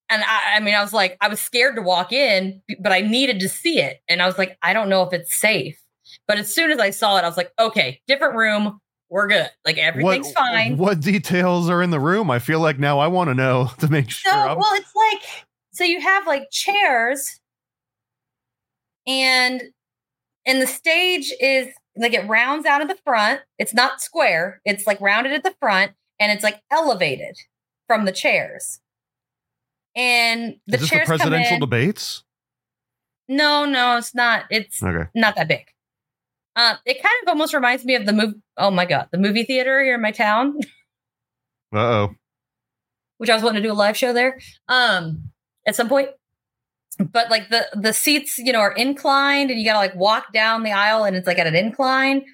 And 0.08 0.22
I, 0.22 0.56
I 0.56 0.60
mean, 0.60 0.74
I 0.74 0.82
was 0.82 0.92
like, 0.92 1.16
I 1.20 1.28
was 1.28 1.40
scared 1.40 1.76
to 1.76 1.82
walk 1.82 2.12
in, 2.12 2.60
but 2.80 2.92
I 2.92 3.00
needed 3.00 3.40
to 3.40 3.48
see 3.48 3.80
it, 3.80 4.00
and 4.08 4.20
I 4.20 4.26
was 4.26 4.36
like, 4.36 4.58
I 4.62 4.72
don't 4.74 4.88
know 4.88 5.02
if 5.02 5.12
it's 5.12 5.34
safe. 5.34 5.78
But 6.28 6.38
as 6.38 6.54
soon 6.54 6.70
as 6.70 6.78
I 6.78 6.90
saw 6.90 7.16
it, 7.16 7.22
I 7.22 7.28
was 7.28 7.36
like, 7.36 7.50
okay, 7.58 8.00
different 8.06 8.34
room, 8.34 8.80
we're 9.08 9.28
good. 9.28 9.48
Like 9.64 9.78
everything's 9.78 10.26
what, 10.26 10.34
fine. 10.34 10.76
What 10.76 11.00
details 11.00 11.70
are 11.70 11.82
in 11.82 11.90
the 11.90 12.00
room? 12.00 12.30
I 12.30 12.38
feel 12.38 12.60
like 12.60 12.78
now 12.78 12.98
I 12.98 13.06
want 13.06 13.28
to 13.28 13.34
know 13.34 13.70
to 13.78 13.88
make 13.88 14.10
sure. 14.10 14.32
So, 14.32 14.38
I'm- 14.38 14.58
well, 14.58 14.74
it's 14.74 14.94
like 14.94 15.22
so 15.72 15.84
you 15.84 16.00
have 16.00 16.26
like 16.26 16.50
chairs, 16.50 17.40
and 19.06 19.62
and 20.46 20.60
the 20.60 20.66
stage 20.66 21.32
is 21.40 21.68
like 21.96 22.14
it 22.14 22.26
rounds 22.28 22.66
out 22.66 22.80
at 22.80 22.88
the 22.88 22.98
front. 23.04 23.40
It's 23.58 23.74
not 23.74 24.00
square. 24.00 24.60
It's 24.64 24.86
like 24.86 25.00
rounded 25.00 25.32
at 25.32 25.42
the 25.42 25.54
front, 25.60 25.92
and 26.20 26.32
it's 26.32 26.44
like 26.44 26.60
elevated 26.70 27.36
from 27.92 28.06
the 28.06 28.12
chairs. 28.12 28.80
And 29.94 30.56
the 30.66 30.76
is 30.76 30.80
this 30.82 30.88
chairs 30.90 31.06
the 31.06 31.14
presidential 31.16 31.58
debates? 31.58 32.24
No, 33.28 33.66
no, 33.66 33.98
it's 33.98 34.14
not. 34.14 34.44
It's 34.50 34.82
Okay. 34.82 35.10
not 35.14 35.36
that 35.36 35.46
big. 35.46 35.66
Uh, 36.56 36.76
it 36.86 37.02
kind 37.02 37.14
of 37.22 37.28
almost 37.28 37.52
reminds 37.52 37.84
me 37.84 37.94
of 37.94 38.06
the 38.06 38.14
movie. 38.14 38.40
Oh 38.56 38.70
my 38.70 38.86
god, 38.86 39.08
the 39.12 39.18
movie 39.18 39.44
theater 39.44 39.82
here 39.82 39.94
in 39.96 40.00
my 40.02 40.10
town. 40.10 40.58
Uh 41.74 41.78
oh. 41.78 42.14
which 43.16 43.30
I 43.30 43.34
was 43.34 43.42
wanting 43.42 43.62
to 43.62 43.66
do 43.68 43.72
a 43.72 43.74
live 43.74 43.96
show 43.96 44.12
there 44.12 44.38
um 44.68 45.30
at 45.66 45.74
some 45.74 45.88
point. 45.88 46.10
But 46.98 47.30
like 47.30 47.48
the 47.48 47.66
the 47.72 47.94
seats, 47.94 48.36
you 48.38 48.52
know, 48.52 48.60
are 48.60 48.72
inclined 48.72 49.50
and 49.50 49.58
you 49.58 49.64
gotta 49.64 49.78
like 49.78 49.94
walk 49.94 50.34
down 50.34 50.64
the 50.64 50.72
aisle 50.72 51.04
and 51.04 51.16
it's 51.16 51.26
like 51.26 51.38
at 51.38 51.46
an 51.46 51.54
incline. 51.56 52.24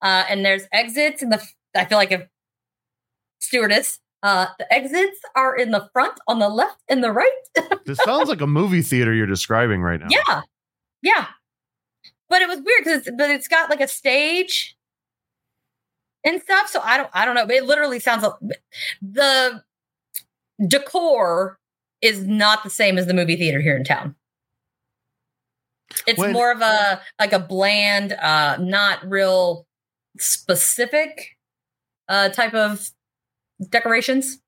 Uh 0.00 0.24
and 0.30 0.44
there's 0.46 0.62
exits 0.72 1.22
and 1.22 1.30
the 1.30 1.42
I 1.74 1.84
feel 1.84 1.98
like 1.98 2.10
a 2.12 2.26
stewardess. 3.40 3.98
Uh 4.22 4.46
the 4.58 4.72
exits 4.72 5.20
are 5.34 5.54
in 5.56 5.70
the 5.70 5.88
front, 5.92 6.14
on 6.26 6.38
the 6.38 6.48
left 6.48 6.78
and 6.88 7.02
the 7.04 7.12
right. 7.12 7.30
This 7.86 7.98
sounds 8.04 8.28
like 8.28 8.40
a 8.40 8.46
movie 8.46 8.82
theater 8.82 9.12
you're 9.14 9.26
describing 9.26 9.80
right 9.82 10.00
now. 10.00 10.08
yeah. 10.10 10.40
Yeah. 11.02 11.26
But 12.28 12.42
it 12.42 12.48
was 12.48 12.58
weird 12.60 12.84
because 12.84 13.08
but 13.16 13.30
it's 13.30 13.46
got 13.48 13.70
like 13.70 13.80
a 13.80 13.86
stage 13.88 14.76
and 16.24 16.40
stuff. 16.42 16.68
So 16.68 16.80
I 16.82 16.96
don't 16.96 17.10
I 17.12 17.24
don't 17.24 17.34
know. 17.36 17.46
It 17.48 17.64
literally 17.64 18.00
sounds 18.00 18.22
like 18.24 18.32
the 19.00 19.62
decor 20.66 21.58
is 22.02 22.26
not 22.26 22.64
the 22.64 22.70
same 22.70 22.98
as 22.98 23.06
the 23.06 23.14
movie 23.14 23.36
theater 23.36 23.60
here 23.60 23.76
in 23.76 23.84
town. 23.84 24.16
It's 26.06 26.18
When- 26.18 26.32
more 26.32 26.50
of 26.50 26.60
a 26.60 27.00
like 27.20 27.32
a 27.32 27.38
bland, 27.38 28.12
uh, 28.12 28.56
not 28.58 29.08
real 29.08 29.66
specific 30.18 31.36
uh 32.08 32.30
type 32.30 32.54
of 32.54 32.90
decorations. 33.70 34.38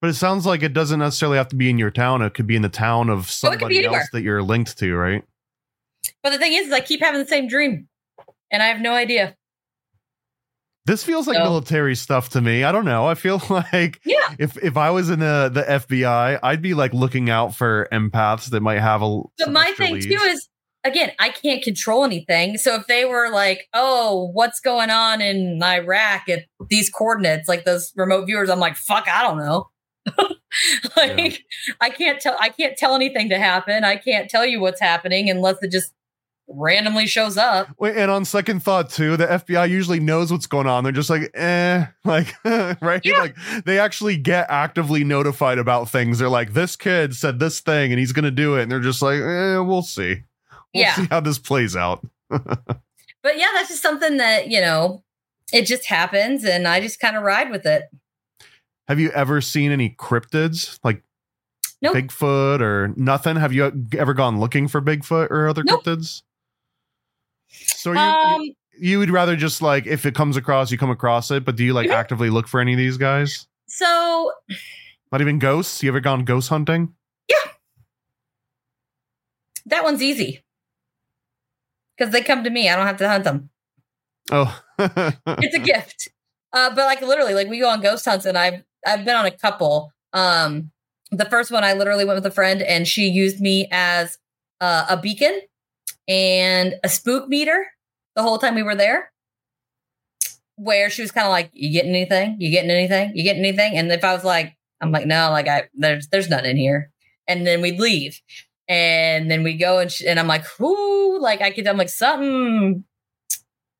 But 0.00 0.10
it 0.10 0.14
sounds 0.14 0.44
like 0.46 0.62
it 0.62 0.72
doesn't 0.72 0.98
necessarily 0.98 1.38
have 1.38 1.48
to 1.48 1.56
be 1.56 1.70
in 1.70 1.78
your 1.78 1.90
town. 1.92 2.22
It 2.22 2.34
could 2.34 2.46
be 2.46 2.56
in 2.56 2.62
the 2.62 2.68
town 2.68 3.08
of 3.08 3.20
it 3.20 3.22
could 3.22 3.28
be 3.28 3.32
somebody 3.58 3.78
anywhere. 3.78 4.00
else 4.00 4.08
that 4.12 4.22
you're 4.22 4.42
linked 4.42 4.76
to, 4.78 4.94
right? 4.96 5.22
But 6.24 6.30
the 6.30 6.38
thing 6.38 6.54
is, 6.54 6.66
is 6.66 6.72
I 6.72 6.80
keep 6.80 7.00
having 7.00 7.20
the 7.20 7.26
same 7.28 7.46
dream. 7.46 7.88
And 8.50 8.62
I 8.62 8.66
have 8.66 8.80
no 8.80 8.92
idea. 8.92 9.36
This 10.84 11.04
feels 11.04 11.28
like 11.28 11.36
So- 11.36 11.44
military 11.44 11.94
stuff 11.94 12.30
to 12.30 12.40
me. 12.40 12.64
I 12.64 12.72
don't 12.72 12.84
know. 12.84 13.06
I 13.06 13.14
feel 13.14 13.40
like 13.48 14.00
Yeah. 14.04 14.34
if 14.38 14.56
if 14.62 14.76
I 14.76 14.90
was 14.90 15.10
in 15.10 15.20
the 15.20 15.48
the 15.52 15.62
FBI, 15.62 16.40
I'd 16.42 16.60
be 16.62 16.74
like 16.74 16.92
looking 16.92 17.30
out 17.30 17.54
for 17.54 17.88
empaths 17.92 18.50
that 18.50 18.60
might 18.60 18.80
have 18.80 19.00
a. 19.02 19.20
But 19.38 19.52
my 19.52 19.70
thing 19.76 19.94
leads. 19.94 20.06
too 20.06 20.14
is 20.14 20.48
again, 20.84 21.12
I 21.18 21.28
can't 21.30 21.62
control 21.62 22.04
anything. 22.04 22.58
So 22.58 22.74
if 22.76 22.86
they 22.86 23.04
were 23.04 23.30
like, 23.30 23.68
"Oh, 23.74 24.30
what's 24.32 24.60
going 24.60 24.90
on 24.90 25.20
in 25.20 25.62
Iraq 25.62 26.28
at 26.28 26.44
these 26.68 26.90
coordinates?" 26.90 27.48
like 27.48 27.64
those 27.64 27.92
remote 27.96 28.26
viewers, 28.26 28.50
I'm 28.50 28.60
like, 28.60 28.76
"Fuck, 28.76 29.06
I 29.08 29.22
don't 29.22 29.38
know." 29.38 29.68
like 30.96 31.42
I 31.80 31.90
can't 31.90 32.20
tell 32.20 32.36
I 32.40 32.48
can't 32.48 32.76
tell 32.76 32.94
anything 32.94 33.28
to 33.30 33.38
happen. 33.38 33.84
I 33.84 33.96
can't 33.96 34.28
tell 34.28 34.44
you 34.44 34.60
what's 34.60 34.80
happening 34.80 35.30
unless 35.30 35.56
it 35.62 35.70
just 35.70 35.92
randomly 36.48 37.06
shows 37.06 37.36
up. 37.38 37.68
Wait, 37.78 37.96
and 37.96 38.10
on 38.10 38.24
second 38.24 38.62
thought 38.62 38.90
too, 38.90 39.16
the 39.16 39.26
FBI 39.26 39.68
usually 39.70 40.00
knows 40.00 40.30
what's 40.32 40.46
going 40.46 40.66
on. 40.66 40.82
They're 40.84 40.92
just 40.92 41.08
like, 41.08 41.30
eh, 41.34 41.86
like 42.04 42.34
right, 42.44 43.00
Yeah. 43.04 43.18
like 43.20 43.36
they 43.64 43.78
actually 43.78 44.16
get 44.16 44.46
actively 44.50 45.04
notified 45.04 45.58
about 45.58 45.88
things. 45.88 46.18
They're 46.18 46.28
like, 46.28 46.52
this 46.52 46.76
kid 46.76 47.14
said 47.14 47.38
this 47.38 47.60
thing, 47.60 47.92
and 47.92 47.98
he's 47.98 48.12
gonna 48.12 48.30
do 48.30 48.56
it, 48.56 48.62
and 48.64 48.72
they're 48.72 48.80
just 48.80 49.02
like, 49.02 49.20
eh, 49.20 49.58
we'll 49.58 49.82
see, 49.82 50.22
we'll 50.74 50.82
Yeah. 50.82 50.94
see 50.94 51.06
how 51.10 51.20
this 51.20 51.38
plays 51.38 51.76
out. 51.76 52.04
But 53.22 53.38
yeah, 53.38 53.46
that's 53.54 53.68
just 53.68 53.82
something 53.82 54.16
that, 54.16 54.48
you 54.48 54.60
know, 54.60 55.04
it 55.52 55.64
just 55.64 55.86
happens 55.86 56.44
and 56.44 56.66
I 56.66 56.80
just 56.80 56.98
kind 56.98 57.16
of 57.16 57.22
ride 57.22 57.52
with 57.52 57.64
it. 57.66 57.84
Have 58.88 58.98
you 58.98 59.10
ever 59.10 59.40
seen 59.40 59.70
any 59.70 59.90
cryptids 59.90 60.80
like 60.82 61.04
Nope. 61.80 61.94
Bigfoot 61.94 62.60
or 62.60 62.92
nothing? 62.96 63.36
Have 63.36 63.52
you 63.52 63.88
ever 63.96 64.12
gone 64.12 64.40
looking 64.40 64.66
for 64.66 64.82
Bigfoot 64.82 65.30
or 65.30 65.46
other 65.46 65.62
Nope. 65.62 65.84
cryptids? 65.84 66.22
So 67.48 67.92
you, 67.92 67.98
um 68.00 68.54
you 68.76 68.98
would 68.98 69.10
rather 69.10 69.36
just 69.36 69.62
like 69.62 69.86
if 69.86 70.04
it 70.04 70.16
comes 70.16 70.36
across, 70.36 70.72
you 70.72 70.78
come 70.78 70.90
across 70.90 71.30
it, 71.30 71.44
but 71.44 71.54
do 71.54 71.62
you 71.64 71.74
like 71.74 71.90
Mhm. 71.90 71.94
actively 71.94 72.28
look 72.28 72.48
for 72.48 72.58
any 72.58 72.72
of 72.72 72.78
these 72.78 72.96
guys? 72.96 73.46
so 73.68 74.32
Not 75.12 75.20
even 75.20 75.38
ghosts. 75.38 75.80
You 75.80 75.90
ever 75.90 76.00
gone 76.00 76.24
ghost 76.24 76.48
hunting? 76.48 76.92
Yeah. 77.28 77.52
That 79.66 79.84
one's 79.84 80.02
easy. 80.02 80.42
Cuz 81.98 82.10
they 82.10 82.22
come 82.22 82.44
to 82.44 82.50
me. 82.50 82.68
I 82.68 82.76
don't 82.76 82.86
have 82.86 82.96
to 82.98 83.08
hunt 83.08 83.24
them. 83.24 83.50
Oh, 84.30 84.62
it's 84.78 85.54
a 85.54 85.58
gift. 85.58 86.08
Uh, 86.52 86.68
but 86.74 86.84
like 86.84 87.00
literally, 87.00 87.34
like 87.34 87.48
we 87.48 87.60
go 87.60 87.68
on 87.68 87.80
ghost 87.80 88.04
hunts, 88.04 88.26
and 88.26 88.36
I've 88.36 88.62
I've 88.86 89.04
been 89.04 89.16
on 89.16 89.26
a 89.26 89.30
couple. 89.30 89.92
Um, 90.12 90.70
the 91.10 91.24
first 91.26 91.50
one, 91.50 91.64
I 91.64 91.72
literally 91.74 92.04
went 92.04 92.16
with 92.16 92.26
a 92.26 92.34
friend, 92.34 92.62
and 92.62 92.86
she 92.86 93.08
used 93.08 93.40
me 93.40 93.68
as 93.70 94.18
uh, 94.60 94.86
a 94.88 94.96
beacon 94.96 95.40
and 96.08 96.74
a 96.84 96.88
spook 96.88 97.28
meter 97.28 97.66
the 98.16 98.22
whole 98.22 98.38
time 98.38 98.54
we 98.54 98.62
were 98.62 98.74
there. 98.74 99.10
Where 100.56 100.90
she 100.90 101.02
was 101.02 101.10
kind 101.10 101.26
of 101.26 101.30
like, 101.30 101.50
"You 101.52 101.72
getting 101.72 101.94
anything? 101.94 102.36
You 102.38 102.50
getting 102.50 102.70
anything? 102.70 103.12
You 103.16 103.24
getting 103.24 103.44
anything?" 103.44 103.76
And 103.76 103.90
if 103.90 104.04
I 104.04 104.12
was 104.12 104.24
like, 104.24 104.56
"I'm 104.80 104.92
like, 104.92 105.06
no, 105.06 105.30
like 105.30 105.48
I 105.48 105.68
there's 105.74 106.08
there's 106.08 106.28
nothing 106.28 106.50
in 106.50 106.56
here," 106.56 106.90
and 107.26 107.46
then 107.46 107.62
we'd 107.62 107.80
leave, 107.80 108.20
and 108.68 109.30
then 109.30 109.42
we 109.42 109.56
go 109.56 109.78
and 109.78 109.92
and 110.06 110.18
I'm 110.18 110.26
like, 110.26 110.44
"Whoo!" 110.58 111.20
Like 111.20 111.40
I 111.40 111.50
could, 111.50 111.66
I'm 111.66 111.76
like 111.76 111.88
something 111.88 112.84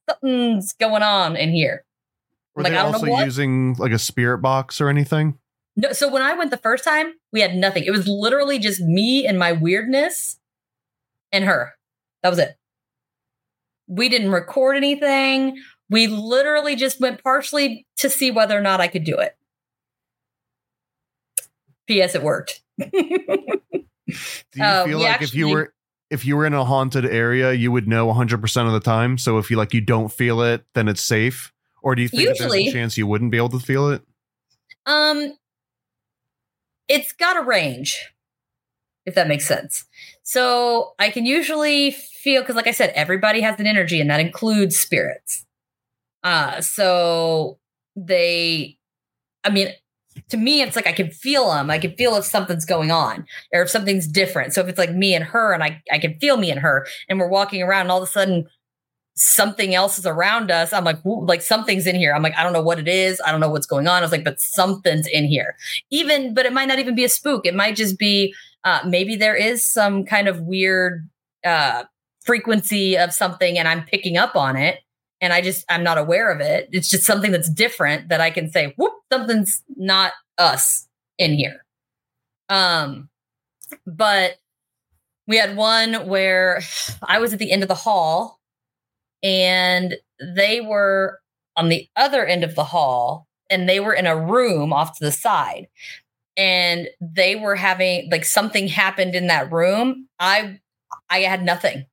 something's 0.09 0.73
going 0.73 1.03
on 1.03 1.37
in 1.37 1.53
here. 1.53 1.85
Were 2.55 2.63
like 2.63 2.73
they 2.73 2.79
I 2.79 2.83
don't 2.83 2.95
also 2.95 3.07
know 3.07 3.13
what. 3.13 3.25
using 3.25 3.75
like 3.75 3.93
a 3.93 3.99
spirit 3.99 4.39
box 4.39 4.81
or 4.81 4.89
anything? 4.89 5.39
No, 5.77 5.93
so 5.93 6.11
when 6.11 6.23
I 6.23 6.35
went 6.35 6.51
the 6.51 6.59
first 6.59 6.85
time, 6.85 7.15
we 7.33 7.41
had 7.41 7.55
nothing. 7.55 7.85
It 7.85 7.93
was 7.93 8.07
literally 8.07 8.59
just 8.59 8.81
me 8.81 9.27
and 9.27 9.39
my 9.39 9.53
weirdness 9.53 10.39
and 11.31 11.45
her. 11.45 11.73
That 12.23 12.29
was 12.29 12.39
it. 12.39 12.57
We 13.89 14.09
didn't 14.09 14.33
record 14.33 14.77
anything. 14.77 15.57
We 15.89 16.07
literally 16.09 16.77
just 16.77 17.01
went 17.01 17.23
partially 17.23 17.87
to 17.99 18.11
see 18.11 18.31
whether 18.31 18.57
or 18.57 18.61
not 18.61 18.81
I 18.81 18.89
could 18.89 19.05
do 19.05 19.19
it. 19.19 19.37
P.S. 21.87 22.15
It 22.15 22.23
worked. 22.23 22.63
Do 24.53 24.61
you 24.61 24.65
Uh, 24.65 24.85
feel 24.87 24.99
like 25.01 25.23
if 25.23 25.35
you 25.35 25.49
were 25.49 25.75
if 26.11 26.27
you 26.27 26.37
were 26.37 26.45
in 26.45 26.53
a 26.53 26.65
haunted 26.65 27.07
area, 27.07 27.53
you 27.55 27.73
would 27.73 27.89
know 27.89 28.07
100% 28.13 28.67
of 28.67 28.73
the 28.73 28.81
time? 28.81 29.17
So 29.17 29.39
if 29.39 29.51
you 29.51 29.57
like 29.57 29.73
you 29.73 29.81
don't 29.81 30.11
feel 30.13 30.43
it, 30.43 30.63
then 30.75 30.87
it's 30.89 31.01
safe? 31.03 31.53
Or 31.83 31.95
do 31.95 32.03
you 32.03 32.09
think 32.09 32.23
that 32.29 32.39
there's 32.39 32.41
Usually- 32.41 32.69
a 32.69 32.73
chance 32.73 32.99
you 32.99 33.07
wouldn't 33.07 33.31
be 33.31 33.39
able 33.39 33.49
to 33.51 33.59
feel 33.59 33.89
it? 33.89 34.03
Um, 34.85 35.37
it's 36.89 37.13
got 37.13 37.37
a 37.37 37.41
range, 37.43 38.09
if 39.07 39.15
that 39.15 39.27
makes 39.27 39.47
sense. 39.47 39.87
So 40.23 40.95
I 40.99 41.09
can 41.11 41.25
usually 41.25 41.93
feel 41.93 42.43
because, 42.43 42.57
like 42.57 42.67
I 42.67 42.73
said, 42.73 42.91
everybody 42.95 43.41
has 43.41 43.59
an 43.59 43.67
energy, 43.67 44.01
and 44.01 44.11
that 44.11 44.21
includes 44.21 44.79
spirits. 44.79 45.47
Uh, 46.23 46.61
so 46.61 47.59
they, 47.97 48.77
I 49.45 49.51
mean, 49.51 49.73
to 50.29 50.37
me, 50.37 50.63
it's 50.63 50.77
like 50.77 50.87
I 50.87 50.93
can 50.93 51.11
feel 51.11 51.51
them. 51.51 51.71
I 51.71 51.79
can 51.79 51.95
feel 51.97 52.17
if 52.17 52.25
something's 52.25 52.65
going 52.65 52.91
on 52.91 53.27
or 53.53 53.63
if 53.63 53.71
something's 53.71 54.07
different. 54.07 54.53
So 54.53 54.61
if 54.61 54.69
it's 54.69 54.79
like 54.79 54.93
me 54.93 55.15
and 55.15 55.25
her, 55.25 55.53
and 55.53 55.63
I, 55.63 55.83
I 55.91 55.99
can 55.99 56.19
feel 56.19 56.37
me 56.37 56.51
and 56.51 56.61
her, 56.61 56.87
and 57.09 57.19
we're 57.19 57.29
walking 57.29 57.63
around, 57.63 57.83
and 57.83 57.91
all 57.91 58.03
of 58.03 58.09
a 58.09 58.11
sudden 58.11 58.47
something 59.15 59.75
else 59.75 59.99
is 59.99 60.07
around 60.07 60.51
us. 60.51 60.73
I'm 60.73 60.85
like, 60.85 60.99
like 61.05 61.43
something's 61.43 61.87
in 61.87 61.97
here. 61.97 62.15
I'm 62.15 62.23
like, 62.23 62.37
I 62.37 62.43
don't 62.43 62.53
know 62.53 62.63
what 62.63 62.79
it 62.79 62.89
is. 62.89 63.21
I 63.25 63.31
don't 63.31 63.41
know 63.41 63.51
what's 63.51 63.67
going 63.67 63.87
on. 63.87 63.99
I 63.99 64.01
was 64.01 64.13
like, 64.13 64.25
but 64.25 64.41
something's 64.41 65.07
in 65.07 65.27
here. 65.27 65.55
Even, 65.91 66.35
but 66.35 66.47
it 66.47 66.53
might 66.53 66.69
not 66.69 66.79
even 66.79 66.95
be 66.95 67.05
a 67.05 67.09
spook. 67.09 67.47
It 67.47 67.55
might 67.55 67.77
just 67.77 67.99
be 67.99 68.35
uh, 68.65 68.81
maybe 68.87 69.17
there 69.17 69.35
is 69.35 69.67
some 69.67 70.05
kind 70.05 70.29
of 70.29 70.41
weird 70.41 71.09
uh, 71.45 71.85
frequency 72.25 72.97
of 72.97 73.13
something, 73.13 73.59
and 73.59 73.69
I'm 73.69 73.85
picking 73.85 74.17
up 74.17 74.37
on 74.37 74.57
it, 74.57 74.79
and 75.23 75.33
I 75.33 75.41
just 75.41 75.65
I'm 75.71 75.85
not 75.85 75.97
aware 75.97 76.31
of 76.31 76.41
it. 76.41 76.69
It's 76.73 76.91
just 76.91 77.05
something 77.05 77.31
that's 77.31 77.49
different 77.49 78.09
that 78.09 78.21
I 78.21 78.31
can 78.31 78.51
say, 78.51 78.75
whoop, 78.77 78.93
something's 79.11 79.63
not 79.77 80.13
us 80.37 80.87
in 81.17 81.33
here. 81.33 81.65
Um, 82.49 83.09
but 83.87 84.35
we 85.27 85.37
had 85.37 85.57
one 85.57 86.09
where 86.09 86.61
I 87.07 87.21
was 87.21 87.33
at 87.33 87.39
the 87.39 87.53
end 87.53 87.63
of 87.63 87.69
the 87.69 87.75
hall 87.75 88.41
and 89.23 89.95
they 90.21 90.61
were 90.61 91.21
on 91.57 91.69
the 91.69 91.89
other 91.97 92.27
end 92.27 92.43
of 92.43 92.57
the 92.57 92.65
hall 92.65 93.29
and 93.49 93.69
they 93.69 93.79
were 93.79 93.95
in 93.95 94.07
a 94.07 94.19
room 94.19 94.73
off 94.73 94.99
to 94.99 95.05
the 95.05 95.13
side 95.13 95.69
and 96.37 96.89
they 97.01 97.37
were 97.37 97.55
having 97.55 98.09
like 98.11 98.25
something 98.25 98.67
happened 98.67 99.15
in 99.15 99.27
that 99.27 99.53
room 99.53 100.09
i 100.19 100.59
i 101.11 101.21
had 101.21 101.45
nothing 101.45 101.85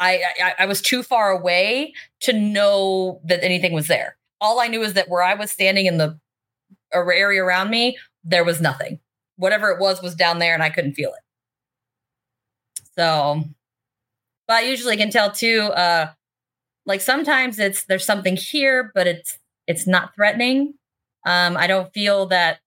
i 0.00 0.22
i, 0.42 0.54
I 0.60 0.66
was 0.66 0.82
too 0.82 1.02
far 1.04 1.30
away 1.30 1.94
to 2.22 2.32
know 2.32 3.20
that 3.24 3.44
anything 3.44 3.72
was 3.74 3.88
there. 3.88 4.16
All 4.40 4.60
i 4.60 4.68
knew 4.68 4.82
is 4.82 4.94
that 4.94 5.08
where 5.08 5.22
i 5.22 5.34
was 5.34 5.50
standing 5.52 5.86
in 5.86 5.98
the 5.98 6.18
area 6.92 7.42
around 7.44 7.70
me 7.70 7.98
there 8.24 8.44
was 8.44 8.60
nothing. 8.60 9.00
Whatever 9.36 9.70
it 9.70 9.80
was 9.80 10.02
was 10.02 10.14
down 10.14 10.38
there 10.40 10.54
and 10.54 10.62
i 10.62 10.70
couldn't 10.70 10.94
feel 10.94 11.10
it. 11.10 11.24
So 12.96 13.44
but 14.48 14.54
i 14.56 14.60
usually 14.62 14.96
can 14.96 15.10
tell 15.10 15.30
too 15.30 15.62
uh 15.74 16.10
like 16.86 17.00
sometimes 17.00 17.58
it's 17.58 17.84
there's 17.84 18.04
something 18.04 18.36
here 18.36 18.92
but 18.94 19.06
it's 19.06 19.38
it's 19.66 19.86
not 19.86 20.14
threatening. 20.14 20.74
Um 21.26 21.56
i 21.56 21.66
don't 21.66 21.92
feel 21.94 22.26
that 22.26 22.60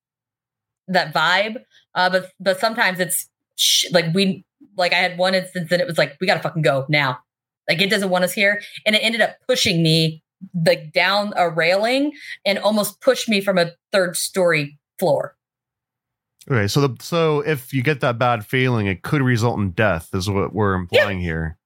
that 0.88 1.14
vibe 1.14 1.64
uh 1.96 2.10
but 2.10 2.32
but 2.40 2.60
sometimes 2.60 3.00
it's 3.00 3.30
sh- 3.56 3.86
like 3.92 4.14
we 4.14 4.46
like 4.78 4.94
i 4.94 4.98
had 4.98 5.18
one 5.18 5.36
instance 5.36 5.72
and 5.72 5.82
it 5.82 5.88
was 5.88 5.98
like 5.98 6.16
we 6.20 6.28
gotta 6.28 6.42
fucking 6.42 6.62
go 6.62 6.86
now 6.90 7.20
like 7.68 7.82
it 7.82 7.90
doesn't 7.90 8.10
want 8.10 8.24
us 8.24 8.34
here 8.34 8.62
and 8.86 8.96
it 8.96 9.00
ended 9.00 9.22
up 9.22 9.36
pushing 9.48 9.82
me 9.82 10.24
like 10.66 10.92
down 10.94 11.34
a 11.38 11.50
railing 11.50 12.12
and 12.46 12.60
almost 12.60 13.00
pushed 13.02 13.30
me 13.30 13.42
from 13.42 13.58
a 13.58 13.72
third 13.92 14.16
story 14.16 14.78
floor 15.00 15.36
Okay, 16.52 16.68
so 16.68 16.86
the 16.86 16.96
so 17.02 17.40
if 17.40 17.74
you 17.74 17.82
get 17.82 18.02
that 18.02 18.20
bad 18.20 18.46
feeling, 18.46 18.88
it 18.88 19.02
could 19.02 19.22
result 19.22 19.60
in 19.60 19.72
death, 19.72 20.10
is 20.14 20.30
what 20.30 20.54
we're 20.54 20.74
implying 20.74 21.22
here. 21.22 21.58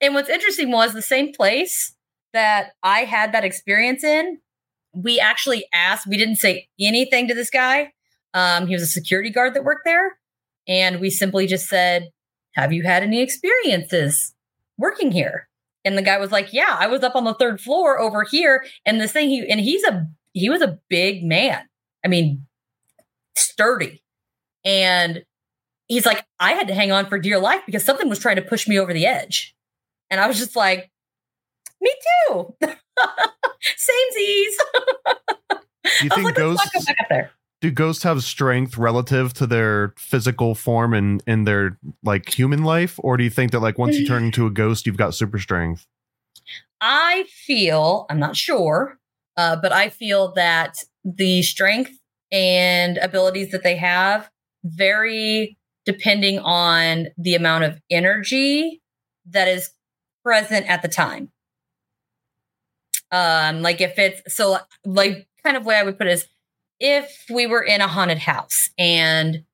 And 0.00 0.14
what's 0.14 0.28
interesting 0.28 0.70
was 0.70 0.92
the 0.92 1.02
same 1.02 1.32
place 1.32 1.94
that 2.32 2.72
I 2.82 3.00
had 3.00 3.32
that 3.32 3.44
experience 3.44 4.04
in. 4.04 4.38
We 4.94 5.18
actually 5.18 5.66
asked, 5.72 6.06
we 6.06 6.16
didn't 6.16 6.36
say 6.36 6.68
anything 6.80 7.28
to 7.28 7.34
this 7.34 7.50
guy. 7.50 7.92
Um, 8.34 8.66
he 8.66 8.74
was 8.74 8.82
a 8.82 8.86
security 8.86 9.30
guard 9.30 9.54
that 9.54 9.64
worked 9.64 9.84
there. 9.84 10.18
And 10.66 11.00
we 11.00 11.10
simply 11.10 11.46
just 11.46 11.66
said, 11.66 12.10
Have 12.58 12.72
you 12.72 12.82
had 12.82 13.04
any 13.04 13.20
experiences 13.22 14.34
working 14.78 15.12
here? 15.12 15.48
And 15.84 15.96
the 15.96 16.02
guy 16.02 16.18
was 16.18 16.32
like, 16.32 16.52
Yeah, 16.52 16.76
I 16.76 16.88
was 16.88 17.04
up 17.04 17.14
on 17.14 17.24
the 17.24 17.34
third 17.34 17.60
floor 17.60 18.00
over 18.00 18.24
here. 18.24 18.66
And 18.84 19.00
this 19.00 19.12
thing, 19.12 19.28
he, 19.28 19.48
and 19.48 19.60
he's 19.60 19.84
a, 19.84 20.08
he 20.32 20.50
was 20.50 20.60
a 20.60 20.78
big 20.88 21.24
man. 21.24 21.60
I 22.04 22.08
mean, 22.08 22.46
sturdy. 23.36 24.02
And 24.64 25.22
he's 25.86 26.04
like, 26.04 26.26
I 26.40 26.52
had 26.52 26.66
to 26.66 26.74
hang 26.74 26.90
on 26.90 27.06
for 27.06 27.18
dear 27.18 27.38
life 27.38 27.62
because 27.64 27.84
something 27.84 28.08
was 28.08 28.18
trying 28.18 28.36
to 28.36 28.42
push 28.42 28.66
me 28.66 28.76
over 28.76 28.92
the 28.92 29.06
edge. 29.06 29.54
And 30.10 30.20
I 30.20 30.26
was 30.26 30.36
just 30.36 30.56
like, 30.56 30.90
me 31.80 31.92
too. 32.28 32.56
Same 32.60 33.96
Do 36.00 36.04
you 36.04 36.10
I 36.10 36.14
think 36.14 36.24
like, 36.24 36.38
let's 36.38 36.38
not 36.38 36.72
go 36.72 36.80
ghosts 36.80 36.86
back 36.86 36.96
up 37.00 37.08
there. 37.08 37.30
Do 37.60 37.70
ghosts 37.70 38.04
have 38.04 38.22
strength 38.22 38.78
relative 38.78 39.32
to 39.34 39.46
their 39.46 39.94
physical 39.98 40.54
form 40.54 40.94
and 40.94 41.22
in 41.26 41.44
their 41.44 41.78
like 42.04 42.28
human 42.38 42.62
life? 42.62 42.98
Or 43.02 43.16
do 43.16 43.24
you 43.24 43.30
think 43.30 43.52
that 43.52 43.60
like 43.60 43.78
once 43.78 43.96
you 43.96 44.06
turn 44.06 44.24
into 44.24 44.46
a 44.46 44.50
ghost, 44.50 44.86
you've 44.86 44.96
got 44.96 45.14
super 45.14 45.38
strength? 45.38 45.86
I 46.80 47.24
feel, 47.28 48.06
I'm 48.08 48.20
not 48.20 48.36
sure, 48.36 48.98
uh, 49.36 49.56
but 49.56 49.72
I 49.72 49.88
feel 49.88 50.32
that 50.34 50.76
the 51.04 51.42
strength 51.42 51.92
and 52.30 52.98
abilities 52.98 53.50
that 53.50 53.64
they 53.64 53.76
have 53.76 54.30
vary 54.64 55.56
depending 55.84 56.38
on 56.38 57.08
the 57.16 57.34
amount 57.34 57.64
of 57.64 57.80
energy 57.90 58.82
that 59.30 59.48
is 59.48 59.70
present 60.22 60.66
at 60.68 60.82
the 60.82 60.88
time. 60.88 61.30
Um, 63.10 63.62
like 63.62 63.80
if 63.80 63.98
it's 63.98 64.34
so, 64.34 64.58
like 64.84 65.26
kind 65.42 65.56
of 65.56 65.64
way 65.64 65.76
I 65.76 65.82
would 65.82 65.96
put 65.96 66.06
it 66.06 66.12
is 66.12 66.26
if 66.80 67.24
we 67.32 67.46
were 67.46 67.62
in 67.62 67.80
a 67.80 67.88
haunted 67.88 68.18
house 68.18 68.70
and 68.78 69.44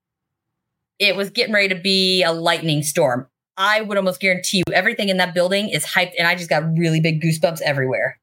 it 0.98 1.16
was 1.16 1.30
getting 1.30 1.54
ready 1.54 1.68
to 1.68 1.80
be 1.80 2.22
a 2.22 2.32
lightning 2.32 2.82
storm, 2.82 3.26
I 3.56 3.80
would 3.80 3.96
almost 3.96 4.20
guarantee 4.20 4.58
you 4.58 4.72
everything 4.72 5.08
in 5.08 5.16
that 5.18 5.34
building 5.34 5.68
is 5.68 5.84
hyped, 5.84 6.12
and 6.18 6.26
I 6.26 6.34
just 6.34 6.50
got 6.50 6.64
really 6.76 7.00
big 7.00 7.22
goosebumps 7.22 7.60
everywhere. 7.62 8.18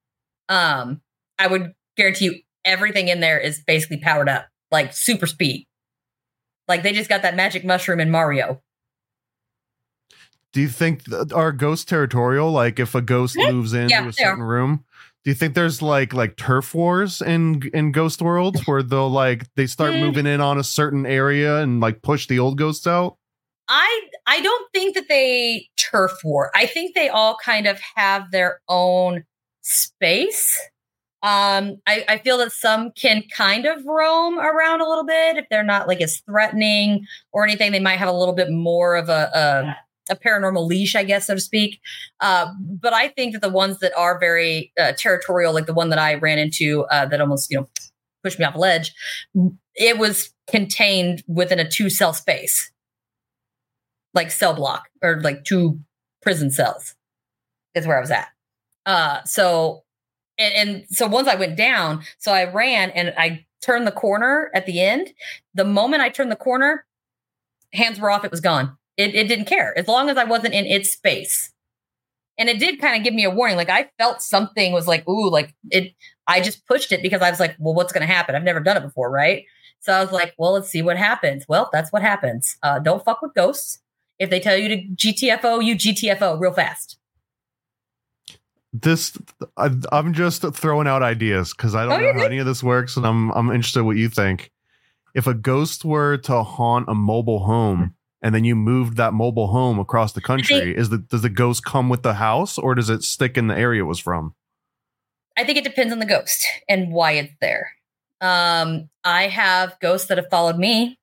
Um, 0.49 1.01
I 1.39 1.47
would 1.47 1.73
guarantee 1.95 2.25
you 2.25 2.35
everything 2.65 3.07
in 3.07 3.19
there 3.19 3.39
is 3.39 3.61
basically 3.65 3.97
powered 3.97 4.30
up, 4.30 4.47
like 4.71 4.93
super 4.93 5.27
speed. 5.27 5.67
Like 6.67 6.84
they 6.84 6.93
just 6.93 7.09
got 7.09 7.21
that 7.23 7.35
magic 7.35 7.65
mushroom 7.65 7.99
in 7.99 8.11
Mario. 8.11 8.61
Do 10.53 10.59
you 10.61 10.67
think 10.67 11.05
th- 11.05 11.31
are 11.31 11.51
ghosts 11.53 11.85
territorial? 11.85 12.51
Like 12.51 12.80
if 12.80 12.93
a 12.93 13.01
ghost 13.01 13.38
moves 13.38 13.73
into 13.73 13.89
Yeah, 13.89 14.07
a 14.07 14.13
certain 14.13 14.43
room, 14.43 14.84
do 15.23 15.30
you 15.30 15.35
think 15.35 15.53
there's 15.53 15.81
like 15.81 16.14
like 16.14 16.35
turf 16.35 16.73
wars 16.73 17.22
in 17.22 17.69
in 17.73 17.91
ghost 17.91 18.22
world 18.22 18.60
where 18.65 18.81
they'll 18.81 19.10
like 19.10 19.45
they 19.56 19.68
start 19.68 19.93
moving 19.93 20.26
in 20.26 20.41
on 20.41 20.57
a 20.57 20.64
certain 20.64 21.06
area 21.06 21.57
and 21.57 21.80
like 21.80 22.02
push 22.02 22.27
the 22.27 22.39
old 22.39 22.57
ghosts 22.57 22.88
out? 22.88 23.18
I 23.68 24.02
I 24.26 24.41
don't 24.41 24.72
think 24.73 24.95
that 24.95 25.07
they 25.10 25.69
turf 25.77 26.11
war. 26.23 26.52
I 26.56 26.65
think 26.65 26.95
they 26.95 27.10
all 27.10 27.38
kind 27.43 27.68
of 27.68 27.80
have 27.95 28.31
their 28.31 28.61
own 28.68 29.23
space. 29.61 30.60
Um, 31.23 31.77
I, 31.85 32.03
I 32.10 32.18
feel 32.18 32.39
that 32.39 32.52
some 32.52 32.91
can 32.93 33.23
kind 33.31 33.68
of 33.68 33.85
roam 33.85 34.39
around 34.39 34.81
a 34.81 34.89
little 34.89 35.06
bit 35.06 35.38
if 35.38 35.45
they're 35.52 35.64
not 35.64 35.88
like 35.88 36.02
as 36.02 36.18
threatening 36.22 37.06
or 37.31 37.43
anything. 37.43 37.72
They 37.72 37.80
might 37.80 37.99
have 37.99 38.10
a 38.10 38.18
little 38.18 38.34
bit 38.34 38.49
more 38.49 38.95
of 38.95 39.07
a 39.07 39.30
a, 39.35 39.77
a 40.09 40.15
paranormal 40.15 40.65
leash, 40.65 40.95
I 40.95 41.03
guess, 41.03 41.27
so 41.27 41.35
to 41.35 41.41
speak. 41.41 41.79
Uh, 42.19 42.47
but 42.59 42.93
I 42.93 43.07
think 43.09 43.33
that 43.33 43.41
the 43.41 43.49
ones 43.49 43.79
that 43.79 43.93
are 43.95 44.19
very 44.19 44.73
uh, 44.79 44.93
territorial, 44.97 45.53
like 45.53 45.67
the 45.67 45.73
one 45.73 45.89
that 45.89 45.99
I 45.99 46.15
ran 46.15 46.39
into, 46.39 46.83
uh, 46.91 47.05
that 47.05 47.21
almost 47.21 47.51
you 47.51 47.59
know 47.59 47.69
pushed 48.23 48.39
me 48.39 48.45
off 48.45 48.55
a 48.55 48.59
ledge, 48.59 48.93
it 49.75 49.97
was 49.97 50.33
contained 50.49 51.23
within 51.27 51.59
a 51.59 51.69
two 51.69 51.89
cell 51.89 52.13
space 52.13 52.71
like 54.13 54.31
cell 54.31 54.53
block 54.53 54.89
or 55.01 55.19
like 55.21 55.43
two 55.43 55.79
prison 56.21 56.51
cells 56.51 56.95
is 57.75 57.87
where 57.87 57.97
I 57.97 58.01
was 58.01 58.11
at. 58.11 58.29
Uh, 58.85 59.23
so, 59.23 59.83
and, 60.37 60.53
and 60.53 60.85
so 60.89 61.07
once 61.07 61.27
I 61.27 61.35
went 61.35 61.55
down, 61.55 62.03
so 62.17 62.31
I 62.31 62.51
ran 62.51 62.91
and 62.91 63.13
I 63.17 63.45
turned 63.61 63.87
the 63.87 63.91
corner 63.91 64.51
at 64.53 64.65
the 64.65 64.81
end. 64.81 65.13
The 65.53 65.65
moment 65.65 66.01
I 66.01 66.09
turned 66.09 66.31
the 66.31 66.35
corner, 66.35 66.85
hands 67.73 67.99
were 67.99 68.09
off. 68.09 68.25
It 68.25 68.31
was 68.31 68.41
gone. 68.41 68.77
It, 68.97 69.15
it 69.15 69.27
didn't 69.27 69.45
care 69.45 69.77
as 69.77 69.88
long 69.88 70.09
as 70.09 70.18
I 70.18 70.23
wasn't 70.26 70.53
in 70.53 70.65
its 70.65 70.91
space. 70.91 71.51
and 72.38 72.49
it 72.49 72.59
did 72.59 72.80
kind 72.81 72.95
of 72.97 73.03
give 73.03 73.13
me 73.13 73.23
a 73.23 73.30
warning. 73.30 73.57
Like 73.57 73.69
I 73.69 73.89
felt 73.97 74.22
something 74.22 74.73
was 74.73 74.88
like, 74.88 75.07
ooh, 75.07 75.30
like 75.30 75.53
it. 75.69 75.93
I 76.27 76.41
just 76.41 76.65
pushed 76.68 76.91
it 76.91 77.01
because 77.01 77.22
I 77.22 77.30
was 77.30 77.39
like, 77.39 77.55
well, 77.59 77.73
what's 77.73 77.91
going 77.93 78.07
to 78.07 78.13
happen? 78.13 78.35
I've 78.35 78.43
never 78.43 78.59
done 78.61 78.77
it 78.77 78.81
before, 78.84 79.11
right? 79.11 79.43
So 79.81 79.91
I 79.93 80.01
was 80.01 80.11
like, 80.11 80.34
well, 80.38 80.53
let's 80.53 80.69
see 80.69 80.81
what 80.81 80.97
happens. 80.97 81.45
Well, 81.49 81.69
that's 81.73 81.91
what 81.91 82.01
happens. 82.01 82.57
Uh, 82.63 82.80
don't 82.80 83.03
fuck 83.03 83.22
with 83.22 83.34
ghosts. 83.34 83.80
If 84.19 84.30
they 84.30 84.39
tell 84.39 84.55
you 84.55 84.68
to 84.69 84.77
GTFO, 84.95 85.63
you 85.65 85.76
GTFO 85.76 86.39
real 86.39 86.53
fast. 86.53 86.97
This 88.73 89.18
I, 89.57 89.69
I'm 89.91 90.13
just 90.13 90.43
throwing 90.53 90.88
out 90.88 91.03
ideas 91.03 91.53
because 91.53 91.76
I 91.76 91.84
don't 91.85 92.01
Oh, 92.01 92.05
know 92.05 92.13
how 92.19 92.26
any 92.26 92.38
of 92.38 92.45
this 92.45 92.63
works, 92.63 92.95
and 92.95 93.05
I'm 93.05 93.30
I'm 93.31 93.49
interested 93.49 93.84
what 93.84 93.97
you 93.97 94.07
think. 94.07 94.51
If 95.13 95.27
a 95.27 95.34
ghost 95.34 95.84
were 95.84 96.18
to 96.19 96.41
haunt 96.43 96.85
a 96.88 96.95
mobile 96.95 97.39
home, 97.39 97.95
and 98.22 98.34
then 98.35 98.43
you 98.43 98.56
moved 98.56 98.98
that 98.98 99.14
mobile 99.14 99.48
home 99.48 99.80
across 99.80 100.14
the 100.14 100.22
country, 100.22 100.76
is 100.76 100.89
the 100.89 100.98
does 100.99 101.22
the 101.22 101.30
ghost 101.30 101.64
come 101.65 101.89
with 101.89 102.03
the 102.03 102.15
house, 102.15 102.57
or 102.57 102.76
does 102.76 102.89
it 102.89 103.03
stick 103.03 103.38
in 103.38 103.48
the 103.48 103.56
area 103.57 103.81
it 103.84 103.88
was 103.88 103.99
from? 103.99 104.35
I 105.38 105.43
think 105.43 105.57
it 105.57 105.64
depends 105.64 105.91
on 105.93 105.99
the 105.99 106.06
ghost 106.06 106.45
and 106.68 106.91
why 106.91 107.14
it's 107.14 107.34
there. 107.41 107.72
Um, 108.19 108.89
I 109.03 109.27
have 109.27 109.80
ghosts 109.80 110.07
that 110.07 110.18
have 110.18 110.30
followed 110.30 110.57
me. 110.57 110.99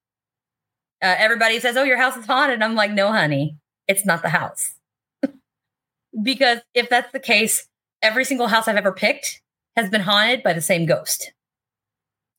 Uh, 1.01 1.15
everybody 1.17 1.59
says, 1.59 1.75
"Oh, 1.75 1.83
your 1.83 1.97
house 1.97 2.15
is 2.15 2.25
haunted." 2.25 2.55
And 2.55 2.63
I'm 2.63 2.75
like, 2.75 2.91
"No, 2.91 3.11
honey, 3.11 3.57
it's 3.87 4.05
not 4.05 4.21
the 4.21 4.29
house." 4.29 4.75
because 6.23 6.59
if 6.73 6.89
that's 6.89 7.11
the 7.11 7.19
case, 7.19 7.67
every 8.01 8.23
single 8.23 8.47
house 8.47 8.67
I've 8.67 8.77
ever 8.77 8.91
picked 8.91 9.41
has 9.75 9.89
been 9.89 10.01
haunted 10.01 10.43
by 10.43 10.53
the 10.53 10.61
same 10.61 10.85
ghost. 10.85 11.31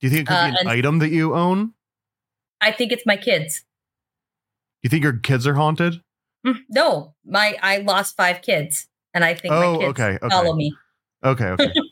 Do 0.01 0.07
you 0.07 0.11
think 0.11 0.23
it 0.23 0.27
could 0.29 0.35
Uh, 0.37 0.51
be 0.51 0.57
an 0.61 0.67
item 0.69 0.99
that 1.01 1.11
you 1.11 1.35
own? 1.35 1.75
I 2.61 2.73
think 2.73 2.93
it's 2.93 3.05
my 3.07 3.17
kids. 3.17 3.65
You 4.83 4.91
think 4.91 5.03
your 5.05 5.19
kids 5.19 5.47
are 5.47 5.55
haunted? 5.55 6.01
Mm, 6.47 6.57
No, 6.71 7.15
my 7.25 7.57
I 7.63 7.79
lost 7.79 8.17
five 8.17 8.43
kids, 8.43 8.89
and 9.15 9.25
I 9.25 9.35
think 9.35 9.53
Oh, 9.53 9.73
my 9.75 9.79
kids 9.79 9.91
okay, 9.91 10.19
okay. 10.23 10.29
follow 10.29 10.55
me. 10.55 10.75
Okay, 11.25 11.47
okay. 11.47 11.73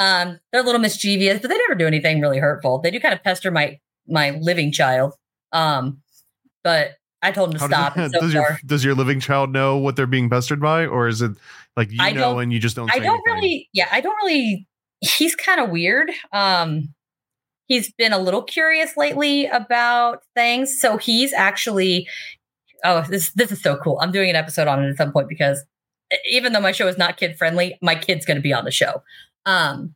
Um, 0.00 0.38
they're 0.52 0.60
a 0.60 0.64
little 0.64 0.80
mischievous, 0.80 1.40
but 1.40 1.48
they 1.48 1.58
never 1.58 1.74
do 1.74 1.84
anything 1.84 2.20
really 2.20 2.38
hurtful. 2.38 2.78
They 2.78 2.92
do 2.92 3.00
kind 3.00 3.12
of 3.12 3.20
pester 3.24 3.50
my 3.50 3.80
my 4.06 4.30
living 4.30 4.70
child. 4.70 5.14
Um, 5.50 6.02
but 6.62 6.92
I 7.20 7.32
told 7.32 7.48
them 7.50 7.54
to 7.54 7.60
How 7.60 7.66
stop. 7.66 7.94
does, 7.96 8.12
so 8.14 8.20
does 8.20 8.32
your 8.32 8.58
does 8.64 8.84
your 8.84 8.94
living 8.94 9.18
child 9.18 9.50
know 9.50 9.76
what 9.76 9.96
they're 9.96 10.06
being 10.06 10.30
pestered 10.30 10.60
by, 10.60 10.86
or 10.86 11.08
is 11.08 11.20
it 11.20 11.32
like 11.76 11.90
you 11.90 11.98
I 12.00 12.12
know 12.12 12.38
and 12.38 12.52
you 12.52 12.60
just 12.60 12.76
don't? 12.76 12.88
I 12.92 13.00
don't 13.00 13.06
anything? 13.26 13.34
really. 13.34 13.68
Yeah, 13.72 13.88
I 13.90 14.00
don't 14.00 14.14
really. 14.22 14.68
He's 15.00 15.34
kind 15.34 15.60
of 15.60 15.68
weird. 15.70 16.12
Um, 16.32 16.94
he's 17.68 17.92
been 17.92 18.12
a 18.12 18.18
little 18.18 18.42
curious 18.42 18.96
lately 18.96 19.46
about 19.46 20.22
things. 20.34 20.80
So 20.80 20.96
he's 20.96 21.32
actually. 21.32 22.08
Oh, 22.84 23.04
this 23.08 23.32
this 23.32 23.50
is 23.50 23.60
so 23.60 23.76
cool. 23.76 23.98
I'm 24.00 24.12
doing 24.12 24.30
an 24.30 24.36
episode 24.36 24.68
on 24.68 24.82
it 24.84 24.90
at 24.90 24.96
some 24.96 25.12
point 25.12 25.28
because 25.28 25.64
even 26.30 26.52
though 26.52 26.60
my 26.60 26.72
show 26.72 26.86
is 26.86 26.98
not 26.98 27.16
kid 27.16 27.36
friendly, 27.36 27.76
my 27.82 27.94
kid's 27.94 28.24
going 28.24 28.36
to 28.36 28.42
be 28.42 28.52
on 28.52 28.64
the 28.64 28.70
show. 28.70 29.02
Um, 29.46 29.94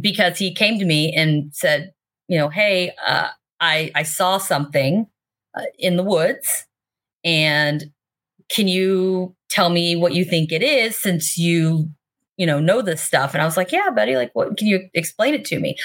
because 0.00 0.38
he 0.38 0.54
came 0.54 0.78
to 0.78 0.84
me 0.84 1.12
and 1.14 1.54
said, 1.54 1.92
you 2.28 2.38
know, 2.38 2.48
hey, 2.48 2.92
uh, 3.06 3.28
I 3.60 3.90
I 3.94 4.02
saw 4.02 4.38
something 4.38 5.06
uh, 5.54 5.62
in 5.78 5.96
the 5.96 6.02
woods, 6.02 6.66
and 7.24 7.84
can 8.48 8.68
you 8.68 9.34
tell 9.48 9.70
me 9.70 9.96
what 9.96 10.14
you 10.14 10.24
think 10.24 10.52
it 10.52 10.62
is 10.62 11.00
since 11.00 11.36
you 11.38 11.88
you 12.36 12.46
know 12.46 12.60
know 12.60 12.82
this 12.82 13.02
stuff? 13.02 13.34
And 13.34 13.42
I 13.42 13.44
was 13.44 13.56
like, 13.56 13.72
yeah, 13.72 13.90
buddy, 13.90 14.16
like, 14.16 14.30
what? 14.34 14.56
Can 14.56 14.66
you 14.66 14.88
explain 14.94 15.34
it 15.34 15.44
to 15.46 15.60
me? 15.60 15.76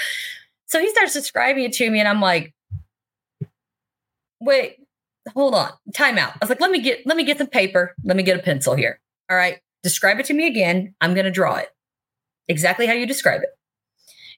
So 0.69 0.79
he 0.79 0.89
starts 0.89 1.13
describing 1.13 1.63
it 1.63 1.73
to 1.73 1.89
me, 1.89 1.99
and 1.99 2.07
I'm 2.07 2.21
like, 2.21 2.53
wait, 4.39 4.77
hold 5.33 5.55
on, 5.55 5.71
time 5.95 6.17
out. 6.17 6.33
I 6.33 6.37
was 6.41 6.49
like, 6.49 6.61
let 6.61 6.69
me 6.69 6.79
get 6.79 7.05
let 7.05 7.17
me 7.17 7.23
get 7.23 7.39
some 7.39 7.47
paper, 7.47 7.95
let 8.03 8.15
me 8.15 8.23
get 8.23 8.39
a 8.39 8.43
pencil 8.43 8.75
here. 8.75 8.99
All 9.29 9.37
right, 9.37 9.59
describe 9.81 10.19
it 10.19 10.27
to 10.27 10.33
me 10.33 10.45
again. 10.47 10.93
I'm 11.01 11.15
to 11.15 11.31
draw 11.31 11.55
it 11.55 11.69
exactly 12.47 12.85
how 12.85 12.93
you 12.93 13.07
describe 13.07 13.41
it. 13.41 13.49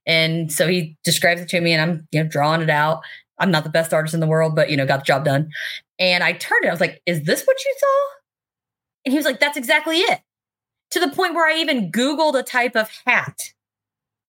And 0.05 0.51
so 0.51 0.67
he 0.67 0.97
describes 1.03 1.41
it 1.41 1.49
to 1.49 1.59
me, 1.59 1.73
and 1.73 1.81
I'm 1.81 2.07
you 2.11 2.23
know 2.23 2.29
drawing 2.29 2.61
it 2.61 2.69
out. 2.69 3.01
I'm 3.37 3.51
not 3.51 3.65
the 3.65 3.69
best 3.69 3.93
artist 3.93 4.13
in 4.13 4.21
the 4.21 4.27
world, 4.27 4.55
but 4.55 4.69
you 4.69 4.77
know, 4.77 4.85
got 4.85 5.01
the 5.01 5.05
job 5.05 5.25
done. 5.25 5.49
And 5.99 6.23
I 6.23 6.31
turned 6.31 6.63
it. 6.63 6.69
I 6.69 6.71
was 6.71 6.79
like, 6.79 7.01
"Is 7.05 7.23
this 7.23 7.43
what 7.43 7.57
you 7.63 7.75
saw?" 7.77 8.15
And 9.05 9.11
he 9.11 9.17
was 9.17 9.25
like, 9.25 9.41
"That's 9.41 9.57
exactly 9.57 9.97
it." 9.97 10.21
To 10.91 11.01
the 11.01 11.09
point 11.09 11.33
where 11.33 11.47
I 11.47 11.59
even 11.59 11.91
Googled 11.91 12.39
a 12.39 12.43
type 12.43 12.77
of 12.77 12.89
hat, 13.05 13.37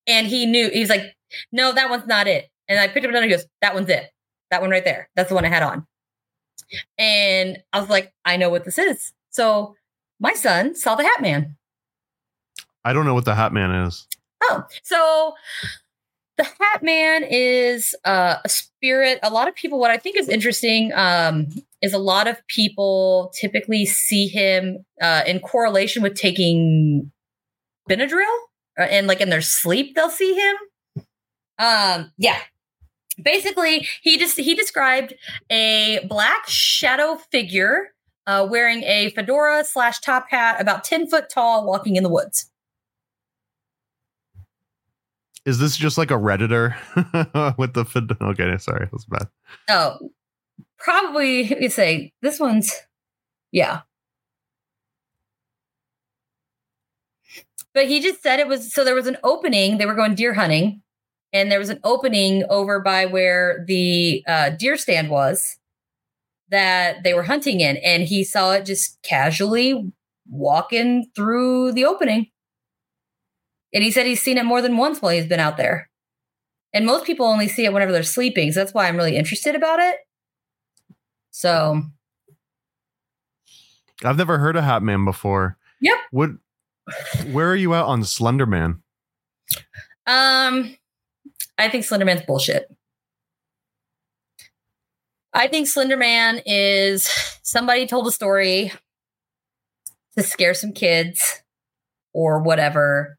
and 0.08 0.26
he 0.26 0.46
knew. 0.46 0.68
He 0.68 0.80
was 0.80 0.88
like, 0.88 1.14
"No, 1.50 1.72
that 1.72 1.90
one's 1.90 2.06
not 2.06 2.26
it." 2.26 2.50
And 2.68 2.78
I 2.78 2.88
picked 2.88 3.04
up 3.04 3.10
another. 3.10 3.26
He 3.26 3.32
goes, 3.32 3.46
"That 3.60 3.74
one's 3.74 3.88
it. 3.88 4.10
That 4.50 4.60
one 4.60 4.70
right 4.70 4.84
there. 4.84 5.08
That's 5.16 5.28
the 5.28 5.34
one 5.34 5.44
I 5.44 5.48
had 5.48 5.62
on." 5.62 5.86
And 6.98 7.62
I 7.72 7.80
was 7.80 7.88
like, 7.88 8.12
"I 8.24 8.36
know 8.36 8.50
what 8.50 8.64
this 8.64 8.78
is." 8.78 9.12
So 9.30 9.76
my 10.20 10.34
son 10.34 10.74
saw 10.74 10.94
the 10.94 11.04
Hat 11.04 11.20
Man. 11.20 11.56
I 12.84 12.92
don't 12.92 13.06
know 13.06 13.14
what 13.14 13.24
the 13.24 13.34
Hat 13.34 13.52
Man 13.52 13.70
is. 13.86 14.06
Oh, 14.44 14.64
so 14.82 15.34
the 16.36 16.44
Hat 16.44 16.82
Man 16.82 17.24
is 17.24 17.94
uh, 18.04 18.36
a 18.44 18.48
spirit. 18.48 19.18
A 19.22 19.30
lot 19.30 19.48
of 19.48 19.54
people, 19.54 19.78
what 19.78 19.90
I 19.90 19.96
think 19.96 20.16
is 20.16 20.28
interesting 20.28 20.92
um, 20.94 21.48
is 21.80 21.92
a 21.92 21.98
lot 21.98 22.26
of 22.26 22.44
people 22.46 23.32
typically 23.38 23.86
see 23.86 24.28
him 24.28 24.84
uh, 25.00 25.22
in 25.26 25.40
correlation 25.40 26.02
with 26.02 26.14
taking 26.14 27.12
Benadryl, 27.88 28.24
uh, 28.78 28.82
and 28.82 29.06
like 29.06 29.20
in 29.20 29.30
their 29.30 29.42
sleep, 29.42 29.94
they'll 29.94 30.10
see 30.10 30.34
him. 30.34 30.56
Um, 31.58 32.12
yeah. 32.18 32.38
Basically, 33.22 33.86
he 34.02 34.16
just 34.18 34.38
he 34.38 34.54
described 34.54 35.14
a 35.50 36.04
black 36.08 36.48
shadow 36.48 37.18
figure 37.30 37.92
uh, 38.26 38.46
wearing 38.48 38.82
a 38.84 39.10
fedora 39.10 39.64
slash 39.64 40.00
top 40.00 40.30
hat, 40.30 40.60
about 40.60 40.84
ten 40.84 41.06
foot 41.06 41.28
tall, 41.28 41.66
walking 41.66 41.96
in 41.96 42.02
the 42.02 42.08
woods. 42.08 42.50
Is 45.44 45.58
this 45.58 45.76
just 45.76 45.98
like 45.98 46.10
a 46.10 46.14
redditor 46.14 46.74
with 47.58 47.74
the 47.74 47.84
fed- 47.84 48.16
okay? 48.20 48.56
Sorry, 48.58 48.88
that's 48.90 49.04
bad. 49.06 49.26
Oh, 49.68 50.10
probably 50.78 51.60
you 51.60 51.68
say 51.68 52.12
this 52.22 52.38
one's 52.38 52.72
yeah. 53.50 53.80
But 57.74 57.86
he 57.86 58.00
just 58.00 58.22
said 58.22 58.38
it 58.38 58.46
was 58.46 58.72
so 58.72 58.84
there 58.84 58.94
was 58.94 59.06
an 59.06 59.16
opening. 59.24 59.78
They 59.78 59.86
were 59.86 59.94
going 59.94 60.14
deer 60.14 60.34
hunting, 60.34 60.81
and 61.32 61.50
there 61.50 61.58
was 61.58 61.70
an 61.70 61.80
opening 61.84 62.44
over 62.50 62.80
by 62.80 63.06
where 63.06 63.64
the 63.66 64.22
uh, 64.26 64.50
deer 64.50 64.76
stand 64.76 65.10
was 65.10 65.58
that 66.50 67.02
they 67.02 67.14
were 67.14 67.22
hunting 67.22 67.60
in, 67.60 67.78
and 67.78 68.02
he 68.02 68.22
saw 68.24 68.52
it 68.52 68.66
just 68.66 69.00
casually 69.02 69.90
walking 70.28 71.10
through 71.14 71.72
the 71.72 71.84
opening. 71.84 72.28
And 73.74 73.82
he 73.82 73.90
said 73.90 74.06
he's 74.06 74.20
seen 74.20 74.36
it 74.36 74.44
more 74.44 74.60
than 74.60 74.76
once 74.76 75.00
while 75.00 75.12
he's 75.12 75.26
been 75.26 75.40
out 75.40 75.56
there. 75.56 75.88
And 76.74 76.84
most 76.86 77.06
people 77.06 77.26
only 77.26 77.48
see 77.48 77.64
it 77.64 77.72
whenever 77.72 77.92
they're 77.92 78.02
sleeping. 78.02 78.52
So 78.52 78.60
that's 78.60 78.74
why 78.74 78.86
I'm 78.86 78.96
really 78.96 79.16
interested 79.16 79.54
about 79.54 79.80
it. 79.80 79.96
So, 81.30 81.82
I've 84.04 84.18
never 84.18 84.38
heard 84.38 84.56
of 84.56 84.64
Hat 84.64 84.82
Man 84.82 85.04
before. 85.06 85.56
Yep. 85.80 85.96
What? 86.10 86.30
Where 87.30 87.50
are 87.50 87.56
you 87.56 87.72
at 87.74 87.84
on 87.84 88.04
Slender 88.04 88.44
Man? 88.46 88.82
um, 90.06 90.76
I 91.58 91.68
think 91.68 91.84
Slenderman's 91.84 92.26
bullshit. 92.26 92.66
I 95.34 95.48
think 95.48 95.66
Slenderman 95.66 96.42
is 96.44 97.08
somebody 97.42 97.86
told 97.86 98.06
a 98.06 98.12
story 98.12 98.72
to 100.16 100.22
scare 100.22 100.54
some 100.54 100.72
kids 100.72 101.42
or 102.12 102.42
whatever. 102.42 103.16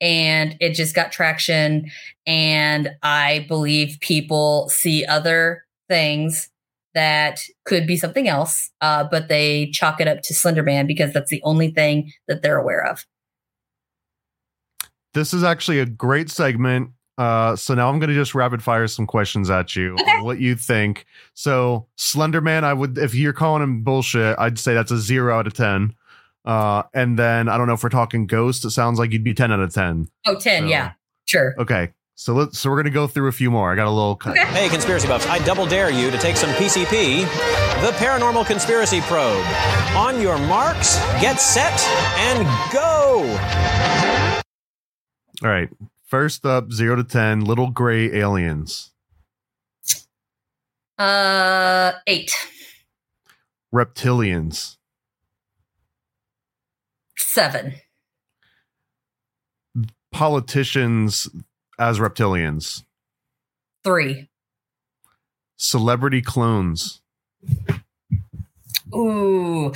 And 0.00 0.56
it 0.60 0.74
just 0.74 0.94
got 0.94 1.12
traction. 1.12 1.90
And 2.26 2.90
I 3.02 3.46
believe 3.48 3.98
people 4.00 4.68
see 4.68 5.06
other 5.06 5.64
things 5.88 6.50
that 6.94 7.40
could 7.64 7.86
be 7.86 7.96
something 7.96 8.26
else, 8.26 8.70
uh, 8.80 9.04
but 9.10 9.28
they 9.28 9.70
chalk 9.72 10.00
it 10.00 10.08
up 10.08 10.22
to 10.22 10.34
Slenderman 10.34 10.86
because 10.86 11.12
that's 11.12 11.30
the 11.30 11.42
only 11.44 11.70
thing 11.70 12.12
that 12.26 12.42
they're 12.42 12.58
aware 12.58 12.84
of. 12.84 13.06
This 15.14 15.32
is 15.32 15.44
actually 15.44 15.78
a 15.78 15.86
great 15.86 16.30
segment. 16.30 16.90
Uh, 17.18 17.56
so 17.56 17.74
now 17.74 17.88
I'm 17.88 17.98
going 17.98 18.10
to 18.10 18.14
just 18.14 18.34
rapid 18.34 18.62
fire 18.62 18.86
some 18.86 19.06
questions 19.06 19.48
at 19.48 19.74
you 19.74 19.94
Okay. 19.94 20.10
on 20.18 20.24
what 20.24 20.38
you 20.38 20.54
think. 20.54 21.06
So 21.34 21.86
Slender 21.96 22.40
Man, 22.42 22.62
I 22.64 22.74
would 22.74 22.98
if 22.98 23.14
you're 23.14 23.32
calling 23.32 23.62
him 23.62 23.82
bullshit, 23.82 24.36
I'd 24.38 24.58
say 24.58 24.74
that's 24.74 24.90
a 24.90 24.98
zero 24.98 25.34
out 25.38 25.46
of 25.46 25.54
ten. 25.54 25.94
Uh, 26.44 26.82
and 26.94 27.18
then 27.18 27.48
I 27.48 27.56
don't 27.58 27.66
know 27.66 27.72
if 27.74 27.82
we're 27.82 27.88
talking 27.88 28.26
Ghost. 28.26 28.64
It 28.64 28.70
sounds 28.70 28.98
like 28.98 29.12
you'd 29.12 29.24
be 29.24 29.34
ten 29.34 29.50
out 29.50 29.60
of 29.60 29.72
ten. 29.72 30.08
Oh, 30.26 30.38
10, 30.38 30.62
So- 30.64 30.68
yeah, 30.68 30.92
sure. 31.24 31.54
Okay, 31.58 31.92
so 32.14 32.34
let's 32.34 32.58
so 32.58 32.68
we're 32.70 32.76
gonna 32.76 32.90
go 32.90 33.06
through 33.06 33.28
a 33.28 33.32
few 33.32 33.50
more. 33.50 33.72
I 33.72 33.76
got 33.76 33.86
a 33.86 33.90
little. 33.90 34.10
Okay. 34.12 34.38
Hey, 34.48 34.68
conspiracy 34.68 35.08
buffs, 35.08 35.26
I 35.26 35.38
double 35.44 35.66
dare 35.66 35.90
you 35.90 36.10
to 36.10 36.18
take 36.18 36.36
some 36.36 36.50
PCP, 36.50 37.22
the 37.80 37.92
Paranormal 37.96 38.46
Conspiracy 38.46 39.00
Probe. 39.00 39.42
On 39.96 40.20
your 40.20 40.36
marks, 40.38 40.98
get 41.20 41.40
set, 41.40 41.80
and 42.18 42.46
go! 42.72 43.22
All 45.42 45.48
right. 45.50 45.68
First 46.06 46.46
up, 46.46 46.72
zero 46.72 46.96
to 46.96 47.04
ten, 47.04 47.40
little 47.40 47.70
gray 47.70 48.12
aliens, 48.14 48.92
Uh, 50.98 51.92
eight, 52.06 52.32
reptilians, 53.74 54.76
Seven. 57.18 57.74
Politicians 60.12 61.28
as 61.78 61.98
reptilians. 61.98 62.84
Three. 63.84 64.30
Celebrity 65.58 66.22
clones. 66.22 67.02
Ooh. 68.94 69.74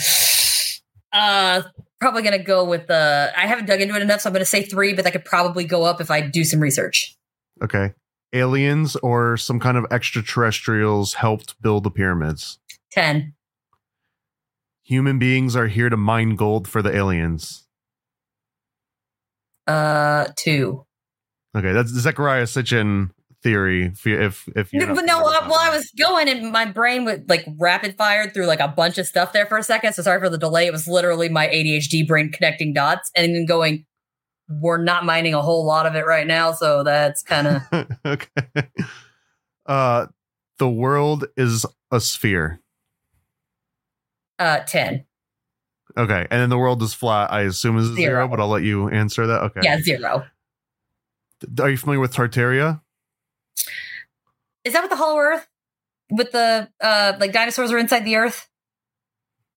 Uh 1.13 1.63
probably 2.01 2.23
gonna 2.23 2.43
go 2.43 2.65
with 2.65 2.87
the 2.87 3.33
I 3.37 3.47
haven't 3.47 3.67
dug 3.67 3.81
into 3.81 3.95
it 3.95 4.03
enough, 4.03 4.23
so 4.23 4.29
I'm 4.29 4.33
gonna 4.33 4.45
say 4.45 4.63
three, 4.63 4.95
but 4.95 5.05
that 5.05 5.13
could 5.13 5.25
probably 5.25 5.65
go 5.65 5.85
up 5.85 6.01
if 6.01 6.11
I 6.11 6.21
do 6.21 6.45
some 6.45 6.61
research. 6.61 7.17
Okay. 7.63 7.93
Aliens 8.33 8.97
or 8.97 9.37
some 9.37 9.59
kind 9.61 9.77
of 9.77 9.87
extraterrestrials 9.91 11.15
helped 11.15 11.61
build 11.61 11.85
the 11.85 11.91
pyramids. 11.91 12.59
Ten. 12.91 13.35
Human 14.83 15.19
beings 15.19 15.55
are 15.55 15.67
here 15.69 15.89
to 15.89 15.97
mine 15.97 16.37
gold 16.37 16.67
for 16.67 16.83
the 16.83 16.95
aliens. 16.95 17.67
Uh 19.67 20.29
two. 20.37 20.85
Okay, 21.57 21.73
that's 21.73 21.93
Zecharia 21.93 22.45
Sitchin 22.45 23.11
theory. 23.43 23.87
If 23.87 24.05
you- 24.07 24.21
if 24.21 24.49
if 24.55 24.73
you 24.73 24.81
No, 24.81 24.93
no, 24.95 25.19
uh, 25.21 25.47
well, 25.49 25.59
I 25.59 25.71
was 25.75 25.91
going 25.99 26.29
and 26.29 26.53
my 26.53 26.65
brain 26.67 27.05
would 27.07 27.29
like 27.29 27.45
rapid 27.59 27.97
fired 27.97 28.35
through 28.35 28.47
like 28.47 28.61
a 28.61 28.69
bunch 28.69 28.99
of 28.99 29.07
stuff 29.07 29.33
there 29.33 29.47
for 29.47 29.57
a 29.59 29.63
second. 29.63 29.95
So 29.95 30.03
sorry 30.03 30.21
for 30.21 30.29
the 30.29 30.37
delay. 30.39 30.67
It 30.67 30.73
was 30.73 30.87
literally 30.87 31.29
my 31.29 31.47
ADHD 31.49 32.07
brain 32.07 32.31
connecting 32.33 32.73
dots 32.75 33.11
and 33.17 33.35
then 33.35 33.47
going, 33.47 33.87
we're 34.49 34.83
not 34.83 35.05
mining 35.05 35.33
a 35.35 35.41
whole 35.43 35.65
lot 35.65 35.87
of 35.87 35.95
it 35.95 36.05
right 36.07 36.27
now. 36.27 36.53
So 36.53 36.83
that's 36.83 37.23
kind 37.23 37.47
of 37.73 37.87
okay. 38.05 38.69
Uh, 39.67 40.07
the 40.59 40.69
world 40.69 41.25
is 41.37 41.65
a 41.91 42.01
sphere. 42.01 42.61
uh 44.39 44.61
10. 44.61 45.05
Okay, 45.97 46.27
and 46.31 46.41
then 46.41 46.51
the 46.51 46.59
world 46.59 46.83
is 46.83 46.95
flat. 46.95 47.33
I 47.33 47.43
assume 47.43 47.77
is 47.79 47.87
zero, 47.87 47.97
Zero. 47.97 48.29
but 48.29 48.39
I'll 48.39 48.49
let 48.49 48.63
you 48.63 48.89
answer 48.91 49.27
that. 49.27 49.43
Okay. 49.43 49.61
Yeah, 49.65 49.81
zero. 49.81 50.25
Are 51.61 51.69
you 51.71 51.77
familiar 51.77 51.99
with 52.01 52.15
Tartaria? 52.15 52.81
Is 54.65 54.73
that 54.73 54.81
what 54.83 54.91
the 54.91 54.97
Hollow 54.97 55.19
Earth 55.19 55.47
with 56.11 56.33
the 56.33 56.69
uh 56.81 57.15
like 57.19 57.33
dinosaurs 57.33 57.73
are 57.73 57.79
inside 57.79 58.05
the 58.05 58.17
earth? 58.17 58.49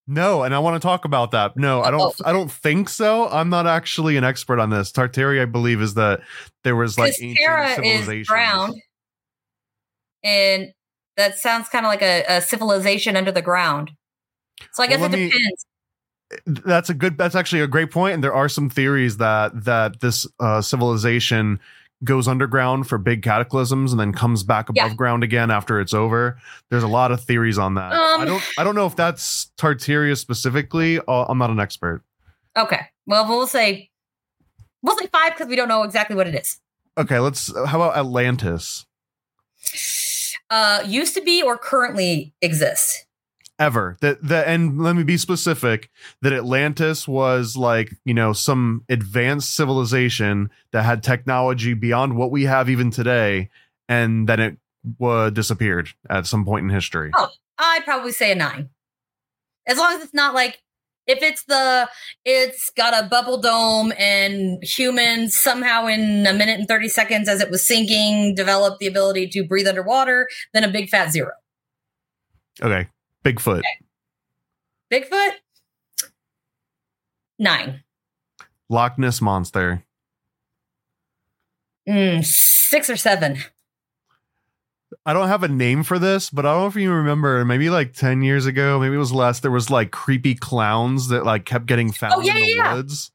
No, 0.05 0.43
and 0.43 0.53
I 0.53 0.59
want 0.59 0.81
to 0.81 0.85
talk 0.85 1.05
about 1.05 1.31
that. 1.31 1.55
No, 1.55 1.81
I 1.81 1.89
don't. 1.89 2.01
Oh, 2.01 2.13
I 2.25 2.33
don't 2.33 2.51
think 2.51 2.89
so. 2.89 3.29
I'm 3.29 3.49
not 3.49 3.67
actually 3.67 4.17
an 4.17 4.25
expert 4.25 4.59
on 4.59 4.69
this. 4.69 4.91
Tartaria, 4.91 5.43
I 5.43 5.45
believe, 5.45 5.81
is 5.81 5.93
that 5.93 6.21
there 6.65 6.75
was 6.75 6.99
like 6.99 7.13
Terra 7.37 7.81
is 7.81 8.27
ground. 8.27 8.75
And 10.23 10.73
that 11.15 11.37
sounds 11.37 11.69
kind 11.69 11.85
of 11.85 11.89
like 11.89 12.01
a, 12.01 12.23
a 12.27 12.41
civilization 12.41 13.15
under 13.15 13.31
the 13.31 13.41
ground. 13.41 13.91
So 14.73 14.83
I 14.83 14.87
guess 14.87 14.99
Well, 14.99 15.13
it 15.13 15.17
me- 15.17 15.29
depends. 15.29 15.65
That's 16.65 16.89
a 16.89 16.93
good. 16.93 17.17
That's 17.17 17.35
actually 17.35 17.61
a 17.61 17.67
great 17.67 17.91
point, 17.91 18.15
and 18.15 18.23
there 18.23 18.33
are 18.33 18.49
some 18.49 18.69
theories 18.69 19.17
that 19.17 19.65
that 19.65 19.99
this 20.01 20.25
uh, 20.39 20.61
civilization 20.61 21.59
goes 22.03 22.27
underground 22.27 22.87
for 22.87 22.97
big 22.97 23.21
cataclysms 23.23 23.91
and 23.91 23.99
then 23.99 24.11
comes 24.13 24.43
back 24.43 24.69
above 24.69 24.89
Yeah. 24.91 24.95
ground 24.95 25.23
again 25.23 25.49
after 25.51 25.79
it's 25.79 25.93
over. 25.93 26.37
There's 26.69 26.83
a 26.83 26.87
lot 26.87 27.11
of 27.11 27.21
theories 27.23 27.57
on 27.57 27.75
that. 27.75 27.93
Um, 27.93 28.21
I 28.21 28.25
don't. 28.25 28.43
I 28.57 28.63
don't 28.63 28.75
know 28.75 28.85
if 28.85 28.95
that's 28.95 29.51
Tartaria 29.57 30.17
specifically. 30.17 30.99
Uh, 30.99 31.25
I'm 31.29 31.37
not 31.37 31.49
an 31.49 31.59
expert. 31.59 32.03
Okay. 32.57 32.81
Well, 33.05 33.27
we'll 33.27 33.47
say 33.47 33.89
we'll 34.81 34.97
say 34.97 35.07
five 35.07 35.31
because 35.33 35.47
we 35.47 35.55
don't 35.55 35.67
know 35.67 35.83
exactly 35.83 36.15
what 36.15 36.27
it 36.27 36.35
is. 36.35 36.59
Okay, 36.97 37.19
let's. 37.19 37.51
How 37.67 37.81
about 37.81 37.97
Atlantis? 37.97 38.85
Uh, 40.49 40.83
used 40.85 41.13
to 41.15 41.21
be 41.21 41.41
or 41.41 41.57
currently 41.57 42.33
exists. 42.41 43.05
Ever 43.63 43.97
that 44.01 44.17
the 44.21 44.47
and 44.47 44.81
let 44.81 44.95
me 44.95 45.03
be 45.03 45.17
specific 45.17 45.89
that 46.21 46.33
atlantis 46.33 47.07
was 47.07 47.55
like 47.55 47.93
you 48.05 48.13
know 48.13 48.33
some 48.33 48.83
advanced 48.89 49.55
civilization 49.55 50.49
that 50.71 50.83
had 50.83 51.01
technology 51.01 51.73
beyond 51.73 52.15
what 52.15 52.31
we 52.31 52.43
have 52.43 52.69
even 52.69 52.91
today 52.91 53.49
and 53.87 54.27
then 54.27 54.39
it 54.39 54.57
uh, 55.01 55.29
disappeared 55.29 55.89
at 56.09 56.25
some 56.25 56.43
point 56.45 56.63
in 56.63 56.69
history 56.69 57.11
Oh. 57.15 57.29
I'd 57.59 57.85
probably 57.85 58.11
say 58.11 58.31
a 58.31 58.35
nine, 58.35 58.69
as 59.67 59.77
long 59.77 59.93
as 59.93 60.03
it's 60.03 60.13
not 60.13 60.33
like 60.33 60.61
if 61.05 61.21
it's 61.21 61.43
the 61.45 61.87
it's 62.25 62.71
got 62.71 62.93
a 62.93 63.07
bubble 63.07 63.39
dome 63.39 63.93
and 63.97 64.61
humans 64.63 65.35
somehow 65.39 65.85
in 65.85 66.25
a 66.25 66.33
minute 66.33 66.59
and 66.59 66.67
thirty 66.67 66.87
seconds 66.89 67.29
as 67.29 67.41
it 67.41 67.51
was 67.51 67.65
sinking 67.65 68.33
developed 68.35 68.79
the 68.79 68.87
ability 68.87 69.27
to 69.29 69.43
breathe 69.45 69.67
underwater. 69.67 70.27
Then 70.53 70.63
a 70.63 70.71
big 70.71 70.89
fat 70.89 71.11
zero. 71.11 71.31
okay 72.61 72.87
bigfoot 73.23 73.61
Bigfoot 74.91 75.31
nine. 77.39 77.83
loch 78.69 78.97
ness 78.97 79.21
monster 79.21 79.83
Mm, 81.87 82.23
six 82.23 82.89
or 82.89 82.95
seven. 82.95 83.37
i 85.05 85.11
don't 85.11 85.27
have 85.27 85.43
a 85.43 85.49
name 85.49 85.83
for 85.83 85.99
this 85.99 86.29
but 86.29 86.45
i 86.45 86.53
don't 86.53 86.61
know 86.61 86.67
if 86.67 86.75
you 86.77 86.91
remember 86.93 87.43
maybe 87.43 87.69
like 87.69 87.91
10 87.93 88.21
years 88.21 88.45
ago 88.45 88.79
maybe 88.79 88.95
it 88.95 88.99
was 88.99 89.11
less 89.11 89.41
there 89.41 89.51
was 89.51 89.69
like 89.69 89.91
creepy 89.91 90.33
clowns 90.33 91.09
that 91.09 91.25
like 91.25 91.43
kept 91.43 91.65
getting 91.65 91.91
found 91.91 92.13
Oh, 92.15 92.21
yeah, 92.21 92.35
in 92.35 92.41
the 92.41 92.53
yeah. 92.55 92.73
woods 92.75 93.11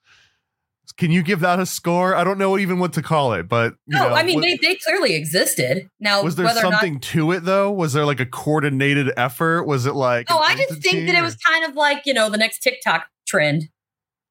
can 0.99 1.11
you 1.11 1.23
give 1.23 1.41
that 1.41 1.59
a 1.61 1.65
score 1.67 2.15
i 2.15 2.23
don't 2.25 2.37
know 2.39 2.59
even 2.59 2.79
what 2.79 2.93
to 2.93 3.01
call 3.03 3.33
it 3.33 3.49
but 3.49 3.75
you 3.87 3.97
No, 3.97 4.09
know, 4.09 4.15
I 4.15 4.23
mean 4.25 4.37
what- 4.37 4.43
they, 4.43 4.57
they 4.61 4.75
clearly 4.77 5.15
existed. 5.15 5.89
Now 6.01 6.23
was 6.23 6.37
there 6.37 6.45
or 6.47 6.53
not 6.53 6.57
something 6.61 7.01
to 7.01 7.33
it 7.33 7.45
though 7.45 7.71
was 7.71 7.93
there 7.95 8.05
like 8.05 8.21
a 8.21 8.27
coordinated 8.27 9.13
effort 9.17 9.65
was 9.65 9.87
it 9.87 9.95
like 9.95 10.27
Oh, 10.31 10.39
I 10.39 10.55
just 10.57 10.83
think 10.83 10.83
that 10.83 10.97
entity 10.97 11.19
it 11.19 11.23
was 11.23 11.37
kind 11.37 11.65
of 11.65 11.75
like, 11.77 12.03
you 12.05 12.13
know, 12.13 12.29
the 12.29 12.37
next 12.39 12.59
TikTok 12.61 13.07
trend. 13.27 13.63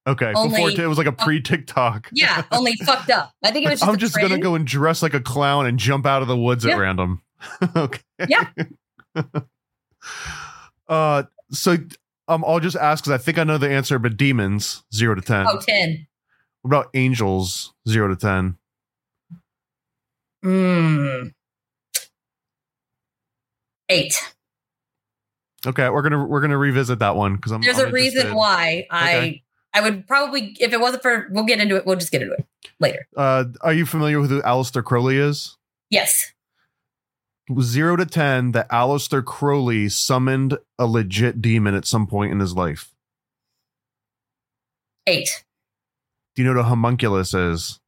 or- 0.05 0.11
okay 0.13 0.31
before 0.31 0.43
only- 0.59 0.75
t- 0.75 0.81
it 0.83 0.87
was 0.87 0.97
like 0.97 1.07
a 1.07 1.11
pre-tiktok 1.11 2.09
Yeah, 2.13 2.43
only 2.51 2.73
fucked 2.85 3.09
up. 3.09 3.31
I 3.43 3.51
think 3.51 3.65
it 3.65 3.69
was 3.71 3.79
just 3.79 3.89
i'm 3.89 3.97
just 3.97 4.13
trend. 4.13 4.29
gonna 4.29 4.41
go 4.41 4.55
and 4.55 4.65
dress 4.67 5.01
like 5.01 5.13
a 5.13 5.19
clown 5.21 5.65
and 5.65 5.77
jump 5.79 6.05
out 6.05 6.21
of 6.21 6.27
the 6.27 6.37
woods 6.37 6.63
Yeah. 6.65 6.73
at 6.75 6.79
random 6.79 7.21
okay 7.75 7.99
Yeah. 8.27 8.47
uh 10.87 11.23
so 11.51 11.77
um 12.27 12.43
i'll 12.45 12.59
just 12.59 12.75
ask 12.75 13.03
because 13.03 13.19
i 13.19 13.23
think 13.23 13.37
i 13.37 13.43
know 13.43 13.57
the 13.57 13.69
answer 13.69 13.99
but 13.99 14.17
demons 14.17 14.83
0 14.93 15.15
to 15.15 15.21
10 15.21 15.45
Oh, 15.47 15.59
10. 15.65 16.07
What 16.67 16.77
about 16.83 16.89
angels 16.93 17.73
0 17.87 18.09
to 18.09 18.15
10 18.15 18.57
Mm. 20.45 21.31
Eight. 23.89 24.13
okay 25.65 25.89
we're 25.89 26.01
gonna 26.03 26.23
we're 26.25 26.41
gonna 26.41 26.57
revisit 26.57 26.99
that 26.99 27.15
one 27.15 27.35
because 27.35 27.51
i'm 27.51 27.61
There's 27.61 27.79
I'm 27.79 27.87
a 27.89 27.91
reason 27.91 28.35
why 28.35 28.85
I 28.91 29.15
Okay. 29.17 29.43
I 29.73 29.81
would 29.81 30.07
probably 30.07 30.55
if 30.59 30.73
it 30.73 30.79
wasn't 30.79 31.01
for 31.03 31.27
we'll 31.31 31.43
get 31.43 31.59
into 31.59 31.75
it. 31.75 31.85
We'll 31.85 31.95
just 31.97 32.11
get 32.11 32.21
into 32.21 32.35
it 32.35 32.45
later. 32.79 33.07
uh 33.17 33.45
are 33.61 33.73
you 33.73 33.85
familiar 33.85 34.19
with 34.21 34.29
who 34.29 34.41
Aleister 34.43 34.83
Crowley 34.83 35.17
is 35.17 35.57
Yes. 35.89 36.33
zero 37.59 37.95
to 37.95 38.05
ten 38.05 38.51
that 38.51 38.69
Aleister 38.69 39.23
Crowley 39.25 39.89
summoned 39.89 40.57
a 40.77 40.85
legit 40.85 41.41
demon 41.41 41.73
at 41.75 41.85
some 41.85 42.05
point 42.07 42.31
in 42.31 42.39
his 42.39 42.53
life. 42.55 42.93
Eight. 45.07 45.43
Do 46.37 46.43
you 46.43 46.47
know 46.47 46.53
what 46.59 46.65
a 46.67 46.69
homunculus 46.69 47.33
is? 47.33 47.79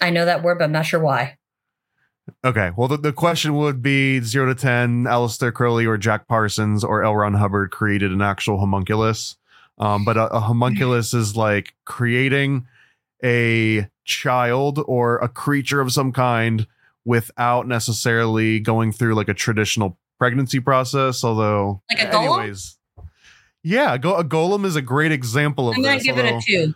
I 0.00 0.08
know 0.08 0.24
that 0.24 0.42
word, 0.42 0.56
but 0.56 0.64
I'm 0.64 0.72
not 0.72 0.86
sure 0.86 1.00
why. 1.00 1.36
Okay, 2.42 2.70
well 2.74 2.88
the, 2.88 2.96
the 2.96 3.12
question 3.12 3.54
would 3.58 3.82
be 3.82 4.20
zero 4.20 4.46
to 4.46 4.54
ten, 4.54 5.04
Aleister 5.04 5.52
Crowley 5.52 5.84
or 5.84 5.98
Jack 5.98 6.26
Parsons 6.26 6.82
or 6.82 7.04
L. 7.04 7.14
Ron 7.14 7.34
Hubbard 7.34 7.70
created 7.70 8.10
an 8.10 8.22
actual 8.22 8.58
homunculus. 8.58 9.36
Um, 9.76 10.06
but 10.06 10.16
a, 10.16 10.28
a 10.28 10.40
homunculus 10.40 11.12
is 11.12 11.36
like 11.36 11.74
creating 11.84 12.66
a 13.22 13.86
child 14.04 14.82
or 14.86 15.18
a 15.18 15.28
creature 15.28 15.82
of 15.82 15.92
some 15.92 16.10
kind 16.10 16.66
without 17.04 17.68
necessarily 17.68 18.60
going 18.60 18.92
through 18.92 19.14
like 19.14 19.28
a 19.28 19.34
traditional 19.34 19.98
pregnancy 20.18 20.58
process. 20.60 21.22
Although, 21.22 21.82
Like 21.90 22.00
a 22.08 22.10
golem? 22.10 22.38
anyways, 22.38 22.78
yeah, 23.62 23.92
a, 23.94 23.98
go- 23.98 24.16
a 24.16 24.24
golem 24.24 24.64
is 24.64 24.74
a 24.74 24.82
great 24.82 25.12
example 25.12 25.68
of 25.68 25.76
I'm 25.76 25.82
gonna 25.82 25.96
this. 25.96 26.04
give 26.04 26.16
it 26.16 26.24
a 26.24 26.40
two. 26.40 26.74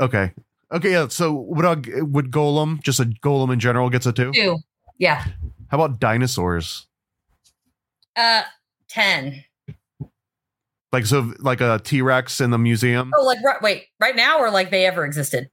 Okay, 0.00 0.32
okay, 0.72 0.90
yeah. 0.90 1.08
So 1.08 1.32
would 1.32 1.64
a, 1.64 2.04
would 2.04 2.30
golem 2.30 2.82
just 2.82 3.00
a 3.00 3.04
golem 3.04 3.52
in 3.52 3.60
general 3.60 3.90
gets 3.90 4.06
a 4.06 4.12
two? 4.12 4.32
Two. 4.32 4.58
Yeah. 4.98 5.24
How 5.68 5.82
about 5.82 6.00
dinosaurs? 6.00 6.86
Uh 8.14 8.42
ten. 8.88 9.44
Like 10.92 11.04
so, 11.04 11.34
like 11.40 11.60
a 11.60 11.80
T 11.82 12.00
Rex 12.00 12.40
in 12.40 12.50
the 12.50 12.58
museum? 12.58 13.12
Oh, 13.16 13.24
like 13.24 13.38
right 13.44 13.60
wait, 13.60 13.86
right 14.00 14.16
now 14.16 14.38
or 14.38 14.50
like 14.50 14.70
they 14.70 14.86
ever 14.86 15.04
existed? 15.04 15.50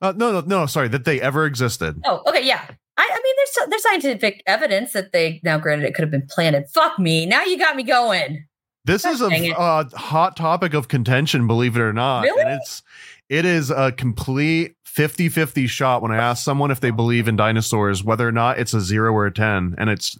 Uh, 0.00 0.12
no, 0.16 0.32
no, 0.32 0.40
no. 0.40 0.66
Sorry, 0.66 0.88
that 0.88 1.04
they 1.04 1.20
ever 1.20 1.44
existed. 1.44 2.00
Oh, 2.04 2.22
okay, 2.26 2.46
yeah. 2.46 2.64
I, 2.96 3.08
I 3.12 3.20
mean, 3.22 3.34
there's 3.36 3.68
there's 3.70 3.82
scientific 3.82 4.42
evidence 4.46 4.92
that 4.92 5.12
they 5.12 5.40
now 5.42 5.58
granted 5.58 5.86
it 5.86 5.94
could 5.94 6.02
have 6.02 6.10
been 6.10 6.26
planted. 6.30 6.68
Fuck 6.72 6.98
me. 6.98 7.26
Now 7.26 7.42
you 7.44 7.58
got 7.58 7.76
me 7.76 7.82
going. 7.82 8.46
This 8.84 9.04
is 9.04 9.20
a 9.20 9.26
uh, 9.58 9.84
hot 9.90 10.36
topic 10.36 10.72
of 10.72 10.88
contention, 10.88 11.46
believe 11.46 11.76
it 11.76 11.80
or 11.80 11.92
not. 11.92 12.22
Really? 12.22 12.40
And 12.40 12.52
it's 12.52 12.82
it 13.28 13.44
is 13.44 13.70
a 13.70 13.92
complete 13.92 14.74
50-50 14.86 15.68
shot 15.68 16.02
when 16.02 16.10
I 16.10 16.16
ask 16.16 16.44
someone 16.44 16.70
if 16.70 16.80
they 16.80 16.90
believe 16.90 17.28
in 17.28 17.36
dinosaurs, 17.36 18.02
whether 18.02 18.26
or 18.26 18.32
not 18.32 18.58
it's 18.58 18.74
a 18.74 18.80
zero 18.80 19.12
or 19.12 19.26
a 19.26 19.32
ten, 19.32 19.74
and 19.78 19.90
it's 19.90 20.18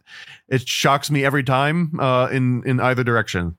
it 0.49 0.69
shocks 0.69 1.11
me 1.11 1.25
every 1.25 1.43
time 1.43 1.99
uh, 1.99 2.29
in 2.31 2.63
in 2.65 2.81
either 2.81 3.03
direction. 3.03 3.57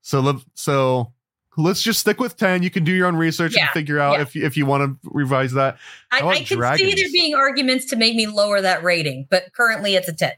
So 0.00 0.20
le- 0.20 0.42
so 0.54 1.12
let's 1.56 1.82
just 1.82 2.00
stick 2.00 2.20
with 2.20 2.36
10. 2.36 2.62
You 2.62 2.70
can 2.70 2.84
do 2.84 2.92
your 2.92 3.06
own 3.06 3.16
research 3.16 3.54
Yeah, 3.56 3.62
and 3.64 3.70
figure 3.70 3.98
out 3.98 4.14
yeah. 4.14 4.22
if 4.22 4.36
if 4.36 4.56
you 4.56 4.66
want 4.66 5.02
to 5.02 5.10
revise 5.10 5.52
that. 5.52 5.78
I, 6.10 6.20
I 6.20 6.36
can 6.42 6.78
see 6.78 6.94
there 6.94 7.10
being 7.12 7.34
arguments 7.34 7.86
to 7.86 7.96
make 7.96 8.14
me 8.14 8.26
lower 8.26 8.60
that 8.60 8.82
rating, 8.82 9.26
but 9.30 9.52
currently 9.52 9.94
it's 9.96 10.08
a 10.08 10.12
10. 10.12 10.32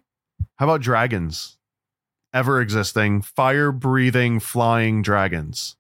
How 0.57 0.67
about 0.67 0.81
dragons? 0.81 1.57
Ever 2.33 2.61
existing, 2.61 3.23
fire 3.23 3.73
breathing, 3.73 4.41
flying 4.41 5.03
dragons. 5.03 5.77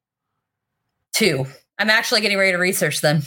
Two. 1.12 1.46
I'm 1.78 1.90
actually 1.90 2.20
getting 2.20 2.38
ready 2.38 2.52
to 2.52 2.58
research 2.58 3.00
them. 3.00 3.22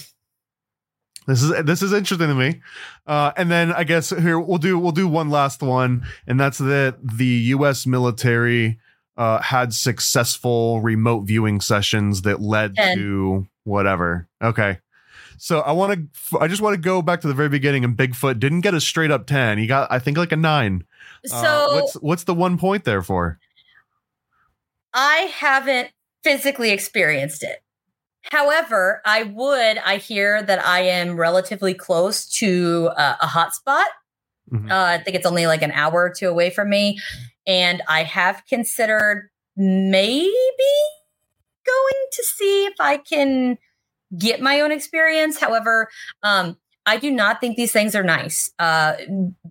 This 1.28 1.44
is 1.44 1.64
this 1.64 1.82
is 1.84 1.94
interesting 1.94 2.28
to 2.28 2.34
me. 2.34 2.62
Uh, 3.06 3.32
and 3.38 3.52
then 3.52 3.72
I 3.72 3.84
guess 3.84 4.10
here 4.10 4.40
we'll 4.40 4.58
do 4.58 4.80
we'll 4.80 4.92
do 4.92 5.08
one 5.08 5.30
last 5.30 5.62
one, 5.62 6.04
and 6.26 6.40
that's 6.40 6.58
that 6.58 6.98
the 7.04 7.26
U.S. 7.26 7.86
military 7.86 8.80
uh, 9.16 9.40
had 9.40 9.74
successful 9.74 10.82
remote 10.82 11.22
viewing 11.22 11.62
sessions 11.62 12.24
that 12.24 12.42
led 12.42 12.76
Ten. 12.76 12.98
to 12.98 13.48
whatever. 13.64 14.28
Okay, 14.42 14.80
so 15.38 15.60
I 15.60 15.72
want 15.74 16.10
to 16.32 16.40
I 16.40 16.48
just 16.48 16.62
want 16.64 16.74
to 16.74 16.82
go 16.82 17.04
back 17.04 17.22
to 17.22 17.28
the 17.28 17.36
very 17.36 17.50
beginning. 17.50 17.84
And 17.84 17.96
Bigfoot 17.96 18.40
didn't 18.40 18.62
get 18.62 18.74
a 18.74 18.82
straight 18.82 19.12
up 19.12 19.28
ten. 19.28 19.60
He 19.60 19.68
got 19.68 19.92
I 19.92 20.00
think 20.00 20.18
like 20.18 20.32
a 20.32 20.38
nine. 20.38 20.84
Uh, 21.32 21.42
So 21.42 21.76
what's 21.76 21.94
what's 21.96 22.24
the 22.24 22.34
one 22.34 22.58
point 22.58 22.86
there 22.86 23.04
for? 23.04 23.38
I 24.94 25.32
haven't 25.32 25.90
physically 26.24 26.72
experienced 26.72 27.44
it. 27.44 27.62
However, 28.24 29.02
I 29.06 29.24
would. 29.24 29.78
I 29.78 29.98
hear 29.98 30.42
that 30.44 30.64
I 30.66 30.82
am 30.82 31.18
relatively 31.18 31.74
close 31.74 32.26
to 32.40 32.90
uh, 32.96 33.16
a 33.22 33.26
hotspot. 33.28 33.86
Mhm. 34.52 34.72
Uh, 34.72 35.00
I 35.00 35.04
think 35.04 35.16
it's 35.16 35.26
only 35.26 35.48
like 35.48 35.62
an 35.62 35.72
hour 35.72 35.94
or 35.94 36.10
two 36.10 36.28
away 36.28 36.50
from 36.50 36.70
me. 36.70 37.00
And 37.48 37.82
I 37.88 38.04
have 38.04 38.44
considered 38.48 39.30
maybe 39.56 40.32
going 41.66 42.06
to 42.12 42.24
see 42.24 42.66
if 42.66 42.74
I 42.80 42.98
can 42.98 43.58
get 44.18 44.42
my 44.42 44.62
own 44.62 44.72
experience. 44.72 45.40
However, 45.40 45.90
um, 46.24 46.58
I 46.86 46.98
do 46.98 47.12
not 47.12 47.40
think 47.40 47.56
these 47.58 47.72
things 47.72 47.94
are 47.94 48.04
nice. 48.04 48.52
Uh, 48.58 48.94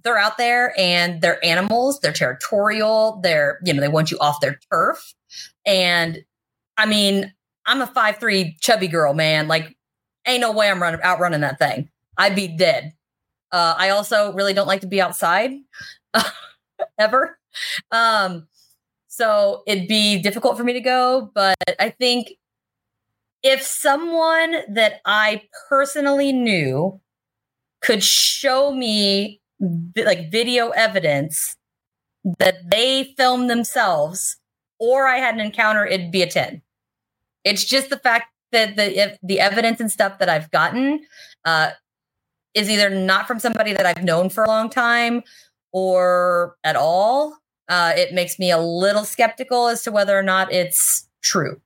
they're 0.02 0.18
out 0.18 0.38
there 0.38 0.74
and 0.76 1.20
they're 1.20 1.44
animals. 1.44 2.00
They're 2.00 2.12
territorial. 2.12 3.20
They're, 3.22 3.60
you 3.64 3.72
know, 3.72 3.80
they 3.80 3.88
want 3.88 4.10
you 4.10 4.18
off 4.18 4.40
their 4.40 4.58
turf. 4.72 5.14
And 5.64 6.24
I 6.76 6.86
mean, 6.86 7.32
I'm 7.68 7.82
a 7.82 7.86
five 7.86 8.18
three 8.18 8.56
chubby 8.60 8.88
girl, 8.88 9.14
man. 9.14 9.46
Like, 9.46 9.76
ain't 10.26 10.40
no 10.40 10.52
way 10.52 10.70
I'm 10.70 10.82
running 10.82 11.00
outrunning 11.02 11.42
that 11.42 11.58
thing. 11.58 11.90
I'd 12.16 12.34
be 12.34 12.48
dead. 12.48 12.92
Uh, 13.52 13.74
I 13.76 13.90
also 13.90 14.32
really 14.32 14.54
don't 14.54 14.66
like 14.66 14.80
to 14.80 14.86
be 14.86 15.00
outside 15.00 15.52
ever. 16.98 17.38
Um, 17.92 18.48
so 19.06 19.62
it'd 19.66 19.86
be 19.88 20.18
difficult 20.20 20.56
for 20.56 20.64
me 20.64 20.72
to 20.72 20.80
go. 20.80 21.30
But 21.34 21.56
I 21.78 21.90
think 21.90 22.32
if 23.42 23.62
someone 23.62 24.56
that 24.68 25.00
I 25.04 25.42
personally 25.68 26.32
knew 26.32 27.00
could 27.80 28.02
show 28.02 28.72
me 28.72 29.40
like 29.96 30.30
video 30.30 30.70
evidence 30.70 31.56
that 32.38 32.70
they 32.70 33.14
filmed 33.16 33.50
themselves 33.50 34.36
or 34.78 35.06
I 35.06 35.18
had 35.18 35.34
an 35.34 35.40
encounter, 35.40 35.86
it'd 35.86 36.10
be 36.10 36.22
a 36.22 36.26
10. 36.26 36.62
It's 37.44 37.64
just 37.64 37.90
the 37.90 37.98
fact 37.98 38.26
that 38.52 38.76
the 38.76 38.98
if 38.98 39.18
the 39.22 39.40
evidence 39.40 39.80
and 39.80 39.90
stuff 39.90 40.18
that 40.18 40.28
I've 40.28 40.50
gotten 40.50 41.00
uh, 41.44 41.70
is 42.54 42.68
either 42.70 42.90
not 42.90 43.26
from 43.26 43.38
somebody 43.38 43.72
that 43.72 43.86
I've 43.86 44.02
known 44.04 44.30
for 44.30 44.44
a 44.44 44.48
long 44.48 44.70
time 44.70 45.22
or 45.72 46.56
at 46.64 46.76
all. 46.76 47.36
Uh, 47.68 47.92
it 47.94 48.14
makes 48.14 48.38
me 48.38 48.50
a 48.50 48.58
little 48.58 49.04
skeptical 49.04 49.68
as 49.68 49.82
to 49.82 49.92
whether 49.92 50.18
or 50.18 50.22
not 50.22 50.50
it's 50.52 51.06
true. 51.22 51.60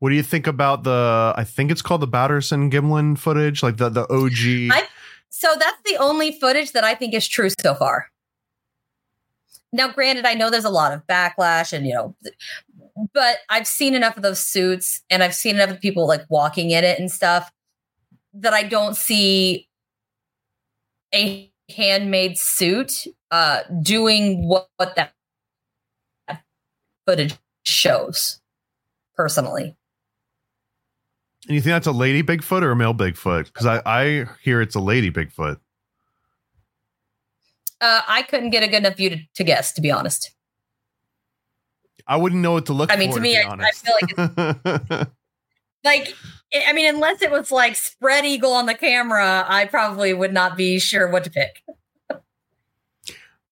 What 0.00 0.10
do 0.10 0.16
you 0.16 0.22
think 0.22 0.46
about 0.46 0.84
the? 0.84 1.32
I 1.36 1.44
think 1.44 1.70
it's 1.70 1.82
called 1.82 2.02
the 2.02 2.06
Patterson 2.08 2.70
Gimlin 2.70 3.16
footage, 3.18 3.62
like 3.62 3.78
the 3.78 3.88
the 3.88 4.02
OG. 4.12 4.70
I- 4.72 4.88
So 5.30 5.48
that's 5.58 5.78
the 5.84 5.96
only 5.98 6.38
footage 6.38 6.72
that 6.72 6.84
I 6.84 6.94
think 6.94 7.14
is 7.14 7.26
true 7.28 7.48
so 7.60 7.74
far. 7.74 8.06
Now, 9.72 9.88
granted, 9.92 10.24
I 10.24 10.34
know 10.34 10.48
there's 10.50 10.64
a 10.64 10.70
lot 10.70 10.92
of 10.92 11.06
backlash 11.06 11.72
and, 11.74 11.86
you 11.86 11.92
know, 11.94 12.16
but 13.12 13.38
I've 13.48 13.66
seen 13.66 13.94
enough 13.94 14.16
of 14.16 14.22
those 14.22 14.40
suits 14.40 15.02
and 15.10 15.22
I've 15.22 15.34
seen 15.34 15.56
enough 15.56 15.70
of 15.70 15.80
people 15.80 16.06
like 16.06 16.24
walking 16.28 16.70
in 16.70 16.84
it 16.84 16.98
and 16.98 17.10
stuff 17.10 17.50
that 18.34 18.52
I 18.52 18.62
don't 18.62 18.96
see 18.96 19.68
a 21.14 21.50
handmade 21.74 22.38
suit 22.38 23.06
uh, 23.30 23.60
doing 23.82 24.46
what, 24.46 24.68
what 24.76 24.96
that 24.96 25.12
footage 27.06 27.36
shows 27.64 28.40
personally. 29.16 29.76
and 31.46 31.54
you 31.54 31.60
think 31.60 31.72
that's 31.72 31.86
a 31.86 31.92
lady 31.92 32.22
Bigfoot 32.22 32.62
or 32.62 32.70
a 32.70 32.76
male 32.76 32.94
Bigfoot? 32.94 33.46
Because 33.46 33.66
I 33.66 33.82
I 33.86 34.26
hear 34.42 34.60
it's 34.60 34.74
a 34.74 34.80
lady 34.80 35.10
Bigfoot. 35.10 35.58
Uh, 37.80 38.02
I 38.08 38.22
couldn't 38.22 38.50
get 38.50 38.62
a 38.62 38.66
good 38.66 38.78
enough 38.78 38.96
view 38.96 39.10
to, 39.10 39.18
to 39.36 39.44
guess, 39.44 39.72
to 39.74 39.80
be 39.80 39.90
honest. 39.90 40.32
I 42.08 42.16
wouldn't 42.16 42.40
know 42.42 42.52
what 42.52 42.66
to 42.66 42.72
look. 42.72 42.88
Like. 42.88 42.98
I 42.98 43.00
mean, 43.00 43.10
for, 43.10 43.16
to 43.18 43.20
me, 43.22 43.34
be 43.34 43.38
I- 43.38 43.54
I 43.54 43.70
feel 43.70 44.98
like 44.98 45.08
like 45.84 46.14
I 46.66 46.72
mean, 46.72 46.92
unless 46.94 47.22
it 47.22 47.30
was 47.30 47.52
like 47.52 47.76
spread 47.76 48.24
eagle 48.24 48.52
on 48.52 48.66
the 48.66 48.74
camera, 48.74 49.44
I 49.46 49.66
probably 49.66 50.12
would 50.14 50.32
not 50.32 50.56
be 50.56 50.78
sure 50.78 51.08
what 51.10 51.24
to 51.24 51.30
pick. 51.30 51.62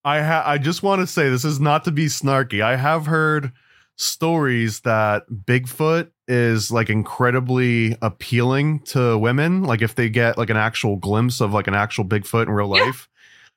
I 0.05 0.23
ha- 0.23 0.45
I 0.47 0.59
just 0.59 0.83
want 0.83 1.01
to 1.01 1.07
say 1.07 1.29
this 1.29 1.45
is 1.45 1.59
not 1.61 1.85
to 1.85 1.91
be 1.91 2.07
snarky. 2.07 2.63
I 2.63 2.77
have 2.77 3.07
heard 3.07 3.53
stories 3.97 4.81
that 4.81 5.25
Bigfoot 5.29 6.11
is 6.29 6.71
like 6.71 6.91
incredibly 6.91 7.97
appealing 8.03 8.81
to 8.81 9.19
women. 9.19 9.63
Like 9.65 9.83
if 9.83 9.95
they 9.97 10.09
get 10.09 10.39
like 10.39 10.51
an 10.51 10.57
actual 10.57 10.97
glimpse 10.97 11.41
of 11.41 11.53
like 11.53 11.67
an 11.67 11.75
actual 11.75 12.05
Bigfoot 12.05 12.45
in 12.45 12.51
real 12.51 12.75
Yeah. 12.77 12.85
life, 12.85 13.09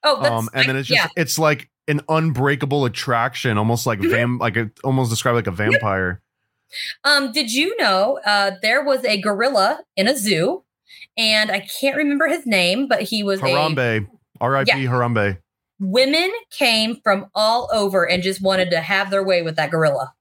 Oh, 0.03 0.21
that's, 0.21 0.31
um, 0.34 0.49
and 0.53 0.67
then 0.67 0.76
it's 0.76 0.88
just 0.88 1.01
yeah. 1.01 1.07
it's 1.21 1.38
like 1.38 1.69
an 1.90 1.99
unbreakable 2.07 2.86
attraction, 2.86 3.57
almost 3.57 3.86
like 3.86 3.99
Mhm. 3.99 4.11
vam 4.11 4.40
like 4.40 4.56
it 4.56 4.70
almost 4.84 5.10
described 5.10 5.36
like 5.36 5.48
a 5.48 5.52
vampire. 5.52 6.22
Um, 7.03 7.32
did 7.32 7.52
you 7.52 7.76
know 7.78 8.20
uh, 8.26 8.52
there 8.61 8.84
was 8.84 9.03
a 9.03 9.20
gorilla 9.20 9.82
in 9.98 10.07
a 10.07 10.16
zoo, 10.16 10.64
and 11.18 11.52
I 11.52 11.60
can't 11.82 11.98
remember 11.98 12.28
his 12.28 12.45
name, 12.45 12.88
but 12.88 13.02
he 13.02 13.24
was 13.24 13.41
a 13.41 13.45
Harambe, 13.45 14.07
R.I.P. 14.40 14.70
Yeah. 14.84 14.90
Harambe. 14.90 15.40
women 15.82 16.30
came 16.52 16.99
from 17.03 17.26
all 17.34 17.70
over 17.74 18.07
and 18.07 18.22
just 18.22 18.41
wanted 18.41 18.70
to 18.72 18.82
have 18.82 19.10
their 19.10 19.24
way 19.24 19.41
with 19.41 19.56
that 19.56 19.72
gorilla. 19.72 20.14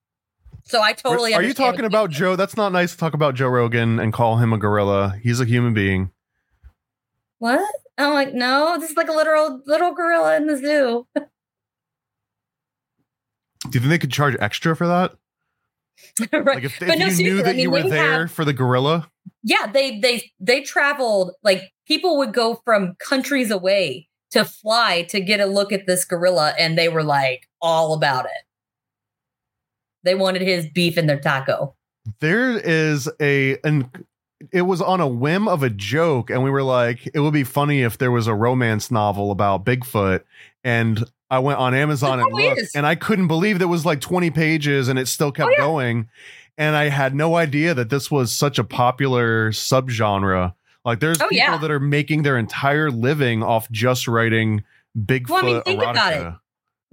So 0.64 0.80
I 0.82 0.92
totally. 0.92 1.34
Are 1.34 1.42
you 1.42 1.52
talking 1.54 1.84
about 1.84 2.10
Joe? 2.10 2.36
That's 2.36 2.56
not 2.56 2.72
nice 2.72 2.92
to 2.92 2.98
talk 2.98 3.12
about 3.14 3.34
Joe 3.34 3.48
Rogan 3.48 3.98
and 3.98 4.12
call 4.12 4.36
him 4.36 4.52
a 4.52 4.58
gorilla. 4.58 5.16
He's 5.22 5.40
a 5.40 5.44
human 5.44 5.72
being. 5.74 6.10
what? 7.38 7.60
I'm 7.96 8.12
like, 8.14 8.32
no, 8.34 8.76
this 8.78 8.90
is 8.90 8.96
like 8.96 9.08
a 9.08 9.12
literal 9.12 9.60
little 9.66 9.92
gorilla 9.92 10.36
in 10.36 10.46
the 10.46 10.56
zoo. 10.56 11.06
Do 13.70 13.78
you 13.78 13.80
think 13.80 13.90
they 13.90 13.98
could 13.98 14.12
charge 14.12 14.36
extra 14.40 14.74
for 14.76 14.86
that? 14.86 15.16
right. 16.32 16.46
Like 16.56 16.64
if, 16.64 16.78
But 16.78 16.90
if 16.90 16.98
no, 16.98 17.06
you 17.06 17.22
knew 17.22 17.40
I 17.40 17.42
that 17.42 17.56
mean, 17.56 17.62
you 17.62 17.70
were 17.70 17.82
there 17.88 18.20
have- 18.26 18.32
for 18.32 18.44
the 18.44 18.52
gorilla, 18.52 19.10
yeah 19.42 19.66
they 19.66 20.00
they 20.00 20.30
they 20.40 20.62
traveled 20.62 21.32
like 21.42 21.72
people 21.86 22.18
would 22.18 22.32
go 22.32 22.60
from 22.64 22.94
countries 22.98 23.50
away 23.50 24.08
to 24.30 24.44
fly 24.44 25.02
to 25.10 25.20
get 25.20 25.40
a 25.40 25.46
look 25.46 25.72
at 25.72 25.86
this 25.86 26.04
gorilla 26.04 26.54
and 26.58 26.78
they 26.78 26.88
were 26.88 27.02
like 27.04 27.48
all 27.60 27.94
about 27.94 28.24
it 28.26 28.44
they 30.02 30.14
wanted 30.14 30.42
his 30.42 30.66
beef 30.70 30.96
in 30.96 31.06
their 31.06 31.20
taco 31.20 31.74
there 32.20 32.58
is 32.58 33.08
a 33.20 33.58
and 33.64 33.90
it 34.52 34.62
was 34.62 34.80
on 34.80 35.00
a 35.00 35.08
whim 35.08 35.48
of 35.48 35.62
a 35.64 35.70
joke, 35.70 36.30
and 36.30 36.44
we 36.44 36.50
were 36.50 36.62
like, 36.62 37.08
it 37.12 37.18
would 37.18 37.32
be 37.32 37.42
funny 37.42 37.82
if 37.82 37.98
there 37.98 38.12
was 38.12 38.28
a 38.28 38.34
romance 38.34 38.88
novel 38.88 39.32
about 39.32 39.64
Bigfoot. 39.64 40.22
And 40.62 41.04
I 41.30 41.38
went 41.40 41.58
on 41.58 41.74
Amazon 41.74 42.20
and 42.20 42.32
looked, 42.32 42.58
is. 42.60 42.74
and 42.74 42.86
I 42.86 42.94
couldn't 42.94 43.28
believe 43.28 43.58
there 43.58 43.68
was 43.68 43.84
like 43.84 44.00
20 44.00 44.30
pages 44.30 44.88
and 44.88 44.98
it 44.98 45.08
still 45.08 45.28
oh, 45.28 45.32
kept 45.32 45.48
Oh, 45.48 45.50
yeah. 45.52 45.58
going. 45.58 46.08
And 46.56 46.74
I 46.74 46.88
had 46.88 47.14
no 47.14 47.36
idea 47.36 47.74
that 47.74 47.90
this 47.90 48.10
was 48.10 48.32
such 48.32 48.58
a 48.58 48.64
popular 48.64 49.52
subgenre. 49.52 50.54
Like 50.84 51.00
there's 51.00 51.20
Oh, 51.20 51.24
people 51.28 51.36
yeah. 51.36 51.58
that 51.58 51.70
are 51.70 51.78
making 51.80 52.22
their 52.22 52.38
entire 52.38 52.90
living 52.90 53.42
off 53.42 53.70
just 53.70 54.08
writing 54.08 54.64
Bigfoot 54.98 55.28
Well, 55.28 55.44
I 55.44 55.52
mean, 55.52 55.62
think 55.62 55.80
erotica. 55.82 55.90
about 55.90 56.12
it. 56.14 56.34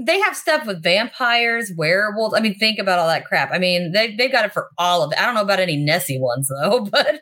they 0.05 0.19
have 0.19 0.35
stuff 0.35 0.67
with 0.67 0.83
vampires 0.83 1.71
werewolves 1.77 2.35
i 2.35 2.41
mean 2.41 2.53
think 2.55 2.77
about 2.77 2.99
all 2.99 3.07
that 3.07 3.23
crap 3.25 3.49
i 3.53 3.57
mean 3.57 3.93
they, 3.93 4.13
they've 4.17 4.31
got 4.31 4.43
it 4.43 4.51
for 4.51 4.67
all 4.77 5.01
of 5.01 5.11
it 5.13 5.17
i 5.19 5.25
don't 5.25 5.33
know 5.33 5.41
about 5.41 5.59
any 5.61 5.77
nessie 5.77 6.19
ones 6.19 6.49
though 6.49 6.81
but 6.91 7.21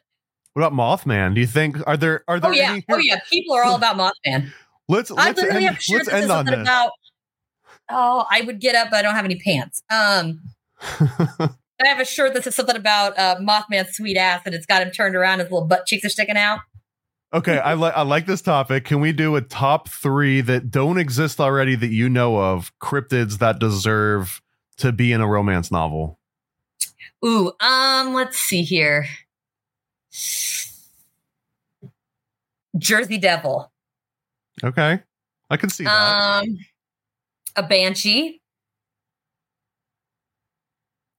What 0.54 0.64
about 0.66 0.74
Mothman? 0.74 1.36
Do 1.36 1.42
you 1.42 1.46
think 1.48 1.78
are 1.86 1.96
there 1.96 2.24
are 2.28 2.38
oh, 2.38 2.40
there 2.40 2.50
oh 2.50 2.54
yeah 2.54 2.72
any 2.72 2.84
oh 2.90 2.98
yeah 2.98 3.20
people 3.32 3.56
are 3.56 3.64
all 3.64 3.76
about 3.76 3.96
mothman 3.98 4.52
Let's 4.90 5.12
let's 5.12 5.38
literally 5.40 5.66
end, 5.68 5.76
have 5.76 5.84
shirts 5.84 6.08
let's 6.12 6.24
end 6.24 6.32
on 6.32 6.46
this. 6.46 6.56
about 6.56 6.92
oh 7.90 8.26
i 8.32 8.42
would 8.42 8.60
get 8.60 8.76
up 8.76 8.90
but 8.90 8.98
i 8.98 9.02
don't 9.02 9.16
have 9.16 9.26
any 9.26 9.40
pants 9.40 9.84
um 9.90 10.42
I 11.84 11.88
have 11.88 12.00
a 12.00 12.06
shirt 12.06 12.34
that 12.34 12.44
says 12.44 12.56
something 12.56 12.76
about 12.76 13.18
uh, 13.18 13.38
Mothman's 13.42 13.96
sweet 13.96 14.16
ass, 14.16 14.42
and 14.46 14.56
it's 14.56 14.66
got 14.66 14.82
him 14.82 14.92
turned 14.92 15.16
around. 15.16 15.40
His 15.40 15.52
little 15.52 15.68
butt 15.68 15.86
cheeks 15.86 16.06
are 16.06 16.10
sticking 16.10 16.38
out. 16.38 16.60
Okay, 17.34 17.58
I 17.58 17.74
like 17.74 17.96
I 17.96 18.04
like 18.04 18.26
this 18.28 18.42
topic. 18.42 18.86
Can 18.86 19.02
we 19.02 19.12
do 19.12 19.36
a 19.36 19.42
top 19.42 19.90
three 19.90 20.42
that 20.42 20.70
don't 20.70 21.00
exist 21.00 21.40
already 21.40 21.76
that 21.76 21.88
you 21.88 22.10
know 22.10 22.38
of 22.38 22.72
cryptids 22.80 23.40
that 23.40 23.60
deserve 23.60 24.40
to 24.78 24.92
be 24.92 25.12
in 25.12 25.20
a 25.20 25.28
romance 25.28 25.72
novel? 25.72 26.20
Ooh, 27.26 27.52
um, 27.60 28.14
let's 28.14 28.38
see 28.38 28.62
here. 28.62 29.08
Jersey 32.78 33.18
Devil. 33.18 33.72
Okay. 34.64 35.00
I 35.50 35.58
can 35.58 35.70
see 35.70 35.86
that. 35.86 36.44
Um, 36.44 36.58
a 37.56 37.64
banshee. 37.64 38.42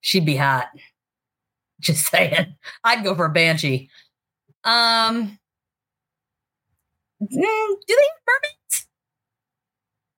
She'd 0.01 0.27
be 0.27 0.37
hot. 0.37 0.69
Just 1.81 2.07
saying. 2.11 2.55
I'd 2.83 3.05
go 3.05 3.15
for 3.15 3.27
a 3.27 3.33
banshee. 3.33 3.91
Um, 4.65 5.39
mm, 7.23 7.29
do 7.29 7.29
they 7.31 7.43
have 7.43 8.21
mermaids? 8.27 8.87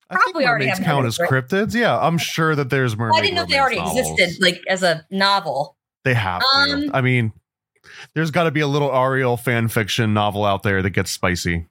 I 0.09 0.15
think 0.15 0.25
probably 0.25 0.47
already 0.47 0.65
mermaids 0.67 0.79
have 0.79 0.87
count 0.87 0.99
mermaids, 0.99 1.21
as 1.21 1.31
right? 1.31 1.45
cryptids. 1.45 1.75
Yeah, 1.75 1.99
I'm 1.99 2.19
sure 2.19 2.55
that 2.55 2.71
there's 2.71 2.97
mermaid. 2.97 3.13
Well, 3.13 3.21
I 3.21 3.23
didn't 3.23 3.37
know 3.37 3.43
if 3.43 3.49
they 3.49 3.59
already 3.59 3.77
novels. 3.77 4.11
existed, 4.11 4.43
like 4.43 4.61
as 4.69 4.83
a 4.83 5.05
novel. 5.11 5.77
They 6.05 6.15
have. 6.15 6.43
Um, 6.55 6.91
I 6.95 7.01
mean, 7.01 7.33
there's 8.15 8.31
got 8.31 8.45
to 8.45 8.53
be 8.53 8.61
a 8.61 8.69
little 8.69 8.93
Ariel 8.93 9.37
fan 9.37 9.67
fiction 9.69 10.15
novel 10.15 10.45
out 10.45 10.63
there 10.63 10.83
that 10.83 10.91
gets 10.91 11.11
spicy. 11.11 11.67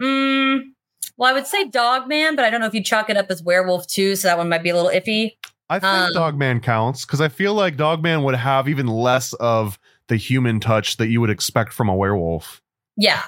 Mm, 0.00 0.73
well, 1.16 1.30
I 1.30 1.32
would 1.32 1.46
say 1.46 1.68
Dogman, 1.68 2.36
but 2.36 2.44
I 2.44 2.50
don't 2.50 2.60
know 2.60 2.66
if 2.66 2.74
you 2.74 2.82
chalk 2.82 3.10
it 3.10 3.16
up 3.16 3.30
as 3.30 3.42
werewolf 3.42 3.86
too, 3.86 4.16
so 4.16 4.28
that 4.28 4.38
one 4.38 4.48
might 4.48 4.62
be 4.62 4.70
a 4.70 4.74
little 4.74 4.90
iffy. 4.90 5.32
I 5.70 5.78
think 5.78 5.92
Um, 5.92 6.12
Dogman 6.12 6.60
counts 6.60 7.04
because 7.06 7.20
I 7.20 7.28
feel 7.28 7.54
like 7.54 7.76
Dogman 7.76 8.22
would 8.22 8.34
have 8.34 8.68
even 8.68 8.86
less 8.86 9.32
of 9.34 9.78
the 10.08 10.16
human 10.16 10.60
touch 10.60 10.98
that 10.98 11.08
you 11.08 11.20
would 11.20 11.30
expect 11.30 11.72
from 11.72 11.88
a 11.88 11.94
werewolf. 11.94 12.60
Yeah. 12.96 13.22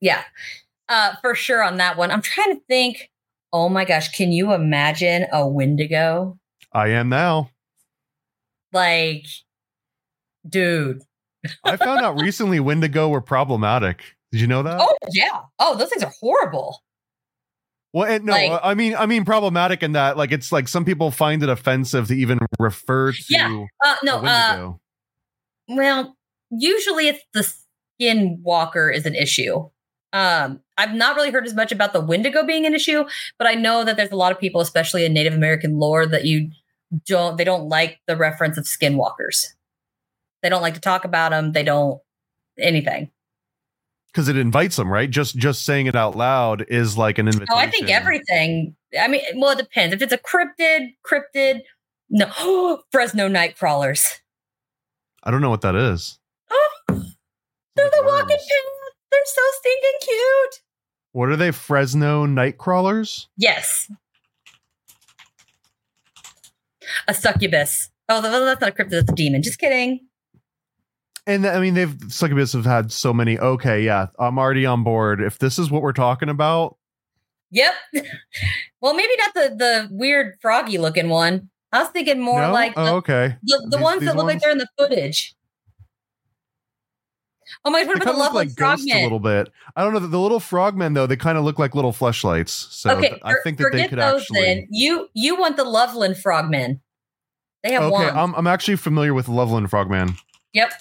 Yeah. 0.00 0.22
Uh, 0.88 1.14
for 1.20 1.34
sure 1.34 1.62
on 1.64 1.78
that 1.78 1.96
one. 1.96 2.10
I'm 2.12 2.22
trying 2.22 2.54
to 2.54 2.62
think. 2.68 3.10
Oh 3.52 3.68
my 3.68 3.84
gosh, 3.84 4.12
can 4.12 4.30
you 4.32 4.52
imagine 4.52 5.26
a 5.32 5.46
Wendigo? 5.48 6.38
I 6.72 6.88
am 6.88 7.08
now. 7.08 7.50
Like, 8.72 9.24
dude. 10.48 11.02
I 11.64 11.76
found 11.76 12.00
out 12.02 12.20
recently 12.20 12.60
Wendigo 12.60 13.08
were 13.08 13.20
problematic. 13.20 14.02
Did 14.32 14.40
you 14.40 14.46
know 14.46 14.62
that? 14.62 14.78
Oh 14.80 14.96
yeah. 15.12 15.40
Oh, 15.58 15.76
those 15.76 15.88
things 15.88 16.02
are 16.02 16.12
horrible. 16.20 16.82
Well, 17.96 18.12
and 18.12 18.24
no, 18.26 18.32
Like- 18.34 18.60
I 18.62 18.74
mean, 18.74 18.94
I 18.94 19.06
mean, 19.06 19.24
problematic 19.24 19.82
in 19.82 19.92
that, 19.92 20.18
like, 20.18 20.30
it's 20.30 20.52
like 20.52 20.68
some 20.68 20.84
people 20.84 21.10
find 21.10 21.42
it 21.42 21.48
offensive 21.48 22.08
to 22.08 22.14
even 22.14 22.38
refer 22.58 23.12
to 23.12 23.24
Yeah. 23.26 23.64
Uh, 23.82 23.96
no, 24.02 24.18
uh, 24.18 24.72
well, 25.66 26.14
usually 26.50 27.08
it's 27.08 27.24
the 27.32 27.50
skinwalker 27.98 28.94
is 28.94 29.06
an 29.06 29.14
issue. 29.14 29.70
Um, 30.12 30.60
I've 30.76 30.92
not 30.92 31.16
really 31.16 31.30
heard 31.30 31.46
as 31.46 31.54
much 31.54 31.72
about 31.72 31.94
the 31.94 32.02
Wendigo 32.02 32.44
being 32.44 32.66
an 32.66 32.74
issue, 32.74 33.06
but 33.38 33.46
I 33.46 33.54
know 33.54 33.82
that 33.82 33.96
there's 33.96 34.12
a 34.12 34.16
lot 34.16 34.30
of 34.30 34.38
people, 34.38 34.60
especially 34.60 35.06
in 35.06 35.14
Native 35.14 35.32
American 35.32 35.78
lore, 35.78 36.04
that 36.04 36.26
you 36.26 36.50
don't 37.06 37.38
they 37.38 37.44
don't 37.44 37.70
like 37.70 38.00
the 38.06 38.14
reference 38.14 38.58
of 38.58 38.64
skinwalkers. 38.66 39.54
They 40.42 40.50
don't 40.50 40.60
like 40.60 40.74
to 40.74 40.80
talk 40.80 41.06
about 41.06 41.30
them. 41.30 41.52
They 41.52 41.62
don't 41.62 42.02
anything. 42.58 43.10
Because 44.12 44.28
it 44.28 44.36
invites 44.36 44.76
them, 44.76 44.90
right? 44.90 45.10
Just 45.10 45.36
just 45.36 45.64
saying 45.64 45.86
it 45.86 45.94
out 45.94 46.16
loud 46.16 46.64
is 46.68 46.96
like 46.96 47.18
an 47.18 47.26
invitation. 47.26 47.48
Oh, 47.52 47.56
I 47.56 47.70
think 47.70 47.90
everything. 47.90 48.74
I 48.98 49.08
mean, 49.08 49.20
well, 49.36 49.50
it 49.52 49.58
depends. 49.58 49.94
If 49.94 50.02
it's 50.02 50.12
a 50.12 50.18
cryptid, 50.18 50.94
cryptid, 51.04 51.60
no, 52.08 52.82
Fresno 52.90 53.28
night 53.28 53.56
crawlers. 53.58 54.20
I 55.22 55.30
don't 55.30 55.40
know 55.40 55.50
what 55.50 55.62
that 55.62 55.74
is. 55.74 56.18
Oh, 56.50 56.70
They're 56.88 57.90
the 57.90 58.02
walking 58.04 58.28
pins. 58.28 58.50
They're 59.10 59.20
so 59.24 59.42
stinking 59.58 59.98
cute. 60.02 60.60
What 61.12 61.28
are 61.28 61.36
they? 61.36 61.50
Fresno 61.50 62.26
night 62.26 62.58
crawlers? 62.58 63.28
Yes. 63.36 63.90
A 67.08 67.14
succubus. 67.14 67.90
Oh, 68.08 68.22
that's 68.22 68.60
not 68.60 68.70
a 68.70 68.72
cryptid. 68.72 68.90
That's 68.90 69.10
a 69.10 69.14
demon. 69.14 69.42
Just 69.42 69.58
kidding. 69.58 70.05
And 71.26 71.44
I 71.46 71.58
mean, 71.60 71.74
they've 71.74 71.94
succubus 72.08 72.52
have 72.52 72.64
had 72.64 72.92
so 72.92 73.12
many. 73.12 73.38
Okay, 73.38 73.82
yeah, 73.82 74.06
I'm 74.18 74.38
already 74.38 74.64
on 74.64 74.84
board. 74.84 75.20
If 75.20 75.38
this 75.38 75.58
is 75.58 75.70
what 75.70 75.82
we're 75.82 75.92
talking 75.92 76.28
about, 76.28 76.76
Yep. 77.50 77.74
well, 78.80 78.94
maybe 78.94 79.12
not 79.18 79.34
the 79.34 79.56
the 79.56 79.88
weird 79.90 80.34
froggy 80.40 80.78
looking 80.78 81.08
one. 81.08 81.48
I 81.72 81.80
was 81.80 81.88
thinking 81.90 82.20
more 82.20 82.42
no? 82.42 82.52
like 82.52 82.74
the, 82.74 82.80
oh, 82.80 82.96
okay. 82.96 83.36
the, 83.42 83.66
the 83.70 83.76
These- 83.76 83.82
ones 83.84 84.00
these 84.00 84.08
that 84.08 84.16
look 84.16 84.26
like 84.26 84.40
they're 84.40 84.50
in 84.50 84.58
the 84.58 84.68
footage. 84.78 85.34
Oh 87.64 87.70
my 87.70 87.80
god, 87.82 87.88
what 87.88 87.96
about 88.02 88.12
the 88.12 88.18
lovely 88.18 88.46
like 88.46 88.54
ghosts 88.56 88.86
a 88.92 89.02
little 89.02 89.20
bit. 89.20 89.48
I 89.76 89.82
don't 89.84 89.92
know. 89.92 90.00
The, 90.00 90.08
the 90.08 90.20
little 90.20 90.40
frogmen 90.40 90.94
though, 90.94 91.06
they 91.06 91.16
kind 91.16 91.38
of 91.38 91.44
look 91.44 91.58
like 91.58 91.74
little 91.74 91.92
fleshlights. 91.92 92.48
So 92.50 92.90
okay, 92.96 93.10
th- 93.10 93.20
I 93.24 93.34
think 93.44 93.58
that 93.58 93.70
they 93.72 93.86
could 93.88 93.98
those 93.98 94.22
actually. 94.22 94.40
then. 94.42 94.66
You 94.70 95.08
you 95.14 95.36
want 95.36 95.56
the 95.56 95.64
Loveland 95.64 96.16
frogmen. 96.18 96.80
They 97.62 97.72
have 97.72 97.82
Okay, 97.84 97.92
one. 97.92 98.16
I'm 98.16 98.34
I'm 98.34 98.46
actually 98.46 98.76
familiar 98.76 99.14
with 99.14 99.28
Loveland 99.28 99.70
Frogman. 99.70 100.16
yep. 100.52 100.72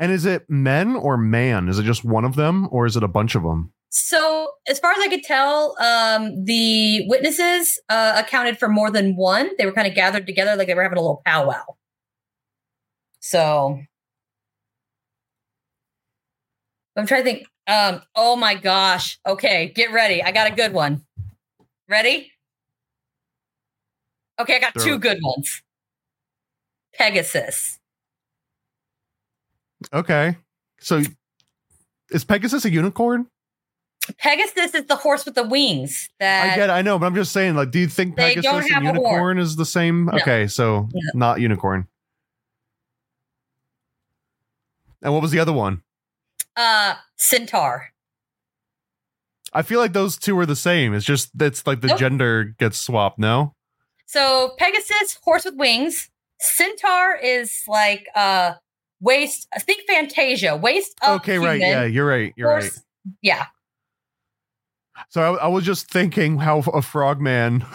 And 0.00 0.10
is 0.10 0.24
it 0.24 0.48
men 0.48 0.96
or 0.96 1.18
man? 1.18 1.68
Is 1.68 1.78
it 1.78 1.84
just 1.84 2.04
one 2.04 2.24
of 2.24 2.34
them, 2.34 2.68
or 2.72 2.86
is 2.86 2.96
it 2.96 3.02
a 3.02 3.08
bunch 3.08 3.34
of 3.34 3.42
them? 3.42 3.74
So, 3.90 4.52
as 4.66 4.78
far 4.78 4.92
as 4.92 4.98
I 4.98 5.08
could 5.08 5.22
tell, 5.22 5.76
um, 5.78 6.44
the 6.44 7.06
witnesses 7.06 7.78
uh, 7.90 8.14
accounted 8.16 8.58
for 8.58 8.68
more 8.68 8.90
than 8.90 9.14
one. 9.14 9.50
They 9.58 9.66
were 9.66 9.72
kind 9.72 9.86
of 9.86 9.94
gathered 9.94 10.26
together 10.26 10.56
like 10.56 10.68
they 10.68 10.74
were 10.74 10.82
having 10.82 10.96
a 10.96 11.02
little 11.02 11.20
powwow. 11.26 11.64
So, 13.20 13.78
I'm 16.96 17.06
trying 17.06 17.24
to 17.24 17.30
think. 17.30 17.46
Um, 17.66 18.02
oh 18.16 18.36
my 18.36 18.54
gosh. 18.54 19.18
Okay, 19.28 19.70
get 19.74 19.92
ready. 19.92 20.22
I 20.22 20.32
got 20.32 20.50
a 20.50 20.54
good 20.54 20.72
one. 20.72 21.04
Ready? 21.88 22.32
Okay, 24.40 24.56
I 24.56 24.60
got 24.60 24.72
Throw 24.72 24.84
two 24.84 24.98
good 24.98 25.18
ones. 25.22 25.62
Pegasus. 26.94 27.79
Okay, 29.92 30.36
so 30.80 31.02
is 32.10 32.24
Pegasus 32.24 32.64
a 32.64 32.70
unicorn? 32.70 33.26
Pegasus 34.18 34.74
is 34.74 34.86
the 34.86 34.96
horse 34.96 35.24
with 35.24 35.34
the 35.34 35.44
wings. 35.46 36.08
That 36.18 36.52
I 36.52 36.56
get, 36.56 36.70
I 36.70 36.82
know, 36.82 36.98
but 36.98 37.06
I'm 37.06 37.14
just 37.14 37.32
saying. 37.32 37.54
Like, 37.54 37.70
do 37.70 37.78
you 37.78 37.86
think 37.86 38.16
Pegasus 38.16 38.50
and 38.50 38.64
have 38.70 38.82
a 38.82 38.86
horn. 38.86 38.96
unicorn 38.96 39.38
is 39.38 39.56
the 39.56 39.64
same? 39.66 40.06
No. 40.06 40.12
Okay, 40.18 40.46
so 40.48 40.88
No. 40.92 41.00
not 41.14 41.40
unicorn. 41.40 41.86
And 45.02 45.12
what 45.12 45.22
was 45.22 45.30
the 45.30 45.38
other 45.38 45.52
one? 45.52 45.82
uh 46.56 46.94
centaur. 47.16 47.90
I 49.52 49.62
feel 49.62 49.78
like 49.80 49.92
those 49.92 50.16
two 50.16 50.38
are 50.38 50.46
the 50.46 50.56
same. 50.56 50.92
It's 50.94 51.06
just 51.06 51.30
that's 51.36 51.66
like 51.66 51.80
the 51.80 51.88
Nope. 51.88 51.98
gender 51.98 52.44
gets 52.58 52.78
swapped. 52.78 53.18
No, 53.18 53.54
So 54.06 54.54
Pegasus, 54.58 55.18
horse 55.22 55.44
with 55.44 55.54
wings. 55.56 56.10
Centaur 56.40 57.16
is 57.16 57.62
like 57.68 58.06
uh 58.14 58.54
waist. 59.00 59.48
I 59.54 59.58
think 59.58 59.88
Fantasia, 59.88 60.56
waste. 60.56 60.98
okay, 61.06 61.38
right, 61.38 61.60
yeah, 61.60 61.84
you're 61.84 62.06
right, 62.06 62.32
you're 62.36 62.48
right. 62.48 62.70
Yeah. 63.22 63.46
So 65.08 65.36
I, 65.36 65.44
I 65.44 65.46
was 65.48 65.64
just 65.64 65.90
thinking 65.90 66.38
how 66.38 66.58
a 66.58 66.82
frogman, 66.82 67.60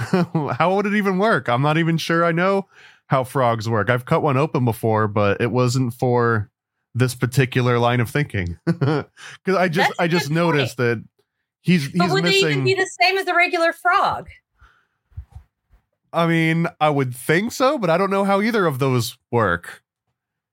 how 0.57 0.75
would 0.75 0.85
it 0.85 0.93
even 0.93 1.17
work? 1.17 1.49
I'm 1.49 1.61
not 1.61 1.77
even 1.77 1.97
sure 1.97 2.23
I 2.23 2.31
know 2.31 2.67
how 3.07 3.23
frogs 3.23 3.67
work. 3.67 3.89
I've 3.89 4.05
cut 4.05 4.21
one 4.21 4.37
open 4.37 4.63
before, 4.65 5.07
but 5.07 5.41
it 5.41 5.51
wasn't 5.51 5.93
for 5.93 6.49
this 6.93 7.15
particular 7.15 7.79
line 7.79 7.99
of 7.99 8.09
thinking. 8.09 8.57
Because 8.67 9.57
I 9.57 9.67
just 9.67 9.91
I 9.99 10.07
just 10.07 10.27
good 10.29 10.35
noticed 10.35 10.77
that 10.77 11.03
he's 11.61 11.89
But 11.89 12.05
he's 12.05 12.13
would 12.13 12.23
they 12.23 12.29
even 12.37 12.49
missing. 12.49 12.63
be 12.63 12.73
the 12.75 12.89
same 13.01 13.17
as 13.17 13.27
a 13.27 13.35
regular 13.35 13.73
frog? 13.73 14.29
I 16.13 16.27
mean, 16.27 16.67
I 16.79 16.89
would 16.89 17.13
think 17.13 17.51
so, 17.51 17.77
but 17.77 17.89
I 17.89 17.97
don't 17.97 18.09
know 18.09 18.23
how 18.23 18.41
either 18.41 18.65
of 18.65 18.79
those 18.79 19.17
work. 19.31 19.83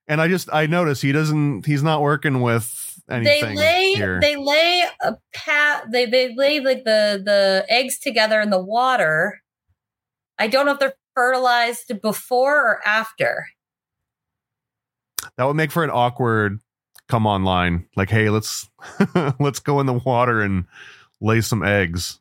And 0.08 0.20
I 0.20 0.28
just 0.28 0.48
I 0.52 0.66
notice 0.66 1.00
he 1.00 1.12
doesn't 1.12 1.64
he's 1.66 1.82
not 1.82 2.00
working 2.00 2.40
with 2.40 3.00
anything 3.08 3.54
they 3.54 3.56
lay 3.56 3.92
here. 3.94 4.20
they 4.20 4.36
lay 4.36 4.84
a 5.00 5.14
pat 5.32 5.90
they 5.90 6.06
they 6.06 6.34
lay 6.34 6.60
like 6.60 6.84
the 6.84 7.22
the 7.24 7.64
eggs 7.68 7.98
together 7.98 8.40
in 8.40 8.50
the 8.50 8.62
water. 8.62 9.40
I 10.38 10.48
don't 10.48 10.66
know 10.66 10.72
if 10.72 10.78
they're 10.80 10.94
fertilized 11.14 12.00
before 12.02 12.56
or 12.56 12.80
after. 12.86 13.46
that 15.36 15.44
would 15.44 15.54
make 15.54 15.70
for 15.70 15.84
an 15.84 15.90
awkward 15.90 16.58
come 17.08 17.26
online. 17.26 17.86
Like, 17.96 18.10
hey, 18.10 18.30
let's 18.30 18.68
let's 19.38 19.60
go 19.60 19.80
in 19.80 19.86
the 19.86 19.92
water 19.92 20.40
and 20.40 20.64
lay 21.20 21.40
some 21.40 21.62
eggs. 21.62 22.18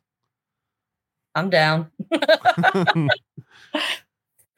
I'm 1.34 1.50
down. 1.50 1.90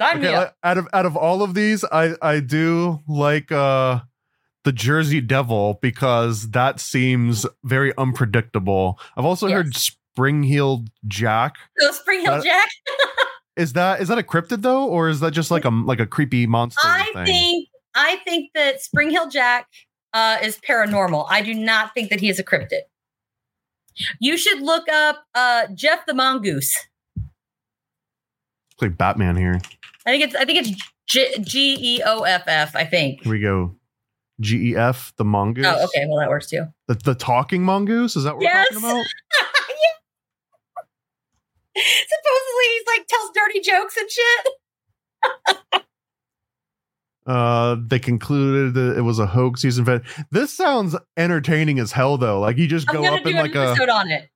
Sign 0.00 0.20
me 0.20 0.28
up. 0.28 0.56
out 0.64 0.78
of 0.78 0.88
out 0.92 1.06
of 1.06 1.16
all 1.16 1.42
of 1.42 1.54
these, 1.54 1.84
I 1.84 2.14
I 2.20 2.40
do 2.40 3.00
like 3.06 3.52
uh 3.52 4.00
the 4.64 4.72
Jersey 4.72 5.20
Devil 5.20 5.78
because 5.82 6.50
that 6.50 6.80
seems 6.80 7.46
very 7.64 7.96
unpredictable. 7.98 8.98
I've 9.16 9.24
also 9.24 9.46
Yes. 9.46 9.54
heard 9.56 9.76
Spring 9.76 10.42
Heeled 10.42 10.88
Jack. 11.06 11.56
So 11.78 11.92
Spring 11.92 12.20
Heeled 12.20 12.44
Jack. 12.44 12.68
Is 13.56 13.74
that 13.74 14.00
is 14.00 14.08
that 14.08 14.18
a 14.18 14.22
cryptid 14.24 14.62
though, 14.62 14.84
or 14.88 15.08
is 15.08 15.20
that 15.20 15.30
just 15.30 15.52
like 15.52 15.64
a 15.64 15.68
like 15.70 16.00
a 16.00 16.06
creepy 16.06 16.44
monster 16.44 16.80
I 16.82 17.08
thing? 17.14 17.24
think 17.24 17.68
I 17.94 18.16
think 18.24 18.50
that 18.56 18.80
Spring 18.80 19.10
Heeled 19.10 19.30
Jack 19.30 19.68
uh, 20.12 20.38
is 20.42 20.58
paranormal. 20.68 21.24
I 21.30 21.40
do 21.40 21.54
not 21.54 21.94
think 21.94 22.10
that 22.10 22.18
he 22.18 22.28
is 22.28 22.40
a 22.40 22.42
cryptid. 22.44 22.80
You 24.20 24.36
should 24.36 24.60
look 24.60 24.88
up 24.88 25.24
uh, 25.36 25.68
Gef 25.72 26.04
the 26.04 26.14
Mongoose. 26.14 26.76
It's 27.16 28.82
like 28.82 28.98
Batman 28.98 29.36
here. 29.36 29.60
I 30.06 30.10
think 30.10 30.24
it's 30.24 30.34
I 30.34 30.44
think 30.44 30.66
it's 30.66 30.82
G 31.06 31.34
G 31.40 31.96
E 31.98 32.02
O 32.04 32.22
F 32.22 32.44
F, 32.46 32.76
I 32.76 32.84
think. 32.84 33.22
Here 33.22 33.32
we 33.32 33.40
go. 33.40 33.74
GEF, 34.40 35.12
the 35.16 35.24
mongoose. 35.24 35.64
Oh, 35.68 35.84
okay. 35.84 36.06
Well, 36.08 36.18
that 36.18 36.28
works 36.28 36.48
too. 36.48 36.64
The, 36.88 36.94
the 36.94 37.14
talking 37.14 37.62
mongoose? 37.62 38.16
Is 38.16 38.24
that 38.24 38.34
what 38.34 38.42
Yes. 38.42 38.66
we're 38.72 38.80
talking 38.80 38.90
about? 38.90 39.06
Supposedly 41.76 42.66
he's 42.72 42.84
like 42.96 43.06
tells 43.08 43.30
dirty 43.34 43.60
jokes 43.60 43.96
and 43.96 44.10
shit. 44.10 45.82
Uh, 47.26 47.76
they 47.86 47.98
concluded 47.98 48.74
that 48.74 48.98
it 48.98 49.00
was 49.00 49.18
a 49.18 49.24
hoax 49.24 49.62
season 49.62 49.82
event. 49.82 50.02
This 50.30 50.52
sounds 50.52 50.94
entertaining 51.16 51.78
as 51.78 51.90
hell, 51.90 52.18
though. 52.18 52.38
Like 52.38 52.58
you 52.58 52.66
just 52.66 52.86
I'm 52.90 52.96
go 52.96 53.04
up 53.06 53.22
do 53.22 53.30
in 53.30 53.36
an 53.36 53.42
like 53.42 53.54
a, 53.54 53.68
episode 53.70 53.88
on 53.88 54.10
it. 54.10 54.28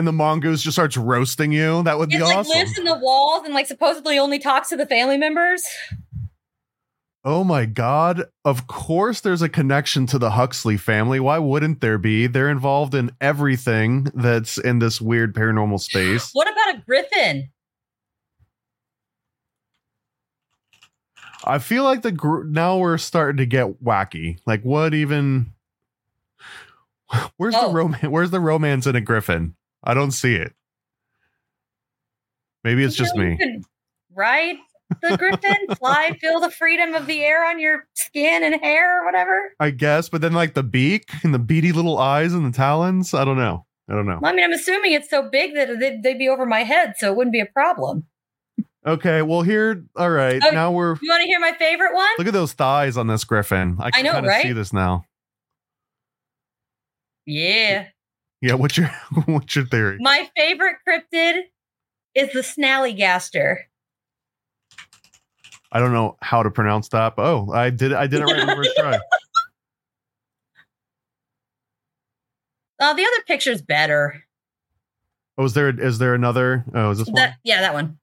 And 0.00 0.08
the 0.08 0.12
mongoose 0.12 0.62
just 0.62 0.74
starts 0.74 0.96
roasting 0.96 1.52
you. 1.52 1.82
That 1.84 1.98
would 1.98 2.08
be 2.08 2.18
like 2.18 2.38
awesome. 2.38 2.56
lives 2.58 2.76
in 2.78 2.84
the 2.84 2.96
walls 2.98 3.44
and 3.44 3.54
like 3.54 3.66
supposedly 3.66 4.18
only 4.18 4.38
talks 4.40 4.70
to 4.70 4.76
the 4.76 4.86
family 4.86 5.16
members. 5.18 5.62
Oh 7.22 7.44
my 7.44 7.66
god! 7.66 8.24
Of 8.46 8.66
course, 8.66 9.20
there's 9.20 9.42
a 9.42 9.48
connection 9.50 10.06
to 10.06 10.18
the 10.18 10.30
Huxley 10.30 10.78
family. 10.78 11.20
Why 11.20 11.38
wouldn't 11.38 11.82
there 11.82 11.98
be? 11.98 12.26
They're 12.26 12.48
involved 12.48 12.94
in 12.94 13.10
everything 13.20 14.04
that's 14.14 14.56
in 14.56 14.78
this 14.78 15.02
weird 15.02 15.34
paranormal 15.34 15.80
space. 15.80 16.30
What 16.32 16.50
about 16.50 16.76
a 16.76 16.82
griffin? 16.86 17.50
I 21.44 21.58
feel 21.58 21.84
like 21.84 22.02
the 22.02 22.12
gr- 22.12 22.44
now 22.44 22.78
we're 22.78 22.98
starting 22.98 23.36
to 23.38 23.46
get 23.46 23.82
wacky. 23.84 24.38
Like, 24.46 24.62
what 24.62 24.94
even? 24.94 25.52
Where's 27.36 27.54
Oh. 27.54 27.68
the 27.68 27.74
romance? 27.74 28.04
Where's 28.08 28.30
the 28.30 28.40
romance 28.40 28.86
in 28.86 28.96
a 28.96 29.00
griffin? 29.00 29.56
I 29.82 29.94
don't 29.94 30.10
see 30.10 30.34
it. 30.34 30.52
Maybe 32.64 32.84
it's 32.84 32.96
just 32.96 33.14
You 33.16 33.22
know, 33.22 33.36
me. 33.36 33.62
Ride 34.14 34.56
the 35.02 35.16
griffin, 35.16 35.56
fly, 35.78 36.16
feel 36.20 36.40
the 36.40 36.50
freedom 36.50 36.94
of 36.94 37.06
the 37.06 37.22
air 37.22 37.44
on 37.48 37.60
your 37.60 37.86
skin 37.94 38.42
and 38.42 38.60
hair 38.60 39.00
or 39.02 39.06
whatever. 39.06 39.54
I 39.60 39.70
guess, 39.70 40.08
but 40.08 40.20
then 40.20 40.32
like 40.32 40.54
the 40.54 40.62
beak 40.62 41.08
and 41.22 41.32
the 41.32 41.38
beady 41.38 41.72
little 41.72 41.98
eyes 41.98 42.32
and 42.32 42.44
the 42.44 42.56
talons. 42.56 43.14
I 43.14 43.24
don't 43.24 43.38
know. 43.38 43.66
I 43.88 43.94
don't 43.94 44.06
know. 44.06 44.18
Well, 44.20 44.32
I 44.32 44.34
mean, 44.34 44.44
I'm 44.44 44.52
assuming 44.52 44.92
it's 44.92 45.10
so 45.10 45.28
big 45.28 45.54
that 45.54 45.78
they'd, 45.80 46.02
they'd 46.02 46.18
be 46.18 46.28
over 46.28 46.46
my 46.46 46.62
head, 46.62 46.94
so 46.96 47.10
it 47.10 47.16
wouldn't 47.16 47.32
be 47.32 47.40
a 47.40 47.46
problem. 47.46 48.04
Okay, 48.86 49.20
well 49.20 49.42
here, 49.42 49.84
all 49.96 50.10
right. 50.10 50.40
Oh, 50.44 50.50
now 50.50 50.70
we're 50.70 50.96
You 51.02 51.10
want 51.10 51.20
to 51.20 51.26
hear 51.26 51.40
my 51.40 51.52
favorite 51.52 51.92
one? 51.94 52.08
look 52.18 52.26
at 52.26 52.32
those 52.32 52.52
thighs 52.52 52.96
on 52.96 53.08
this 53.08 53.24
griffin. 53.24 53.76
I 53.78 53.90
can 53.90 54.04
know, 54.04 54.12
kind 54.12 54.26
of 54.26 54.32
see 54.40 54.52
this 54.52 54.72
now. 54.72 55.04
Yeah. 57.26 57.86
Yeah, 58.40 58.54
what's 58.54 58.76
your 58.76 58.88
what's 59.26 59.54
your 59.54 59.66
theory? 59.66 59.98
My 60.00 60.28
favorite 60.36 60.76
cryptid 60.86 61.42
is 62.14 62.32
the 62.32 62.40
Snallygaster. 62.40 63.56
I 65.72 65.78
don't 65.78 65.92
know 65.92 66.16
how 66.20 66.42
to 66.42 66.50
pronounce 66.50 66.88
that, 66.88 67.14
but 67.16 67.24
oh, 67.24 67.52
I 67.52 67.70
did 67.70 67.92
I 67.92 68.06
did 68.06 68.20
it 68.20 68.24
right 68.24 68.46
the 68.46 68.54
first 68.54 68.76
try. 68.76 68.98
Uh, 72.80 72.94
the 72.94 73.02
other 73.02 73.22
picture's 73.26 73.60
better. 73.60 74.24
Oh, 75.36 75.44
is 75.44 75.52
there 75.52 75.68
is 75.68 75.98
there 75.98 76.14
another? 76.14 76.64
Oh, 76.74 76.90
is 76.90 76.98
this 76.98 77.08
one? 77.08 77.34
Yeah, 77.44 77.60
that 77.60 77.74
one. 77.74 77.98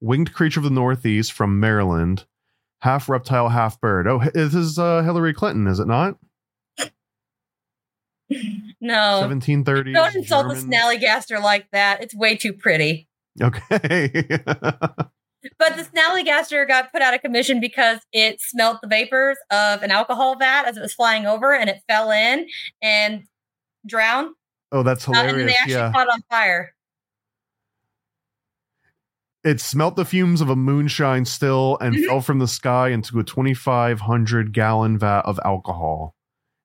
Winged 0.00 0.34
creature 0.34 0.58
of 0.58 0.64
the 0.64 0.70
Northeast 0.70 1.32
from 1.32 1.60
Maryland, 1.60 2.24
half 2.80 3.08
reptile, 3.08 3.50
half 3.50 3.80
bird. 3.80 4.08
Oh, 4.08 4.18
this 4.34 4.52
is 4.52 4.80
uh, 4.80 5.02
Hillary 5.02 5.32
Clinton, 5.32 5.68
is 5.68 5.78
it 5.78 5.86
not? 5.86 6.16
No. 8.80 9.22
1730s. 9.24 9.94
Don't 9.94 10.14
insult 10.16 10.46
German- 10.48 10.70
the 10.70 10.76
Snallygaster 10.76 11.42
like 11.42 11.66
that. 11.72 12.02
It's 12.02 12.14
way 12.14 12.36
too 12.36 12.52
pretty. 12.52 13.08
Okay. 13.40 14.22
But 15.58 15.76
the 15.76 15.82
Snallygaster 15.84 16.66
got 16.66 16.90
put 16.90 17.02
out 17.02 17.12
of 17.12 17.20
commission 17.20 17.60
because 17.60 17.98
it 18.14 18.40
smelt 18.40 18.80
the 18.80 18.88
vapors 18.88 19.36
of 19.50 19.82
an 19.82 19.90
alcohol 19.90 20.36
vat 20.38 20.64
as 20.66 20.78
it 20.78 20.80
was 20.80 20.94
flying 20.94 21.26
over 21.26 21.54
and 21.54 21.68
it 21.68 21.82
fell 21.86 22.10
in 22.10 22.46
and 22.80 23.24
drowned. 23.86 24.30
oh, 24.72 24.82
that's 24.82 25.06
Uh, 25.06 25.12
and 25.12 25.28
hilarious. 25.28 25.50
they 25.52 25.56
actually 25.58 25.74
yeah. 25.74 25.92
caught 25.92 26.08
on 26.08 26.22
fire. 26.30 26.74
It 29.44 29.60
smelt 29.60 29.96
the 29.96 30.06
fumes 30.06 30.40
of 30.40 30.48
a 30.48 30.56
moonshine 30.56 31.26
still 31.26 31.76
and 31.80 31.94
Mhm. 31.94 32.06
fell 32.06 32.20
from 32.22 32.38
the 32.38 32.48
sky 32.48 32.88
into 32.88 33.18
a 33.18 33.24
2,500 33.24 34.52
gallon 34.54 34.98
vat 34.98 35.20
of 35.26 35.38
alcohol. 35.44 36.14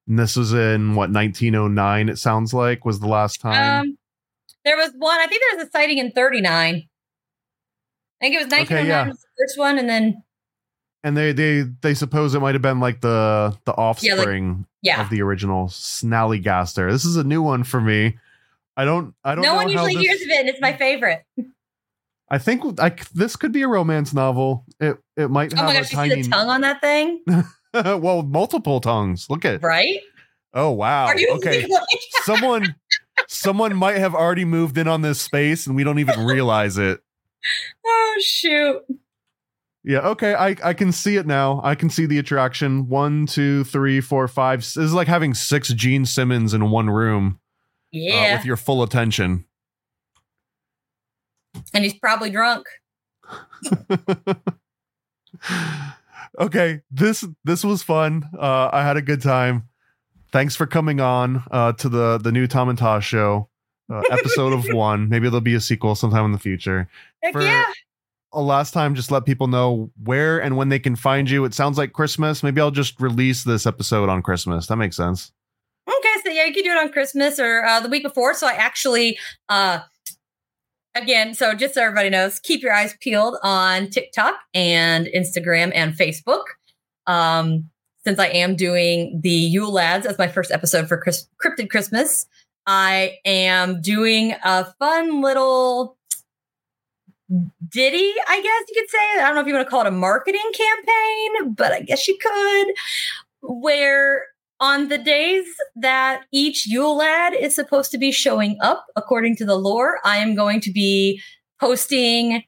And 0.09 0.17
this 0.19 0.35
was 0.35 0.51
in 0.53 0.95
what 0.95 1.11
1909. 1.11 2.09
It 2.09 2.17
sounds 2.17 2.53
like 2.53 2.83
was 2.83 2.99
the 2.99 3.07
last 3.07 3.39
time. 3.39 3.81
Um, 3.81 3.97
there 4.65 4.75
was 4.75 4.91
one, 4.97 5.19
I 5.19 5.27
think 5.27 5.41
there 5.49 5.59
was 5.59 5.67
a 5.67 5.71
sighting 5.71 5.99
in 5.99 6.11
39. 6.11 6.75
I 6.75 8.25
think 8.25 8.35
it 8.35 8.37
was 8.39 8.47
1909 8.51 8.77
Okay, 8.79 8.87
yeah. 8.87 9.07
was 9.07 9.19
the 9.19 9.27
first 9.39 9.57
one, 9.57 9.77
and 9.79 9.87
then, 9.87 10.23
and 11.05 11.15
they 11.15 11.31
they 11.31 11.61
they 11.81 11.93
suppose 11.93 12.35
it 12.35 12.41
might 12.41 12.55
have 12.55 12.61
been 12.61 12.81
like 12.81 12.99
the 12.99 13.57
the 13.63 13.71
Yeah, 13.71 14.13
like- 14.15 14.19
offspring 14.19 14.65
yeah. 14.81 15.01
of 15.01 15.09
the 15.09 15.21
original 15.21 15.67
Snallygaster. 15.67 16.91
This 16.91 17.05
is 17.05 17.15
a 17.15 17.23
new 17.23 17.41
one 17.41 17.63
for 17.63 17.79
me. 17.79 18.17
I 18.75 18.83
don't 18.85 19.13
I 19.23 19.35
don't 19.35 19.43
No 19.43 19.51
know 19.51 19.55
one 19.57 19.69
usually 19.69 19.93
this, 19.95 20.03
hears 20.03 20.21
of 20.23 20.27
it, 20.29 20.39
and 20.41 20.49
it's 20.49 20.59
my 20.59 20.73
favorite. 20.75 21.23
I 22.29 22.37
think 22.39 22.79
I, 22.79 22.93
this 23.13 23.35
could 23.37 23.51
be 23.53 23.61
a 23.61 23.67
romance 23.69 24.13
novel. 24.13 24.65
It 24.81 24.97
it 25.15 25.29
might 25.29 25.53
Oh 25.53 25.57
have 25.57 25.65
my 25.67 25.73
a 25.75 25.81
gosh, 25.81 25.91
you 25.91 25.97
tiny 25.97 26.15
see 26.15 26.21
the 26.23 26.29
tongue 26.29 26.49
on 26.49 26.61
that 26.61 26.81
thing? 26.81 27.23
well, 27.73 28.23
multiple 28.23 28.79
tongues. 28.79 29.29
Look 29.29 29.45
at 29.45 29.61
Right? 29.61 29.99
Oh 30.53 30.71
wow. 30.71 31.05
Are 31.05 31.19
you 31.19 31.29
okay. 31.37 31.67
someone 32.23 32.75
someone 33.27 33.75
might 33.75 33.97
have 33.97 34.15
already 34.15 34.45
moved 34.45 34.77
in 34.77 34.87
on 34.87 35.01
this 35.01 35.21
space 35.21 35.67
and 35.67 35.75
we 35.75 35.83
don't 35.83 35.99
even 35.99 36.25
realize 36.25 36.77
it. 36.77 37.01
oh, 37.85 38.21
shoot. 38.23 38.81
Yeah, 39.83 39.99
okay. 40.09 40.33
I, 40.33 40.55
I 40.63 40.73
can 40.73 40.91
see 40.91 41.15
it 41.15 41.25
now. 41.25 41.61
I 41.63 41.73
can 41.75 41.89
see 41.89 42.05
the 42.05 42.17
attraction. 42.19 42.89
One, 42.89 43.25
two, 43.27 43.63
three, 43.63 44.01
four, 44.01 44.27
five. 44.27 44.59
This 44.59 44.75
is 44.75 44.93
like 44.93 45.07
having 45.07 45.33
six 45.33 45.69
Gene 45.73 46.05
Simmons 46.05 46.53
in 46.53 46.69
one 46.69 46.89
room 46.89 47.39
uh, 47.39 47.87
Yeah. 47.91 48.35
with 48.37 48.45
your 48.45 48.57
full 48.57 48.83
attention. 48.83 49.45
and 51.73 51.83
he's 51.83 51.93
probably 51.93 52.29
drunk. 52.29 52.65
okay, 56.39 56.81
this 56.91 57.25
this 57.43 57.63
was 57.63 57.83
fun. 57.83 58.29
Uh, 58.37 58.69
I 58.71 58.83
had 58.83 58.97
a 58.97 59.01
good 59.01 59.21
time. 59.21 59.63
Thanks 60.31 60.55
for 60.55 60.65
coming 60.67 60.99
on 60.99 61.43
uh, 61.51 61.73
to 61.73 61.89
the 61.89 62.17
the 62.17 62.31
new 62.31 62.47
Tom 62.47 62.69
and 62.69 62.77
Tosh 62.77 63.07
show, 63.07 63.49
uh, 63.91 64.01
episode 64.11 64.53
of 64.53 64.65
one. 64.73 65.09
Maybe 65.09 65.25
there'll 65.27 65.41
be 65.41 65.55
a 65.55 65.61
sequel 65.61 65.95
sometime 65.95 66.25
in 66.25 66.31
the 66.31 66.39
future. 66.39 66.87
Heck 67.23 67.33
For- 67.33 67.41
yeah. 67.41 67.65
a 68.31 68.41
last 68.41 68.71
time 68.71 68.93
just 68.93 69.09
let 69.11 69.25
people 69.25 69.47
know 69.47 69.89
where 70.03 70.39
and 70.39 70.55
when 70.55 70.69
they 70.69 70.77
can 70.77 70.95
find 70.95 71.27
you 71.27 71.45
it 71.45 71.53
sounds 71.55 71.79
like 71.79 71.93
christmas 71.93 72.43
maybe 72.43 72.61
i'll 72.61 72.69
just 72.69 73.01
release 73.01 73.43
this 73.43 73.65
episode 73.65 74.07
on 74.07 74.21
christmas 74.21 74.67
that 74.67 74.75
makes 74.75 74.95
sense 74.95 75.31
Okay, 75.89 76.21
so 76.23 76.29
yeah, 76.31 76.45
you 76.45 76.53
can 76.53 76.63
do 76.63 76.69
it 76.71 76.77
on 76.77 76.91
Christmas 76.91 77.39
or 77.39 77.63
uh, 77.65 77.79
the 77.79 77.89
week 77.89 78.03
before. 78.03 78.35
So 78.35 78.45
I 78.47 78.51
actually, 78.51 79.17
uh, 79.49 79.79
again, 80.95 81.33
so 81.33 81.53
just 81.53 81.73
so 81.73 81.83
everybody 81.83 82.09
knows, 82.09 82.39
keep 82.39 82.61
your 82.61 82.73
eyes 82.73 82.95
peeled 82.99 83.37
on 83.43 83.89
TikTok 83.89 84.35
and 84.53 85.07
Instagram 85.07 85.71
and 85.73 85.93
Facebook. 85.93 86.43
Um, 87.07 87.69
since 88.03 88.19
I 88.19 88.27
am 88.27 88.55
doing 88.55 89.19
the 89.21 89.29
Yule 89.29 89.71
Lads 89.71 90.05
as 90.05 90.17
my 90.17 90.27
first 90.27 90.51
episode 90.51 90.87
for 90.87 90.97
Chris- 90.97 91.27
Cryptid 91.43 91.69
Christmas, 91.69 92.25
I 92.65 93.17
am 93.25 93.81
doing 93.81 94.35
a 94.43 94.65
fun 94.79 95.21
little 95.21 95.97
ditty, 97.69 98.13
I 98.27 98.41
guess 98.41 98.69
you 98.69 98.81
could 98.81 98.89
say. 98.89 98.97
I 99.19 99.27
don't 99.27 99.35
know 99.35 99.41
if 99.41 99.47
you 99.47 99.53
want 99.53 99.65
to 99.65 99.69
call 99.69 99.81
it 99.81 99.87
a 99.87 99.91
marketing 99.91 100.51
campaign, 100.53 101.53
but 101.53 101.71
I 101.71 101.81
guess 101.81 102.07
you 102.07 102.17
could, 102.21 102.67
where 103.41 104.25
on 104.59 104.89
the 104.89 104.97
days 104.97 105.45
that 105.75 106.23
each 106.31 106.67
Yule 106.67 106.97
lad 106.97 107.33
is 107.33 107.55
supposed 107.55 107.91
to 107.91 107.97
be 107.97 108.11
showing 108.11 108.57
up, 108.61 108.85
according 108.95 109.35
to 109.37 109.45
the 109.45 109.55
lore, 109.55 109.99
I 110.03 110.17
am 110.17 110.35
going 110.35 110.59
to 110.61 110.71
be 110.71 111.21
posting 111.59 112.43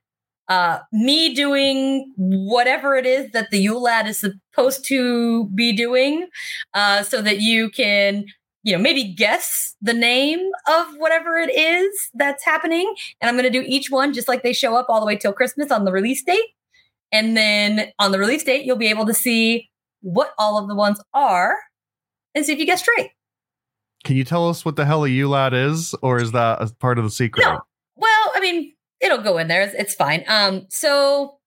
uh, 0.47 0.79
me 0.91 1.33
doing 1.33 2.13
whatever 2.17 2.95
it 2.95 3.05
is 3.05 3.31
that 3.31 3.49
the 3.51 3.59
Yule 3.59 3.81
lad 3.81 4.07
is 4.07 4.19
supposed 4.19 4.85
to 4.88 5.47
be 5.55 5.71
doing, 5.71 6.27
uh, 6.73 7.03
so 7.03 7.21
that 7.21 7.39
you 7.39 7.69
can, 7.69 8.25
you 8.63 8.75
know, 8.75 8.81
maybe 8.81 9.03
guess 9.03 9.75
the 9.81 9.93
name 9.93 10.39
of 10.67 10.88
whatever 10.97 11.38
it 11.38 11.57
is 11.57 12.09
that's 12.13 12.43
happening. 12.43 12.93
And 13.21 13.29
I'm 13.29 13.35
going 13.35 13.51
to 13.51 13.59
do 13.59 13.65
each 13.65 13.89
one 13.89 14.13
just 14.13 14.27
like 14.27 14.43
they 14.43 14.53
show 14.53 14.75
up 14.75 14.88
all 14.89 14.99
the 14.99 15.05
way 15.05 15.15
till 15.15 15.31
Christmas 15.31 15.71
on 15.71 15.85
the 15.85 15.91
release 15.91 16.23
date. 16.23 16.49
And 17.13 17.38
then 17.38 17.91
on 17.99 18.11
the 18.11 18.19
release 18.19 18.43
date, 18.43 18.65
you'll 18.65 18.75
be 18.75 18.88
able 18.88 19.05
to 19.05 19.13
see 19.13 19.69
what 20.01 20.33
all 20.38 20.57
of 20.57 20.67
the 20.67 20.75
ones 20.75 20.99
are 21.13 21.55
and 22.35 22.45
see 22.45 22.53
if 22.53 22.59
you 22.59 22.65
get 22.65 22.79
straight. 22.79 23.11
can 24.03 24.15
you 24.15 24.23
tell 24.23 24.49
us 24.49 24.65
what 24.65 24.75
the 24.75 24.85
hell 24.85 25.03
a 25.03 25.09
Yule 25.09 25.31
lad 25.31 25.53
is 25.53 25.93
or 26.01 26.21
is 26.21 26.31
that 26.31 26.61
a 26.61 26.73
part 26.75 26.97
of 26.97 27.03
the 27.03 27.11
secret 27.11 27.43
No. 27.45 27.59
Well, 27.95 28.31
I 28.33 28.39
mean, 28.39 28.73
it'll 28.99 29.21
go 29.21 29.37
in 29.37 29.47
there. 29.47 29.61
It's, 29.61 29.75
it's 29.75 29.95
fine. 29.95 30.23
Um, 30.27 30.65
so 30.69 31.37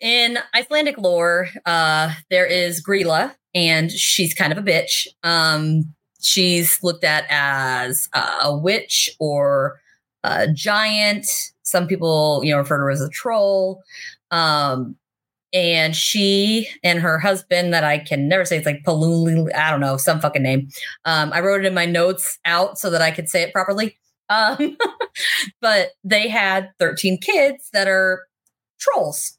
in 0.00 0.38
Icelandic 0.54 0.96
lore, 0.98 1.48
uh, 1.66 2.14
there 2.30 2.46
is 2.46 2.82
Grýla, 2.82 3.34
and 3.54 3.90
she's 3.90 4.32
kind 4.32 4.52
of 4.52 4.58
a 4.58 4.62
bitch. 4.62 5.06
Um, 5.22 5.94
she's 6.22 6.82
looked 6.82 7.04
at 7.04 7.26
as 7.28 8.08
a 8.14 8.56
witch 8.56 9.10
or 9.18 9.80
a 10.24 10.48
giant 10.48 11.26
some 11.62 11.86
people, 11.86 12.40
you 12.44 12.52
know, 12.52 12.58
refer 12.58 12.76
to 12.76 12.82
her 12.82 12.90
as 12.90 13.00
a 13.00 13.08
troll. 13.08 13.82
Um, 14.30 14.96
and 15.52 15.96
she 15.96 16.68
and 16.82 17.00
her 17.00 17.18
husband 17.18 17.72
that 17.72 17.84
I 17.84 17.98
can 17.98 18.28
never 18.28 18.44
say 18.44 18.56
it's 18.56 18.66
like 18.66 18.84
Paluli, 18.84 19.52
I 19.54 19.70
don't 19.70 19.80
know, 19.80 19.96
some 19.96 20.20
fucking 20.20 20.42
name. 20.42 20.68
Um, 21.04 21.32
I 21.32 21.40
wrote 21.40 21.64
it 21.64 21.66
in 21.66 21.74
my 21.74 21.86
notes 21.86 22.38
out 22.44 22.78
so 22.78 22.90
that 22.90 23.02
I 23.02 23.10
could 23.10 23.28
say 23.28 23.42
it 23.42 23.52
properly. 23.52 23.98
Um, 24.28 24.76
but 25.60 25.90
they 26.04 26.28
had 26.28 26.70
13 26.78 27.18
kids 27.18 27.68
that 27.72 27.88
are 27.88 28.22
trolls, 28.78 29.36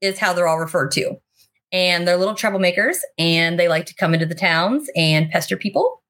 is 0.00 0.18
how 0.18 0.32
they're 0.32 0.48
all 0.48 0.58
referred 0.58 0.90
to. 0.92 1.16
And 1.70 2.08
they're 2.08 2.16
little 2.16 2.34
troublemakers 2.34 2.96
and 3.18 3.58
they 3.58 3.68
like 3.68 3.84
to 3.86 3.94
come 3.94 4.14
into 4.14 4.24
the 4.24 4.34
towns 4.34 4.88
and 4.96 5.30
pester 5.30 5.56
people. 5.56 6.02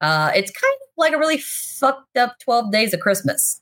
Uh, 0.00 0.30
it's 0.34 0.52
kind 0.52 0.74
of 0.82 0.88
like 0.96 1.12
a 1.12 1.18
really 1.18 1.38
fucked 1.38 2.16
up 2.16 2.38
12 2.44 2.70
days 2.70 2.94
of 2.94 3.00
Christmas. 3.00 3.60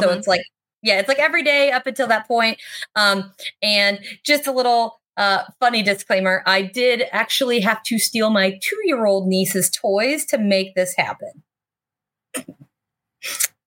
so 0.00 0.10
it's 0.10 0.26
like 0.26 0.40
yeah, 0.82 0.98
it's 0.98 1.08
like 1.08 1.18
every 1.18 1.42
day 1.42 1.70
up 1.70 1.86
until 1.86 2.08
that 2.08 2.26
point. 2.26 2.58
Um, 2.96 3.32
and 3.62 4.00
just 4.24 4.46
a 4.46 4.52
little 4.52 5.00
uh, 5.16 5.44
funny 5.60 5.82
disclaimer 5.82 6.42
I 6.46 6.62
did 6.62 7.04
actually 7.12 7.60
have 7.60 7.82
to 7.84 7.98
steal 7.98 8.30
my 8.30 8.58
two 8.62 8.78
year 8.84 9.04
old 9.04 9.28
niece's 9.28 9.70
toys 9.70 10.24
to 10.26 10.38
make 10.38 10.74
this 10.74 10.94
happen. 10.96 11.42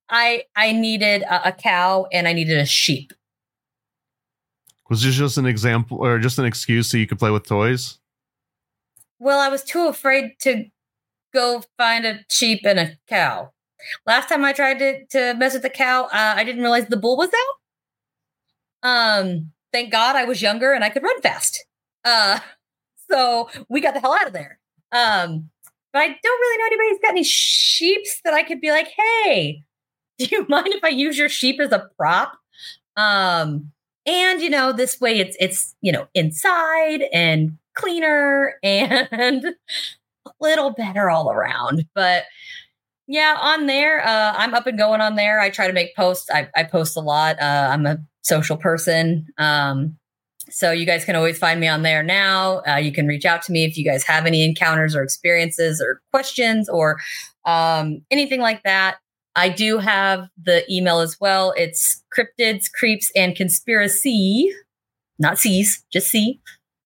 I 0.09 0.43
I 0.55 0.71
needed 0.71 1.23
a, 1.23 1.49
a, 1.49 1.51
cow 1.51 2.07
and 2.11 2.27
I 2.27 2.33
needed 2.33 2.57
a 2.57 2.65
sheep. 2.65 3.13
Was 4.89 5.01
this 5.01 5.15
just 5.15 5.37
an 5.37 5.45
example 5.45 5.97
or 5.99 6.19
just 6.19 6.37
an 6.37 6.45
excuse 6.45 6.89
so 6.89 6.97
you 6.97 7.07
could 7.07 7.19
play 7.19 7.31
with 7.31 7.47
toys? 7.47 7.97
Well, 9.19 9.39
I 9.39 9.49
was 9.49 9.63
too 9.63 9.87
afraid 9.87 10.33
to 10.41 10.65
go 11.33 11.63
find 11.77 12.05
a 12.05 12.19
sheep 12.29 12.61
and 12.65 12.79
a 12.79 12.97
cow. 13.07 13.51
Last 14.05 14.29
time 14.29 14.43
I 14.43 14.53
tried 14.53 14.79
to, 14.79 15.05
to 15.07 15.33
mess 15.37 15.53
with 15.53 15.61
the 15.61 15.69
cow, 15.69 16.05
uh, 16.05 16.33
I 16.35 16.43
didn't 16.43 16.61
realize 16.61 16.87
the 16.87 16.97
bull 16.97 17.17
was 17.17 17.29
out. 18.83 18.89
Um, 18.89 19.51
thank 19.71 19.91
God 19.91 20.15
I 20.15 20.25
was 20.25 20.41
younger 20.41 20.73
and 20.73 20.83
I 20.83 20.89
could 20.89 21.03
run 21.03 21.21
fast. 21.21 21.65
Uh, 22.03 22.39
so 23.09 23.49
we 23.69 23.81
got 23.81 23.93
the 23.93 23.99
hell 23.99 24.13
out 24.13 24.27
of 24.27 24.33
there. 24.33 24.59
Um, 24.91 25.49
but 25.91 25.99
I 25.99 26.07
don't 26.07 26.39
really 26.41 26.57
know 26.57 26.65
anybody 26.67 26.89
who's 26.89 26.99
got 27.01 27.11
any 27.11 27.23
sheeps 27.23 28.19
that 28.25 28.33
I 28.33 28.43
could 28.43 28.59
be 28.59 28.71
like, 28.71 28.89
hey, 29.23 29.63
do 30.17 30.25
you 30.25 30.45
mind 30.49 30.67
if 30.67 30.83
I 30.83 30.89
use 30.89 31.17
your 31.17 31.29
sheep 31.29 31.59
as 31.59 31.71
a 31.71 31.89
prop? 31.97 32.37
Um, 32.97 33.71
and 34.05 34.41
you 34.41 34.49
know, 34.49 34.71
this 34.71 34.99
way 35.01 35.19
it's 35.19 35.35
it's 35.39 35.75
you 35.81 35.91
know 35.91 36.07
inside 36.13 37.05
and 37.11 37.57
cleaner 37.75 38.55
and 38.63 39.45
a 39.45 40.31
little 40.39 40.71
better 40.71 41.09
all 41.09 41.31
around. 41.31 41.85
But 41.93 42.23
yeah, 43.07 43.37
on 43.39 43.67
there, 43.67 44.05
uh, 44.05 44.33
I'm 44.35 44.53
up 44.53 44.67
and 44.67 44.77
going 44.77 45.01
on 45.01 45.15
there. 45.15 45.39
I 45.39 45.49
try 45.49 45.67
to 45.67 45.73
make 45.73 45.95
posts. 45.95 46.29
I, 46.31 46.49
I 46.55 46.63
post 46.63 46.97
a 46.97 47.01
lot. 47.01 47.39
Uh, 47.39 47.69
I'm 47.71 47.85
a 47.85 47.97
social 48.21 48.57
person. 48.57 49.27
Um, 49.37 49.97
so 50.49 50.71
you 50.71 50.85
guys 50.85 51.05
can 51.05 51.15
always 51.15 51.37
find 51.37 51.59
me 51.59 51.67
on 51.67 51.81
there 51.81 52.03
now. 52.03 52.61
Uh, 52.67 52.77
you 52.77 52.91
can 52.91 53.07
reach 53.07 53.25
out 53.25 53.41
to 53.43 53.51
me 53.51 53.63
if 53.65 53.77
you 53.77 53.85
guys 53.85 54.03
have 54.03 54.25
any 54.25 54.43
encounters 54.43 54.95
or 54.95 55.03
experiences 55.03 55.81
or 55.81 56.01
questions 56.11 56.69
or 56.69 56.97
um, 57.45 58.01
anything 58.11 58.41
like 58.41 58.63
that. 58.63 58.97
I 59.35 59.49
do 59.49 59.79
have 59.79 60.27
the 60.41 60.63
email 60.71 60.99
as 60.99 61.17
well. 61.19 61.53
It's 61.57 62.03
cryptids, 62.15 62.71
creeps, 62.71 63.11
and 63.15 63.35
conspiracy, 63.35 64.49
not 65.19 65.37
C's, 65.37 65.83
just 65.91 66.07
C, 66.07 66.39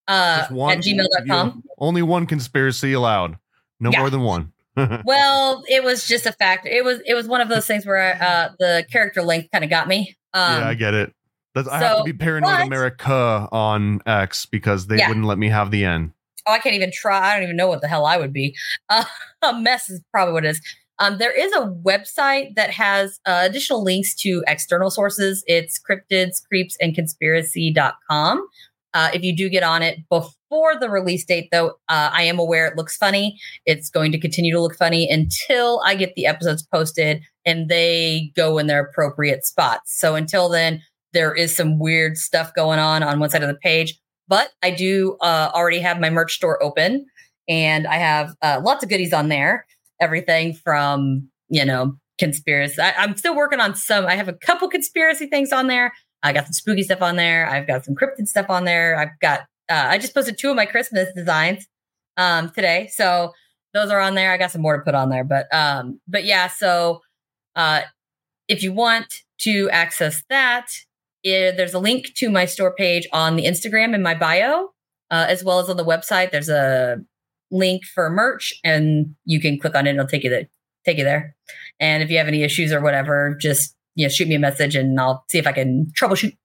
uh, 0.07 0.47
one, 0.49 0.77
at 0.77 0.83
gmail.com. 0.83 1.63
Only 1.77 2.01
one 2.01 2.25
conspiracy 2.25 2.93
allowed. 2.93 3.37
No 3.79 3.91
yeah. 3.91 3.99
more 3.99 4.09
than 4.09 4.21
one. 4.21 4.51
well, 5.06 5.64
it 5.68 5.84
was 5.84 6.07
just 6.07 6.26
a 6.26 6.31
fact. 6.31 6.65
It 6.65 6.84
was 6.84 6.99
it 7.06 7.14
was 7.14 7.27
one 7.27 7.41
of 7.41 7.49
those 7.49 7.65
things 7.65 7.85
where 7.85 8.18
uh, 8.22 8.49
the 8.60 8.85
character 8.91 9.22
length 9.22 9.49
kind 9.51 9.64
of 9.64 9.69
got 9.69 9.88
me. 9.88 10.15
Um, 10.34 10.61
yeah, 10.61 10.69
I 10.69 10.73
get 10.73 10.93
it. 10.93 11.14
That's, 11.56 11.68
I 11.68 11.80
have 11.80 11.97
to 11.99 12.03
be 12.03 12.14
paranoid 12.14 12.57
but, 12.57 12.68
America 12.68 13.49
on 13.51 14.01
X 14.06 14.45
because 14.45 14.88
they 14.88 14.97
yeah. 14.97 15.07
wouldn't 15.07 15.26
let 15.26 15.38
me 15.38 15.49
have 15.49 15.72
the 15.72 15.85
N. 15.85 16.14
Oh, 16.47 16.53
I 16.53 16.60
can't 16.60 16.76
even 16.76 16.91
try. 16.91 17.31
I 17.31 17.34
don't 17.35 17.43
even 17.43 17.56
know 17.56 17.68
what 17.68 17.81
the 17.81 17.88
hell 17.88 18.06
I 18.06 18.18
would 18.18 18.34
be. 18.34 18.56
Uh, 18.89 19.03
a 19.43 19.53
mess 19.53 19.89
is 19.89 20.01
probably 20.11 20.34
what 20.34 20.45
it 20.45 20.49
is. 20.49 20.61
Um, 20.99 21.18
there 21.18 21.31
is 21.31 21.53
a 21.53 21.68
website 21.85 22.56
that 22.56 22.72
has 22.72 23.19
uh, 23.26 23.43
additional 23.43 23.84
links 23.84 24.14
to 24.15 24.43
external 24.47 24.89
sources. 24.89 25.43
It's 25.47 25.80
cryptids, 25.80 26.43
creeps, 26.45 26.76
and 26.81 26.93
conspiracy.com. 26.93 28.47
Uh, 28.93 29.09
if 29.13 29.23
you 29.23 29.35
do 29.35 29.49
get 29.49 29.63
on 29.63 29.81
it 29.81 29.99
before 30.09 30.79
the 30.79 30.89
release 30.89 31.25
date, 31.25 31.49
though, 31.51 31.69
uh, 31.89 32.09
I 32.11 32.23
am 32.23 32.39
aware 32.39 32.67
it 32.67 32.77
looks 32.77 32.97
funny. 32.97 33.37
It's 33.65 33.89
going 33.89 34.11
to 34.11 34.19
continue 34.19 34.53
to 34.53 34.61
look 34.61 34.75
funny 34.75 35.09
until 35.09 35.81
I 35.85 35.95
get 35.95 36.15
the 36.15 36.25
episodes 36.25 36.65
posted 36.73 37.21
and 37.45 37.69
they 37.69 38.31
go 38.35 38.57
in 38.57 38.67
their 38.67 38.81
appropriate 38.81 39.45
spots. 39.45 39.99
So 39.99 40.15
until 40.15 40.49
then, 40.49 40.81
there 41.13 41.33
is 41.33 41.55
some 41.55 41.79
weird 41.79 42.17
stuff 42.17 42.51
going 42.55 42.79
on 42.79 43.03
on 43.03 43.19
one 43.19 43.29
side 43.29 43.43
of 43.43 43.49
the 43.49 43.55
page. 43.55 43.99
But 44.27 44.51
I 44.61 44.71
do 44.71 45.17
uh, 45.21 45.49
already 45.53 45.79
have 45.79 45.99
my 45.99 46.09
merch 46.09 46.33
store 46.33 46.61
open 46.61 47.05
and 47.47 47.87
I 47.87 47.95
have 47.95 48.35
uh, 48.41 48.61
lots 48.63 48.83
of 48.83 48.89
goodies 48.89 49.13
on 49.13 49.29
there. 49.29 49.65
Everything 49.99 50.53
from, 50.53 51.27
you 51.49 51.65
know, 51.65 51.95
conspiracy. 52.19 52.79
I, 52.79 52.93
I'm 52.97 53.17
still 53.17 53.35
working 53.35 53.59
on 53.59 53.75
some. 53.75 54.05
I 54.05 54.15
have 54.15 54.27
a 54.27 54.33
couple 54.33 54.69
conspiracy 54.69 55.25
things 55.25 55.51
on 55.51 55.67
there. 55.67 55.93
I 56.23 56.33
got 56.33 56.45
some 56.45 56.53
spooky 56.53 56.83
stuff 56.83 57.01
on 57.01 57.15
there. 57.15 57.47
I've 57.49 57.67
got 57.67 57.85
some 57.85 57.95
cryptid 57.95 58.27
stuff 58.27 58.49
on 58.49 58.65
there. 58.65 58.97
I've 58.97 59.19
got 59.21 59.41
uh, 59.69 59.85
I 59.89 59.97
just 59.97 60.13
posted 60.13 60.37
two 60.37 60.49
of 60.49 60.55
my 60.55 60.65
Christmas 60.65 61.07
designs 61.15 61.67
um, 62.17 62.49
today, 62.49 62.89
so 62.91 63.33
those 63.73 63.89
are 63.91 63.99
on 63.99 64.15
there. 64.15 64.31
I 64.31 64.37
got 64.37 64.51
some 64.51 64.61
more 64.61 64.77
to 64.77 64.83
put 64.83 64.95
on 64.95 65.09
there, 65.09 65.23
but 65.23 65.53
um, 65.53 65.99
but 66.07 66.25
yeah. 66.25 66.47
So 66.47 67.01
uh, 67.55 67.81
if 68.47 68.63
you 68.63 68.73
want 68.73 69.13
to 69.41 69.69
access 69.69 70.23
that, 70.29 70.67
it, 71.23 71.55
there's 71.55 71.73
a 71.73 71.79
link 71.79 72.07
to 72.15 72.29
my 72.29 72.45
store 72.45 72.73
page 72.73 73.07
on 73.13 73.35
the 73.35 73.45
Instagram 73.45 73.93
in 73.93 74.01
my 74.01 74.15
bio, 74.15 74.69
uh, 75.11 75.25
as 75.27 75.43
well 75.43 75.59
as 75.59 75.69
on 75.69 75.77
the 75.77 75.85
website. 75.85 76.31
There's 76.31 76.49
a 76.49 76.97
link 77.51 77.83
for 77.93 78.09
merch, 78.09 78.53
and 78.63 79.15
you 79.25 79.39
can 79.39 79.59
click 79.59 79.75
on 79.75 79.87
it. 79.87 79.91
It'll 79.91 80.07
take 80.07 80.23
you 80.23 80.29
there. 80.29 80.49
Take 80.85 80.97
you 80.97 81.03
there. 81.03 81.35
And 81.79 82.01
if 82.01 82.09
you 82.09 82.17
have 82.17 82.27
any 82.27 82.43
issues 82.43 82.71
or 82.71 82.81
whatever, 82.81 83.37
just 83.39 83.75
you 83.99 84.05
know, 84.05 84.09
shoot 84.09 84.30
me 84.30 84.35
a 84.35 84.39
message 84.39 84.76
and 84.76 84.97
I'll 84.97 85.26
see 85.27 85.39
if 85.39 85.45
I 85.45 85.51
can 85.51 85.91
troubleshoot. 85.99 86.38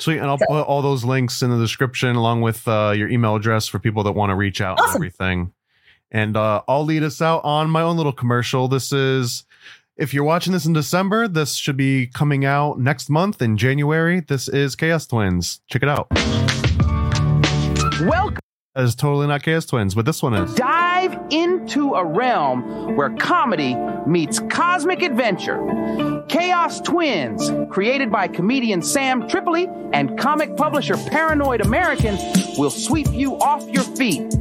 Sweet. 0.00 0.18
And 0.18 0.26
I'll 0.26 0.38
so, 0.38 0.46
put 0.48 0.62
all 0.62 0.82
those 0.82 1.04
links 1.04 1.40
in 1.40 1.50
the 1.50 1.58
description 1.58 2.16
along 2.16 2.40
with 2.40 2.66
uh, 2.66 2.92
your 2.96 3.08
email 3.08 3.36
address 3.36 3.68
for 3.68 3.78
people 3.78 4.02
that 4.02 4.12
want 4.12 4.30
to 4.30 4.34
reach 4.34 4.60
out 4.60 4.80
awesome. 4.80 4.88
and 4.88 4.96
everything. 4.96 5.52
And 6.10 6.36
uh, 6.36 6.62
I'll 6.66 6.84
lead 6.84 7.04
us 7.04 7.22
out 7.22 7.44
on 7.44 7.70
my 7.70 7.82
own 7.82 7.96
little 7.96 8.12
commercial. 8.12 8.66
This 8.66 8.92
is, 8.92 9.44
if 9.96 10.12
you're 10.12 10.24
watching 10.24 10.52
this 10.52 10.66
in 10.66 10.72
December, 10.72 11.28
this 11.28 11.54
should 11.54 11.76
be 11.76 12.08
coming 12.08 12.44
out 12.44 12.80
next 12.80 13.08
month 13.08 13.40
in 13.40 13.56
January. 13.56 14.18
This 14.18 14.48
is 14.48 14.74
Chaos 14.74 15.06
Twins. 15.06 15.60
Check 15.68 15.84
it 15.84 15.88
out. 15.88 16.08
Welcome. 18.00 18.40
That 18.74 18.82
is 18.84 18.96
totally 18.96 19.28
not 19.28 19.44
Chaos 19.44 19.66
Twins, 19.66 19.94
but 19.94 20.06
this 20.06 20.22
one 20.22 20.34
is. 20.34 20.52
Dive 20.54 21.16
into 21.30 21.94
a 21.94 22.04
realm 22.04 22.96
where 22.96 23.10
comedy 23.10 23.76
meets 24.06 24.40
cosmic 24.50 25.02
adventure. 25.02 26.11
Chaos 26.32 26.80
Twins, 26.80 27.52
created 27.70 28.10
by 28.10 28.26
comedian 28.26 28.80
Sam 28.80 29.28
Tripoli 29.28 29.68
and 29.92 30.18
comic 30.18 30.56
publisher 30.56 30.96
Paranoid 30.96 31.60
American, 31.60 32.16
will 32.56 32.70
sweep 32.70 33.08
you 33.12 33.36
off 33.36 33.68
your 33.68 33.82
feet. 33.82 34.34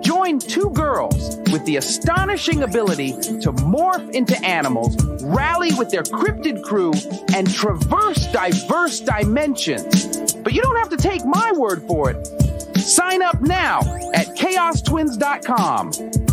Join 0.00 0.38
two 0.38 0.70
girls 0.70 1.36
with 1.52 1.62
the 1.66 1.76
astonishing 1.76 2.62
ability 2.62 3.12
to 3.12 3.52
morph 3.52 4.08
into 4.12 4.34
animals, 4.42 4.96
rally 5.22 5.74
with 5.74 5.90
their 5.90 6.04
cryptid 6.04 6.62
crew, 6.62 6.94
and 7.34 7.52
traverse 7.52 8.26
diverse 8.32 9.00
dimensions. 9.00 10.32
But 10.36 10.54
you 10.54 10.62
don't 10.62 10.78
have 10.78 10.88
to 10.88 10.96
take 10.96 11.22
my 11.26 11.52
word 11.52 11.82
for 11.86 12.08
it. 12.08 12.78
Sign 12.78 13.20
up 13.20 13.42
now 13.42 13.80
at 14.14 14.28
chaostwins.com. 14.38 16.29